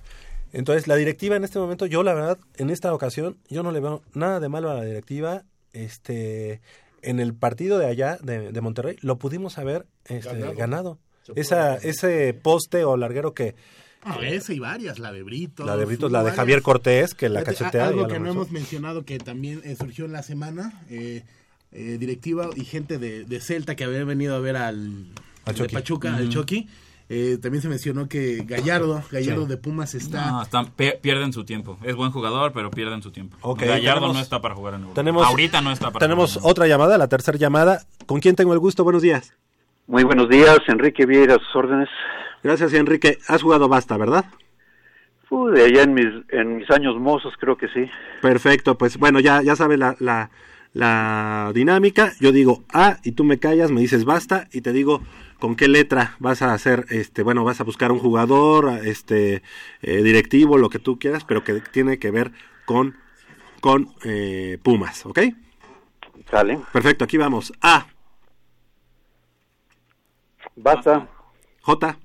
Entonces, 0.53 0.88
la 0.88 0.95
directiva 0.95 1.35
en 1.35 1.43
este 1.43 1.59
momento, 1.59 1.85
yo 1.85 2.01
la 2.03 2.13
verdad, 2.13 2.38
en 2.55 2.69
esta 2.69 2.93
ocasión, 2.93 3.38
yo 3.49 3.61
no 3.63 3.72
le 3.72 3.80
veo 3.81 4.01
nada 4.13 4.39
de 4.39 4.47
malo 4.49 4.69
a 4.72 4.76
la 4.76 4.84
directiva. 4.85 5.43
Este, 5.73 6.61
en 7.01 7.19
el 7.19 7.34
partido 7.34 7.77
de 7.77 7.88
allá, 7.88 8.17
de, 8.22 8.51
de 8.51 8.61
Monterrey, 8.61 8.95
lo 9.01 9.17
pudimos 9.17 9.57
haber 9.57 9.85
este, 10.05 10.53
Ganado. 10.55 10.97
Esa, 11.35 11.76
ese 11.76 12.34
poste 12.34 12.84
o 12.85 12.97
larguero 12.97 13.34
que... 13.34 13.55
Ah, 14.03 14.19
esa 14.22 14.53
y 14.53 14.59
varias, 14.59 14.99
la 14.99 15.11
de 15.11 15.23
Brito. 15.23 15.65
La 15.65 15.76
de 15.76 15.85
Britos, 15.85 16.11
la 16.11 16.23
de 16.23 16.31
Javier 16.31 16.61
Cortés, 16.61 17.15
que 17.15 17.27
la 17.27 17.43
cachetea. 17.43 17.88
Algo 17.88 18.07
que 18.07 18.19
no 18.19 18.30
hemos 18.30 18.51
mencionado 18.51 19.03
que 19.03 19.17
también 19.17 19.61
eh, 19.65 19.76
surgió 19.76 20.05
en 20.05 20.11
la 20.13 20.22
semana, 20.22 20.84
eh, 20.91 21.23
eh, 21.76 21.97
directiva 21.99 22.49
y 22.56 22.64
gente 22.65 22.97
de, 22.97 23.26
de 23.26 23.39
Celta 23.39 23.76
que 23.76 23.84
había 23.84 24.03
venido 24.06 24.35
a 24.35 24.39
ver 24.39 24.56
al, 24.57 25.06
Al 25.45 25.56
de. 25.56 25.73
Pachuca, 25.73 26.15
al 26.15 26.23
Ujú. 26.23 26.31
Chucky. 26.31 26.68
Eh, 27.07 27.38
también 27.39 27.61
se 27.61 27.69
mencionó 27.69 28.10
que 28.10 28.43
Gallardo, 28.47 29.03
Gallardo 29.11 29.43
Sí. 29.43 29.49
de 29.49 29.57
Pumas 29.57 29.93
está... 29.93 30.31
No, 30.31 30.41
están- 30.41 30.72
pe- 30.72 30.97
pierden 30.99 31.34
su 31.34 31.45
tiempo. 31.45 31.77
Es 31.84 31.95
buen 31.95 32.10
jugador, 32.10 32.52
pero 32.52 32.72
pierden 32.72 33.03
su 33.03 33.11
tiempo. 33.11 33.38
Gallardo 33.56 33.99
tenemos- 33.99 34.15
no 34.15 34.22
está 34.22 34.41
para 34.41 34.56
jugar 34.56 34.73
en 34.73 34.80
Europa. 34.81 34.95
Tenemos, 34.95 35.27
Ahorita 35.27 35.61
no 35.61 35.72
está 35.72 35.91
para 35.91 36.03
Tenemos 36.03 36.31
jugar 36.34 36.45
en 36.45 36.52
otra 36.52 36.68
llamada, 36.68 36.97
la 36.97 37.07
tercera 37.07 37.38
llamada. 37.38 37.81
¿Con 38.07 38.19
quién 38.22 38.35
tengo 38.35 38.53
el 38.53 38.60
gusto? 38.60 38.84
Buenos 38.84 39.03
días. 39.03 39.34
Muy 39.85 40.03
buenos 40.03 40.30
días, 40.30 40.57
Enrique 40.68 41.06
Vieira, 41.06 41.35
a 41.35 41.38
sus 41.38 41.56
órdenes. 41.56 41.89
Gracias, 42.41 42.73
Enrique. 42.73 43.19
Has 43.27 43.43
jugado 43.43 43.68
basta, 43.68 43.97
¿verdad? 43.97 44.26
Uh, 45.30 45.49
de 45.49 45.64
allá 45.64 45.84
en 45.84 45.93
mis, 45.93 46.07
en 46.30 46.57
mis 46.57 46.69
años 46.72 46.95
mozos 46.99 47.34
creo 47.39 47.56
que 47.57 47.68
sí. 47.68 47.85
Perfecto, 48.22 48.77
pues 48.80 48.97
bueno, 48.97 49.19
ya, 49.19 49.41
ya 49.43 49.56
sabe 49.56 49.77
la, 49.77 49.95
la, 49.99 50.30
la 50.76 51.52
dinámica. 51.56 52.11
Yo 52.19 52.31
digo 52.31 52.64
A 52.72 52.99
y 53.03 53.14
tú 53.14 53.23
me 53.23 53.39
callas, 53.39 53.72
me 53.72 53.81
dices 53.81 54.06
basta 54.06 54.47
y 54.52 54.61
te 54.61 54.73
digo 54.73 55.02
con 55.39 55.56
qué 55.56 55.68
letra 55.68 56.15
vas 56.19 56.41
a 56.41 56.53
hacer, 56.53 56.85
este, 56.89 57.23
bueno, 57.23 57.43
vas 57.43 57.61
a 57.61 57.64
buscar 57.64 57.91
un 57.91 57.99
jugador, 57.99 58.80
este, 58.84 59.41
eh, 59.81 60.03
directivo, 60.03 60.57
lo 60.57 60.69
que 60.69 60.80
tú 60.80 60.99
quieras, 60.99 61.23
pero 61.23 61.43
que 61.43 61.61
tiene 61.72 61.97
que 61.97 62.11
ver 62.11 62.31
con, 62.65 62.95
con 63.61 63.89
eh, 64.03 64.60
Pumas, 64.61 65.06
¿ok? 65.06 65.19
Sale. 66.30 66.60
Perfecto, 66.72 67.03
aquí 67.03 67.18
vamos. 67.18 67.53
A, 67.61 67.88
Basta. 70.56 71.07
J, 71.61 71.97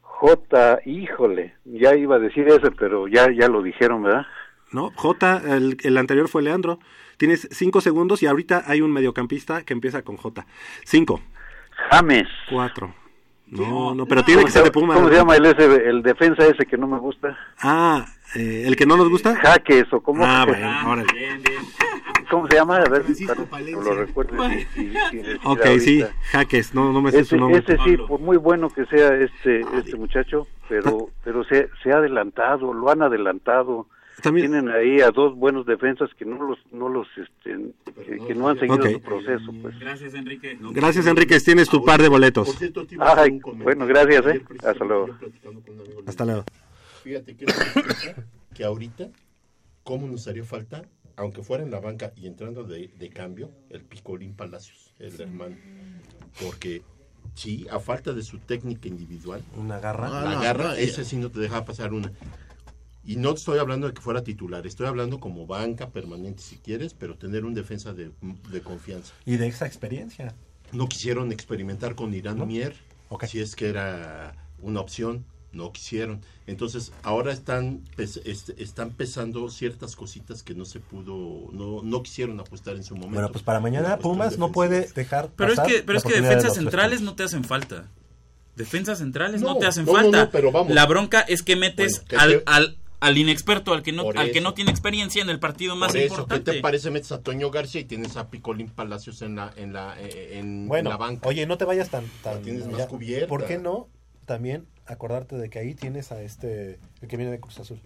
J, 0.00 0.78
híjole, 0.86 1.54
ya 1.64 1.94
iba 1.94 2.16
a 2.16 2.18
decir 2.18 2.48
ese, 2.48 2.70
pero 2.70 3.08
ya, 3.08 3.30
ya 3.30 3.48
lo 3.48 3.62
dijeron, 3.62 4.02
¿verdad? 4.02 4.26
¿No? 4.72 4.92
J, 4.96 5.42
el, 5.56 5.76
el 5.82 5.96
anterior 5.98 6.28
fue 6.28 6.42
Leandro. 6.42 6.78
Tienes 7.16 7.48
cinco 7.50 7.80
segundos 7.80 8.22
y 8.22 8.26
ahorita 8.26 8.64
hay 8.66 8.80
un 8.80 8.92
mediocampista 8.92 9.62
que 9.64 9.72
empieza 9.72 10.02
con 10.02 10.16
J. 10.16 10.46
Cinco. 10.84 11.20
James. 11.90 12.28
Cuatro. 12.50 12.94
No, 13.50 13.94
no, 13.94 14.04
pero 14.04 14.22
tiene 14.24 14.44
que 14.44 14.50
ser 14.50 14.62
de 14.62 14.70
Pumas. 14.70 14.96
¿Cómo 14.98 15.08
se 15.08 15.14
llama 15.16 15.34
el, 15.36 15.46
ese, 15.46 15.88
el 15.88 16.02
defensa 16.02 16.44
ese 16.46 16.66
que 16.66 16.76
no 16.76 16.86
me 16.86 16.98
gusta? 16.98 17.34
Ah, 17.62 18.04
eh, 18.34 18.64
¿el 18.66 18.76
que 18.76 18.84
no 18.84 18.96
nos 18.98 19.08
gusta? 19.08 19.34
Jaques 19.36 19.90
o 19.92 20.00
cómo 20.02 20.22
Ah, 20.22 20.42
se- 20.44 20.50
bueno, 20.52 20.90
órale. 20.90 21.08
¿Cómo 22.30 22.46
se 22.46 22.56
llama? 22.56 22.76
A 22.76 22.88
ver, 22.90 23.04
para 23.48 23.62
lo 23.64 23.94
recuerde. 23.94 24.66
si- 24.74 24.90
si- 24.90 24.94
si 25.10 25.16
decida 25.16 25.40
Ok, 25.50 25.66
sí. 25.80 26.04
Jaques, 26.30 26.74
no, 26.74 26.92
no 26.92 27.00
me 27.00 27.10
sé 27.10 27.20
Ese, 27.20 27.30
su 27.30 27.36
nombre. 27.38 27.60
ese 27.60 27.78
sí, 27.84 27.96
por 27.96 28.20
muy 28.20 28.36
bueno 28.36 28.68
que 28.68 28.84
sea 28.84 29.14
este 29.14 29.62
este 29.78 29.96
muchacho, 29.96 30.46
pero 30.68 31.08
pero 31.24 31.42
se, 31.44 31.70
se 31.82 31.90
ha 31.90 31.96
adelantado, 31.96 32.74
lo 32.74 32.90
han 32.90 33.00
adelantado. 33.00 33.86
Tienen 34.22 34.68
ahí 34.68 35.00
a 35.00 35.10
dos 35.10 35.36
buenos 35.36 35.64
defensas 35.64 36.10
que 36.18 36.24
no 36.24 36.42
los 36.42 36.58
no 36.72 36.88
los 36.88 37.06
este 37.16 37.72
que, 38.04 38.18
que 38.26 38.34
no 38.34 38.48
han 38.48 38.58
seguido 38.58 38.76
Ok. 38.76 38.90
su 38.90 39.00
proceso, 39.00 39.52
pues. 39.62 39.78
Gracias, 39.78 40.14
Enrique. 40.14 40.58
Gracias, 40.72 41.06
Enrique, 41.06 41.38
tienes 41.40 41.68
tu 41.68 41.84
par 41.84 42.02
de 42.02 42.08
boletos. 42.08 42.56
Ay, 42.98 43.40
bueno, 43.62 43.86
gracias, 43.86 44.26
eh. 44.26 44.42
Hasta 44.66 44.84
luego. 44.84 45.08
Hasta 46.06 46.24
luego. 46.24 46.44
Fíjate 47.04 47.36
que, 47.36 47.44
es 47.44 48.16
que 48.54 48.64
ahorita, 48.64 49.08
¿cómo 49.84 50.08
nos 50.08 50.26
haría 50.26 50.44
falta, 50.44 50.82
aunque 51.16 51.42
fuera 51.42 51.62
en 51.62 51.70
la 51.70 51.78
banca 51.80 52.12
y 52.16 52.26
entrando 52.26 52.64
de, 52.64 52.88
de 52.88 53.08
cambio, 53.10 53.50
el 53.70 53.82
Picolín 53.82 54.34
Palacios, 54.34 54.94
el 54.98 55.18
hermano? 55.20 55.54
Porque 56.42 56.82
sí, 57.34 57.66
a 57.70 57.78
falta 57.78 58.12
de 58.12 58.22
su 58.22 58.38
técnica 58.38 58.88
individual, 58.88 59.42
una 59.56 59.78
garra, 59.78 60.08
la 60.10 60.38
Ah, 60.38 60.42
garra, 60.42 60.76
ese 60.78 61.02
eh. 61.02 61.04
sí 61.04 61.16
no 61.16 61.30
te 61.30 61.38
deja 61.38 61.64
pasar 61.64 61.92
una. 61.94 62.12
Y 63.08 63.16
no 63.16 63.32
estoy 63.32 63.58
hablando 63.58 63.86
de 63.86 63.94
que 63.94 64.02
fuera 64.02 64.22
titular, 64.22 64.66
estoy 64.66 64.86
hablando 64.86 65.18
como 65.18 65.46
banca 65.46 65.88
permanente 65.88 66.42
si 66.42 66.56
quieres, 66.56 66.92
pero 66.92 67.16
tener 67.16 67.46
un 67.46 67.54
defensa 67.54 67.94
de, 67.94 68.10
de 68.50 68.60
confianza. 68.60 69.14
Y 69.24 69.36
de 69.38 69.46
esa 69.46 69.66
experiencia. 69.66 70.34
No 70.72 70.90
quisieron 70.90 71.32
experimentar 71.32 71.94
con 71.94 72.12
Irán 72.12 72.46
Mier, 72.46 72.74
si 73.26 73.40
es 73.40 73.56
que 73.56 73.70
era 73.70 74.34
una 74.60 74.80
opción, 74.80 75.24
no 75.52 75.72
quisieron. 75.72 76.20
Entonces, 76.46 76.92
ahora 77.02 77.32
están, 77.32 77.80
están 77.96 78.90
pesando 78.90 79.48
ciertas 79.48 79.96
cositas 79.96 80.42
que 80.42 80.54
no 80.54 80.66
se 80.66 80.78
pudo, 80.78 81.50
no, 81.52 81.80
no 81.82 82.02
quisieron 82.02 82.38
apostar 82.38 82.76
en 82.76 82.84
su 82.84 82.94
momento. 82.94 83.14
Bueno, 83.14 83.32
pues 83.32 83.42
para 83.42 83.58
mañana 83.58 83.98
Pumas 83.98 84.36
no 84.36 84.52
puede 84.52 84.86
dejar 84.94 85.30
Pero 85.34 85.54
es 85.54 85.60
que, 85.60 85.82
pero 85.82 85.96
es 85.96 86.04
que 86.04 86.12
de 86.12 86.20
defensas 86.20 86.54
centrales 86.56 87.00
no 87.00 87.14
te 87.14 87.22
hacen 87.22 87.44
falta. 87.44 87.88
Defensas 88.54 88.98
centrales 88.98 89.40
no, 89.40 89.54
No, 89.54 89.58
te 89.60 89.66
hacen 89.66 89.86
no, 89.86 89.92
falta. 89.92 90.24
no, 90.24 90.30
pero 90.30 90.52
vamos. 90.52 90.74
La 90.74 90.84
bronca 90.84 91.20
es 91.22 91.42
que 91.42 91.56
metes 91.56 92.04
Bueno, 92.04 92.08
que 92.08 92.16
al, 92.16 92.30
te- 92.30 92.42
al, 92.44 92.78
al 93.00 93.16
inexperto, 93.18 93.72
al 93.72 93.82
que 93.82 93.92
no, 93.92 94.10
al 94.16 94.32
que 94.32 94.40
no 94.40 94.54
tiene 94.54 94.70
experiencia 94.70 95.22
en 95.22 95.30
el 95.30 95.38
partido 95.38 95.76
más 95.76 95.92
Por 95.92 95.96
eso, 96.00 96.06
¿qué 96.14 96.20
importante. 96.20 96.52
te 96.52 96.60
parece? 96.60 96.90
Metes 96.90 97.12
a 97.12 97.22
Toño 97.22 97.50
García 97.50 97.80
y 97.80 97.84
tienes 97.84 98.16
a 98.16 98.28
Picolín 98.28 98.68
Palacios 98.70 99.22
en 99.22 99.36
la, 99.36 99.52
en 99.56 99.72
la, 99.72 99.94
eh, 100.00 100.38
en, 100.38 100.66
Bueno, 100.68 100.90
en 100.90 100.92
la 100.92 100.96
banca. 100.96 101.28
oye, 101.28 101.46
no 101.46 101.56
te 101.58 101.64
vayas 101.64 101.90
tan... 101.90 102.04
tan 102.22 102.42
tienes 102.42 102.66
más 102.66 102.86
cubierta. 102.86 103.28
¿Por 103.28 103.46
qué 103.46 103.58
no 103.58 103.88
también 104.26 104.66
acordarte 104.86 105.36
de 105.36 105.48
que 105.50 105.58
ahí 105.58 105.74
tienes 105.74 106.10
a 106.12 106.20
este, 106.22 106.78
el 107.00 107.08
que 107.08 107.16
viene 107.16 107.30
de 107.32 107.40
Cruz 107.40 107.58
Azul? 107.60 107.80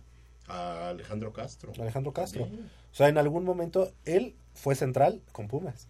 A 0.48 0.88
Alejandro 0.88 1.32
Castro. 1.32 1.72
Alejandro 1.80 2.12
Castro. 2.12 2.46
Sí. 2.50 2.60
O 2.90 2.94
sea, 2.94 3.08
en 3.08 3.16
algún 3.18 3.44
momento 3.44 3.92
él 4.04 4.34
fue 4.54 4.74
central 4.74 5.22
con 5.32 5.46
Pumas. 5.48 5.88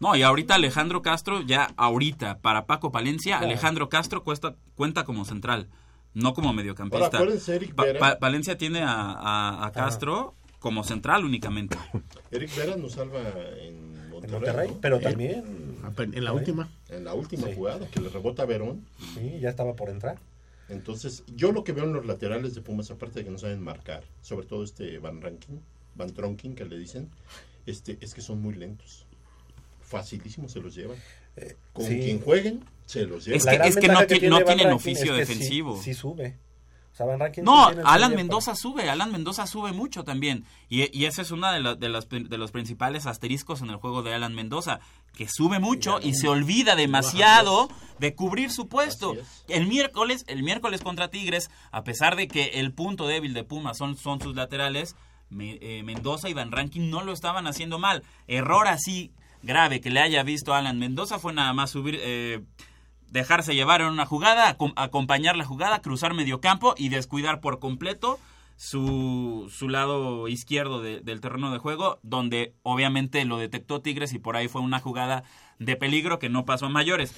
No, 0.00 0.14
y 0.14 0.22
ahorita 0.22 0.54
Alejandro 0.56 1.02
Castro, 1.02 1.42
ya 1.42 1.70
ahorita, 1.76 2.38
para 2.38 2.66
Paco 2.66 2.92
Palencia, 2.92 3.38
Claro. 3.38 3.46
Alejandro 3.50 3.88
Castro 3.88 4.22
cuesta, 4.22 4.54
cuenta 4.76 5.04
como 5.04 5.24
central, 5.24 5.68
no 6.14 6.32
como 6.34 6.52
mediocampista. 6.52 7.06
Ahora, 7.06 7.18
acuérdense, 7.18 7.56
Eric 7.56 7.74
Vera. 7.76 7.98
Pa- 8.00 8.18
Palencia 8.18 8.56
tiene 8.56 8.80
a, 8.80 8.92
a- 9.12 9.66
a 9.66 9.72
Castro 9.72 10.34
como 10.58 10.82
central 10.84 11.24
únicamente. 11.24 11.76
Eric 12.30 12.54
Vera 12.56 12.76
nos 12.76 12.92
salva 12.92 13.20
en 13.60 14.08
Monterrey. 14.10 14.32
Monterrey, 14.32 14.68
¿no? 14.70 14.80
pero 14.80 14.96
Eh, 14.96 15.00
también... 15.00 15.44
En 15.98 16.24
la 16.24 16.32
última. 16.32 16.68
En 16.88 17.04
la 17.04 17.12
última 17.14 17.48
Sí. 17.48 17.54
jugada, 17.54 17.86
que 17.88 18.00
le 18.00 18.08
rebota 18.08 18.44
a 18.44 18.46
Verón. 18.46 18.86
Sí, 19.14 19.38
ya 19.40 19.50
estaba 19.50 19.74
por 19.76 19.90
entrar. 19.90 20.16
Entonces, 20.70 21.24
yo 21.36 21.52
lo 21.52 21.62
que 21.62 21.72
veo 21.72 21.84
en 21.84 21.92
los 21.92 22.06
laterales 22.06 22.54
de 22.54 22.62
Pumas, 22.62 22.90
aparte 22.90 23.18
de 23.18 23.24
que 23.26 23.30
no 23.30 23.36
saben 23.36 23.60
marcar, 23.62 24.02
sobre 24.22 24.46
todo 24.46 24.64
este 24.64 24.98
Van 24.98 25.20
Rankin, 25.20 25.60
Van 25.94 26.14
Tronkin 26.14 26.54
que 26.54 26.64
le 26.64 26.78
dicen, 26.78 27.10
este, 27.66 27.98
es 28.00 28.14
que 28.14 28.22
son 28.22 28.40
muy 28.40 28.54
lentos. 28.54 29.04
Facilísimo 29.82 30.48
se 30.48 30.60
los 30.60 30.74
llevan. 30.74 30.96
Con 31.74 31.84
sí. 31.84 31.98
quien 32.00 32.20
jueguen, 32.20 32.64
se 32.86 33.06
los 33.06 33.24
llevan. 33.24 33.38
Es 33.38 33.46
que- 33.46 33.68
es 33.68 33.76
que 33.76 33.88
no 34.28 34.40
tienen 34.44 34.72
oficio 34.72 35.14
es 35.16 35.20
que 35.20 35.26
sí- 35.26 35.32
defensivo. 35.40 35.80
Sí, 35.82 35.94
sube. 35.94 36.38
O 36.92 36.96
sea, 36.96 37.06
Van 37.06 37.18
Rankin 37.18 37.42
sí 37.42 37.44
No, 37.44 37.66
Alan 37.84 38.14
Mendoza 38.14 38.54
sube, 38.54 38.88
Alan 38.88 39.10
Mendoza 39.10 39.48
sube 39.48 39.72
mucho 39.72 40.04
también. 40.04 40.44
Y, 40.68 40.96
y 40.96 41.06
ese 41.06 41.22
es 41.22 41.32
uno 41.32 41.50
de, 41.50 41.58
la- 41.60 41.74
de, 41.74 41.88
las, 41.88 42.08
de 42.08 42.38
los 42.38 42.52
principales 42.52 43.06
asteriscos 43.06 43.62
en 43.62 43.70
el 43.70 43.76
juego 43.76 44.04
de 44.04 44.14
Alan 44.14 44.32
Mendoza, 44.34 44.78
que 45.12 45.26
sube 45.28 45.58
mucho 45.58 45.98
y 46.00 46.14
se 46.14 46.28
olvida 46.28 46.76
demasiado 46.76 47.68
de 47.98 48.14
cubrir 48.14 48.52
su 48.52 48.68
puesto. 48.68 49.16
El 49.48 49.66
miércoles, 49.66 50.24
el 50.28 50.44
miércoles 50.44 50.82
contra 50.82 51.08
Tigres, 51.08 51.50
a 51.72 51.82
pesar 51.82 52.14
de 52.14 52.28
que 52.28 52.44
el 52.60 52.72
punto 52.72 53.08
débil 53.08 53.34
de 53.34 53.42
Pumas 53.42 53.76
son, 53.76 53.96
son 53.96 54.20
sus 54.20 54.36
laterales, 54.36 54.94
Me- 55.30 55.58
eh, 55.60 55.82
Mendoza 55.82 56.28
y 56.28 56.34
Van 56.34 56.52
Rankin 56.52 56.90
no 56.90 57.02
lo 57.02 57.12
estaban 57.12 57.48
haciendo 57.48 57.80
mal. 57.80 58.04
Error 58.28 58.68
así 58.68 59.10
grave 59.42 59.80
que 59.80 59.90
le 59.90 59.98
haya 60.00 60.22
visto 60.22 60.54
Alan 60.54 60.78
Mendoza 60.78 61.18
fue 61.18 61.32
nada 61.32 61.52
más 61.54 61.70
subir... 61.72 61.98
eh, 62.00 62.40
dejarse 63.14 63.54
llevar 63.54 63.80
en 63.80 63.86
una 63.86 64.04
jugada, 64.06 64.54
acom- 64.58 64.74
acompañar 64.76 65.36
la 65.36 65.44
jugada, 65.46 65.80
cruzar 65.80 66.12
medio 66.14 66.40
campo 66.40 66.74
y 66.76 66.88
descuidar 66.90 67.40
por 67.40 67.60
completo 67.60 68.18
su, 68.56 69.50
su 69.56 69.68
lado 69.68 70.26
izquierdo 70.28 70.82
de- 70.82 71.00
del 71.00 71.20
terreno 71.20 71.50
de 71.52 71.58
juego, 71.58 71.98
donde 72.02 72.54
obviamente 72.62 73.24
lo 73.24 73.38
detectó 73.38 73.80
Tigres 73.80 74.12
y 74.12 74.18
por 74.18 74.36
ahí 74.36 74.48
fue 74.48 74.60
una 74.62 74.80
jugada 74.80 75.22
de 75.58 75.76
peligro 75.76 76.18
que 76.18 76.28
no 76.28 76.44
pasó 76.44 76.66
a 76.66 76.68
mayores. 76.70 77.14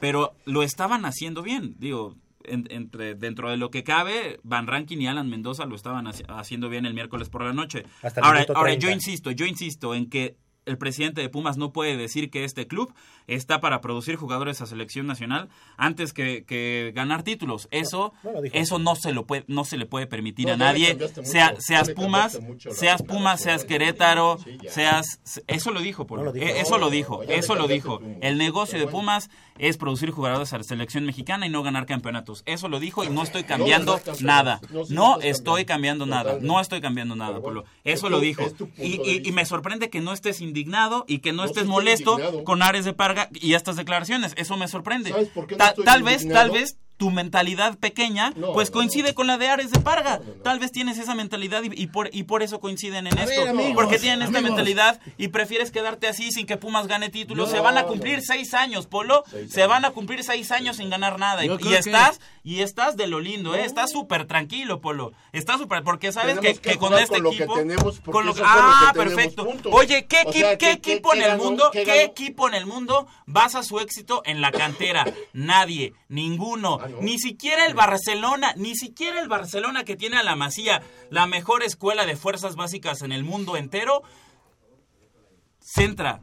pero 0.00 0.32
lo 0.44 0.62
estaban 0.64 1.04
haciendo 1.04 1.40
bien. 1.42 1.74
Digo, 1.78 2.16
en- 2.44 2.66
entre, 2.70 3.14
dentro 3.14 3.48
de 3.50 3.56
lo 3.56 3.70
que 3.70 3.84
cabe, 3.84 4.40
Van 4.42 4.66
Rankin 4.66 5.00
y 5.00 5.06
Alan 5.06 5.28
Mendoza 5.30 5.66
lo 5.66 5.76
estaban 5.76 6.06
haci- 6.06 6.24
haciendo 6.28 6.68
bien 6.68 6.84
el 6.86 6.94
miércoles 6.94 7.28
por 7.28 7.44
la 7.44 7.52
noche. 7.52 7.84
Hasta 8.02 8.20
Ahora, 8.22 8.44
ahora 8.54 8.70
30. 8.72 8.86
yo 8.86 8.92
insisto, 8.92 9.30
yo 9.30 9.46
insisto 9.46 9.94
en 9.94 10.10
que 10.10 10.36
el 10.68 10.78
presidente 10.78 11.20
de 11.20 11.28
Pumas 11.28 11.56
no 11.56 11.72
puede 11.72 11.96
decir 11.96 12.30
que 12.30 12.44
este 12.44 12.66
club 12.66 12.92
está 13.26 13.60
para 13.60 13.80
producir 13.80 14.16
jugadores 14.16 14.60
a 14.60 14.66
selección 14.66 15.06
nacional 15.06 15.48
antes 15.76 16.12
que, 16.12 16.44
que 16.44 16.92
ganar 16.94 17.22
títulos. 17.22 17.68
Eso 17.70 18.12
No, 18.22 18.30
eso 18.52 18.78
no 18.78 18.94
se 18.94 19.12
lo 19.12 19.26
puede 19.26 19.44
no 19.48 19.64
se 19.64 19.76
le 19.76 19.86
puede 19.86 20.06
permitir 20.06 20.46
No, 20.46 20.54
a 20.54 20.56
nadie, 20.56 20.94
mucho, 20.94 21.24
sea 21.24 21.54
seas 21.58 21.90
Pumas, 21.90 22.40
mucho 22.40 22.70
seas 22.72 23.02
Pumas, 23.02 23.40
seas 23.40 23.64
Querétaro, 23.64 24.38
seas 24.68 25.20
eso 25.46 25.70
lo 25.70 25.80
dijo, 25.80 26.06
lo 26.08 26.32
dijo. 26.32 26.46
Eh, 26.46 26.60
eso 26.60 26.78
lo 26.78 26.90
dijo, 26.90 27.22
eso 27.22 27.54
lo 27.54 27.68
dijo. 27.68 28.00
El 28.20 28.38
negocio 28.38 28.78
de. 28.78 28.88
Pumas 28.88 29.30
es 29.58 29.76
producir 29.76 30.10
jugadores 30.10 30.52
a 30.52 30.58
la 30.58 30.64
selección 30.64 31.04
mexicana 31.04 31.46
y 31.46 31.50
no 31.50 31.62
ganar 31.62 31.86
campeonatos. 31.86 32.42
Eso 32.46 32.68
lo 32.68 32.80
dijo 32.80 33.04
y 33.04 33.08
no 33.08 33.22
estoy 33.22 33.44
cambiando 33.44 34.00
nada. 34.20 34.60
No, 34.88 35.20
estoy 35.20 35.64
cambiando. 35.64 36.06
nada. 36.06 36.38
No 36.40 36.60
estoy 36.60 36.80
cambiando 36.80 37.16
nada, 37.16 37.40
Polo. 37.40 37.64
Eso 37.84 38.06
es 38.06 38.10
lo 38.10 38.20
dijo. 38.20 38.42
Y, 38.78 39.30
me 39.32 39.44
sorprende 39.44 39.90
que 39.90 40.00
no 40.00 40.12
estés 40.12 40.40
indignado 40.58 41.04
y 41.08 41.18
que 41.20 41.32
no, 41.32 41.44
estés 41.44 41.66
molesto 41.66 42.12
indignado. 42.18 42.44
con 42.44 42.62
Ares 42.62 42.84
de 42.84 42.92
Parga 42.92 43.28
y 43.32 43.54
estas 43.54 43.76
declaraciones. 43.76 44.32
Eso 44.36 44.56
me 44.56 44.68
sorprende. 44.68 45.10
¿Sabes 45.10 45.28
por 45.28 45.46
qué 45.46 45.54
no 45.54 45.58
Ta- 45.58 45.68
estoy 45.70 45.84
tal 45.84 46.02
vez, 46.02 46.28
tal 46.28 46.50
vez 46.50 46.76
tu 46.98 47.10
mentalidad 47.10 47.78
pequeña 47.78 48.32
No, 48.36 48.52
pues 48.52 48.70
coincide 48.70 49.08
no. 49.10 49.14
con 49.14 49.26
la 49.26 49.38
de 49.38 49.48
Ares 49.48 49.70
de 49.70 49.80
Parga. 49.80 50.20
Tal 50.44 50.58
vez 50.58 50.72
tienes 50.72 50.98
esa 50.98 51.14
mentalidad 51.14 51.62
y, 51.62 51.70
y 51.82 51.86
por, 51.86 52.10
y 52.12 52.24
por 52.24 52.42
eso 52.42 52.60
coinciden 52.60 53.06
en 53.06 53.16
A 53.18 53.22
esto. 53.24 53.40
ver, 53.40 53.48
amigos, 53.48 53.72
porque 53.74 53.98
tienen 53.98 54.20
esta 54.22 54.40
mentalidad 54.42 55.00
y 55.16 55.28
prefieres 55.28 55.70
quedarte 55.70 56.08
así 56.08 56.30
sin 56.32 56.44
que 56.46 56.56
Pumas 56.58 56.88
gane 56.88 57.08
títulos. 57.08 57.50
Se 57.50 57.60
van 57.60 57.78
a 57.78 57.84
cumplir 57.84 58.20
seis 58.20 58.52
años, 58.52 58.86
Polo. 58.86 59.22
Seis 59.30 59.50
se 59.52 59.66
van 59.66 59.84
a 59.84 59.92
cumplir 59.92 60.22
seis 60.24 60.50
años 60.50 60.76
sin 60.76 60.90
ganar 60.90 61.18
nada. 61.18 61.44
Y, 61.44 61.56
que- 61.56 61.78
estás 61.78 62.20
y 62.42 62.60
estás 62.60 62.96
de 62.96 63.06
lo 63.06 63.20
lindo, 63.20 63.54
¿eh? 63.54 63.64
Estás 63.64 63.90
súper 63.92 64.26
tranquilo, 64.26 64.80
Polo. 64.80 65.12
Estás 65.32 65.58
súper 65.58 65.84
porque 65.84 66.10
sabes 66.12 66.34
que, 66.40 66.54
Tenemos 66.54 66.60
que 66.60 66.70
que 66.70 66.78
con 66.78 66.94
este 66.94 67.14
con 67.14 67.22
lo 67.22 67.30
que 67.30 67.36
equipo 67.36 67.54
tenemos, 67.54 68.00
con 68.00 68.26
lo- 68.26 68.34
lo 68.34 68.42
ah, 68.44 68.90
tenemos, 68.92 69.14
perfecto. 69.14 69.48
Oye, 69.70 70.06
¿qué, 70.06 70.22
O 70.26 70.32
sea, 70.32 70.58
qué 70.58 70.66
¿qué- 70.66 70.72
equipo 70.72 71.14
en 71.14 71.22
el 71.22 71.28
ganó? 71.28 71.44
mundo, 71.44 71.70
¿Qué 71.72 72.02
equipo 72.02 72.48
en 72.48 72.54
el 72.54 72.66
mundo 72.66 73.06
basa 73.26 73.62
su 73.62 73.78
éxito 73.78 74.22
en 74.24 74.40
la 74.40 74.50
cantera? 74.50 75.04
Nadie, 75.32 75.92
ninguno, 76.08 76.78
Ah, 76.88 76.92
no. 76.92 77.00
ni 77.00 77.18
siquiera 77.18 77.66
el 77.66 77.74
Barcelona, 77.74 78.52
ni 78.56 78.74
siquiera 78.74 79.20
el 79.20 79.28
Barcelona 79.28 79.84
que 79.84 79.96
tiene 79.96 80.16
a 80.16 80.22
la 80.22 80.36
Masía, 80.36 80.82
la 81.10 81.26
mejor 81.26 81.62
escuela 81.62 82.06
de 82.06 82.16
fuerzas 82.16 82.56
básicas 82.56 83.02
en 83.02 83.12
el 83.12 83.24
mundo 83.24 83.56
entero, 83.56 84.02
centra 85.60 86.20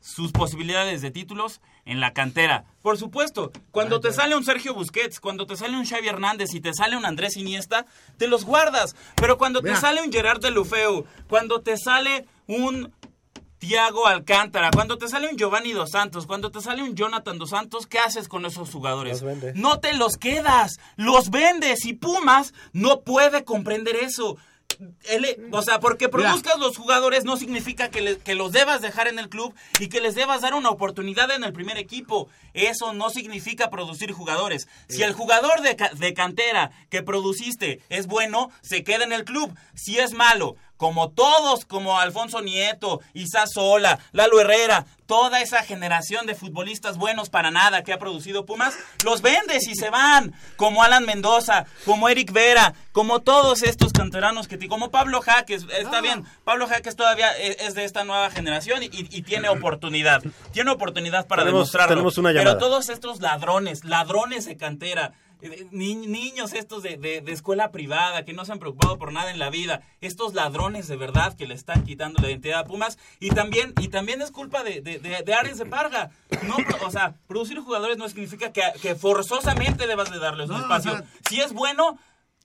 sus 0.00 0.30
posibilidades 0.30 1.02
de 1.02 1.10
títulos 1.10 1.60
en 1.84 2.00
la 2.00 2.12
cantera. 2.12 2.64
Por 2.80 2.96
supuesto, 2.96 3.50
cuando 3.72 4.00
te 4.00 4.12
sale 4.12 4.36
un 4.36 4.44
Sergio 4.44 4.72
Busquets, 4.72 5.18
cuando 5.18 5.46
te 5.46 5.56
sale 5.56 5.76
un 5.76 5.84
Xavi 5.84 6.06
Hernández 6.06 6.54
y 6.54 6.60
te 6.60 6.72
sale 6.74 6.96
un 6.96 7.04
Andrés 7.04 7.36
Iniesta, 7.36 7.86
te 8.16 8.28
los 8.28 8.44
guardas. 8.44 8.94
Pero 9.16 9.36
cuando 9.36 9.62
te 9.62 9.74
sale 9.74 10.02
un 10.02 10.12
Gerard 10.12 10.40
de 10.40 10.52
Lufeu, 10.52 11.04
cuando 11.28 11.60
te 11.60 11.76
sale 11.76 12.26
un 12.46 12.92
Tiago 13.66 14.06
Alcántara, 14.06 14.70
cuando 14.72 14.96
te 14.96 15.08
sale 15.08 15.28
un 15.28 15.36
Giovanni 15.36 15.72
Dos 15.72 15.90
Santos, 15.90 16.26
cuando 16.26 16.50
te 16.52 16.60
sale 16.60 16.82
un 16.84 16.94
Jonathan 16.94 17.36
Dos 17.36 17.50
Santos, 17.50 17.86
¿qué 17.88 17.98
haces 17.98 18.28
con 18.28 18.46
esos 18.46 18.70
jugadores? 18.70 19.14
Los 19.14 19.22
vendes. 19.24 19.56
No 19.56 19.80
te 19.80 19.92
los 19.92 20.16
quedas, 20.18 20.76
los 20.96 21.30
vendes 21.30 21.84
y 21.84 21.92
Pumas 21.94 22.54
no 22.72 23.00
puede 23.00 23.42
comprender 23.44 23.96
eso. 23.96 24.36
El- 25.04 25.48
o 25.52 25.62
sea, 25.62 25.80
porque 25.80 26.08
produzcas 26.08 26.58
los 26.58 26.76
jugadores 26.76 27.24
no 27.24 27.36
significa 27.38 27.88
que, 27.88 28.02
le- 28.02 28.18
que 28.18 28.34
los 28.34 28.52
debas 28.52 28.82
dejar 28.82 29.08
en 29.08 29.18
el 29.18 29.28
club 29.30 29.54
y 29.80 29.88
que 29.88 30.00
les 30.02 30.14
debas 30.14 30.42
dar 30.42 30.52
una 30.54 30.68
oportunidad 30.70 31.30
en 31.30 31.44
el 31.44 31.52
primer 31.52 31.78
equipo. 31.78 32.28
Eso 32.52 32.92
no 32.92 33.08
significa 33.10 33.70
producir 33.70 34.12
jugadores. 34.12 34.68
Si 34.88 35.02
el 35.02 35.12
jugador 35.14 35.62
de, 35.62 35.76
ca- 35.76 35.90
de 35.94 36.12
cantera 36.14 36.70
que 36.90 37.02
produciste 37.02 37.80
es 37.88 38.06
bueno, 38.06 38.50
se 38.60 38.84
queda 38.84 39.04
en 39.04 39.12
el 39.12 39.24
club. 39.24 39.52
Si 39.74 39.98
es 39.98 40.12
malo, 40.12 40.56
como 40.76 41.10
todos, 41.10 41.64
como 41.64 41.98
Alfonso 41.98 42.40
Nieto, 42.42 43.00
Isa 43.14 43.46
Sola, 43.46 43.98
Lalo 44.12 44.40
Herrera, 44.40 44.86
toda 45.06 45.40
esa 45.40 45.62
generación 45.62 46.26
de 46.26 46.34
futbolistas 46.34 46.96
buenos 46.98 47.30
para 47.30 47.50
nada 47.50 47.82
que 47.84 47.92
ha 47.92 47.98
producido 47.98 48.44
Pumas, 48.44 48.74
los 49.04 49.22
vendes 49.22 49.68
y 49.68 49.74
se 49.76 49.88
van, 49.88 50.34
como 50.56 50.82
Alan 50.82 51.04
Mendoza, 51.06 51.64
como 51.84 52.08
Eric 52.08 52.32
Vera, 52.32 52.74
como 52.92 53.20
todos 53.20 53.62
estos 53.62 53.92
canteranos 53.92 54.48
que 54.48 54.66
como 54.66 54.90
Pablo 54.90 55.20
Jaques, 55.20 55.64
está 55.78 56.00
bien, 56.00 56.24
Pablo 56.44 56.66
Jaques 56.66 56.96
todavía 56.96 57.36
e- 57.38 57.56
es 57.60 57.74
de 57.74 57.84
esta 57.84 58.02
nueva 58.04 58.30
generación 58.30 58.82
y, 58.82 58.88
y 58.92 59.22
tiene 59.22 59.48
oportunidad, 59.48 60.22
tiene 60.52 60.70
oportunidad 60.72 61.26
para 61.26 61.42
Tenemos- 61.42 61.60
demostrarlo. 61.60 61.88
tenemos 61.94 62.18
una 62.18 62.32
Pero 62.32 62.58
todos 62.58 62.88
estos 62.88 63.20
ladrones, 63.20 63.84
ladrones 63.84 64.44
de 64.46 64.56
cantera, 64.56 65.12
ni- 65.70 65.94
niños 65.94 66.52
estos 66.52 66.82
de, 66.82 66.96
de- 66.96 67.20
de 67.20 67.32
escuela 67.32 67.70
privada 67.70 68.24
que 68.24 68.32
no 68.32 68.44
se 68.44 68.52
han 68.52 68.58
preocupado 68.58 68.98
por 68.98 69.12
nada 69.12 69.30
en 69.30 69.38
la 69.38 69.50
vida, 69.50 69.82
estos 70.00 70.34
ladrones 70.34 70.88
de 70.88 70.96
verdad 70.96 71.36
que 71.36 71.46
le 71.46 71.54
están 71.54 71.84
quitando 71.84 72.20
la 72.22 72.30
identidad 72.30 72.60
a 72.60 72.64
Pumas 72.64 72.98
y 73.20 73.30
también 73.30 73.72
y 73.80 73.88
también 73.88 74.22
es 74.22 74.30
culpa 74.30 74.62
de, 74.64 74.80
de, 74.80 74.98
de, 74.98 75.22
de 75.22 75.34
Ares 75.34 75.58
de 75.58 75.66
Parga. 75.66 76.10
No, 76.42 76.56
o 76.86 76.90
sea, 76.90 77.14
producir 77.26 77.58
jugadores 77.60 77.98
no 77.98 78.08
significa 78.08 78.52
que, 78.52 78.62
que 78.80 78.94
forzosamente 78.94 79.86
debas 79.86 80.10
de 80.10 80.18
darles 80.18 80.48
un 80.50 80.56
No, 80.56 80.62
espacio. 80.62 80.92
o 80.92 80.96
sea- 80.96 81.06
si 81.28 81.40
es 81.40 81.52
bueno, 81.52 81.98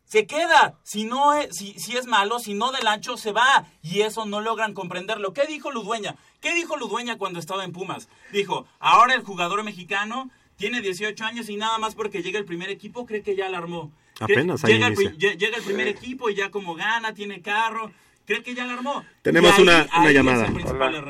se 0.06 0.26
queda. 0.28 0.74
Si 0.84 1.06
no 1.06 1.34
es, 1.34 1.56
si, 1.56 1.74
si 1.80 1.96
es 1.96 2.06
malo, 2.06 2.40
si 2.40 2.54
no 2.54 2.74
del 2.74 2.86
ancho, 2.88 3.16
se 3.16 3.32
va. 3.32 3.66
Y 3.82 4.02
eso 4.02 4.26
no 4.26 4.42
logran 4.42 4.74
comprenderlo. 4.74 5.32
¿Qué 5.32 5.46
dijo 5.48 5.72
Ludueña? 5.72 6.18
¿Qué 6.42 6.54
dijo 6.54 6.76
Ludueña 6.76 7.18
cuando 7.18 7.40
estaba 7.40 7.64
en 7.64 7.72
Pumas? 7.72 8.10
Dijo, 8.34 8.66
ahora 8.80 9.14
el 9.14 9.24
jugador 9.24 9.64
mexicano 9.64 10.30
tiene 10.62 10.80
18 10.82 11.26
años 11.26 11.50
y 11.50 11.58
nada 11.58 11.78
más 11.80 11.96
porque 11.96 12.22
llega 12.24 12.40
el 12.40 12.46
primer 12.46 12.70
equipo 12.70 13.06
cree 13.06 13.22
que 13.24 13.36
ya 13.36 13.50
la 13.50 13.58
armó. 13.58 13.92
Apenas 14.20 14.64
ahí 14.64 14.74
llega, 14.74 14.88
el, 14.88 15.18
llega 15.18 15.58
el 15.58 15.64
primer 15.64 15.88
equipo 15.88 16.30
y 16.30 16.36
ya 16.36 16.52
como 16.52 16.76
gana, 16.76 17.14
tiene 17.16 17.42
carro, 17.42 17.92
cree 18.28 18.44
que 18.44 18.54
ya 18.54 18.66
la 18.68 18.74
armó. 18.74 19.04
Tenemos 19.24 19.52
ahí- 19.58 19.64
una, 19.64 20.12
llamada. 20.12 20.48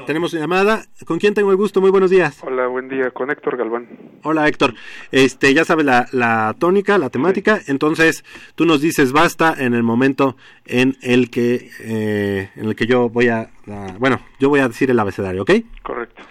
Tenemos 0.07 0.31
una 0.31 0.41
llamada. 0.41 0.85
¿Con 1.05 1.19
quién 1.19 1.33
tengo 1.33 1.51
el 1.51 1.57
gusto? 1.57 1.81
Muy 1.81 1.89
buenos 1.89 2.09
días. 2.09 2.37
Hola, 2.41 2.67
buen 2.67 2.87
día, 2.87 3.11
con 3.11 3.29
Héctor 3.29 3.57
Galván. 3.57 3.89
Hola 4.23 4.47
Héctor, 4.47 4.73
este 5.11 5.53
ya 5.53 5.65
sabes 5.65 5.83
la, 5.85 6.07
la 6.13 6.55
tónica, 6.57 6.97
la 6.97 7.09
temática, 7.09 7.59
entonces 7.67 8.23
tú 8.55 8.65
nos 8.65 8.79
dices 8.79 9.11
basta 9.11 9.53
en 9.57 9.73
el 9.73 9.83
momento 9.83 10.37
en 10.65 10.95
el 11.01 11.29
que 11.29 11.69
eh, 11.81 12.49
en 12.55 12.65
el 12.67 12.75
que 12.77 12.85
yo 12.87 13.09
voy 13.09 13.27
a, 13.27 13.49
a- 13.67 13.95
bueno 13.99 14.21
yo 14.39 14.47
voy 14.47 14.61
a 14.61 14.67
decir 14.69 14.89
el 14.89 14.99
abecedario, 14.99 15.41
¿ok? 15.41 15.51
Correcto. 15.83 16.21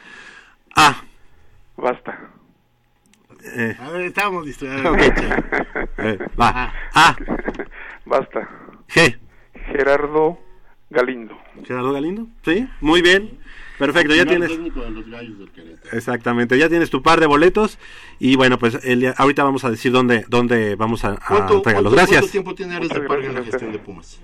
A, 0.76 1.02
Basta. 1.76 2.30
Eh, 3.56 3.76
A 3.80 3.90
ver, 3.90 4.02
estábamos 4.02 4.46
distraídos. 4.46 4.86
ok, 4.92 4.98
eh, 5.98 6.18
va, 6.40 6.72
A, 6.94 7.16
Basta. 8.04 8.48
G, 8.88 9.18
Gerardo 9.66 10.38
Galindo. 10.90 11.36
Gerardo 11.64 11.92
Galindo, 11.92 12.26
sí, 12.44 12.66
muy 12.80 13.02
bien, 13.02 13.38
perfecto, 13.78 14.14
ya 14.14 14.24
tienes, 14.26 14.48
técnico 14.50 14.80
de 14.82 14.90
los 14.90 15.08
gallos 15.08 15.38
del 15.38 15.50
Querétaro. 15.52 15.96
exactamente, 15.96 16.58
ya 16.58 16.68
tienes 16.68 16.90
tu 16.90 17.02
par 17.02 17.20
de 17.20 17.26
boletos 17.26 17.78
y 18.18 18.34
bueno 18.36 18.58
pues 18.58 18.78
el 18.84 19.00
día- 19.00 19.14
ahorita 19.16 19.44
vamos 19.44 19.64
a 19.64 19.70
decir 19.70 19.92
dónde 19.92 20.24
dónde 20.28 20.74
vamos 20.74 21.04
a, 21.04 21.12
a 21.12 21.16
¿Cuánto, 21.18 21.56
entregarlos, 21.58 21.92
cuánto- 21.94 21.96
gracias. 22.12 22.20
cuánto 22.22 22.32
tiempo 22.32 22.54
tiene 22.54 22.74
Ares 22.76 22.88
de 22.88 23.00
Parga 23.02 23.26
en 23.26 23.34
la 23.34 23.42
gestión 23.44 23.72
de. 23.72 23.78
Pumas? 23.78 24.20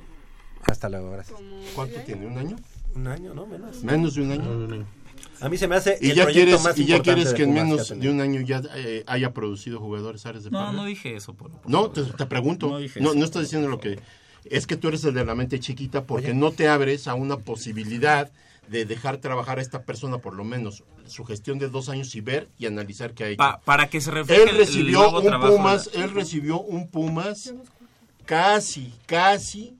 Hasta 0.66 0.89
luego, 0.89 1.12
gracias. 1.12 1.39
¿Cuánto 1.74 2.01
tiene? 2.01 2.27
¿Un 2.27 2.39
año? 2.39 2.57
Un 2.97 3.07
año, 3.07 3.35
no 3.35 3.47
menos. 3.47 3.85
¿Menos 3.85 4.15
de 4.16 4.23
un 4.23 4.32
año? 4.32 4.86
A 5.40 5.48
mí 5.48 5.56
se 5.59 5.68
me 5.68 5.76
hace 5.76 5.98
¿Y 6.01 6.10
el 6.10 6.16
ya 6.16 6.22
proyecto 6.24 6.47
quieres, 6.47 6.64
más 6.64 6.78
y 6.78 6.86
ya 6.86 7.02
quieres 7.02 7.34
que 7.34 7.43
en 7.43 7.52
menos 7.52 7.88
de 7.98 8.09
un 8.10 8.20
año 8.20 8.40
ya 8.40 8.62
eh, 8.74 9.05
haya 9.06 9.32
producido 9.32 9.78
jugadores 9.80 10.24
Ares 10.26 10.44
de 10.44 10.51
No, 10.51 10.59
Parga? 10.59 10.72
no 10.72 10.84
dije 10.86 11.14
eso, 11.14 11.34
por 11.34 11.51
No, 11.66 11.90
te, 11.90 12.02
te 12.05 12.26
pregunto. 12.26 12.66
No 12.66 12.72
No, 12.74 12.78
dije 12.78 13.01
no, 13.01 13.12
eso. 13.12 13.24
estás 13.24 13.43
diciendo 13.43 13.68
lo 13.68 13.78
que... 13.80 13.98
Es 14.48 14.66
que 14.66 14.76
tú 14.76 14.88
eres 14.88 15.02
el 15.05 15.12
de 15.12 15.24
la 15.24 15.34
mente 15.34 15.59
chiquita 15.60 16.05
porque 16.05 16.32
no 16.32 16.52
te 16.52 16.68
abres 16.68 17.09
a 17.09 17.14
una 17.14 17.36
posibilidad 17.36 18.30
de 18.68 18.84
dejar 18.84 19.18
trabajar 19.18 19.59
a 19.59 19.62
esta 19.62 19.82
persona 19.82 20.18
por 20.18 20.34
lo 20.34 20.44
menos 20.44 20.84
su 21.06 21.24
gestión 21.24 21.59
de 21.59 21.68
dos 21.68 21.88
años 21.88 22.14
y 22.14 22.20
ver 22.20 22.48
y 22.59 22.66
analizar 22.66 23.12
qué 23.12 23.24
ha 23.24 23.28
hecho. 23.28 23.38
Pa- 23.38 23.60
para 23.64 23.88
que 23.88 24.01
se 24.01 24.10
refleje 24.10 24.43
él 24.43 24.48
el- 24.48 24.55
el 24.55 24.60
recibió 24.66 24.98
nuevo 25.01 25.18
un 25.20 25.26
trabajo 25.26 25.56
Pumas, 25.56 25.90
la- 25.94 26.05
él 26.05 26.10
recibió 26.12 26.60
un 26.60 26.88
Pumas 26.88 27.55
casi, 28.24 28.93
casi 29.06 29.76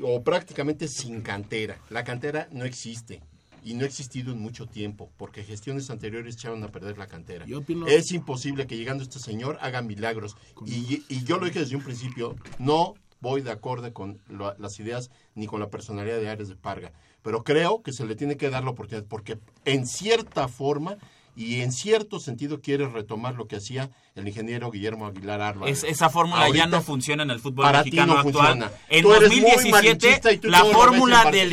o 0.00 0.22
prácticamente 0.22 0.88
sin 0.88 1.20
cantera. 1.20 1.78
La 1.90 2.02
cantera 2.04 2.48
no 2.52 2.64
existe 2.64 3.20
y 3.64 3.74
no 3.74 3.84
ha 3.84 3.86
existido 3.86 4.32
en 4.32 4.38
mucho 4.38 4.66
tiempo 4.66 5.10
porque 5.16 5.42
gestiones 5.42 5.88
anteriores 5.90 6.34
echaron 6.36 6.62
a 6.62 6.68
perder 6.68 6.98
la 6.98 7.06
cantera. 7.06 7.46
Yo 7.46 7.58
opino- 7.62 7.86
Es 7.88 8.12
imposible 8.12 8.66
que 8.66 8.76
llegando 8.76 9.02
este 9.02 9.18
señor 9.18 9.58
haga 9.60 9.80
milagros 9.82 10.36
y, 10.66 11.02
y 11.08 11.24
yo 11.24 11.38
lo 11.38 11.46
dije 11.46 11.60
desde 11.60 11.76
un 11.76 11.82
principio, 11.82 12.36
no 12.58 12.94
voy 13.20 13.40
de 13.40 13.50
acuerdo 13.50 13.92
con 13.94 14.20
lo- 14.28 14.54
las 14.58 14.78
ideas 14.80 15.10
ni 15.34 15.46
con 15.46 15.58
la 15.60 15.70
personalidad 15.70 16.18
de 16.18 16.28
Ares 16.28 16.48
de 16.48 16.56
Parga, 16.56 16.92
pero 17.22 17.42
creo 17.42 17.82
que 17.82 17.92
se 17.92 18.04
le 18.04 18.14
tiene 18.16 18.36
que 18.36 18.50
dar 18.50 18.62
la 18.64 18.70
oportunidad 18.70 19.06
porque 19.08 19.38
en 19.64 19.86
cierta 19.86 20.46
forma 20.46 20.98
y 21.36 21.60
en 21.62 21.72
cierto 21.72 22.20
sentido 22.20 22.60
quiere 22.60 22.88
retomar 22.88 23.34
lo 23.34 23.46
que 23.48 23.56
hacía 23.56 23.90
el 24.14 24.28
ingeniero 24.28 24.70
Guillermo 24.70 25.06
Aguilar 25.06 25.40
Álvarez. 25.40 25.82
Es- 25.82 25.90
esa 25.90 26.08
fórmula 26.08 26.48
ya 26.50 26.66
no 26.66 26.80
funciona 26.80 27.22
en 27.24 27.30
el 27.30 27.40
fútbol 27.40 27.64
para 27.64 27.78
mexicano 27.78 28.14
no 28.14 28.20
actual. 28.20 28.46
funciona. 28.52 28.70
En 28.88 29.02
Tú 29.02 29.12
eres 29.14 29.28
muy 29.30 29.40
2017, 29.40 29.70
malinchista 29.72 30.32
y 30.32 30.38
tú 30.38 30.48
la 30.48 30.64
fórmula 30.64 31.30
del, 31.30 31.52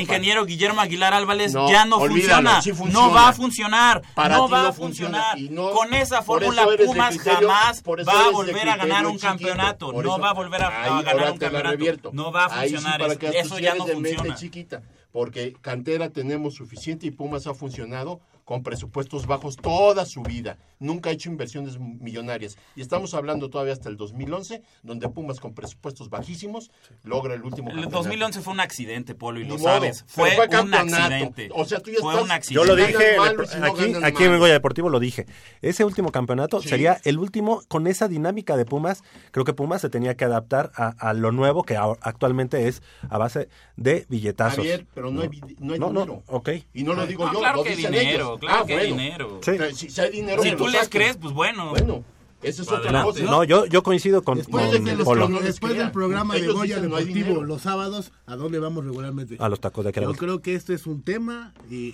ingeniero 0.00 0.44
Guillermo 0.44 0.80
Aguilar 0.82 1.14
Álvarez 1.14 1.54
No, 1.54 1.70
ya 1.70 1.84
no 1.86 1.96
olvídalo, 1.96 2.50
funciona. 2.50 2.62
sí 2.62 2.92
No 2.92 3.10
va 3.10 3.28
a 3.28 3.32
funcionar. 3.32 4.02
Para 4.14 4.36
no 4.36 4.48
va 4.48 4.68
a 4.68 4.72
funciona 4.72 5.32
funcionar. 5.34 5.50
no- 5.52 5.70
Con 5.70 5.94
esa 5.94 6.22
fórmula 6.22 6.66
Pumas 6.84 7.14
criterio- 7.16 7.48
jamás 7.48 7.82
va 8.06 8.26
a 8.26 8.30
volver 8.30 8.68
a 8.68 8.76
ganar 8.76 9.06
un 9.06 9.12
chiquito, 9.12 9.28
campeonato. 9.28 9.92
No 10.02 10.18
va 10.18 10.30
a 10.30 10.34
volver 10.34 10.62
a, 10.62 10.70
ganar 11.02 11.32
un 11.32 11.38
campeonato. 11.38 12.10
No 12.12 12.30
va 12.32 12.44
a 12.46 12.64
sí, 12.66 12.74
funcionar. 12.74 13.00
eso 13.34 13.58
ya 13.58 13.74
no 13.74 13.86
funciona. 13.86 14.34
chiquita, 14.34 14.82
porque 15.10 15.54
cantera 15.60 16.10
tenemos 16.10 16.54
suficiente 16.54 17.06
y 17.06 17.10
Pumas 17.10 17.46
ha 17.46 17.54
funcionado 17.54 18.20
con 18.52 18.62
presupuestos 18.62 19.26
bajos 19.26 19.56
toda 19.56 20.04
su 20.04 20.22
vida. 20.22 20.58
Nunca 20.78 21.08
ha 21.08 21.12
hecho 21.14 21.30
inversiones 21.30 21.78
millonarias. 21.80 22.58
Y 22.76 22.82
estamos 22.82 23.14
hablando 23.14 23.48
todavía 23.48 23.72
hasta 23.72 23.88
el 23.88 23.96
2011, 23.96 24.62
donde 24.82 25.08
Pumas 25.08 25.40
con 25.40 25.54
presupuestos 25.54 26.10
bajísimos 26.10 26.70
logra 27.02 27.32
el 27.32 27.40
último 27.44 27.68
El 27.70 27.76
campeonato. 27.76 27.96
2011 28.02 28.42
fue 28.42 28.52
un 28.52 28.60
accidente, 28.60 29.14
Polo, 29.14 29.40
y 29.40 29.44
Ni 29.44 29.48
lo 29.48 29.54
modo, 29.56 29.68
sabes. 29.68 30.04
Fue, 30.06 30.32
fue 30.32 30.48
un 30.60 30.74
accidente. 30.74 31.48
O 31.54 31.64
sea, 31.64 31.80
tú 31.80 31.90
ya 31.92 32.00
fue 32.00 32.12
estás- 32.12 32.22
un 32.24 32.28
Yo 32.28 32.34
accidente. 32.34 32.66
lo 32.66 32.76
Si 32.76 32.92
dije, 32.92 33.14
y 33.14 33.60
no 33.60 33.66
aquí, 33.66 33.94
aquí 34.04 34.24
en. 34.24 34.38
Goya 34.38 34.52
Deportivo 34.52 34.90
lo 34.90 35.00
dije. 35.00 35.24
Ese 35.62 35.86
último 35.86 36.12
campeonato 36.12 36.60
Sí. 36.60 36.68
sería 36.68 37.00
el 37.04 37.16
último 37.18 37.62
con 37.68 37.86
esa 37.86 38.06
dinámica 38.06 38.58
de 38.58 38.66
Pumas. 38.66 39.02
Creo 39.30 39.46
que 39.46 39.54
Pumas 39.54 39.80
se 39.80 39.88
tenía 39.88 40.14
que 40.14 40.26
adaptar 40.26 40.72
a, 40.76 40.88
a 40.88 41.14
lo 41.14 41.32
nuevo 41.32 41.62
que 41.62 41.78
actualmente 41.78 42.68
es 42.68 42.82
a 43.08 43.16
base 43.16 43.48
de 43.76 44.04
billetazos. 44.10 44.56
Javier, 44.58 44.84
pero 44.92 45.10
no 45.10 45.22
hay, 45.22 45.30
no 45.58 45.72
hay 45.72 45.78
No, 45.78 45.90
no, 45.90 46.00
dinero. 46.02 46.22
ok. 46.26 46.50
Y 46.74 46.82
no 46.82 46.92
lo 46.92 47.06
digo 47.06 47.24
No, 47.24 47.32
yo, 47.32 47.38
claro 47.38 47.56
lo 47.58 47.64
que 47.64 47.76
dicen 47.76 47.92
dinero, 47.92 48.26
ellos. 48.34 48.40
Claro 48.46 48.62
Ah, 48.62 48.66
que 48.66 48.74
hay 48.76 48.88
dinero. 48.88 49.38
Sí. 49.42 49.50
O 49.52 49.54
sea, 49.56 49.72
Si, 49.72 49.88
si 49.90 50.00
hay 50.00 50.10
dinero, 50.10 50.42
Si 50.42 50.52
tú 50.52 50.66
les 50.68 50.88
crees, 50.88 51.16
pues 51.16 51.32
bueno. 51.32 51.70
Bueno, 51.70 52.04
esa 52.42 52.62
es 52.62 52.68
otra 52.70 53.02
cosa. 53.02 53.22
No, 53.24 53.44
yo, 53.44 53.66
yo 53.66 53.82
coincido 53.82 54.22
con, 54.22 54.38
Después 54.38 54.64
con 54.66 54.84
de 54.84 54.90
que 54.90 54.96
los 54.96 55.42
Después 55.42 55.76
del 55.76 55.90
programa 55.90 56.34
de 56.34 56.46
Goya 56.48 56.76
no 56.80 56.96
Deportivo 56.96 57.42
los 57.42 57.62
sábados, 57.62 58.12
¿a 58.26 58.36
dónde 58.36 58.58
vamos 58.58 58.84
regularmente? 58.84 59.36
A 59.38 59.48
los 59.48 59.60
tacos 59.60 59.84
de 59.84 59.92
Yo 59.92 60.12
creo 60.14 60.42
que 60.42 60.54
este 60.54 60.74
es 60.74 60.86
un 60.86 61.02
tema 61.02 61.54
y 61.70 61.92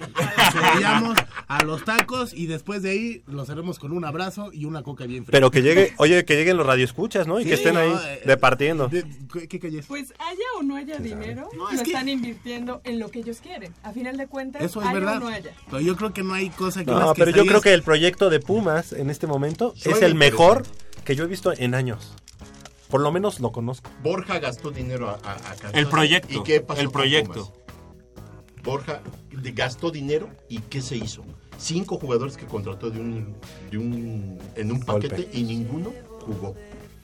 se 0.52 0.58
vayamos 0.60 1.16
a 1.46 1.64
los 1.64 1.84
tacos 1.84 2.32
y 2.34 2.46
después 2.46 2.82
de 2.82 2.90
ahí 2.90 3.22
los 3.26 3.50
haremos 3.50 3.78
con 3.78 3.92
un 3.92 4.04
abrazo 4.04 4.50
y 4.52 4.64
una 4.64 4.82
coca 4.82 5.06
bien 5.06 5.24
fría. 5.24 5.32
Pero 5.32 5.50
que 5.50 5.62
llegue, 5.62 5.94
oye, 5.98 6.24
que 6.24 6.36
lleguen 6.36 6.56
los 6.56 6.66
radioescuchas, 6.66 7.26
¿no? 7.26 7.40
Y 7.40 7.44
Sí, 7.44 7.48
que 7.50 7.54
estén 7.54 7.76
ahí 7.76 7.90
no, 7.90 8.00
eh, 8.02 8.22
departiendo. 8.24 8.88
De- 8.88 9.04
¿Qué, 9.32 9.48
qué 9.48 9.58
calles? 9.58 9.86
Pues 9.86 10.12
haya 10.18 10.38
o 10.58 10.62
no 10.62 10.76
haya 10.76 10.98
dinero, 10.98 11.48
No, 11.56 11.64
lo 11.70 11.78
que- 11.78 11.82
están 11.90 12.08
invirtiendo 12.08 12.80
en 12.84 12.98
lo 12.98 13.10
que 13.10 13.20
ellos 13.20 13.38
quieren. 13.40 13.72
A 13.82 13.92
final 13.92 14.16
de 14.16 14.26
cuentas, 14.26 14.62
Eso 14.62 14.80
es 14.80 14.86
haya 14.88 14.94
verdad. 14.94 15.16
o 15.18 15.20
no 15.20 15.28
haya. 15.28 15.52
Pero 15.66 15.80
yo 15.80 15.96
creo 15.96 16.12
que 16.12 16.22
no 16.22 16.34
hay 16.34 16.50
cosa 16.50 16.84
que 16.84 16.90
No, 16.90 17.12
pero 17.14 17.30
yo 17.30 17.44
creo 17.46 17.60
que 17.60 17.72
el 17.74 17.82
proyecto 17.82 18.30
de 18.30 18.40
Pumas 18.40 18.92
en 18.92 19.10
este 19.10 19.26
momento 19.26 19.74
Soy 19.76 19.92
es 19.92 20.02
el 20.02 20.12
interesante. 20.12 20.18
Mejor 20.38 20.62
que 21.04 21.16
yo 21.16 21.24
he 21.24 21.26
visto 21.26 21.52
en 21.56 21.74
años. 21.74 22.12
Por 22.88 23.00
lo 23.00 23.10
menos 23.12 23.40
lo 23.40 23.52
conozco. 23.52 23.90
Borja 24.02 24.38
gastó 24.38 24.70
dinero 24.70 25.08
a, 25.10 25.14
a, 25.22 25.34
a. 25.34 25.70
El 25.72 25.88
proyecto, 25.88 26.32
¿Y 26.38 26.42
qué 26.42 26.60
pasó 26.60 26.80
el 26.80 26.86
con 26.86 26.92
proyecto. 26.94 27.32
Pumas? 27.52 28.62
Borja 28.62 29.00
gastó 29.54 29.90
dinero 29.90 30.30
y 30.48 30.60
¿qué 30.60 30.80
se 30.80 30.96
hizo? 30.96 31.24
Cinco 31.58 31.98
jugadores 31.98 32.36
que 32.36 32.46
contrató 32.46 32.90
de 32.90 33.00
un, 33.00 33.34
de 33.70 33.78
un, 33.78 34.38
en 34.54 34.72
un 34.72 34.80
paquete 34.80 35.16
Golpe. 35.16 35.30
y 35.38 35.42
ninguno 35.42 35.92
jugó. 36.24 36.54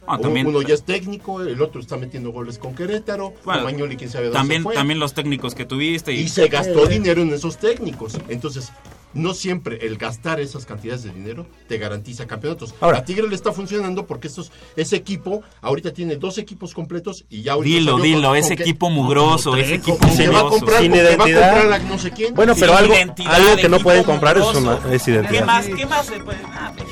Ah, 0.07 0.15
Uno- 0.15 0.21
también- 0.23 0.47
Uno 0.47 0.63
ya 0.63 0.75
es 0.75 0.85
técnico, 0.85 1.41
el 1.43 1.61
otro 1.61 1.81
está 1.81 1.97
metiendo 1.97 2.31
goles 2.31 2.59
con 2.59 2.75
Querétaro, 2.75 3.35
Bueno, 3.45 3.61
Romagnoli 3.63 3.97
quién 3.97 4.11
sabe 4.11 4.27
dónde 4.27 4.39
También, 4.39 4.61
se 4.61 4.65
fue. 4.65 4.75
también 4.75 5.01
los 5.01 5.13
técnicos 5.15 5.55
que 5.55 5.65
tuviste. 5.65 6.13
Y, 6.13 6.21
y 6.21 6.29
se 6.29 6.49
gastó 6.49 6.87
Eh, 6.87 6.89
dinero 6.89 7.23
en 7.23 7.33
esos 7.33 7.57
técnicos. 7.59 8.19
Entonces, 8.29 8.71
no 9.15 9.33
siempre 9.35 9.79
el 9.87 9.97
gastar 9.97 10.41
esas 10.41 10.67
cantidades 10.67 11.03
de 11.05 11.13
dinero 11.13 11.47
te 11.69 11.79
garantiza 11.79 12.27
campeonatos. 12.27 12.75
Ahora- 12.81 12.99
a 12.99 13.05
Tigre 13.05 13.29
le 13.29 13.35
está 13.35 13.53
funcionando 13.53 14.07
porque 14.07 14.29
estos, 14.29 14.53
ese 14.77 14.97
equipo 14.97 15.43
ahorita 15.63 15.93
tiene 15.93 16.17
dos 16.17 16.39
equipos 16.39 16.75
completos 16.75 17.25
y 17.31 17.43
ya 17.43 17.53
ahorita 17.53 17.79
Dilo, 17.79 17.97
dilo, 17.99 18.29
con- 18.29 18.37
ese 18.37 18.49
con 18.49 18.57
que- 18.59 18.63
equipo 18.65 18.91
mugroso, 18.91 19.51
con- 19.51 19.61
ese 19.61 19.81
con- 19.81 19.95
equipo 19.95 19.99
va 20.33 20.41
a 20.41 20.43
mugroso. 20.43 20.49
comprar, 20.51 20.81
Sin 20.83 20.91
con 20.91 20.99
que 21.01 21.05
va 21.05 21.09
a 21.09 21.15
identidad. 21.29 21.55
comprar 21.55 21.73
a 21.73 21.79
no 21.85 21.99
sé 21.99 22.11
quién. 22.11 22.35
Bueno, 22.35 22.55
pero 22.55 22.67
Sin 22.73 22.77
algo, 22.77 22.95
identidad, 22.95 23.35
algo 23.35 23.57
que 23.57 23.69
no 23.69 23.77
equipo 23.77 23.83
pueden 23.89 24.05
comprar 24.05 24.39
es, 24.39 24.45
una, 24.55 24.79
es 24.93 25.03
¿Qué 25.05 25.11
identidad. 25.13 25.47
más? 25.47 25.67
¿Qué 25.67 25.87
más 25.87 26.07
puede? 26.25 26.39
Ah, 26.47 26.73
pues, 26.77 26.89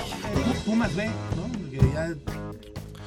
Pumas 0.65 0.95
B, 0.95 1.07
¿no? 1.07 1.71
Que 1.71 1.77
ya 1.93 2.15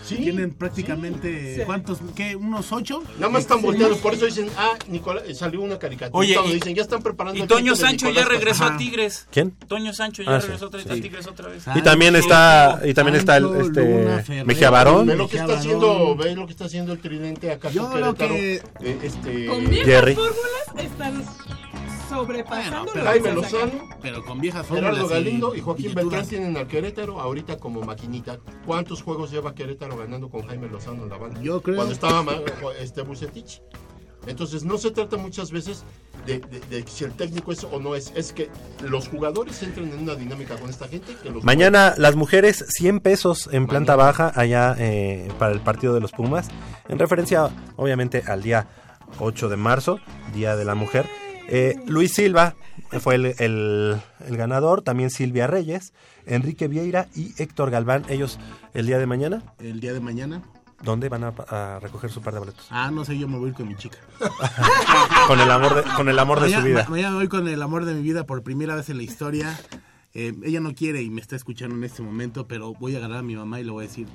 Sí, 0.05 0.17
tienen 0.17 0.51
prácticamente, 0.53 1.55
Sí. 1.55 1.61
¿cuántos? 1.65 1.99
¿Qué? 2.15 2.35
¿Unos 2.35 2.71
ocho? 2.71 3.03
Nada 3.17 3.29
más 3.29 3.41
están 3.41 3.61
volteando, 3.61 3.97
por 3.97 4.13
eso 4.13 4.25
dicen, 4.25 4.49
ah, 4.57 4.73
Nicolás, 4.87 5.23
salió 5.37 5.61
una 5.61 5.79
caricatura. 5.79 6.17
Oye, 6.19 6.37
y- 6.45 6.53
dicen, 6.53 6.75
ya 6.75 6.83
están 6.83 7.01
preparando 7.01 7.43
y 7.43 7.47
Toño 7.47 7.75
Sancho 7.75 8.09
ya 8.11 8.23
regresó 8.25 8.65
Castillo. 8.65 8.75
a 8.75 8.77
Tigres. 8.77 9.27
¿Quién? 9.31 9.51
Toño 9.51 9.93
Sancho 9.93 10.21
ya 10.23 10.35
Ah, 10.35 10.39
regresó 10.39 10.69
sí, 10.71 10.89
a 10.89 10.93
Tigres 10.93 11.27
otra 11.27 11.47
vez. 11.49 11.63
Y 11.75 11.81
también 11.81 12.15
está, 12.15 12.81
y 12.85 12.93
también 12.93 13.15
está 13.15 13.37
el, 13.37 13.45
este, 13.59 14.43
Mejía 14.45 14.69
Barón. 14.69 15.07
Ve 15.07 15.15
lo 15.15 15.27
que 15.27 15.37
está 15.37 15.57
haciendo, 15.57 16.15
ve 16.15 16.35
lo 16.35 16.45
que 16.45 16.51
está 16.51 16.65
haciendo 16.65 16.93
el 16.93 16.99
tridente 16.99 17.51
acá 17.51 17.69
Yo 17.71 17.89
Querétaro. 17.89 18.15
que- 18.35 18.61
Eh, 18.81 18.99
este, 19.03 19.45
Con 19.47 19.67
viejas 19.69 19.85
Jerry. 19.87 20.15
fórmulas 20.15 20.85
están 20.85 21.23
sobrepasando 22.09 22.91
Bueno, 22.93 23.07
Jaime. 23.09 23.33
Lozano, 23.33 23.71
Pero 24.01 24.23
con 24.25 24.39
viejas 24.39 24.67
Gerardo 24.67 25.07
Galindo 25.07 25.55
y 25.55 25.61
Joaquín 25.61 25.85
billeturas. 25.85 26.05
Beltrán 26.11 26.27
tienen 26.29 26.57
al 26.57 26.67
Querétaro 26.67 27.19
ahorita 27.19 27.57
como 27.57 27.81
maquinita. 27.81 28.39
¿Cuántos 28.65 29.01
juegos 29.01 29.31
lleva 29.31 29.53
Querétaro 29.55 29.97
ganando 29.97 30.29
con 30.29 30.45
Jaime 30.47 30.67
Lozano 30.67 31.03
en 31.03 31.09
la 31.09 31.17
banda? 31.17 31.41
Yo 31.41 31.61
creo- 31.61 31.75
Cuando 31.77 31.93
estaba 31.93 32.23
este 32.79 33.01
Bucetich. 33.01 33.61
Entonces 34.27 34.63
no 34.63 34.79
se 34.79 34.89
trata 34.89 35.17
muchas 35.17 35.51
veces 35.51 35.83
de, 36.25 36.39
de- 36.39 36.59
de 36.61 36.87
si 36.87 37.03
el 37.03 37.11
técnico 37.11 37.51
es 37.51 37.63
o 37.63 37.79
no 37.79 37.93
es, 37.95 38.11
es 38.15 38.33
que 38.33 38.49
los 38.81 39.07
jugadores 39.07 39.61
entran 39.61 39.87
en 39.91 39.99
una 39.99 40.15
dinámica 40.15 40.55
con 40.55 40.67
esta 40.71 40.87
gente 40.87 41.15
que 41.21 41.29
los 41.29 41.43
Mañana 41.43 41.93
las 41.97 42.15
mujeres 42.15 42.65
100 42.69 43.01
pesos 43.01 43.47
en 43.51 43.67
planta 43.67 43.95
Mañana. 43.95 44.11
baja 44.11 44.31
allá 44.41 44.75
eh, 44.79 45.27
para 45.37 45.53
el 45.53 45.59
partido 45.59 45.93
de 45.93 45.99
los 45.99 46.11
Pumas, 46.11 46.47
en 46.89 46.97
referencia 46.97 47.51
obviamente 47.75 48.23
al 48.25 48.41
día 48.41 48.67
8 49.19 49.47
de 49.47 49.57
marzo, 49.57 49.99
Día 50.33 50.55
de 50.55 50.65
la 50.65 50.73
Mujer. 50.73 51.07
Eh, 51.47 51.75
Luis 51.87 52.13
Silva 52.13 52.55
fue 53.01 53.15
el, 53.15 53.25
el- 53.39 53.97
el 54.27 54.37
ganador, 54.37 54.81
también 54.81 55.09
Silvia 55.09 55.47
Reyes, 55.47 55.93
Enrique 56.25 56.67
Vieira 56.67 57.07
y 57.15 57.33
Héctor 57.41 57.69
Galván, 57.71 58.03
ellos 58.09 58.39
el 58.73 58.87
día 58.87 58.97
de 58.97 59.05
mañana, 59.05 59.43
El 59.59 59.79
día 59.79 59.93
de 59.93 59.99
mañana. 59.99 60.41
¿dónde 60.81 61.07
van 61.09 61.23
a, 61.23 61.27
a 61.49 61.79
recoger 61.79 62.11
su 62.11 62.21
par 62.21 62.33
de 62.33 62.39
boletos? 62.39 62.67
Ah, 62.69 62.91
no 62.91 63.05
sé, 63.05 63.17
yo 63.17 63.27
me 63.27 63.37
voy 63.37 63.51
con 63.53 63.67
mi 63.67 63.75
chica. 63.75 63.97
con 65.27 65.39
el 65.39 65.49
amor 65.49 65.75
de, 65.75 65.83
con 65.95 66.09
el 66.09 66.19
amor 66.19 66.39
de 66.41 66.51
su 66.53 66.61
vida. 66.61 66.83
ma- 66.83 66.89
Mañana 66.89 67.15
voy 67.15 67.27
con 67.27 67.47
el 67.47 67.61
amor 67.61 67.85
de 67.85 67.93
mi 67.93 68.01
vida 68.01 68.25
por 68.25 68.43
primera 68.43 68.75
vez 68.75 68.89
en 68.89 68.97
la 68.97 69.03
historia. 69.03 69.59
Eh, 70.13 70.33
ella 70.43 70.59
no 70.59 70.73
quiere 70.75 71.01
y 71.01 71.09
me 71.09 71.21
está 71.21 71.35
escuchando 71.35 71.75
en 71.75 71.83
este 71.83 72.01
momento, 72.01 72.47
pero 72.47 72.73
voy 72.73 72.95
a 72.95 72.97
agarrar 72.99 73.17
a 73.19 73.23
mi 73.23 73.35
mamá 73.35 73.59
y 73.59 73.63
le 73.63 73.71
voy 73.71 73.85
a 73.85 73.87
decir, 73.87 74.07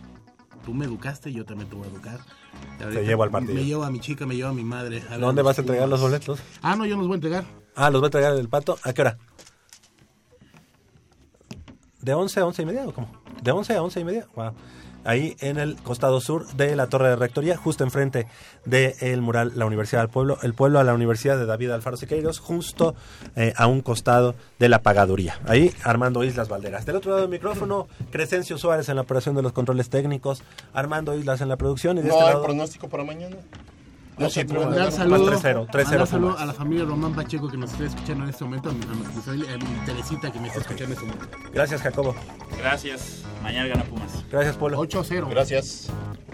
tú 0.65 0.75
me 0.75 0.85
educaste, 0.85 1.33
yo 1.33 1.45
también 1.45 1.69
te 1.69 1.77
voy 1.77 1.87
a 1.87 1.91
educar. 1.91 2.21
Ahorita 2.83 3.03
llevo 3.03 3.23
al 3.23 3.31
partido. 3.31 3.55
Me 3.55 3.65
llevo 3.65 3.85
a 3.85 3.91
mi 3.91 4.01
chica, 4.01 4.27
me 4.27 4.37
llevo 4.37 4.51
a 4.51 4.55
mi 4.55 4.65
madre. 4.65 5.03
a 5.09 5.13
ver 5.13 5.21
¿Dónde 5.21 5.43
vas 5.43 5.59
a 5.59 5.61
entregar 5.63 5.89
los 5.89 6.01
boletos? 6.01 6.41
Ah, 6.63 6.77
no, 6.77 6.87
yo 6.87 6.97
los 6.97 7.07
voy 7.07 7.15
a 7.15 7.17
entregar. 7.17 7.45
Ah, 7.75 7.91
los 7.91 8.03
va 8.03 8.07
a 8.07 8.09
entregar 8.09 8.37
el 8.37 8.49
pato. 8.49 8.79
¿A 8.83 8.93
qué 8.93 9.03
hora? 9.03 9.19
¿De 12.01 12.15
11 12.15 12.41
a 12.41 12.47
11 12.47 12.63
y 12.63 12.67
media 12.67 12.87
o 12.87 12.95
cómo? 12.95 13.11
¿De 13.43 13.51
11 13.51 13.75
a 13.75 13.83
11 13.83 14.01
y 14.01 14.05
media? 14.05 14.27
Wow. 14.35 14.53
Ahí 15.05 15.37
en 15.41 15.59
el 15.59 15.77
costado 15.77 16.21
sur 16.21 16.47
de 16.55 16.77
la 16.77 16.87
Torre 16.89 17.09
de 17.09 17.17
Rectoría, 17.17 17.57
justo 17.57 17.85
enfrente 17.85 18.27
del 18.65 19.21
mural 19.23 19.53
La 19.55 19.67
Universidad 19.67 20.03
del 20.03 20.11
Pueblo, 20.11 20.39
el 20.43 20.55
pueblo 20.55 20.79
a 20.79 20.85
la 20.85 20.95
Universidad 20.95 21.39
de 21.39 21.47
David 21.47 21.71
Alfaro 21.71 21.97
Siqueiros, 21.97 22.39
justo 22.39 22.95
eh, 23.37 23.53
a 23.57 23.67
un 23.67 23.81
costado 23.81 24.35
de 24.59 24.69
la 24.69 24.83
pagaduría. 24.83 25.41
Ahí 25.47 25.73
Armando 25.85 26.23
Islas 26.25 26.49
Valderas. 26.49 26.85
Del 26.87 26.97
otro 26.97 27.11
lado 27.13 27.23
del 27.23 27.31
micrófono, 27.31 27.89
Crescencio 28.11 28.59
Suárez 28.59 28.89
en 28.89 28.97
la 28.97 29.03
operación 29.03 29.35
de 29.35 29.43
los 29.43 29.53
controles 29.53 29.89
técnicos, 29.89 30.43
Armando 30.75 31.15
Islas 31.15 31.41
en 31.41 31.49
la 31.49 31.57
producción 31.57 31.99
y 31.99 32.03
de 32.03 32.09
No 32.09 32.15
este 32.15 32.25
hay 32.27 32.33
lado... 32.33 32.45
pronóstico 32.45 32.89
para 32.89 33.05
mañana. 33.05 33.37
No, 34.21 34.27
a 34.27 34.55
Mandar 34.61 34.75
dar 34.79 34.87
un- 34.87 34.93
saludo, 34.93 35.31
Más 35.31 35.43
3-0, 35.43 35.67
3-0 35.71 35.85
mandar 35.91 36.07
saludo 36.07 36.39
a 36.39 36.45
la 36.45 36.53
familia 36.53 36.85
Román 36.85 37.15
Pacheco 37.15 37.49
que 37.49 37.57
nos 37.57 37.73
está 37.73 37.85
escuchando 37.87 38.25
en 38.25 38.31
este 38.31 38.45
momento, 38.45 38.69
a 38.69 38.73
mi, 38.73 38.83
a 38.85 38.87
mi 38.89 39.05
familia- 39.23 39.55
a 39.55 39.57
mi 39.57 39.87
Teresita 39.87 40.31
que 40.31 40.39
me 40.41 40.49
está 40.49 40.61
escuchando 40.61 40.85
en 40.95 41.01
este 41.01 41.05
momento. 41.07 41.39
Gracias, 41.53 41.81
Jacobo. 41.81 42.15
Gracias. 42.59 43.23
Mañana 43.43 43.69
gana 43.69 43.85
Pumas. 43.85 44.25
Gracias, 44.31 44.57
Polo. 44.57 44.79
8-0. 44.79 45.29
Gracias. 45.31 45.89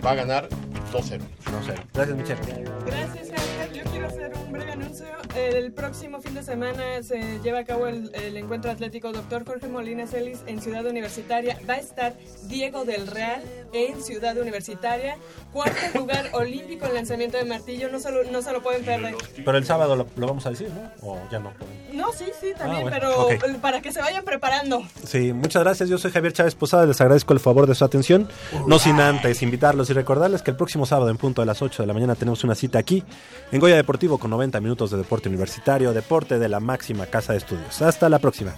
Va 0.05 0.11
a 0.11 0.15
ganar 0.17 0.49
2-0. 0.93 1.23
No 1.53 1.63
sé. 1.63 1.75
Gracias, 1.95 2.17
Michelle. 2.17 2.65
Gracias, 2.85 3.29
Javier. 3.31 3.73
Yo 3.85 3.91
quiero 3.91 4.07
hacer 4.09 4.33
un 4.35 4.53
breve 4.53 4.73
anuncio. 4.73 5.07
El 5.37 5.73
próximo 5.73 6.21
fin 6.21 6.35
de 6.35 6.43
semana 6.43 7.03
se 7.03 7.41
lleva 7.43 7.61
a 7.61 7.65
cabo 7.65 7.87
el, 7.87 8.11
el 8.15 8.37
encuentro 8.37 8.71
atlético 8.71 9.13
Dr. 9.13 9.45
Jorge 9.45 9.69
Molina 9.69 10.07
Celis 10.07 10.41
en 10.47 10.61
Ciudad 10.63 10.85
Universitaria. 10.87 11.59
Va 11.69 11.75
a 11.75 11.79
estar 11.79 12.15
Diego 12.49 12.85
del 12.85 13.07
Real 13.07 13.43
en 13.73 14.03
Ciudad 14.03 14.37
Universitaria. 14.39 15.17
Cuarto 15.53 15.77
lugar 15.99 16.31
olímpico 16.33 16.87
en 16.87 16.95
lanzamiento 16.95 17.37
de 17.37 17.45
martillo. 17.77 17.93
No 17.93 17.99
se 18.01 18.11
lo, 18.11 18.25
no 18.31 18.43
se 18.43 18.53
lo 18.53 18.63
pueden 18.63 18.85
perder. 18.85 19.15
Pero 19.45 19.59
el 19.59 19.65
sábado 19.65 19.97
lo, 19.97 20.07
lo 20.17 20.27
vamos 20.27 20.47
a 20.47 20.51
decir, 20.51 20.69
¿no? 20.71 21.09
O 21.09 21.19
ya 21.31 21.39
no. 21.39 21.53
No, 21.93 22.13
sí, 22.13 22.27
sí, 22.41 22.53
también, 22.57 22.89
Ah, 22.89 22.99
bueno, 23.01 23.27
pero 23.41 23.59
para 23.61 23.81
que 23.81 23.93
se 23.93 24.01
vayan 24.01 24.25
preparando. 24.25 24.83
Sí, 25.05 25.33
muchas 25.33 25.63
gracias. 25.63 25.89
Yo 25.89 25.99
soy 25.99 26.11
Javier 26.11 26.33
Chávez 26.33 26.55
Posada. 26.55 26.87
Les 26.87 27.01
agradezco 27.01 27.33
el 27.33 27.41
favor 27.41 27.67
de 27.67 27.75
su 27.75 27.85
atención. 27.85 28.29
No 28.67 28.79
sin 28.79 29.01
antes 29.01 29.43
invitarlos 29.43 29.91
y 29.91 29.93
recordarles 29.93 30.43
que 30.43 30.51
el 30.51 30.57
próximo 30.57 30.87
sábado 30.87 31.11
en 31.11 31.17
punto 31.17 31.43
de 31.43 31.47
las 31.47 31.63
8 31.63 31.83
de 31.83 31.87
la 31.87 31.95
mañana 31.95 32.15
tenemos 32.15 32.45
una 32.45 32.55
cita 32.55 32.79
aquí 32.79 33.03
en 33.53 33.61
Goya 33.61 33.77
Deportivo 33.77 34.19
con 34.19 34.31
90 34.31 34.61
minutos 34.61 34.91
de 34.91 34.99
deporte 34.99 35.29
universitario, 35.29 35.93
deporte 35.93 36.39
de 36.39 36.49
la 36.49 36.61
máxima 36.61 37.07
casa 37.07 37.33
de 37.33 37.39
estudios. 37.39 37.81
Hasta 37.83 38.09
la 38.09 38.19
próxima. 38.19 38.53